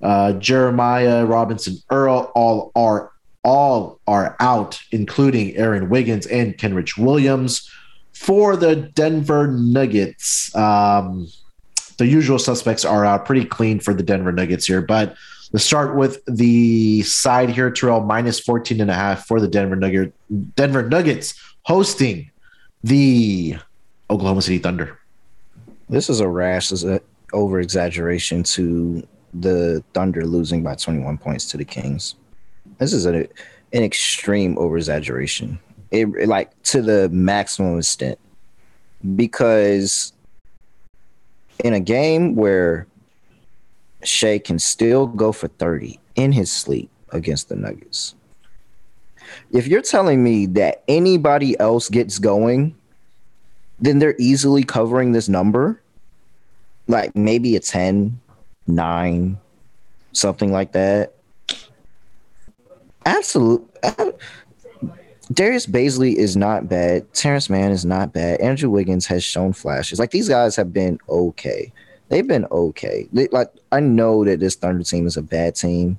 uh, 0.03 0.33
Jeremiah 0.33 1.25
Robinson 1.25 1.77
Earl, 1.89 2.33
all 2.35 2.73
are 2.75 3.13
all 3.45 4.01
are 4.09 4.37
out, 4.41 4.81
including 4.91 5.57
Aaron 5.57 5.89
Wiggins 5.89 6.27
and 6.27 6.59
Kenrich 6.59 6.99
Williams. 6.99 7.71
For 8.13 8.57
the 8.57 8.75
Denver 8.75 9.47
Nuggets, 9.47 10.55
um, 10.57 11.29
the 11.99 12.07
usual 12.07 12.41
suspects 12.41 12.85
are 12.85 13.05
out 13.05 13.25
pretty 13.25 13.45
clean 13.45 13.79
for 13.79 13.95
the 13.95 14.03
Denver 14.03 14.33
Nuggets 14.33 14.67
here, 14.67 14.83
but 14.83 15.15
let's 15.53 15.65
start 15.65 15.97
with 15.97 16.25
the 16.27 17.03
side 17.03 17.51
here, 17.51 17.71
Terrell, 17.71 18.01
minus 18.01 18.41
14 18.41 18.81
and 18.81 18.91
a 18.91 18.95
half 18.95 19.27
for 19.29 19.41
the 19.41 19.49
Denver 19.49 19.77
Nugget, 19.77 20.13
Denver 20.57 20.89
Nuggets 20.89 21.35
hosting 21.63 22.33
the 22.83 23.57
Oklahoma 24.11 24.43
City 24.43 24.59
Thunder. 24.59 24.99
This 25.93 26.09
is 26.09 26.21
a 26.21 26.29
rash, 26.29 26.73
is 26.73 26.87
over 27.35 27.61
exaggeration 27.61 28.43
to 28.45 29.07
the 29.35 29.85
Thunder 29.93 30.25
losing 30.25 30.63
by 30.63 30.75
21 30.75 31.19
points 31.19 31.45
to 31.51 31.59
the 31.59 31.67
Kings. 31.67 32.15
This 32.79 32.95
is 32.95 33.05
a, 33.05 33.29
an 33.75 33.83
extreme 33.83 34.57
over 34.57 34.79
exaggeration. 34.79 35.59
It 35.91 36.27
like 36.27 36.51
to 36.63 36.81
the 36.81 37.11
maximum 37.11 37.79
extent 37.79 38.19
because 39.17 40.15
in 41.63 41.75
a 41.75 41.81
game 41.81 42.37
where 42.37 42.87
Shai 44.03 44.39
can 44.39 44.59
still 44.59 45.07
go 45.07 45.31
for 45.31 45.49
30 45.49 46.01
in 46.15 46.33
his 46.33 46.51
sleep 46.51 46.89
against 47.11 47.51
the 47.51 47.57
Nuggets. 47.57 48.15
If 49.51 49.67
you're 49.67 49.83
telling 49.83 50.25
me 50.25 50.47
that 50.47 50.85
anybody 50.89 51.61
else 51.61 51.91
gets 51.91 52.19
going, 52.19 52.75
then 53.81 53.99
they're 53.99 54.17
easily 54.19 54.63
covering 54.63 55.13
this 55.13 55.29
number. 55.29 55.81
Like 56.89 57.15
maybe 57.15 57.57
a 57.57 57.61
10, 57.61 58.21
9, 58.67 59.39
something 60.13 60.53
like 60.53 60.73
that. 60.73 61.15
Absolute. 63.05 63.69
Uh, 63.83 64.13
Darius 65.33 65.67
Bazley 65.67 66.15
is 66.15 66.37
not 66.37 66.69
bad. 66.69 67.13
Terrence 67.15 67.49
Mann 67.49 67.71
is 67.71 67.85
not 67.85 68.13
bad. 68.13 68.41
Andrew 68.41 68.69
Wiggins 68.69 69.07
has 69.07 69.25
shown 69.25 69.53
flashes. 69.53 69.99
Like 69.99 70.11
these 70.11 70.29
guys 70.29 70.57
have 70.57 70.73
been 70.73 70.99
okay. 71.09 71.73
They've 72.09 72.27
been 72.27 72.47
okay. 72.51 73.09
They, 73.13 73.29
like 73.29 73.51
I 73.71 73.81
know 73.81 74.25
that 74.25 74.41
this 74.41 74.55
Thunder 74.55 74.85
team 74.85 75.07
is 75.07 75.17
a 75.17 75.23
bad 75.23 75.55
team, 75.55 75.99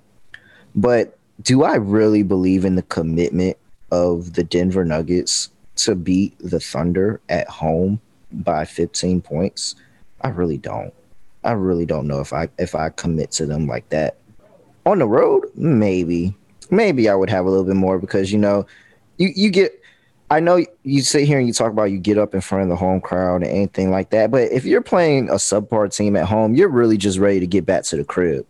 but 0.75 1.17
do 1.41 1.63
I 1.63 1.75
really 1.75 2.21
believe 2.21 2.65
in 2.65 2.75
the 2.75 2.83
commitment 2.83 3.57
of 3.91 4.33
the 4.33 4.43
Denver 4.43 4.85
Nuggets 4.85 5.49
to 5.77 5.95
beat 5.95 6.37
the 6.39 6.59
Thunder 6.59 7.19
at 7.29 7.47
home 7.47 7.99
by 8.31 8.65
15 8.65 9.21
points? 9.21 9.75
I 10.21 10.29
really 10.29 10.57
don't. 10.57 10.93
I 11.43 11.51
really 11.51 11.85
don't 11.85 12.07
know 12.07 12.21
if 12.21 12.31
I 12.31 12.47
if 12.57 12.73
I 12.73 12.89
commit 12.89 13.31
to 13.31 13.45
them 13.45 13.67
like 13.67 13.89
that. 13.89 14.17
On 14.85 14.99
the 14.99 15.07
road, 15.07 15.45
maybe. 15.55 16.33
Maybe 16.71 17.09
I 17.09 17.15
would 17.15 17.29
have 17.29 17.45
a 17.45 17.49
little 17.49 17.65
bit 17.65 17.75
more 17.75 17.99
because 17.99 18.31
you 18.31 18.39
know, 18.39 18.65
you 19.17 19.29
you 19.35 19.49
get 19.49 19.83
I 20.33 20.39
know 20.39 20.65
you 20.83 21.01
sit 21.01 21.27
here 21.27 21.37
and 21.37 21.45
you 21.45 21.53
talk 21.53 21.71
about 21.71 21.91
you 21.91 21.99
get 21.99 22.17
up 22.17 22.33
in 22.33 22.41
front 22.41 22.63
of 22.63 22.69
the 22.69 22.75
home 22.75 23.01
crowd 23.01 23.43
and 23.43 23.51
anything 23.51 23.91
like 23.91 24.09
that, 24.09 24.31
but 24.31 24.51
if 24.51 24.65
you're 24.65 24.81
playing 24.81 25.29
a 25.29 25.35
subpar 25.35 25.95
team 25.95 26.15
at 26.15 26.25
home, 26.25 26.55
you're 26.55 26.69
really 26.69 26.97
just 26.97 27.19
ready 27.19 27.39
to 27.39 27.45
get 27.45 27.67
back 27.67 27.83
to 27.83 27.97
the 27.97 28.03
crib. 28.03 28.45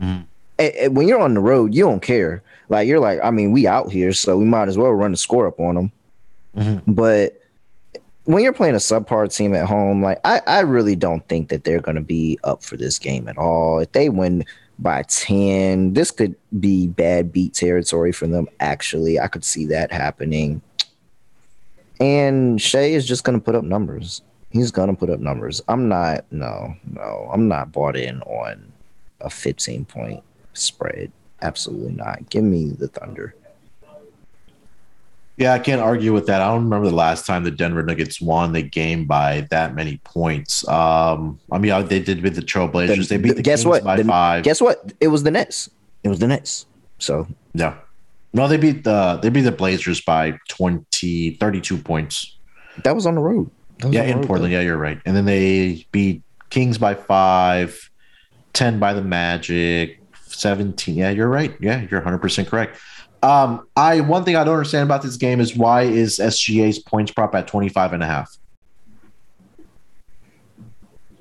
Mm-hmm. 0.00 0.22
And, 0.58 0.74
and 0.74 0.96
when 0.96 1.08
you're 1.08 1.20
on 1.20 1.34
the 1.34 1.40
road, 1.40 1.74
you 1.74 1.84
don't 1.84 2.00
care. 2.00 2.42
Like 2.70 2.88
you're 2.88 3.00
like, 3.00 3.20
I 3.22 3.30
mean, 3.30 3.52
we 3.52 3.66
out 3.66 3.92
here, 3.92 4.14
so 4.14 4.38
we 4.38 4.46
might 4.46 4.68
as 4.68 4.78
well 4.78 4.92
run 4.92 5.10
the 5.10 5.16
score 5.18 5.46
up 5.46 5.60
on 5.60 5.74
them. 5.74 5.92
Mm-hmm. 6.56 6.92
But 6.92 7.40
when 8.24 8.44
you're 8.44 8.52
playing 8.52 8.74
a 8.74 8.78
subpar 8.78 9.34
team 9.34 9.54
at 9.54 9.66
home, 9.66 10.02
like 10.02 10.20
I, 10.24 10.40
I 10.46 10.60
really 10.60 10.96
don't 10.96 11.26
think 11.28 11.48
that 11.48 11.64
they're 11.64 11.80
going 11.80 11.96
to 11.96 12.00
be 12.00 12.38
up 12.44 12.62
for 12.62 12.76
this 12.76 12.98
game 12.98 13.28
at 13.28 13.38
all. 13.38 13.78
If 13.78 13.92
they 13.92 14.08
win 14.08 14.44
by 14.78 15.02
10, 15.02 15.94
this 15.94 16.10
could 16.10 16.34
be 16.58 16.86
bad 16.86 17.32
beat 17.32 17.54
territory 17.54 18.12
for 18.12 18.26
them, 18.26 18.48
actually. 18.60 19.18
I 19.18 19.26
could 19.26 19.44
see 19.44 19.66
that 19.66 19.92
happening. 19.92 20.62
And 22.00 22.60
Shai 22.60 22.84
is 22.84 23.06
just 23.06 23.24
going 23.24 23.38
to 23.38 23.44
put 23.44 23.54
up 23.54 23.64
numbers. 23.64 24.22
He's 24.50 24.70
going 24.70 24.88
to 24.88 24.96
put 24.96 25.10
up 25.10 25.20
numbers. 25.20 25.60
I'm 25.68 25.88
not, 25.88 26.24
no, 26.30 26.74
no, 26.90 27.28
I'm 27.32 27.46
not 27.46 27.72
bought 27.72 27.96
in 27.96 28.22
on 28.22 28.72
a 29.20 29.30
15 29.30 29.84
point 29.84 30.22
spread. 30.54 31.12
Absolutely 31.42 31.92
not. 31.92 32.28
Give 32.30 32.44
me 32.44 32.70
the 32.70 32.88
Thunder. 32.88 33.34
Yeah, 35.40 35.54
I 35.54 35.58
can't 35.58 35.80
argue 35.80 36.12
with 36.12 36.26
that. 36.26 36.42
I 36.42 36.48
don't 36.48 36.64
remember 36.64 36.90
the 36.90 36.94
last 36.94 37.24
time 37.24 37.44
the 37.44 37.50
Denver 37.50 37.82
Nuggets 37.82 38.20
won 38.20 38.52
the 38.52 38.60
game 38.60 39.06
by 39.06 39.48
that 39.48 39.74
many 39.74 39.96
points. 40.04 40.68
Um, 40.68 41.40
I 41.50 41.56
mean, 41.56 41.86
they 41.86 41.98
did 41.98 42.22
beat 42.22 42.34
the 42.34 42.42
Trailblazers. 42.42 43.08
The, 43.08 43.16
they 43.16 43.22
beat 43.22 43.36
the 43.36 43.42
guess 43.42 43.60
Kings 43.60 43.66
what? 43.66 43.82
by 43.82 43.96
the, 43.96 44.04
five. 44.04 44.44
Guess 44.44 44.60
what? 44.60 44.92
It 45.00 45.08
was 45.08 45.22
the 45.22 45.30
Nets. 45.30 45.70
It 46.04 46.10
was 46.10 46.18
the 46.18 46.26
Nets. 46.26 46.66
So 46.98 47.26
yeah, 47.54 47.78
no, 48.34 48.48
they 48.48 48.58
beat 48.58 48.84
the 48.84 49.18
they 49.22 49.30
beat 49.30 49.40
the 49.40 49.52
Blazers 49.52 50.02
by 50.02 50.38
20, 50.48 51.36
32 51.36 51.78
points. 51.78 52.36
That 52.84 52.94
was 52.94 53.06
on 53.06 53.14
the 53.14 53.22
road. 53.22 53.50
Yeah, 53.88 54.02
in 54.02 54.18
road, 54.18 54.26
Portland. 54.26 54.52
Though. 54.52 54.58
Yeah, 54.58 54.62
you're 54.62 54.76
right. 54.76 55.00
And 55.06 55.16
then 55.16 55.24
they 55.24 55.86
beat 55.90 56.22
Kings 56.50 56.76
by 56.76 56.94
five, 56.94 57.90
10 58.52 58.78
by 58.78 58.92
the 58.92 59.00
Magic, 59.00 60.02
17. 60.26 60.96
Yeah, 60.96 61.08
you're 61.08 61.30
right. 61.30 61.56
Yeah, 61.60 61.86
you're 61.90 62.02
100% 62.02 62.46
correct. 62.46 62.78
Um, 63.22 63.66
I 63.76 64.00
one 64.00 64.24
thing 64.24 64.36
I 64.36 64.44
don't 64.44 64.54
understand 64.54 64.84
about 64.84 65.02
this 65.02 65.16
game 65.16 65.40
is 65.40 65.54
why 65.56 65.82
is 65.82 66.18
SGA's 66.18 66.78
points 66.78 67.12
prop 67.12 67.34
at 67.34 67.46
25 67.46 67.92
and 67.92 68.02
a 68.02 68.06
half? 68.06 68.36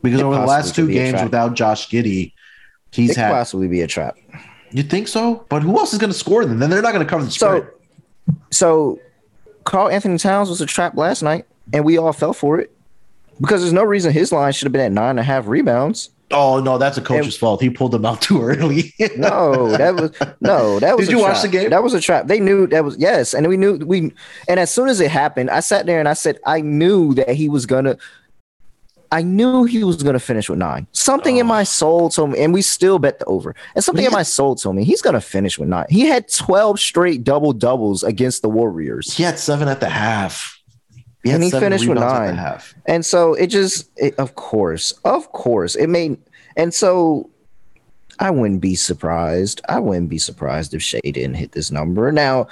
Because 0.02 0.22
it 0.22 0.24
over 0.24 0.40
the 0.40 0.46
last 0.46 0.76
two 0.76 0.90
games 0.90 1.22
without 1.22 1.56
Josh 1.56 1.90
Giddey, 1.90 2.32
he's 2.92 3.12
it 3.12 3.18
had 3.18 3.32
possibly 3.32 3.68
be 3.68 3.82
a 3.82 3.88
trap. 3.88 4.18
You 4.72 4.84
think 4.84 5.08
so? 5.08 5.46
But 5.50 5.62
who 5.62 5.78
else 5.78 5.94
is 5.94 6.00
going 6.00 6.12
to 6.12 6.18
score 6.18 6.46
them? 6.46 6.60
Then 6.60 6.70
they're 6.70 6.82
not 6.82 6.94
going 6.94 7.06
to 7.06 7.10
cover 7.10 7.26
the 7.26 7.32
spread. 7.32 7.64
So, 7.64 8.36
so 8.52 9.00
Karl-Anthony 9.66 10.18
Towns 10.18 10.50
was 10.50 10.62
a 10.62 10.66
trap 10.66 10.96
last 10.96 11.22
night, 11.22 11.46
and 11.74 11.84
we 11.84 11.98
all 11.98 12.14
fell 12.14 12.34
for 12.34 12.60
it 12.60 12.72
because 13.42 13.62
there's 13.62 13.74
no 13.74 13.84
reason 13.84 14.14
his 14.14 14.32
line 14.32 14.54
should 14.54 14.68
have 14.68 14.72
been 14.72 14.82
at 14.82 14.92
nine 14.92 15.12
and 15.12 15.20
a 15.20 15.24
half 15.24 15.48
rebounds. 15.48 16.12
Oh 16.32 16.60
no, 16.60 16.78
that's 16.78 16.98
a 16.98 17.02
coach's 17.02 17.26
and, 17.26 17.40
fault. 17.40 17.62
He 17.62 17.70
pulled 17.70 17.92
them 17.92 18.06
out 18.06 18.22
too 18.30 18.42
early. 18.42 18.94
no, 19.18 19.76
that 19.78 19.96
was 19.96 20.12
no, 20.42 20.80
that 20.80 20.98
was. 20.98 21.08
Did 21.08 21.18
you 21.18 21.22
watch 21.22 21.42
the 21.42 21.48
game? 21.48 21.70
That 21.72 21.84
was 21.84 21.94
a 21.94 22.02
trap. 22.02 22.28
They 22.28 22.40
knew 22.40 22.68
that 22.68 22.84
was 22.84 22.98
yes, 22.98 23.34
and 23.34 23.48
we 23.48 23.58
knew 23.58 23.78
we. 23.78 24.14
And 24.48 24.60
as 24.60 24.72
soon 24.72 24.90
as 24.90 25.00
it 25.00 25.10
happened, 25.10 25.50
I 25.50 25.60
sat 25.60 25.86
there 25.86 26.00
and 26.00 26.08
I 26.08 26.14
said, 26.14 26.40
I 26.46 26.62
knew 26.62 27.14
that 27.16 27.30
he 27.30 27.50
was 27.50 27.66
gonna. 27.66 27.98
I 29.12 29.24
knew 29.24 29.64
he 29.64 29.84
was 29.84 30.04
gonna 30.04 30.20
finish 30.20 30.50
with 30.50 30.60
nine. 30.60 30.86
Something 30.92 31.38
oh. 31.38 31.40
in 31.40 31.48
my 31.48 31.64
soul 31.64 32.10
told 32.10 32.32
me, 32.32 32.40
and 32.44 32.54
we 32.54 32.62
still 32.62 33.00
bet 33.00 33.18
the 33.18 33.26
over. 33.26 33.56
And 33.74 33.84
something 33.84 34.06
in 34.06 34.12
my 34.12 34.22
soul 34.22 34.54
told 34.54 34.76
me 34.76 34.84
he's 34.84 35.02
gonna 35.02 35.22
finish 35.22 35.58
with 35.58 35.68
nine. 35.68 35.88
He 35.90 36.02
had 36.02 36.32
twelve 36.32 36.80
straight 36.80 37.24
double 37.24 37.54
doubles 37.54 38.04
against 38.04 38.44
the 38.44 38.50
Warriors. 38.50 39.16
He 39.16 39.24
had 39.24 39.40
seven 39.40 39.68
at 39.68 39.80
the 39.80 39.90
half. 39.90 40.59
He 41.24 41.32
and 41.32 41.44
he 41.44 41.52
finished 41.52 41.88
with 41.88 41.98
nine. 41.98 42.60
And 42.86 43.06
so 43.06 43.34
it 43.34 43.48
just, 43.48 43.90
it, 43.98 44.16
of 44.18 44.36
course, 44.36 44.94
of 45.04 45.32
course, 45.32 45.76
it 45.76 45.88
made, 45.88 46.18
and 46.56 46.74
so 46.74 47.30
I 48.20 48.32
wouldn't 48.32 48.62
be 48.62 48.76
surprised. 48.76 49.62
I 49.68 49.80
wouldn't 49.80 50.10
be 50.10 50.18
surprised 50.18 50.74
if 50.74 50.82
Shai 50.82 51.00
didn't 51.04 51.36
hit 51.36 51.52
this 51.54 51.72
number. 51.72 52.12
Now, 52.12 52.48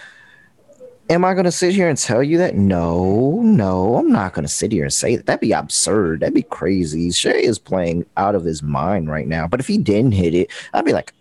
am 1.10 1.24
I 1.24 1.34
going 1.34 1.46
to 1.46 1.52
sit 1.52 1.74
here 1.74 1.88
and 1.90 1.98
tell 1.98 2.22
you 2.22 2.38
that? 2.40 2.56
No, 2.56 3.42
no, 3.42 3.96
I'm 3.96 4.12
not 4.12 4.34
going 4.34 4.46
to 4.46 4.52
sit 4.52 4.72
here 4.72 4.84
and 4.84 4.94
say 4.94 5.16
that. 5.16 5.26
That'd 5.26 5.42
be 5.42 5.54
absurd. 5.54 6.20
That'd 6.20 6.34
be 6.34 6.44
crazy. 6.44 7.12
Shai 7.12 7.32
is 7.32 7.60
playing 7.60 8.06
out 8.18 8.36
of 8.36 8.44
his 8.44 8.62
mind 8.64 9.10
right 9.10 9.28
now. 9.28 9.48
But 9.48 9.60
if 9.60 9.68
he 9.68 9.78
didn't 9.78 10.14
hit 10.14 10.34
it, 10.34 10.52
I'd 10.74 10.86
be 10.86 10.94
like, 10.94 11.14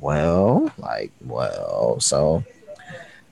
well, 0.00 0.70
like, 0.78 1.12
well, 1.24 2.00
so 2.00 2.44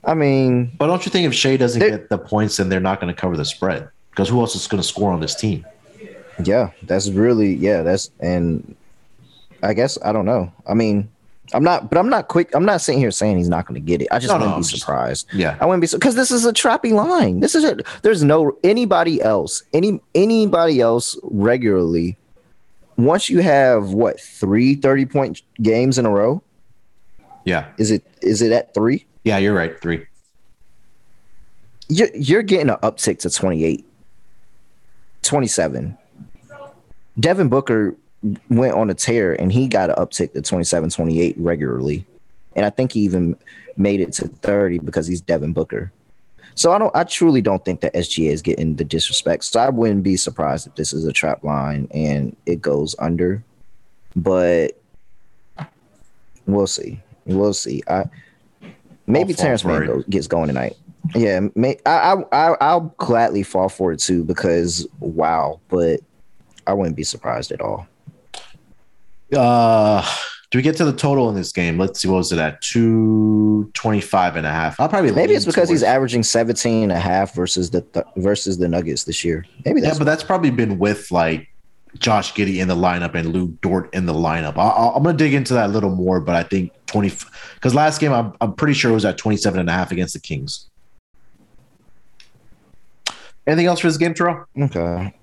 I 0.03 0.13
mean, 0.13 0.71
but 0.77 0.87
don't 0.87 1.05
you 1.05 1.11
think 1.11 1.27
if 1.27 1.33
Shai 1.33 1.57
doesn't 1.57 1.79
get 1.79 2.09
the 2.09 2.17
points, 2.17 2.57
then 2.57 2.69
they're 2.69 2.79
not 2.79 2.99
going 2.99 3.13
to 3.13 3.19
cover 3.19 3.37
the 3.37 3.45
spread? 3.45 3.89
Because 4.09 4.29
who 4.29 4.39
else 4.39 4.55
is 4.55 4.67
going 4.67 4.81
to 4.81 4.87
score 4.87 5.11
on 5.11 5.19
this 5.19 5.35
team? 5.35 5.65
Yeah, 6.43 6.71
that's 6.83 7.09
really 7.09 7.53
yeah. 7.53 7.83
That's 7.83 8.09
and 8.19 8.75
I 9.61 9.73
guess 9.73 9.97
I 10.03 10.11
don't 10.11 10.25
know. 10.25 10.51
I 10.67 10.73
mean, 10.73 11.07
I'm 11.53 11.63
not, 11.63 11.89
but 11.89 11.97
I'm 11.97 12.09
not 12.09 12.29
quick. 12.29 12.53
I'm 12.55 12.65
not 12.65 12.81
sitting 12.81 12.99
here 12.99 13.11
saying 13.11 13.37
he's 13.37 13.49
not 13.49 13.67
going 13.67 13.79
to 13.79 13.85
get 13.85 14.01
it. 14.01 14.07
I 14.11 14.17
just 14.17 14.29
no, 14.29 14.35
wouldn't 14.35 14.51
no, 14.51 14.57
be 14.57 14.63
surprised. 14.63 15.27
Just, 15.27 15.39
yeah, 15.39 15.57
I 15.59 15.65
wouldn't 15.65 15.81
be 15.81 15.95
because 15.95 16.15
this 16.15 16.31
is 16.31 16.45
a 16.45 16.53
trappy 16.53 16.93
line. 16.93 17.41
This 17.41 17.53
is 17.53 17.63
it. 17.63 17.85
There's 18.01 18.23
no 18.23 18.57
anybody 18.63 19.21
else, 19.21 19.63
any 19.73 19.99
anybody 20.15 20.81
else 20.81 21.17
regularly 21.23 22.17
once 22.97 23.29
you 23.29 23.39
have 23.39 23.93
what 23.93 24.19
three 24.19 24.75
30 24.75 25.05
point 25.05 25.41
games 25.61 25.97
in 25.97 26.05
a 26.05 26.09
row. 26.09 26.41
Yeah. 27.45 27.67
Is 27.77 27.91
it 27.91 28.03
is 28.21 28.41
it 28.41 28.51
at 28.51 28.73
three? 28.73 29.05
Yeah, 29.23 29.37
you're 29.37 29.53
right. 29.53 29.79
Three. 29.79 30.05
You're, 31.89 32.09
you're 32.15 32.43
getting 32.43 32.69
an 32.69 32.77
uptick 32.77 33.19
to 33.19 33.29
28, 33.29 33.85
27. 35.23 35.97
Devin 37.19 37.49
Booker 37.49 37.95
went 38.49 38.73
on 38.73 38.89
a 38.89 38.93
tear 38.93 39.39
and 39.39 39.51
he 39.51 39.67
got 39.67 39.89
an 39.89 39.95
uptick 39.97 40.33
to 40.33 40.41
27, 40.41 40.89
28 40.89 41.35
regularly. 41.37 42.05
And 42.55 42.65
I 42.65 42.69
think 42.69 42.93
he 42.93 43.01
even 43.01 43.35
made 43.77 43.99
it 43.99 44.13
to 44.13 44.27
30 44.27 44.79
because 44.79 45.07
he's 45.07 45.21
Devin 45.21 45.53
Booker. 45.53 45.91
So 46.55 46.73
I 46.73 46.77
don't 46.77 46.95
I 46.95 47.03
truly 47.05 47.41
don't 47.41 47.63
think 47.63 47.81
that 47.81 47.93
SGA 47.93 48.29
is 48.31 48.41
getting 48.41 48.75
the 48.75 48.83
disrespect. 48.83 49.45
So 49.45 49.59
I 49.59 49.69
wouldn't 49.69 50.03
be 50.03 50.17
surprised 50.17 50.67
if 50.67 50.75
this 50.75 50.93
is 50.93 51.05
a 51.05 51.13
trap 51.13 51.43
line 51.43 51.87
and 51.91 52.35
it 52.45 52.61
goes 52.61 52.95
under. 52.99 53.43
But 54.15 54.77
we'll 56.45 56.67
see. 56.67 56.99
We'll 57.25 57.53
see. 57.53 57.81
I 57.87 58.05
maybe 59.11 59.33
Terrence 59.33 59.63
Mann 59.63 59.85
goes, 59.85 60.05
gets 60.05 60.27
going 60.27 60.47
tonight. 60.47 60.75
Yeah, 61.15 61.41
may, 61.55 61.77
I, 61.85 62.15
I 62.31 62.55
I'll 62.61 62.93
gladly 62.97 63.43
fall 63.43 63.69
for 63.69 63.91
it 63.91 63.99
too 63.99 64.23
because 64.23 64.87
wow, 64.99 65.59
but 65.69 65.99
I 66.67 66.73
wouldn't 66.73 66.95
be 66.95 67.03
surprised 67.03 67.51
at 67.51 67.61
all. 67.61 67.87
Uh 69.35 70.05
do 70.51 70.57
we 70.57 70.61
get 70.63 70.75
to 70.77 70.85
the 70.85 70.93
total 70.93 71.29
in 71.29 71.35
this 71.35 71.53
game? 71.53 71.79
Let's 71.79 72.01
see. 72.01 72.09
What 72.09 72.17
was 72.17 72.33
it 72.33 72.37
at? 72.37 72.61
225 72.61 74.35
and 74.35 74.45
a 74.45 74.51
half. 74.51 74.77
I'll 74.81 74.89
probably 74.89 75.13
maybe 75.13 75.33
it's 75.33 75.45
because 75.45 75.69
he's 75.69 75.81
averaging 75.81 76.23
17 76.23 76.83
and 76.83 76.91
a 76.91 76.99
half 76.99 77.33
versus 77.33 77.69
the 77.69 77.81
th- 77.81 78.05
versus 78.17 78.57
the 78.57 78.67
Nuggets 78.67 79.05
this 79.05 79.23
year. 79.23 79.45
Maybe 79.63 79.79
that's 79.79 79.95
yeah, 79.95 79.99
but 79.99 80.03
that's 80.03 80.23
probably 80.23 80.51
been 80.51 80.77
with 80.77 81.09
like 81.09 81.47
Josh 81.99 82.33
Giddey 82.33 82.61
in 82.61 82.67
the 82.67 82.75
lineup 82.75 83.15
and 83.15 83.33
Lu 83.33 83.47
Dort 83.61 83.93
in 83.93 84.05
the 84.05 84.13
lineup. 84.13 84.57
I, 84.57 84.95
am 84.95 85.03
going 85.03 85.17
to 85.17 85.23
dig 85.23 85.33
into 85.33 85.53
that 85.53 85.65
a 85.65 85.73
little 85.73 85.89
more, 85.89 86.19
but 86.19 86.35
I 86.35 86.43
think 86.43 86.71
20 86.87 87.11
because 87.55 87.75
last 87.75 87.99
game 87.99 88.13
I'm, 88.13 88.33
I'm 88.41 88.53
pretty 88.53 88.73
sure 88.73 88.91
it 88.91 88.93
was 88.93 89.05
at 89.05 89.17
27 89.17 89.59
and 89.59 89.69
a 89.69 89.73
half 89.73 89.91
against 89.91 90.13
the 90.13 90.19
Kings. 90.19 90.69
Anything 93.47 93.65
else 93.65 93.79
for 93.79 93.87
this 93.87 93.97
game, 93.97 94.13
Terrell? 94.13 94.45
Okay. 94.57 95.13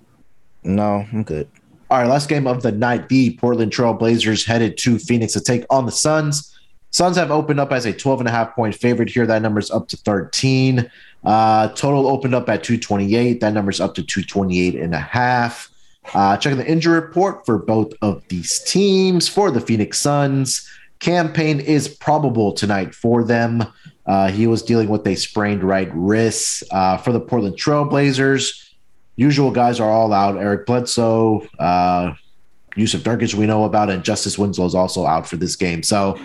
No, 0.64 1.06
I'm 1.12 1.22
good. 1.22 1.48
All 1.90 1.98
right, 1.98 2.08
last 2.08 2.28
game 2.28 2.46
of 2.46 2.62
the 2.62 2.72
night. 2.72 3.08
The 3.08 3.36
Portland 3.36 3.72
Trail 3.72 3.94
Blazers 3.94 4.44
headed 4.44 4.76
to 4.78 4.98
Phoenix 4.98 5.32
to 5.34 5.40
take 5.40 5.64
on 5.70 5.86
the 5.86 5.92
Suns. 5.92 6.54
Suns 6.90 7.16
have 7.16 7.30
opened 7.30 7.60
up 7.60 7.72
as 7.72 7.86
a 7.86 7.92
12 7.92 8.20
and 8.20 8.28
a 8.28 8.32
half 8.32 8.54
point 8.54 8.74
favorite 8.74 9.08
here. 9.08 9.26
That 9.26 9.40
number's 9.40 9.70
up 9.70 9.88
to 9.88 9.96
13. 9.96 10.90
Uh, 11.24 11.68
total 11.68 12.06
opened 12.06 12.34
up 12.34 12.48
at 12.48 12.64
228. 12.64 13.40
That 13.40 13.52
number's 13.52 13.80
up 13.80 13.94
to 13.94 14.02
228 14.02 14.74
and 14.74 14.94
a 14.94 14.98
half. 14.98 15.70
Uh, 16.14 16.36
checking 16.36 16.58
the 16.58 16.66
injury 16.66 16.94
report 17.00 17.44
for 17.44 17.58
both 17.58 17.92
of 18.02 18.26
these 18.28 18.60
teams. 18.60 19.28
For 19.28 19.50
the 19.50 19.60
Phoenix 19.60 19.98
Suns, 19.98 20.68
Cam 21.00 21.32
Payne 21.32 21.60
is 21.60 21.88
probable 21.88 22.52
tonight 22.52 22.94
for 22.94 23.24
them. 23.24 23.64
Uh, 24.06 24.30
he 24.30 24.46
was 24.46 24.62
dealing 24.62 24.88
with 24.88 25.06
a 25.06 25.14
sprained 25.14 25.62
right 25.62 25.90
wrist. 25.94 26.64
Uh, 26.70 26.96
for 26.96 27.12
the 27.12 27.20
Portland 27.20 27.56
Trail 27.58 27.84
Blazers, 27.84 28.74
usual 29.16 29.50
guys 29.50 29.80
are 29.80 29.90
all 29.90 30.12
out. 30.12 30.36
Eric 30.38 30.66
Bledsoe, 30.66 31.46
uh, 31.58 32.14
Jusuf 32.76 33.00
Nurkic, 33.00 33.34
we 33.34 33.46
know 33.46 33.64
about, 33.64 33.90
and 33.90 34.02
Justice 34.02 34.38
Winslow 34.38 34.66
is 34.66 34.74
also 34.74 35.06
out 35.06 35.28
for 35.28 35.36
this 35.36 35.56
game. 35.56 35.82
So 35.82 36.18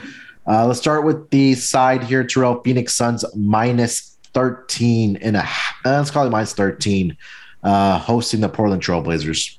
uh, 0.48 0.66
let's 0.66 0.80
start 0.80 1.04
with 1.04 1.30
the 1.30 1.56
side 1.56 2.04
here. 2.04 2.24
Terrell 2.24 2.62
Phoenix 2.62 2.94
Suns 2.94 3.26
minus 3.36 4.18
13 4.34 5.18
and 5.18 5.36
a 5.36 5.42
half. 5.42 5.76
Uh, 5.86 5.98
let's 5.98 6.12
call 6.12 6.26
it 6.26 6.30
minus 6.30 6.54
13, 6.54 7.16
uh, 7.64 8.00
hosting 8.00 8.42
the 8.42 8.50
Portland 8.50 8.82
Trailblazers. 8.82 9.58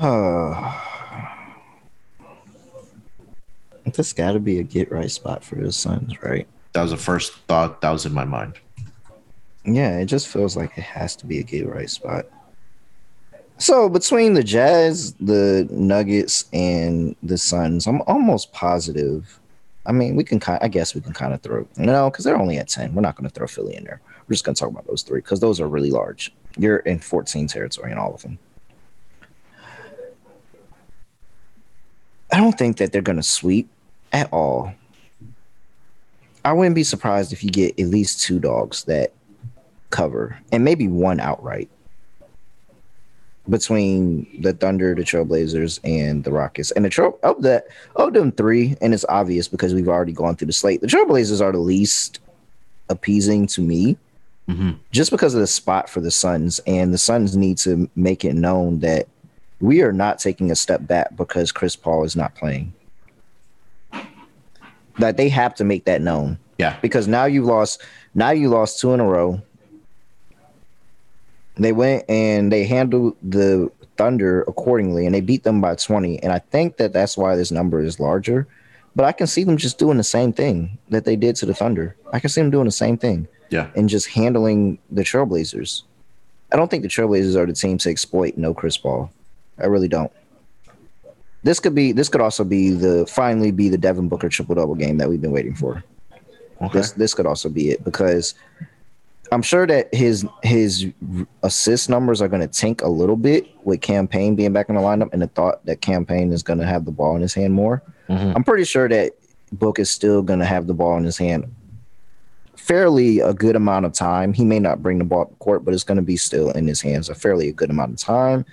this 3.92 4.14
got 4.14 4.32
to 4.32 4.40
be 4.40 4.58
a 4.58 4.62
get 4.62 4.90
right 4.90 5.10
spot 5.10 5.44
for 5.44 5.56
the 5.56 5.70
Suns, 5.70 6.22
right? 6.22 6.48
That 6.72 6.82
was 6.82 6.92
the 6.92 6.96
first 6.96 7.34
thought 7.48 7.82
that 7.82 7.90
was 7.90 8.06
in 8.06 8.14
my 8.14 8.24
mind. 8.24 8.54
Yeah, 9.66 9.98
it 9.98 10.06
just 10.06 10.28
feels 10.28 10.56
like 10.56 10.78
it 10.78 10.84
has 10.84 11.14
to 11.16 11.26
be 11.26 11.38
a 11.38 11.42
get 11.42 11.68
right 11.68 11.90
spot. 11.90 12.24
So 13.58 13.90
between 13.90 14.32
the 14.32 14.42
Jazz, 14.42 15.12
the 15.20 15.68
Nuggets, 15.70 16.46
and 16.54 17.14
the 17.22 17.36
Suns, 17.36 17.86
I'm 17.86 18.00
almost 18.06 18.54
positive. 18.54 19.38
I 19.84 19.92
mean, 19.92 20.16
we 20.16 20.24
can 20.24 20.40
kind. 20.40 20.60
I 20.62 20.68
guess 20.68 20.94
we 20.94 21.02
can 21.02 21.12
kind 21.12 21.34
of 21.34 21.42
throw 21.42 21.68
you 21.76 21.84
know 21.84 22.08
because 22.08 22.24
they're 22.24 22.40
only 22.40 22.56
at 22.56 22.68
ten. 22.68 22.94
We're 22.94 23.02
not 23.02 23.16
going 23.16 23.28
to 23.28 23.34
throw 23.34 23.46
Philly 23.46 23.76
in 23.76 23.84
there. 23.84 24.00
We're 24.26 24.32
just 24.32 24.44
going 24.44 24.54
to 24.54 24.60
talk 24.60 24.70
about 24.70 24.86
those 24.86 25.02
three 25.02 25.20
because 25.20 25.40
those 25.40 25.60
are 25.60 25.68
really 25.68 25.90
large. 25.90 26.32
You're 26.56 26.78
in 26.78 27.00
14 27.00 27.46
territory 27.46 27.92
in 27.92 27.98
all 27.98 28.14
of 28.14 28.22
them. 28.22 28.38
I 32.32 32.38
don't 32.38 32.56
think 32.56 32.78
that 32.78 32.92
they're 32.92 33.02
going 33.02 33.16
to 33.16 33.22
sweep 33.22 33.68
at 34.12 34.32
all. 34.32 34.72
I 36.44 36.52
wouldn't 36.52 36.74
be 36.74 36.84
surprised 36.84 37.32
if 37.32 37.44
you 37.44 37.50
get 37.50 37.78
at 37.78 37.86
least 37.86 38.22
two 38.22 38.38
dogs 38.38 38.84
that 38.84 39.12
cover 39.90 40.38
and 40.52 40.64
maybe 40.64 40.88
one 40.88 41.20
outright 41.20 41.68
between 43.48 44.26
the 44.40 44.52
Thunder, 44.52 44.94
the 44.94 45.02
Trailblazers, 45.02 45.80
and 45.82 46.22
the 46.24 46.30
Rockets. 46.30 46.70
And 46.70 46.84
the 46.84 46.90
Trail 46.90 47.18
of 47.22 47.42
that 47.42 47.66
of 47.96 48.12
them 48.14 48.32
three, 48.32 48.76
and 48.80 48.94
it's 48.94 49.04
obvious 49.08 49.48
because 49.48 49.74
we've 49.74 49.88
already 49.88 50.12
gone 50.12 50.36
through 50.36 50.46
the 50.46 50.52
slate. 50.52 50.80
The 50.80 50.86
Trailblazers 50.86 51.40
are 51.40 51.52
the 51.52 51.58
least 51.58 52.20
appeasing 52.88 53.46
to 53.48 53.60
me, 53.60 53.96
mm-hmm. 54.48 54.70
just 54.92 55.10
because 55.10 55.34
of 55.34 55.40
the 55.40 55.46
spot 55.46 55.88
for 55.88 56.00
the 56.00 56.10
Suns, 56.10 56.60
and 56.66 56.94
the 56.94 56.98
Suns 56.98 57.36
need 57.36 57.58
to 57.58 57.90
make 57.96 58.24
it 58.24 58.34
known 58.34 58.80
that 58.80 59.08
we 59.60 59.82
are 59.82 59.92
not 59.92 60.18
taking 60.18 60.50
a 60.50 60.56
step 60.56 60.86
back 60.86 61.14
because 61.16 61.52
Chris 61.52 61.76
Paul 61.76 62.04
is 62.04 62.16
not 62.16 62.34
playing. 62.34 62.72
That 64.98 65.16
they 65.16 65.28
have 65.28 65.54
to 65.56 65.64
make 65.64 65.84
that 65.84 66.02
known. 66.02 66.38
Yeah. 66.58 66.76
Because 66.82 67.08
now 67.08 67.24
you 67.24 67.42
lost 67.42 67.82
now 68.14 68.30
you 68.30 68.48
lost 68.48 68.80
two 68.80 68.92
in 68.92 69.00
a 69.00 69.06
row. 69.06 69.40
They 71.56 71.72
went 71.72 72.04
and 72.08 72.50
they 72.50 72.64
handled 72.64 73.16
the 73.22 73.70
Thunder 73.96 74.42
accordingly 74.42 75.04
and 75.04 75.14
they 75.14 75.20
beat 75.20 75.42
them 75.42 75.60
by 75.60 75.74
20. 75.74 76.22
And 76.22 76.32
I 76.32 76.38
think 76.38 76.78
that 76.78 76.92
that's 76.92 77.16
why 77.16 77.36
this 77.36 77.50
number 77.50 77.82
is 77.82 78.00
larger. 78.00 78.46
But 78.96 79.04
I 79.04 79.12
can 79.12 79.26
see 79.26 79.44
them 79.44 79.56
just 79.56 79.78
doing 79.78 79.98
the 79.98 80.04
same 80.04 80.32
thing 80.32 80.78
that 80.88 81.04
they 81.04 81.16
did 81.16 81.36
to 81.36 81.46
the 81.46 81.54
Thunder. 81.54 81.96
I 82.12 82.18
can 82.18 82.30
see 82.30 82.40
them 82.40 82.50
doing 82.50 82.64
the 82.64 82.72
same 82.72 82.96
thing. 82.96 83.28
Yeah. 83.50 83.68
And 83.76 83.88
just 83.88 84.08
handling 84.08 84.78
the 84.90 85.02
Trailblazers. 85.02 85.82
I 86.52 86.56
don't 86.56 86.70
think 86.70 86.82
the 86.82 86.88
Trailblazers 86.88 87.36
are 87.36 87.46
the 87.46 87.52
team 87.52 87.78
to 87.78 87.90
exploit 87.90 88.36
no 88.36 88.54
Chris 88.54 88.76
Paul. 88.76 89.10
I 89.62 89.66
really 89.66 89.88
don't. 89.88 90.12
This 91.42 91.58
could 91.58 91.74
be 91.74 91.92
this 91.92 92.08
could 92.08 92.20
also 92.20 92.44
be 92.44 92.70
the 92.70 93.06
finally 93.06 93.50
be 93.50 93.68
the 93.68 93.78
Devin 93.78 94.08
Booker 94.08 94.28
triple 94.28 94.54
double 94.54 94.74
game 94.74 94.98
that 94.98 95.08
we've 95.08 95.20
been 95.20 95.32
waiting 95.32 95.54
for. 95.54 95.82
Okay. 96.60 96.78
This 96.78 96.92
this 96.92 97.14
could 97.14 97.26
also 97.26 97.48
be 97.48 97.70
it 97.70 97.82
because 97.82 98.34
I'm 99.32 99.42
sure 99.42 99.66
that 99.66 99.94
his 99.94 100.26
his 100.42 100.86
assist 101.42 101.88
numbers 101.88 102.20
are 102.20 102.28
going 102.28 102.46
to 102.46 102.48
tank 102.48 102.82
a 102.82 102.88
little 102.88 103.16
bit 103.16 103.46
with 103.64 103.80
Cam 103.80 104.06
Payne 104.06 104.34
being 104.34 104.52
back 104.52 104.68
in 104.68 104.74
the 104.74 104.80
lineup 104.82 105.12
and 105.12 105.22
the 105.22 105.28
thought 105.28 105.64
that 105.64 105.80
Cam 105.80 106.04
Payne 106.04 106.32
is 106.32 106.42
going 106.42 106.58
to 106.58 106.66
have 106.66 106.84
the 106.84 106.90
ball 106.90 107.16
in 107.16 107.22
his 107.22 107.32
hand 107.32 107.54
more. 107.54 107.82
Mm-hmm. 108.08 108.32
I'm 108.36 108.44
pretty 108.44 108.64
sure 108.64 108.88
that 108.88 109.12
Book 109.52 109.78
is 109.78 109.88
still 109.88 110.20
going 110.20 110.40
to 110.40 110.44
have 110.44 110.66
the 110.66 110.74
ball 110.74 110.96
in 110.98 111.04
his 111.04 111.16
hand 111.16 111.54
fairly 112.60 113.20
a 113.20 113.32
good 113.32 113.56
amount 113.56 113.86
of 113.86 113.92
time. 113.92 114.32
He 114.32 114.44
may 114.44 114.58
not 114.58 114.82
bring 114.82 114.98
the 114.98 115.04
ball 115.04 115.26
to 115.26 115.34
court, 115.36 115.64
but 115.64 115.74
it's 115.74 115.82
going 115.82 115.96
to 115.96 116.02
be 116.02 116.16
still 116.16 116.50
in 116.50 116.66
his 116.66 116.80
hands 116.80 117.08
a 117.08 117.14
fairly 117.14 117.48
a 117.48 117.52
good 117.52 117.70
amount 117.70 117.92
of 117.92 117.98
time. 117.98 118.44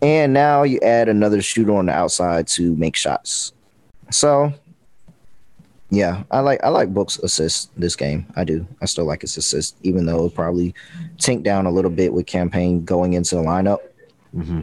And 0.00 0.32
now 0.32 0.62
you 0.62 0.78
add 0.80 1.08
another 1.08 1.42
shooter 1.42 1.74
on 1.74 1.86
the 1.86 1.92
outside 1.92 2.46
to 2.48 2.74
make 2.76 2.94
shots. 2.94 3.52
So 4.10 4.52
yeah, 5.90 6.22
I 6.30 6.40
like 6.40 6.62
I 6.62 6.68
like 6.68 6.92
Book's 6.92 7.18
assist 7.18 7.70
this 7.78 7.96
game. 7.96 8.26
I 8.36 8.44
do. 8.44 8.66
I 8.82 8.86
still 8.86 9.06
like 9.06 9.22
his 9.22 9.36
assist, 9.36 9.76
even 9.82 10.06
though 10.06 10.26
it 10.26 10.34
probably 10.34 10.74
tink 11.16 11.42
down 11.42 11.66
a 11.66 11.70
little 11.70 11.90
bit 11.90 12.12
with 12.12 12.26
Cam 12.26 12.50
Payne 12.50 12.84
going 12.84 13.14
into 13.14 13.36
the 13.36 13.42
lineup. 13.42 13.78
Mm-hmm. 14.36 14.60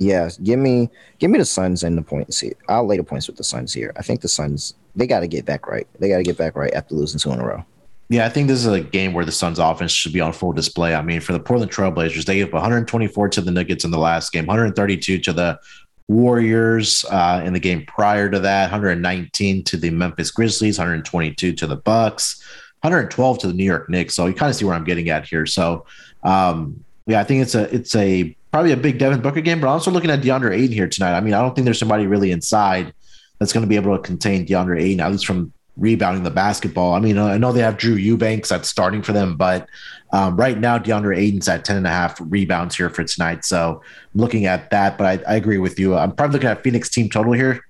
Yeah, 0.00 0.30
give 0.42 0.58
me 0.58 0.90
give 1.18 1.30
me 1.30 1.38
the 1.38 1.44
Suns 1.44 1.84
and 1.84 1.96
the 1.96 2.02
points 2.02 2.40
here. 2.40 2.54
I'll 2.68 2.86
lay 2.86 2.96
the 2.96 3.04
points 3.04 3.28
with 3.28 3.36
the 3.36 3.44
Suns 3.44 3.72
here. 3.72 3.92
I 3.96 4.02
think 4.02 4.20
the 4.20 4.28
Suns 4.28 4.74
they 4.96 5.06
got 5.06 5.20
to 5.20 5.28
get 5.28 5.44
back 5.44 5.68
right. 5.68 5.86
They 6.00 6.08
got 6.08 6.18
to 6.18 6.24
get 6.24 6.36
back 6.36 6.56
right 6.56 6.74
after 6.74 6.94
losing 6.94 7.20
two 7.20 7.30
in 7.30 7.40
a 7.40 7.46
row. 7.46 7.64
Yeah, 8.10 8.24
I 8.24 8.30
think 8.30 8.48
this 8.48 8.60
is 8.60 8.66
a 8.66 8.80
game 8.80 9.12
where 9.12 9.24
the 9.24 9.32
Suns' 9.32 9.58
offense 9.58 9.92
should 9.92 10.14
be 10.14 10.20
on 10.20 10.32
full 10.32 10.52
display. 10.52 10.94
I 10.94 11.02
mean, 11.02 11.20
for 11.20 11.32
the 11.32 11.40
Portland 11.40 11.70
Trailblazers, 11.70 12.24
they 12.24 12.36
gave 12.36 12.52
124 12.52 13.28
to 13.28 13.40
the 13.42 13.50
Nuggets 13.50 13.84
in 13.84 13.90
the 13.90 13.98
last 13.98 14.32
game, 14.32 14.46
132 14.46 15.18
to 15.18 15.32
the 15.32 15.60
Warriors 16.08 17.04
uh, 17.10 17.42
in 17.44 17.52
the 17.52 17.60
game 17.60 17.84
prior 17.84 18.30
to 18.30 18.38
that, 18.38 18.70
119 18.70 19.64
to 19.64 19.76
the 19.76 19.90
Memphis 19.90 20.30
Grizzlies, 20.30 20.78
122 20.78 21.52
to 21.52 21.66
the 21.66 21.76
Bucks, 21.76 22.42
112 22.80 23.38
to 23.40 23.46
the 23.46 23.52
New 23.52 23.64
York 23.64 23.90
Knicks. 23.90 24.14
So 24.14 24.24
you 24.24 24.32
kind 24.32 24.48
of 24.48 24.56
see 24.56 24.64
where 24.64 24.74
I'm 24.74 24.84
getting 24.84 25.10
at 25.10 25.28
here. 25.28 25.44
So 25.44 25.84
um, 26.22 26.82
yeah, 27.06 27.20
I 27.20 27.24
think 27.24 27.42
it's 27.42 27.54
a 27.54 27.74
it's 27.74 27.94
a 27.94 28.34
probably 28.50 28.72
a 28.72 28.76
big 28.76 28.98
Devin 28.98 29.20
Booker 29.20 29.42
game, 29.42 29.60
but 29.60 29.66
I'm 29.66 29.74
also 29.74 29.90
looking 29.90 30.10
at 30.10 30.22
DeAndre 30.22 30.56
Ayton 30.56 30.72
here 30.72 30.88
tonight. 30.88 31.14
I 31.14 31.20
mean, 31.20 31.34
I 31.34 31.42
don't 31.42 31.54
think 31.54 31.66
there's 31.66 31.78
somebody 31.78 32.06
really 32.06 32.30
inside 32.30 32.94
that's 33.38 33.52
going 33.52 33.62
to 33.62 33.68
be 33.68 33.76
able 33.76 33.96
to 33.96 34.02
contain 34.02 34.46
DeAndre 34.46 34.80
Ayton, 34.80 35.00
at 35.00 35.12
least 35.12 35.26
from 35.26 35.52
rebounding 35.78 36.24
the 36.24 36.30
basketball. 36.30 36.94
I 36.94 37.00
mean, 37.00 37.18
I 37.18 37.38
know 37.38 37.52
they 37.52 37.60
have 37.60 37.76
Drew 37.76 37.94
Eubanks 37.94 38.48
that's 38.48 38.68
starting 38.68 39.02
for 39.02 39.12
them, 39.12 39.36
but 39.36 39.68
um, 40.12 40.36
right 40.36 40.58
now 40.58 40.78
DeAndre 40.78 41.16
Ayton's 41.16 41.48
at 41.48 41.64
10 41.64 41.76
and 41.76 41.86
a 41.86 41.90
half 41.90 42.18
rebounds 42.20 42.76
here 42.76 42.90
for 42.90 43.04
tonight. 43.04 43.44
So 43.44 43.82
I'm 44.14 44.20
looking 44.20 44.46
at 44.46 44.70
that, 44.70 44.98
but 44.98 45.06
I, 45.06 45.32
I 45.32 45.36
agree 45.36 45.58
with 45.58 45.78
you. 45.78 45.96
I'm 45.96 46.12
probably 46.12 46.34
looking 46.34 46.48
at 46.50 46.62
Phoenix 46.62 46.88
team 46.88 47.08
total 47.08 47.32
here 47.32 47.64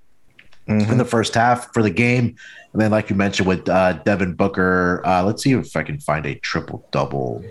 mm-hmm. 0.68 0.90
in 0.90 0.98
the 0.98 1.04
first 1.04 1.34
half 1.34 1.72
for 1.72 1.82
the 1.82 1.90
game. 1.90 2.36
And 2.72 2.82
then, 2.82 2.90
like 2.90 3.10
you 3.10 3.16
mentioned 3.16 3.48
with 3.48 3.68
uh, 3.68 3.94
Devin 4.04 4.34
Booker, 4.34 5.02
uh, 5.04 5.24
let's 5.24 5.42
see 5.42 5.52
if 5.52 5.74
I 5.76 5.82
can 5.82 5.98
find 5.98 6.26
a 6.26 6.34
triple 6.36 6.86
double 6.90 7.44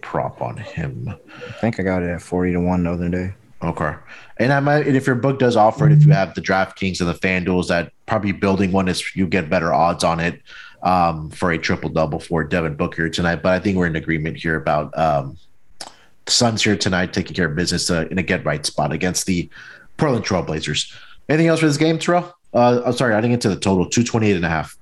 prop 0.00 0.40
on 0.40 0.56
him. 0.56 1.08
I 1.08 1.52
think 1.60 1.78
I 1.78 1.82
got 1.82 2.02
it 2.02 2.08
at 2.08 2.22
40 2.22 2.52
to 2.52 2.60
1 2.60 2.84
the 2.84 2.90
other 2.90 3.08
day. 3.08 3.34
Okay. 3.62 3.94
And 4.38 4.52
I 4.52 4.60
might, 4.60 4.86
and 4.86 4.96
if 4.96 5.06
your 5.06 5.16
book 5.16 5.38
does 5.38 5.54
offer 5.54 5.86
it, 5.86 5.92
if 5.92 6.06
you 6.06 6.12
have 6.12 6.34
the 6.34 6.40
DraftKings 6.40 7.00
and 7.00 7.08
the 7.08 7.14
FanDuels, 7.14 7.68
that 7.68 7.92
probably 8.06 8.32
building 8.32 8.72
one 8.72 8.88
is 8.88 9.14
you 9.14 9.26
get 9.26 9.50
better 9.50 9.72
odds 9.72 10.02
on 10.02 10.18
it 10.18 10.40
um, 10.82 11.30
for 11.30 11.50
a 11.52 11.58
triple 11.58 11.90
double 11.90 12.20
for 12.20 12.42
Devin 12.42 12.74
Booker 12.74 13.10
tonight. 13.10 13.42
But 13.42 13.52
I 13.52 13.60
think 13.60 13.76
we're 13.76 13.86
in 13.86 13.96
agreement 13.96 14.38
here 14.38 14.56
about 14.56 14.96
um, 14.98 15.36
the 16.24 16.32
Suns 16.32 16.64
here 16.64 16.76
tonight 16.76 17.12
taking 17.12 17.34
care 17.34 17.48
of 17.48 17.56
business 17.56 17.90
uh, 17.90 18.06
in 18.10 18.18
a 18.18 18.22
get 18.22 18.44
right 18.46 18.64
spot 18.64 18.92
against 18.92 19.26
the 19.26 19.50
Portland 19.98 20.24
Trailblazers. 20.24 20.94
Anything 21.28 21.48
else 21.48 21.60
for 21.60 21.66
this 21.66 21.76
game, 21.76 21.98
Terrell? 21.98 22.34
Uh, 22.54 22.80
I'm 22.84 22.92
sorry, 22.94 23.14
I 23.14 23.20
didn't 23.20 23.32
get 23.32 23.40
to 23.42 23.50
the 23.50 23.60
total 23.60 23.84
228 23.84 24.36
and 24.36 24.44
a 24.44 24.48
half. 24.48 24.76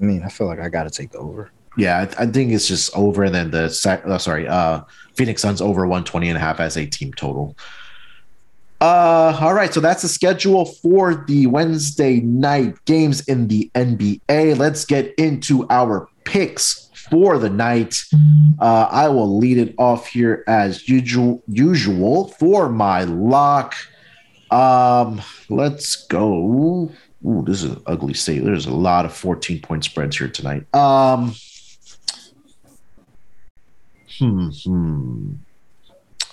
I 0.00 0.04
mean, 0.04 0.22
I 0.22 0.28
feel 0.28 0.46
like 0.46 0.60
I 0.60 0.68
got 0.68 0.84
to 0.84 0.90
take 0.90 1.10
the 1.10 1.18
over. 1.18 1.50
Yeah, 1.76 1.98
I, 1.98 2.22
I, 2.22 2.26
think 2.26 2.52
it's 2.52 2.66
just 2.66 2.94
over. 2.96 3.24
And 3.24 3.34
then 3.34 3.50
the, 3.50 3.64
uh, 4.04 4.18
sorry, 4.18 4.48
uh, 4.48 4.82
Phoenix 5.14 5.42
Suns 5.42 5.60
over 5.60 5.82
120 5.82 6.28
and 6.28 6.36
a 6.36 6.40
half 6.40 6.60
as 6.60 6.76
a 6.76 6.86
team 6.86 7.12
total. 7.12 7.56
Uh, 8.80 9.36
all 9.40 9.52
right, 9.52 9.74
so 9.74 9.80
that's 9.80 10.00
the 10.02 10.08
schedule 10.08 10.64
for 10.64 11.14
the 11.26 11.46
Wednesday 11.46 12.20
night 12.20 12.82
games 12.86 13.20
in 13.28 13.46
the 13.48 13.70
NBA. 13.74 14.58
Let's 14.58 14.86
get 14.86 15.14
into 15.16 15.66
our 15.68 16.08
picks 16.24 16.88
for 17.10 17.38
the 17.38 17.50
night. 17.50 18.02
Uh, 18.58 18.88
I 18.90 19.08
will 19.08 19.36
lead 19.36 19.58
it 19.58 19.74
off 19.76 20.06
here 20.06 20.44
as 20.46 20.88
usual. 20.88 21.42
Usual 21.46 22.28
for 22.28 22.70
my 22.70 23.04
lock. 23.04 23.74
Um, 24.50 25.20
let's 25.50 26.06
go. 26.06 26.34
Ooh, 26.34 26.92
this 27.22 27.62
is 27.62 27.72
an 27.72 27.82
ugly 27.86 28.14
state. 28.14 28.44
There's 28.44 28.66
a 28.66 28.74
lot 28.74 29.04
of 29.04 29.12
14 29.12 29.60
point 29.60 29.84
spreads 29.84 30.16
here 30.16 30.28
tonight. 30.28 30.74
Um, 30.74 31.34
hmm, 34.20 34.48
hmm. 34.64 35.32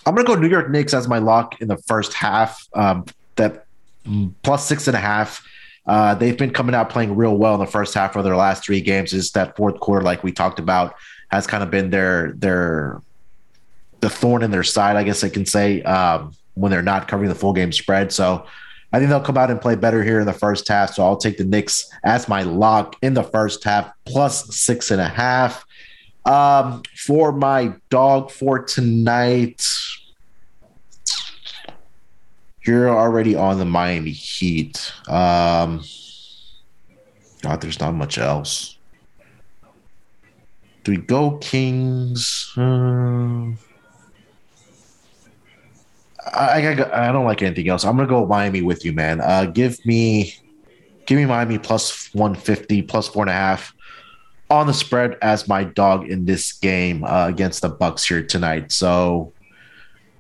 I'm 0.06 0.16
gonna 0.16 0.28
go 0.28 0.36
New 0.36 0.48
York 0.48 0.70
Knicks 0.70 0.94
as 0.94 1.08
my 1.08 1.18
lock 1.18 1.60
in 1.62 1.68
the 1.68 1.78
first 1.78 2.14
half. 2.14 2.66
Um, 2.74 3.06
that 3.36 3.66
plus 4.44 4.66
six 4.66 4.88
and 4.88 4.96
a 4.96 5.00
half. 5.00 5.46
Uh, 5.86 6.14
they've 6.14 6.38
been 6.38 6.52
coming 6.52 6.76
out 6.76 6.90
playing 6.90 7.16
real 7.16 7.38
well 7.38 7.54
in 7.54 7.60
the 7.62 7.66
first 7.66 7.94
half 7.94 8.16
of 8.16 8.24
their 8.24 8.36
last 8.36 8.64
three 8.64 8.82
games. 8.82 9.14
Is 9.14 9.32
that 9.32 9.56
fourth 9.56 9.80
quarter, 9.80 10.04
like 10.04 10.24
we 10.24 10.32
talked 10.32 10.60
about, 10.60 10.96
has 11.30 11.48
kind 11.48 11.64
of 11.64 11.72
been 11.72 11.90
their 11.90 12.34
their 12.34 13.02
the 14.02 14.10
thorn 14.10 14.44
in 14.44 14.52
their 14.52 14.64
side, 14.64 14.96
I 14.96 15.04
guess 15.04 15.24
I 15.24 15.30
can 15.30 15.46
say. 15.46 15.82
Um, 15.84 16.34
when 16.58 16.72
they're 16.72 16.82
not 16.82 17.08
covering 17.08 17.30
the 17.30 17.36
full 17.36 17.54
game 17.54 17.72
spread. 17.72 18.12
So 18.12 18.46
I 18.92 19.00
think 19.00 19.10
they'll 19.10 19.22
come 19.22 19.38
out 19.38 19.52
and 19.52 19.62
play 19.62 19.76
better 19.76 20.04
here 20.04 20.20
in 20.20 20.26
the 20.26 20.34
first 20.34 20.68
half. 20.68 20.94
So 20.94 21.04
I'll 21.04 21.18
take 21.18 21.38
the 21.38 21.44
Knicks 21.44 21.90
as 22.04 22.28
my 22.28 22.42
lock 22.42 22.96
in 23.02 23.14
the 23.14 23.24
first 23.24 23.64
half, 23.64 23.92
plus 24.06 24.56
six 24.56 24.92
and 24.92 25.00
a 25.00 25.08
half. 25.08 25.66
Um, 26.28 26.84
for 26.94 27.32
my 27.32 27.74
dog 27.90 28.32
for 28.32 28.60
tonight, 28.60 29.66
you're 32.66 32.90
already 32.90 33.34
on 33.34 33.60
the 33.60 33.66
Miami 33.66 34.12
Heat. 34.12 34.92
Um, 35.08 35.86
God, 37.42 37.62
there's 37.62 37.80
not 37.80 37.96
much 37.96 38.18
else. 38.18 38.78
Do 40.84 40.92
we 40.92 40.98
go 40.98 41.38
Kings? 41.38 42.52
Uh, 42.58 43.52
I, 46.34 46.68
I, 46.68 47.08
I 47.08 47.12
don't 47.14 47.24
like 47.24 47.42
anything 47.42 47.70
else. 47.70 47.86
I'm 47.86 47.96
gonna 47.96 48.10
go 48.10 48.26
Miami 48.26 48.62
with 48.62 48.84
you, 48.84 48.92
man. 48.92 49.22
Uh, 49.22 49.46
give 49.46 49.86
me, 49.86 50.36
give 51.06 51.18
me 51.18 51.26
Miami 51.26 51.58
plus 51.58 52.14
150, 52.14 52.82
plus 52.82 53.08
four 53.08 53.24
and 53.24 53.30
a 53.30 53.34
half 53.34 53.74
on 54.50 54.68
the 54.68 54.74
spread 54.74 55.18
as 55.22 55.48
my 55.48 55.64
dog 55.64 56.08
in 56.08 56.26
this 56.26 56.54
game 56.54 57.04
uh, 57.04 57.28
against 57.28 57.62
the 57.62 57.70
Bucks 57.70 58.06
here 58.06 58.24
tonight. 58.24 58.72
So, 58.72 59.34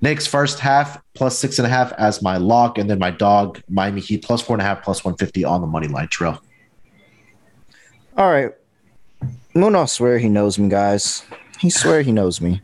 Knicks 0.02 0.28
first 0.28 0.60
half 0.60 1.02
plus 1.14 1.38
six 1.38 1.58
and 1.58 1.66
a 1.66 1.70
half 1.70 1.91
as 1.94 2.22
my 2.22 2.38
lock, 2.38 2.78
and 2.78 2.90
then 2.90 2.99
my 2.99 3.12
dog 3.12 3.62
Miami 3.70 4.02
Heat 4.02 4.24
plus 4.24 4.41
four 4.41 4.56
and 4.56 4.62
a 4.62 4.66
half, 4.66 4.84
plus 4.84 5.04
150 5.04 5.44
on 5.44 5.62
the 5.62 5.68
money 5.68 5.88
line. 5.88 6.08
Trail. 6.08 6.41
All 8.16 8.30
right, 8.30 8.52
Muno 9.54 9.86
swear 9.86 10.20
he 10.20 10.30
knows 10.30 10.60
me, 10.60 10.70
guys. 10.70 11.24
He 11.60 11.70
swear 11.70 12.02
he 12.02 12.12
knows 12.12 12.41
me. 12.41 12.62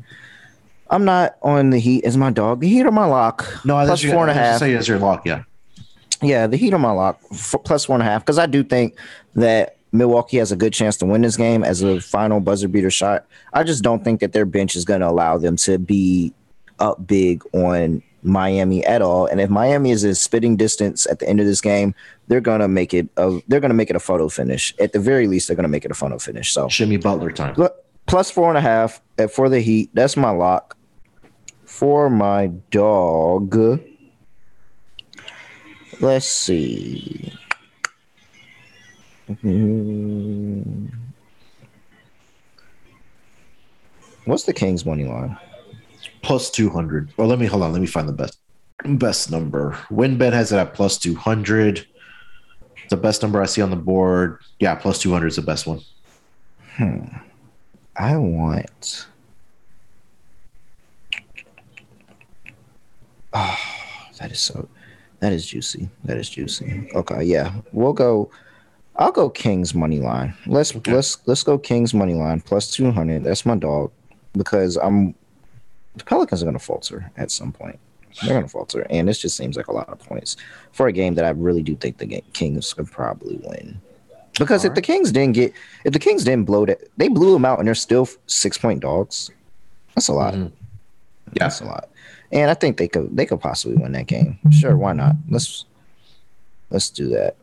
I'm 0.90 1.06
not 1.06 1.38
on 1.42 1.72
the 1.72 1.80
Heat 1.80 2.04
as 2.06 2.18
my 2.18 2.30
dog. 2.30 2.60
The 2.60 2.70
Heat 2.70 2.86
are 2.86 2.92
my 2.92 3.06
lock. 3.06 3.42
No, 3.66 3.84
plus 3.86 4.04
four 4.04 4.22
and 4.22 4.32
a 4.32 4.34
half. 4.34 4.60
Say 4.60 4.76
as 4.76 4.88
your 4.88 5.00
lock, 5.00 5.26
yeah. 5.26 5.44
Yeah, 6.22 6.48
the 6.48 6.58
Heat 6.58 6.74
are 6.74 6.80
my 6.80 6.92
lock 6.92 7.20
plus 7.64 7.90
one 7.90 8.02
and 8.02 8.08
a 8.08 8.12
half 8.12 8.22
because 8.22 8.38
I 8.38 8.46
do 8.46 8.64
think 8.64 8.96
that 9.36 9.78
Milwaukee 9.94 10.38
has 10.38 10.52
a 10.52 10.56
good 10.56 10.74
chance 10.74 10.98
to 10.98 11.06
win 11.06 11.22
this 11.22 11.38
game 11.38 11.64
as 11.64 11.82
a 11.82 12.02
final 12.02 12.40
buzzer 12.40 12.68
beater 12.68 12.92
shot. 12.92 13.26
I 13.54 13.64
just 13.64 13.84
don't 13.84 14.04
think 14.04 14.20
that 14.20 14.34
their 14.34 14.46
bench 14.46 14.76
is 14.76 14.84
going 14.84 15.02
to 15.02 15.08
allow 15.08 15.38
them 15.38 15.56
to 15.58 15.78
be 15.78 16.34
up 16.80 17.06
big 17.08 17.44
on 17.54 18.02
Miami 18.24 18.86
at 18.86 19.02
all. 19.02 19.26
And 19.28 19.40
if 19.40 19.50
Miami 19.50 19.92
is 19.92 20.04
a 20.04 20.16
spitting 20.16 20.56
distance 20.56 21.06
at 21.06 21.20
the 21.20 21.30
end 21.30 21.40
of 21.40 21.46
this 21.46 21.62
game, 21.62 21.94
they're 22.28 22.42
gonna 22.42 22.68
make 22.68 22.94
it 22.94 23.10
a 23.18 23.40
they're 23.48 23.60
gonna 23.60 23.74
make 23.74 23.90
it 23.90 23.96
a 23.96 24.00
photo 24.00 24.30
finish. 24.30 24.74
At 24.80 24.94
the 24.94 25.00
very 25.00 25.28
least, 25.28 25.48
they're 25.48 25.56
gonna 25.56 25.68
make 25.68 25.86
it 25.86 25.92
a 25.92 25.96
photo 25.96 26.18
finish. 26.18 26.54
So 26.54 26.68
Jimmy 26.70 26.98
Butler 26.98 27.32
time. 27.32 27.56
Plus 28.06 28.32
four 28.32 28.50
and 28.50 28.58
a 28.58 28.62
half 28.62 29.02
for 29.32 29.50
the 29.50 29.60
Heat. 29.60 29.90
That's 29.94 30.18
my 30.18 30.30
lock 30.30 30.78
for 31.66 32.10
my 32.10 32.48
dog. 32.72 33.82
Let's 36.00 36.26
see. 36.26 37.34
What's 44.26 44.44
the 44.44 44.54
Kings 44.54 44.86
money 44.86 45.06
line? 45.06 45.38
Plus 46.22 46.50
200. 46.50 47.14
Well, 47.18 47.28
let 47.28 47.40
me 47.40 47.46
hold 47.46 47.64
on. 47.64 47.74
Let 47.74 47.82
me 47.82 47.88
find 47.88 48.08
the 48.08 48.14
best 48.14 48.40
best 48.86 49.32
number. 49.32 49.78
WynnBET 49.90 50.34
has 50.34 50.52
it 50.52 50.58
at 50.58 50.74
plus 50.74 50.98
200. 50.98 51.86
The 52.90 52.98
best 52.98 53.22
number 53.22 53.42
I 53.42 53.46
see 53.46 53.62
on 53.62 53.70
the 53.70 53.76
board. 53.76 54.40
Yeah, 54.60 54.76
plus 54.76 55.00
200 55.00 55.28
is 55.28 55.36
the 55.38 55.42
best 55.42 55.68
one. 55.68 55.82
Hmm. 56.76 57.06
I 57.96 58.18
want 58.18 59.08
Oh, 63.34 63.58
that 64.20 64.32
is 64.32 64.40
so. 64.40 64.70
That 65.20 65.34
is 65.34 65.46
juicy. 65.46 65.90
That 66.04 66.18
is 66.18 66.30
juicy. 66.30 66.90
Okay, 66.94 67.24
yeah, 67.24 67.54
we'll 67.72 67.94
go. 67.94 68.30
I'll 68.96 69.12
go 69.12 69.30
Kings 69.30 69.74
money 69.74 70.00
line. 70.00 70.34
Let's 70.46 70.76
okay. 70.76 70.94
let's 70.94 71.18
let's 71.28 71.44
go 71.44 71.58
Kings 71.58 71.94
money 71.94 72.14
line 72.14 72.42
plus 72.42 72.72
two 72.72 72.92
hundred. 72.92 73.24
That's 73.24 73.46
my 73.46 73.56
dog 73.56 73.92
because 74.34 74.78
I'm. 74.78 75.16
The 75.96 76.04
Pelicans 76.04 76.42
are 76.42 76.46
going 76.46 76.58
to 76.58 76.64
falter 76.64 77.12
at 77.18 77.30
some 77.30 77.52
point. 77.52 77.80
They're 78.22 78.34
going 78.34 78.44
to 78.44 78.50
falter, 78.50 78.86
and 78.90 79.08
this 79.08 79.20
just 79.20 79.38
seems 79.38 79.58
like 79.58 79.68
a 79.68 79.72
lot 79.72 79.90
of 79.90 80.00
points 80.00 80.38
for 80.72 80.88
a 80.88 80.92
game 80.92 81.14
that 81.16 81.26
I 81.26 81.30
really 81.30 81.62
do 81.62 81.76
think 81.76 81.98
the 81.98 82.22
Kings 82.34 82.74
could 82.74 82.92
probably 82.92 83.40
win. 83.44 83.80
Because 84.40 84.64
All 84.64 84.68
if 84.68 84.70
right. 84.72 84.76
the 84.76 84.82
Kings 84.82 85.12
didn't 85.12 85.34
get, 85.34 85.54
if 85.84 85.94
the 85.94 86.00
Kings 86.00 86.24
didn't 86.24 86.46
blow 86.46 86.66
that, 86.66 86.82
they 86.98 87.10
blew 87.10 87.34
them 87.34 87.46
out, 87.46 87.60
and 87.60 87.68
they're 87.68 87.76
still 87.76 88.08
six 88.26 88.58
point 88.58 88.80
dogs. 88.80 89.30
That's 89.94 90.08
a 90.08 90.14
lot. 90.14 90.34
Mm-hmm. 90.34 90.46
Yeah, 91.34 91.44
that's 91.44 91.62
a 91.62 91.66
lot 91.66 91.90
and 92.34 92.50
I 92.50 92.56
think 92.56 92.78
they 92.78 92.88
could 92.88 93.16
they 93.16 93.26
could 93.26 93.40
possibly 93.40 93.78
win 93.78 93.92
that 93.94 94.08
game. 94.08 94.40
Sure, 94.52 94.76
why 94.76 94.94
not? 94.94 95.16
Let's 95.30 95.66
let's 96.72 96.90
do 96.90 97.08
that. 97.10 97.36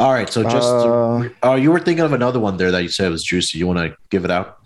All 0.00 0.14
right, 0.14 0.30
so 0.30 0.42
just 0.42 0.66
uh, 0.66 1.28
oh, 1.42 1.56
you 1.56 1.70
were 1.70 1.78
thinking 1.78 2.04
of 2.06 2.14
another 2.14 2.40
one 2.40 2.56
there 2.56 2.70
that 2.70 2.82
you 2.82 2.88
said 2.88 3.10
was 3.10 3.22
juicy. 3.22 3.58
You 3.58 3.66
want 3.66 3.80
to 3.80 3.94
give 4.08 4.24
it 4.24 4.30
out? 4.30 4.58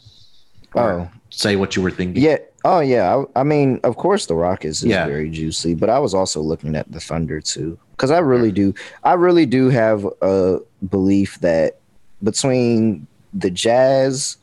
oh, 0.76 1.10
say 1.30 1.56
what 1.56 1.74
you 1.74 1.82
were 1.82 1.90
thinking. 1.90 2.22
Yeah. 2.22 2.38
Oh, 2.64 2.78
yeah. 2.78 3.24
I, 3.34 3.40
I 3.40 3.42
mean, 3.42 3.80
of 3.82 3.96
course, 3.96 4.26
the 4.26 4.36
Rockets 4.36 4.78
is 4.78 4.84
yeah. 4.84 5.06
very 5.06 5.28
juicy, 5.28 5.74
but 5.74 5.90
I 5.90 5.98
was 5.98 6.14
also 6.14 6.40
looking 6.40 6.76
at 6.76 6.90
the 6.90 7.00
Thunder 7.00 7.40
too, 7.40 7.76
because 7.90 8.12
I 8.12 8.18
really 8.18 8.52
do. 8.52 8.74
I 9.02 9.14
really 9.14 9.44
do 9.44 9.70
have 9.70 10.06
a 10.22 10.60
belief 10.88 11.40
that 11.40 11.80
between 12.22 13.06
the 13.32 13.50
Jazz, 13.50 14.36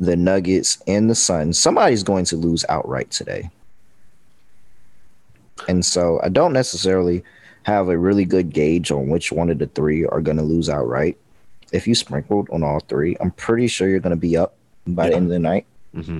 the 0.00 0.16
Nuggets, 0.16 0.82
and 0.86 1.10
the 1.10 1.14
Suns, 1.14 1.58
somebody's 1.58 2.02
going 2.02 2.24
to 2.26 2.36
lose 2.36 2.64
outright 2.70 3.10
today. 3.10 3.50
And 5.68 5.84
so 5.84 6.20
I 6.22 6.30
don't 6.30 6.54
necessarily 6.54 7.22
have 7.64 7.88
a 7.88 7.98
really 7.98 8.24
good 8.24 8.50
gauge 8.50 8.90
on 8.90 9.08
which 9.08 9.32
one 9.32 9.50
of 9.50 9.58
the 9.58 9.66
three 9.66 10.04
are 10.04 10.20
going 10.20 10.36
to 10.36 10.42
lose 10.42 10.68
outright. 10.68 11.16
If 11.72 11.86
you 11.86 11.94
sprinkled 11.94 12.48
on 12.50 12.62
all 12.62 12.80
three, 12.80 13.16
I'm 13.20 13.30
pretty 13.32 13.66
sure 13.66 13.88
you're 13.88 14.00
going 14.00 14.10
to 14.10 14.16
be 14.16 14.36
up 14.36 14.54
by 14.86 15.04
yeah. 15.04 15.10
the 15.10 15.16
end 15.16 15.26
of 15.26 15.30
the 15.30 15.38
night. 15.38 15.66
Mm-hmm. 15.94 16.18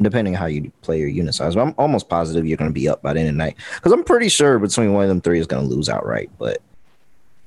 Depending 0.00 0.36
on 0.36 0.40
how 0.40 0.46
you 0.46 0.70
play 0.82 1.00
your 1.00 1.08
unit 1.08 1.34
size, 1.34 1.56
but 1.56 1.62
I'm 1.62 1.74
almost 1.76 2.08
positive 2.08 2.46
you're 2.46 2.56
going 2.56 2.70
to 2.70 2.74
be 2.74 2.88
up 2.88 3.02
by 3.02 3.12
the 3.12 3.20
end 3.20 3.30
of 3.30 3.34
the 3.34 3.38
night 3.38 3.56
because 3.74 3.90
I'm 3.90 4.04
pretty 4.04 4.28
sure 4.28 4.58
between 4.60 4.92
one 4.92 5.02
of 5.02 5.08
them 5.08 5.20
three 5.20 5.40
is 5.40 5.46
going 5.48 5.68
to 5.68 5.74
lose 5.74 5.88
outright. 5.88 6.30
But 6.38 6.62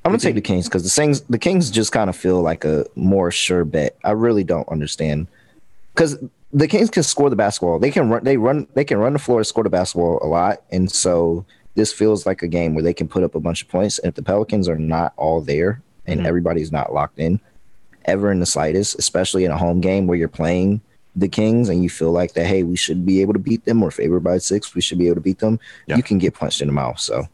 I'm 0.04 0.12
gonna 0.12 0.20
take 0.20 0.36
the 0.36 0.42
Kings 0.42 0.68
because 0.68 0.84
the 0.84 1.02
Kings 1.02 1.22
the 1.22 1.38
Kings 1.38 1.70
just 1.70 1.92
kind 1.92 2.10
of 2.10 2.16
feel 2.16 2.42
like 2.42 2.66
a 2.66 2.86
more 2.96 3.30
sure 3.30 3.64
bet. 3.64 3.96
I 4.04 4.12
really 4.12 4.44
don't 4.44 4.68
understand 4.70 5.28
because 5.94 6.18
the 6.52 6.68
Kings 6.68 6.90
can 6.90 7.04
score 7.04 7.30
the 7.30 7.36
basketball. 7.36 7.78
They 7.78 7.92
can 7.92 8.10
run. 8.10 8.24
They 8.24 8.38
run. 8.38 8.68
They 8.74 8.84
can 8.84 8.98
run 8.98 9.14
the 9.14 9.20
floor, 9.20 9.44
score 9.44 9.64
the 9.64 9.70
basketball 9.70 10.20
a 10.24 10.26
lot, 10.26 10.64
and 10.72 10.92
so 10.92 11.46
this 11.76 11.94
feels 11.94 12.26
like 12.26 12.42
a 12.42 12.48
game 12.48 12.74
where 12.74 12.84
they 12.84 12.94
can 12.94 13.08
put 13.08 13.24
up 13.24 13.36
a 13.36 13.40
bunch 13.40 13.62
of 13.62 13.70
points. 13.70 14.00
And 14.00 14.10
if 14.10 14.16
the 14.16 14.24
Pelicans 14.24 14.68
are 14.68 14.78
not 14.78 15.14
all 15.18 15.42
there 15.42 15.82
and 16.06 16.20
mm-hmm. 16.20 16.28
everybody's 16.28 16.72
not 16.72 16.94
locked 16.94 17.20
in, 17.20 17.40
ever 18.06 18.32
in 18.32 18.40
the 18.40 18.46
slightest, 18.46 18.98
especially 19.00 19.46
in 19.46 19.52
a 19.52 19.58
home 19.58 19.82
game 19.82 20.08
where 20.08 20.18
you're 20.18 20.28
playing 20.28 20.82
the 21.16 21.28
Kings 21.28 21.70
and 21.70 21.84
you 21.84 21.90
feel 21.90 22.12
like 22.12 22.34
that, 22.34 22.46
hey, 22.46 22.64
we 22.64 22.76
should 22.76 23.06
be 23.06 23.22
able 23.22 23.34
to 23.34 23.40
beat 23.40 23.66
them 23.66 23.84
or 23.84 23.92
favored 23.92 24.24
by 24.24 24.38
six, 24.38 24.74
we 24.74 24.82
should 24.82 24.98
be 24.98 25.08
able 25.08 25.16
to 25.16 25.22
beat 25.22 25.40
them. 25.40 25.60
Yeah. 25.88 25.98
You 25.98 26.04
can 26.04 26.18
get 26.18 26.34
punched 26.34 26.62
in 26.62 26.68
the 26.68 26.74
mouth. 26.74 27.00
So, 27.00 27.28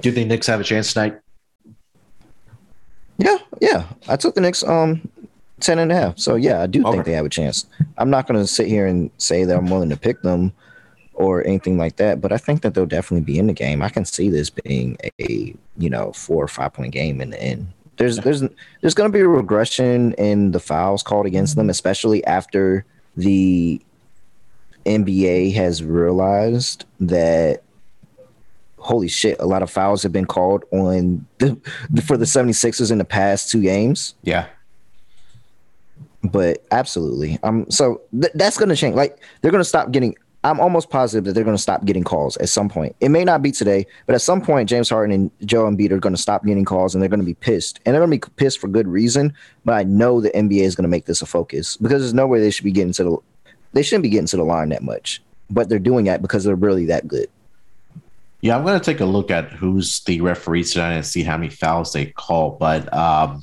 do 0.00 0.08
you 0.08 0.14
think 0.14 0.28
Knicks 0.28 0.46
have 0.46 0.60
a 0.60 0.64
chance 0.64 0.92
tonight? 0.92 1.20
Yeah, 3.16 3.38
yeah. 3.60 3.84
I 4.08 4.16
took 4.16 4.34
the 4.34 4.40
Knicks 4.40 4.64
um 4.64 5.08
10 5.60 5.78
and 5.78 5.92
a 5.92 5.94
half. 5.94 6.18
So 6.18 6.34
yeah, 6.34 6.62
I 6.62 6.66
do 6.66 6.82
okay. 6.82 6.92
think 6.92 7.04
they 7.04 7.12
have 7.12 7.26
a 7.26 7.30
chance. 7.30 7.66
I'm 7.96 8.10
not 8.10 8.26
going 8.26 8.40
to 8.40 8.46
sit 8.46 8.66
here 8.66 8.86
and 8.86 9.10
say 9.18 9.44
that 9.44 9.56
I'm 9.56 9.70
willing 9.70 9.88
to 9.90 9.96
pick 9.96 10.20
them 10.22 10.52
or 11.14 11.46
anything 11.46 11.78
like 11.78 11.96
that, 11.96 12.20
but 12.20 12.32
I 12.32 12.38
think 12.38 12.62
that 12.62 12.74
they'll 12.74 12.86
definitely 12.86 13.24
be 13.24 13.38
in 13.38 13.46
the 13.46 13.52
game. 13.52 13.82
I 13.82 13.88
can 13.88 14.04
see 14.04 14.28
this 14.28 14.50
being 14.50 14.96
a, 15.20 15.54
you 15.76 15.90
know, 15.90 16.12
four 16.12 16.42
or 16.42 16.48
five 16.48 16.72
point 16.72 16.92
game 16.92 17.20
in 17.20 17.30
the 17.30 17.40
end. 17.40 17.68
There's 17.96 18.18
there's 18.18 18.42
there's 18.80 18.94
going 18.94 19.10
to 19.10 19.16
be 19.16 19.20
a 19.20 19.28
regression 19.28 20.14
in 20.14 20.50
the 20.50 20.60
fouls 20.60 21.02
called 21.02 21.26
against 21.26 21.56
them, 21.56 21.70
especially 21.70 22.24
after 22.24 22.84
the 23.16 23.80
NBA 24.84 25.54
has 25.54 25.82
realized 25.82 26.84
that 27.00 27.62
holy 28.78 29.08
shit, 29.08 29.38
a 29.40 29.46
lot 29.46 29.62
of 29.62 29.70
fouls 29.70 30.02
have 30.02 30.12
been 30.12 30.26
called 30.26 30.64
on 30.70 31.24
the, 31.38 31.56
for 32.06 32.18
the 32.18 32.26
76ers 32.26 32.92
in 32.92 32.98
the 32.98 33.04
past 33.04 33.50
two 33.50 33.62
games. 33.62 34.14
Yeah. 34.22 34.46
But 36.22 36.64
absolutely. 36.70 37.38
Um 37.42 37.70
so 37.70 38.02
th- 38.12 38.32
that's 38.34 38.58
going 38.58 38.68
to 38.68 38.76
change. 38.76 38.94
Like 38.94 39.18
they're 39.40 39.50
going 39.50 39.62
to 39.62 39.68
stop 39.68 39.90
getting 39.90 40.16
I'm 40.44 40.60
almost 40.60 40.90
positive 40.90 41.24
that 41.24 41.32
they're 41.32 41.42
going 41.42 41.56
to 41.56 41.62
stop 41.62 41.86
getting 41.86 42.04
calls 42.04 42.36
at 42.36 42.50
some 42.50 42.68
point. 42.68 42.94
It 43.00 43.08
may 43.08 43.24
not 43.24 43.42
be 43.42 43.50
today, 43.50 43.86
but 44.04 44.14
at 44.14 44.20
some 44.20 44.42
point, 44.42 44.68
James 44.68 44.90
Harden 44.90 45.14
and 45.14 45.30
Joe 45.46 45.64
Embiid 45.64 45.90
are 45.90 45.98
going 45.98 46.14
to 46.14 46.20
stop 46.20 46.44
getting 46.44 46.66
calls, 46.66 46.94
and 46.94 47.00
they're 47.00 47.08
going 47.08 47.20
to 47.20 47.26
be 47.26 47.34
pissed, 47.34 47.80
and 47.84 47.94
they're 47.94 48.06
going 48.06 48.20
to 48.20 48.26
be 48.26 48.32
pissed 48.36 48.60
for 48.60 48.68
good 48.68 48.86
reason. 48.86 49.32
But 49.64 49.72
I 49.72 49.84
know 49.84 50.20
the 50.20 50.30
NBA 50.30 50.60
is 50.60 50.76
going 50.76 50.82
to 50.84 50.88
make 50.88 51.06
this 51.06 51.22
a 51.22 51.26
focus 51.26 51.78
because 51.78 52.02
there's 52.02 52.14
no 52.14 52.26
way 52.26 52.40
they 52.40 52.50
should 52.50 52.64
be 52.64 52.72
getting 52.72 52.92
to 52.92 53.04
the, 53.04 53.16
they 53.72 53.82
shouldn't 53.82 54.02
be 54.02 54.10
getting 54.10 54.26
to 54.26 54.36
the 54.36 54.44
line 54.44 54.68
that 54.68 54.82
much, 54.82 55.22
but 55.48 55.70
they're 55.70 55.78
doing 55.78 56.04
that 56.04 56.20
because 56.20 56.44
they're 56.44 56.54
really 56.54 56.84
that 56.86 57.08
good. 57.08 57.30
Yeah, 58.42 58.58
I'm 58.58 58.64
going 58.64 58.78
to 58.78 58.84
take 58.84 59.00
a 59.00 59.06
look 59.06 59.30
at 59.30 59.50
who's 59.50 60.00
the 60.00 60.20
referees 60.20 60.74
tonight 60.74 60.92
and 60.92 61.06
see 61.06 61.22
how 61.22 61.38
many 61.38 61.48
fouls 61.48 61.94
they 61.94 62.06
call, 62.06 62.58
but 62.60 62.92
um, 62.92 63.40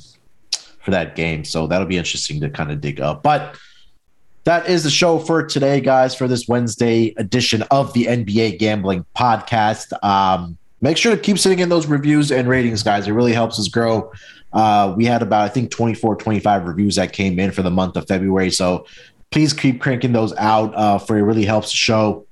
for 0.82 0.92
that 0.92 1.16
game, 1.16 1.46
so 1.46 1.66
that'll 1.66 1.88
be 1.88 1.98
interesting 1.98 2.40
to 2.42 2.50
kind 2.52 2.72
of 2.72 2.80
dig 2.80 3.02
up. 3.02 3.24
But 3.24 3.56
that 4.44 4.68
is 4.68 4.84
the 4.84 4.90
show 4.90 5.20
for 5.20 5.46
today, 5.46 5.82
guys, 5.82 6.16
for 6.16 6.28
this 6.28 6.48
Wednesday 6.48 7.14
edition 7.18 7.64
of 7.72 7.94
the 7.94 8.06
NBA 8.06 8.60
Gambling 8.60 9.06
Podcast. 9.16 9.92
Um, 10.04 10.58
make 10.82 10.98
sure 10.98 11.16
to 11.16 11.22
keep 11.22 11.38
sending 11.38 11.60
in 11.60 11.70
those 11.70 11.86
reviews 11.86 12.32
and 12.32 12.48
ratings, 12.48 12.84
guys. 12.84 13.08
It 13.08 13.12
really 13.12 13.34
helps 13.34 13.60
us 13.60 13.68
grow. 13.68 14.12
Uh, 14.52 14.94
we 14.98 15.06
had 15.06 15.22
about, 15.22 15.44
I 15.44 15.50
think, 15.50 15.72
24, 15.72 16.16
25 16.16 16.66
reviews 16.66 16.96
that 16.96 17.14
came 17.14 17.40
in 17.40 17.52
for 17.52 17.62
the 17.62 17.70
month 17.70 17.96
of 17.96 18.08
February. 18.08 18.52
So 18.52 18.86
please 19.32 19.54
keep 19.54 19.80
cranking 19.80 20.12
those 20.12 20.34
out 20.38 20.76
uh, 20.76 20.98
for 20.98 21.18
it 21.18 21.24
really 21.24 21.46
helps 21.46 21.72
the 21.72 21.78
show 21.78 22.26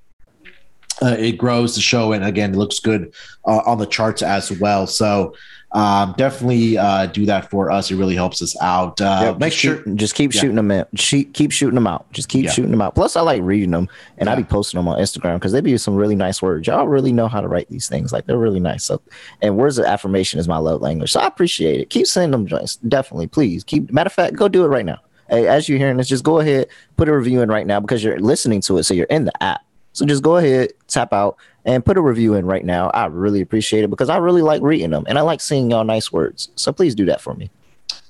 uh, 1.01 1.15
it 1.17 1.37
grows 1.37 1.75
the 1.75 1.81
show 1.81 2.11
and 2.11 2.23
again 2.23 2.53
it 2.53 2.57
looks 2.57 2.79
good 2.79 3.13
uh, 3.45 3.61
on 3.65 3.77
the 3.77 3.85
charts 3.85 4.21
as 4.21 4.51
well 4.59 4.85
so 4.85 5.33
um, 5.71 6.15
definitely 6.17 6.77
uh, 6.77 7.05
do 7.07 7.25
that 7.27 7.49
for 7.49 7.69
us. 7.69 7.91
It 7.91 7.95
really 7.95 8.15
helps 8.15 8.41
us 8.41 8.59
out. 8.61 8.99
Uh, 8.99 9.19
yeah, 9.21 9.37
make 9.37 9.53
sure 9.53 9.83
shoot, 9.83 9.95
just 9.95 10.15
keep 10.15 10.33
yeah. 10.33 10.41
shooting 10.41 10.55
them 10.55 10.71
out. 10.71 10.89
Keep 10.95 11.51
shooting 11.51 11.75
them 11.75 11.85
out. 11.85 12.11
Just 12.11 12.27
keep 12.27 12.45
yeah. 12.45 12.51
shooting 12.51 12.71
them 12.71 12.81
out. 12.81 12.95
Plus 12.95 13.15
i 13.15 13.21
like 13.21 13.41
reading 13.43 13.71
them 13.71 13.87
and 14.17 14.29
i 14.29 14.35
be 14.35 14.43
posting 14.43 14.79
them 14.79 14.87
on 14.87 14.97
instagram 14.99 15.35
because 15.35 15.51
they 15.51 15.61
be 15.61 15.77
some 15.77 15.95
really 15.95 16.15
nice 16.15 16.41
words. 16.41 16.67
Y'all 16.67 16.87
really 16.87 17.13
know 17.13 17.27
how 17.27 17.39
to 17.39 17.47
write 17.47 17.69
these 17.69 17.87
things. 17.87 18.11
Like 18.11 18.25
they're 18.25 18.37
really 18.37 18.59
nice. 18.59 18.83
So 18.83 19.01
and 19.41 19.57
words 19.57 19.77
of 19.77 19.85
affirmation 19.85 20.39
is 20.39 20.47
my 20.47 20.57
love 20.57 20.81
language. 20.81 21.11
So 21.11 21.19
i 21.19 21.27
appreciate 21.27 21.79
it. 21.79 21.89
Keep 21.91 22.07
sending 22.07 22.31
them 22.31 22.47
joints. 22.47 22.77
Definitely. 22.77 23.27
Please. 23.27 23.63
Keep 23.63 23.91
matter 23.91 24.07
of 24.07 24.13
fact 24.13 24.35
go 24.35 24.47
do 24.47 24.65
it 24.65 24.69
right 24.69 24.85
now. 24.85 24.99
Hey, 25.29 25.47
as 25.47 25.69
you're 25.69 25.77
hearing 25.77 25.97
this 25.97 26.07
just 26.07 26.23
go 26.23 26.39
ahead 26.39 26.67
put 26.97 27.07
a 27.07 27.15
review 27.15 27.41
in 27.43 27.49
right 27.49 27.67
now 27.67 27.79
because 27.79 28.03
you're 28.03 28.19
listening 28.19 28.61
to 28.61 28.79
it. 28.79 28.83
So 28.83 28.95
you're 28.95 29.05
in 29.05 29.25
the 29.25 29.43
app. 29.43 29.61
So 29.93 30.05
just 30.05 30.23
go 30.23 30.37
ahead, 30.37 30.71
tap 30.87 31.13
out, 31.13 31.37
and 31.65 31.85
put 31.85 31.97
a 31.97 32.01
review 32.01 32.33
in 32.35 32.45
right 32.45 32.65
now. 32.65 32.89
I 32.91 33.05
really 33.05 33.41
appreciate 33.41 33.83
it 33.83 33.89
because 33.89 34.09
I 34.09 34.17
really 34.17 34.41
like 34.41 34.61
reading 34.61 34.91
them 34.91 35.05
and 35.07 35.17
I 35.17 35.21
like 35.21 35.41
seeing 35.41 35.71
y'all 35.71 35.83
nice 35.83 36.11
words. 36.11 36.49
So 36.55 36.71
please 36.71 36.95
do 36.95 37.05
that 37.05 37.21
for 37.21 37.33
me. 37.33 37.49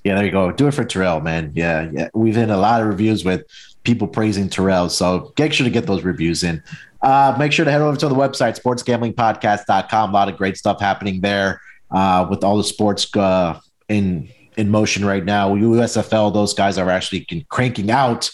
Yeah, 0.03 0.15
there 0.15 0.25
you 0.25 0.31
go. 0.31 0.51
Do 0.51 0.67
it 0.67 0.73
for 0.73 0.85
Terrell, 0.85 1.19
man. 1.19 1.51
Yeah, 1.55 1.89
yeah. 1.91 2.09
We've 2.13 2.35
had 2.35 2.49
a 2.49 2.57
lot 2.57 2.81
of 2.81 2.87
reviews 2.87 3.25
with 3.25 3.43
people 3.83 4.07
praising 4.07 4.49
Terrell. 4.49 4.89
So 4.89 5.33
make 5.37 5.53
sure 5.53 5.65
to 5.65 5.71
get 5.71 5.87
those 5.87 6.03
reviews 6.03 6.43
in. 6.43 6.63
Uh, 7.01 7.35
make 7.37 7.51
sure 7.51 7.65
to 7.65 7.71
head 7.71 7.81
over 7.81 7.97
to 7.97 8.07
the 8.07 8.15
website, 8.15 8.59
sportsgamblingpodcast.com. 8.61 10.09
A 10.09 10.13
lot 10.13 10.29
of 10.29 10.37
great 10.37 10.57
stuff 10.57 10.79
happening 10.79 11.21
there 11.21 11.61
uh, 11.91 12.27
with 12.29 12.43
all 12.43 12.57
the 12.57 12.63
sports 12.63 13.13
uh, 13.15 13.59
in 13.87 14.29
in 14.57 14.69
motion 14.69 15.05
right 15.05 15.23
now. 15.23 15.55
USFL, 15.55 16.33
those 16.33 16.53
guys 16.53 16.77
are 16.77 16.89
actually 16.89 17.25
cranking 17.49 17.89
out 17.89 18.29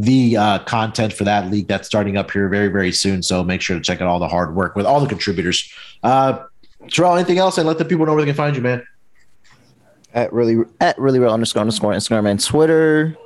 the 0.00 0.36
uh, 0.36 0.58
content 0.60 1.12
for 1.12 1.24
that 1.24 1.50
league 1.50 1.68
that's 1.68 1.86
starting 1.86 2.16
up 2.16 2.30
here 2.30 2.48
very, 2.48 2.68
very 2.68 2.90
soon. 2.90 3.22
So 3.22 3.44
make 3.44 3.60
sure 3.60 3.76
to 3.76 3.82
check 3.82 4.00
out 4.00 4.08
all 4.08 4.18
the 4.18 4.28
hard 4.28 4.54
work 4.54 4.74
with 4.74 4.86
all 4.86 5.00
the 5.00 5.06
contributors. 5.06 5.70
Uh, 6.02 6.44
Terrell, 6.90 7.14
anything 7.14 7.38
else? 7.38 7.58
And 7.58 7.66
let 7.66 7.78
the 7.78 7.84
people 7.84 8.06
know 8.06 8.14
where 8.14 8.22
they 8.22 8.28
can 8.30 8.36
find 8.36 8.56
you, 8.56 8.62
man. 8.62 8.82
At 10.14 10.32
really, 10.32 10.64
at 10.80 10.98
really 10.98 11.18
real 11.18 11.30
underscore 11.30 11.60
underscore 11.60 11.92
Instagram 11.92 12.28
and 12.28 12.42
Twitter. 12.42 13.16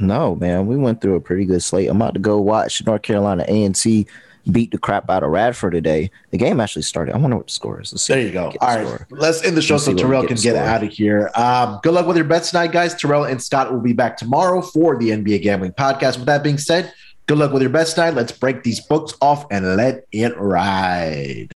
No, 0.00 0.34
man, 0.34 0.66
we 0.66 0.76
went 0.76 1.02
through 1.02 1.16
a 1.16 1.20
pretty 1.20 1.44
good 1.44 1.62
slate. 1.62 1.88
I'm 1.88 1.96
about 1.96 2.14
to 2.14 2.20
go 2.20 2.40
watch 2.40 2.84
North 2.86 3.02
Carolina 3.02 3.44
A 3.46 3.64
and 3.64 3.74
T 3.74 4.06
beat 4.50 4.70
the 4.70 4.78
crap 4.78 5.10
out 5.10 5.22
of 5.22 5.30
Radford 5.30 5.72
today. 5.72 6.10
The 6.30 6.38
game 6.38 6.60
actually 6.60 6.82
started. 6.82 7.14
I 7.14 7.18
wonder 7.18 7.36
what 7.36 7.46
the 7.46 7.52
score 7.52 7.80
is. 7.80 7.90
there 8.06 8.20
you 8.20 8.32
go. 8.32 8.52
All 8.60 8.76
right, 8.76 8.86
score. 8.86 9.06
let's 9.10 9.42
end 9.44 9.56
the 9.56 9.62
show 9.62 9.74
let's 9.74 9.84
so 9.84 9.94
Terrell 9.94 10.26
can 10.26 10.36
get 10.36 10.56
out 10.56 10.82
of 10.82 10.90
here. 10.90 11.30
Um, 11.34 11.80
good 11.82 11.94
luck 11.94 12.06
with 12.06 12.16
your 12.16 12.26
bets 12.26 12.50
tonight, 12.50 12.72
guys. 12.72 12.94
Terrell 12.94 13.24
and 13.24 13.42
Scott 13.42 13.72
will 13.72 13.80
be 13.80 13.92
back 13.92 14.16
tomorrow 14.16 14.60
for 14.62 14.98
the 14.98 15.10
NBA 15.10 15.42
Gambling 15.42 15.72
Podcast. 15.72 16.16
With 16.16 16.26
that 16.26 16.42
being 16.42 16.58
said, 16.58 16.92
good 17.26 17.38
luck 17.38 17.52
with 17.52 17.62
your 17.62 17.70
bets 17.70 17.94
tonight. 17.94 18.14
Let's 18.14 18.32
break 18.32 18.62
these 18.62 18.80
books 18.80 19.14
off 19.20 19.46
and 19.50 19.76
let 19.76 20.06
it 20.12 20.36
ride. 20.38 21.52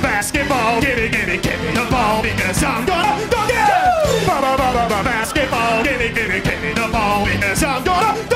Basketball, 0.00 0.80
give 0.80 0.96
me, 0.96 1.08
give 1.08 1.28
me, 1.28 1.36
give 1.38 1.60
me 1.60 1.70
the 1.72 1.86
ball 1.90 2.22
because 2.22 2.62
I'm 2.62 2.84
gonna 2.86 3.30
go 3.30 3.46
get 3.46 3.68
it. 3.68 5.04
Basketball, 5.04 5.84
give 5.84 5.98
me, 5.98 6.08
give 6.12 6.28
me, 6.28 6.40
give 6.40 6.62
me 6.62 6.72
the 6.72 6.88
ball 6.90 7.24
because 7.24 7.62
I'm 7.62 7.84
gonna 7.84 8.22
go 8.22 8.27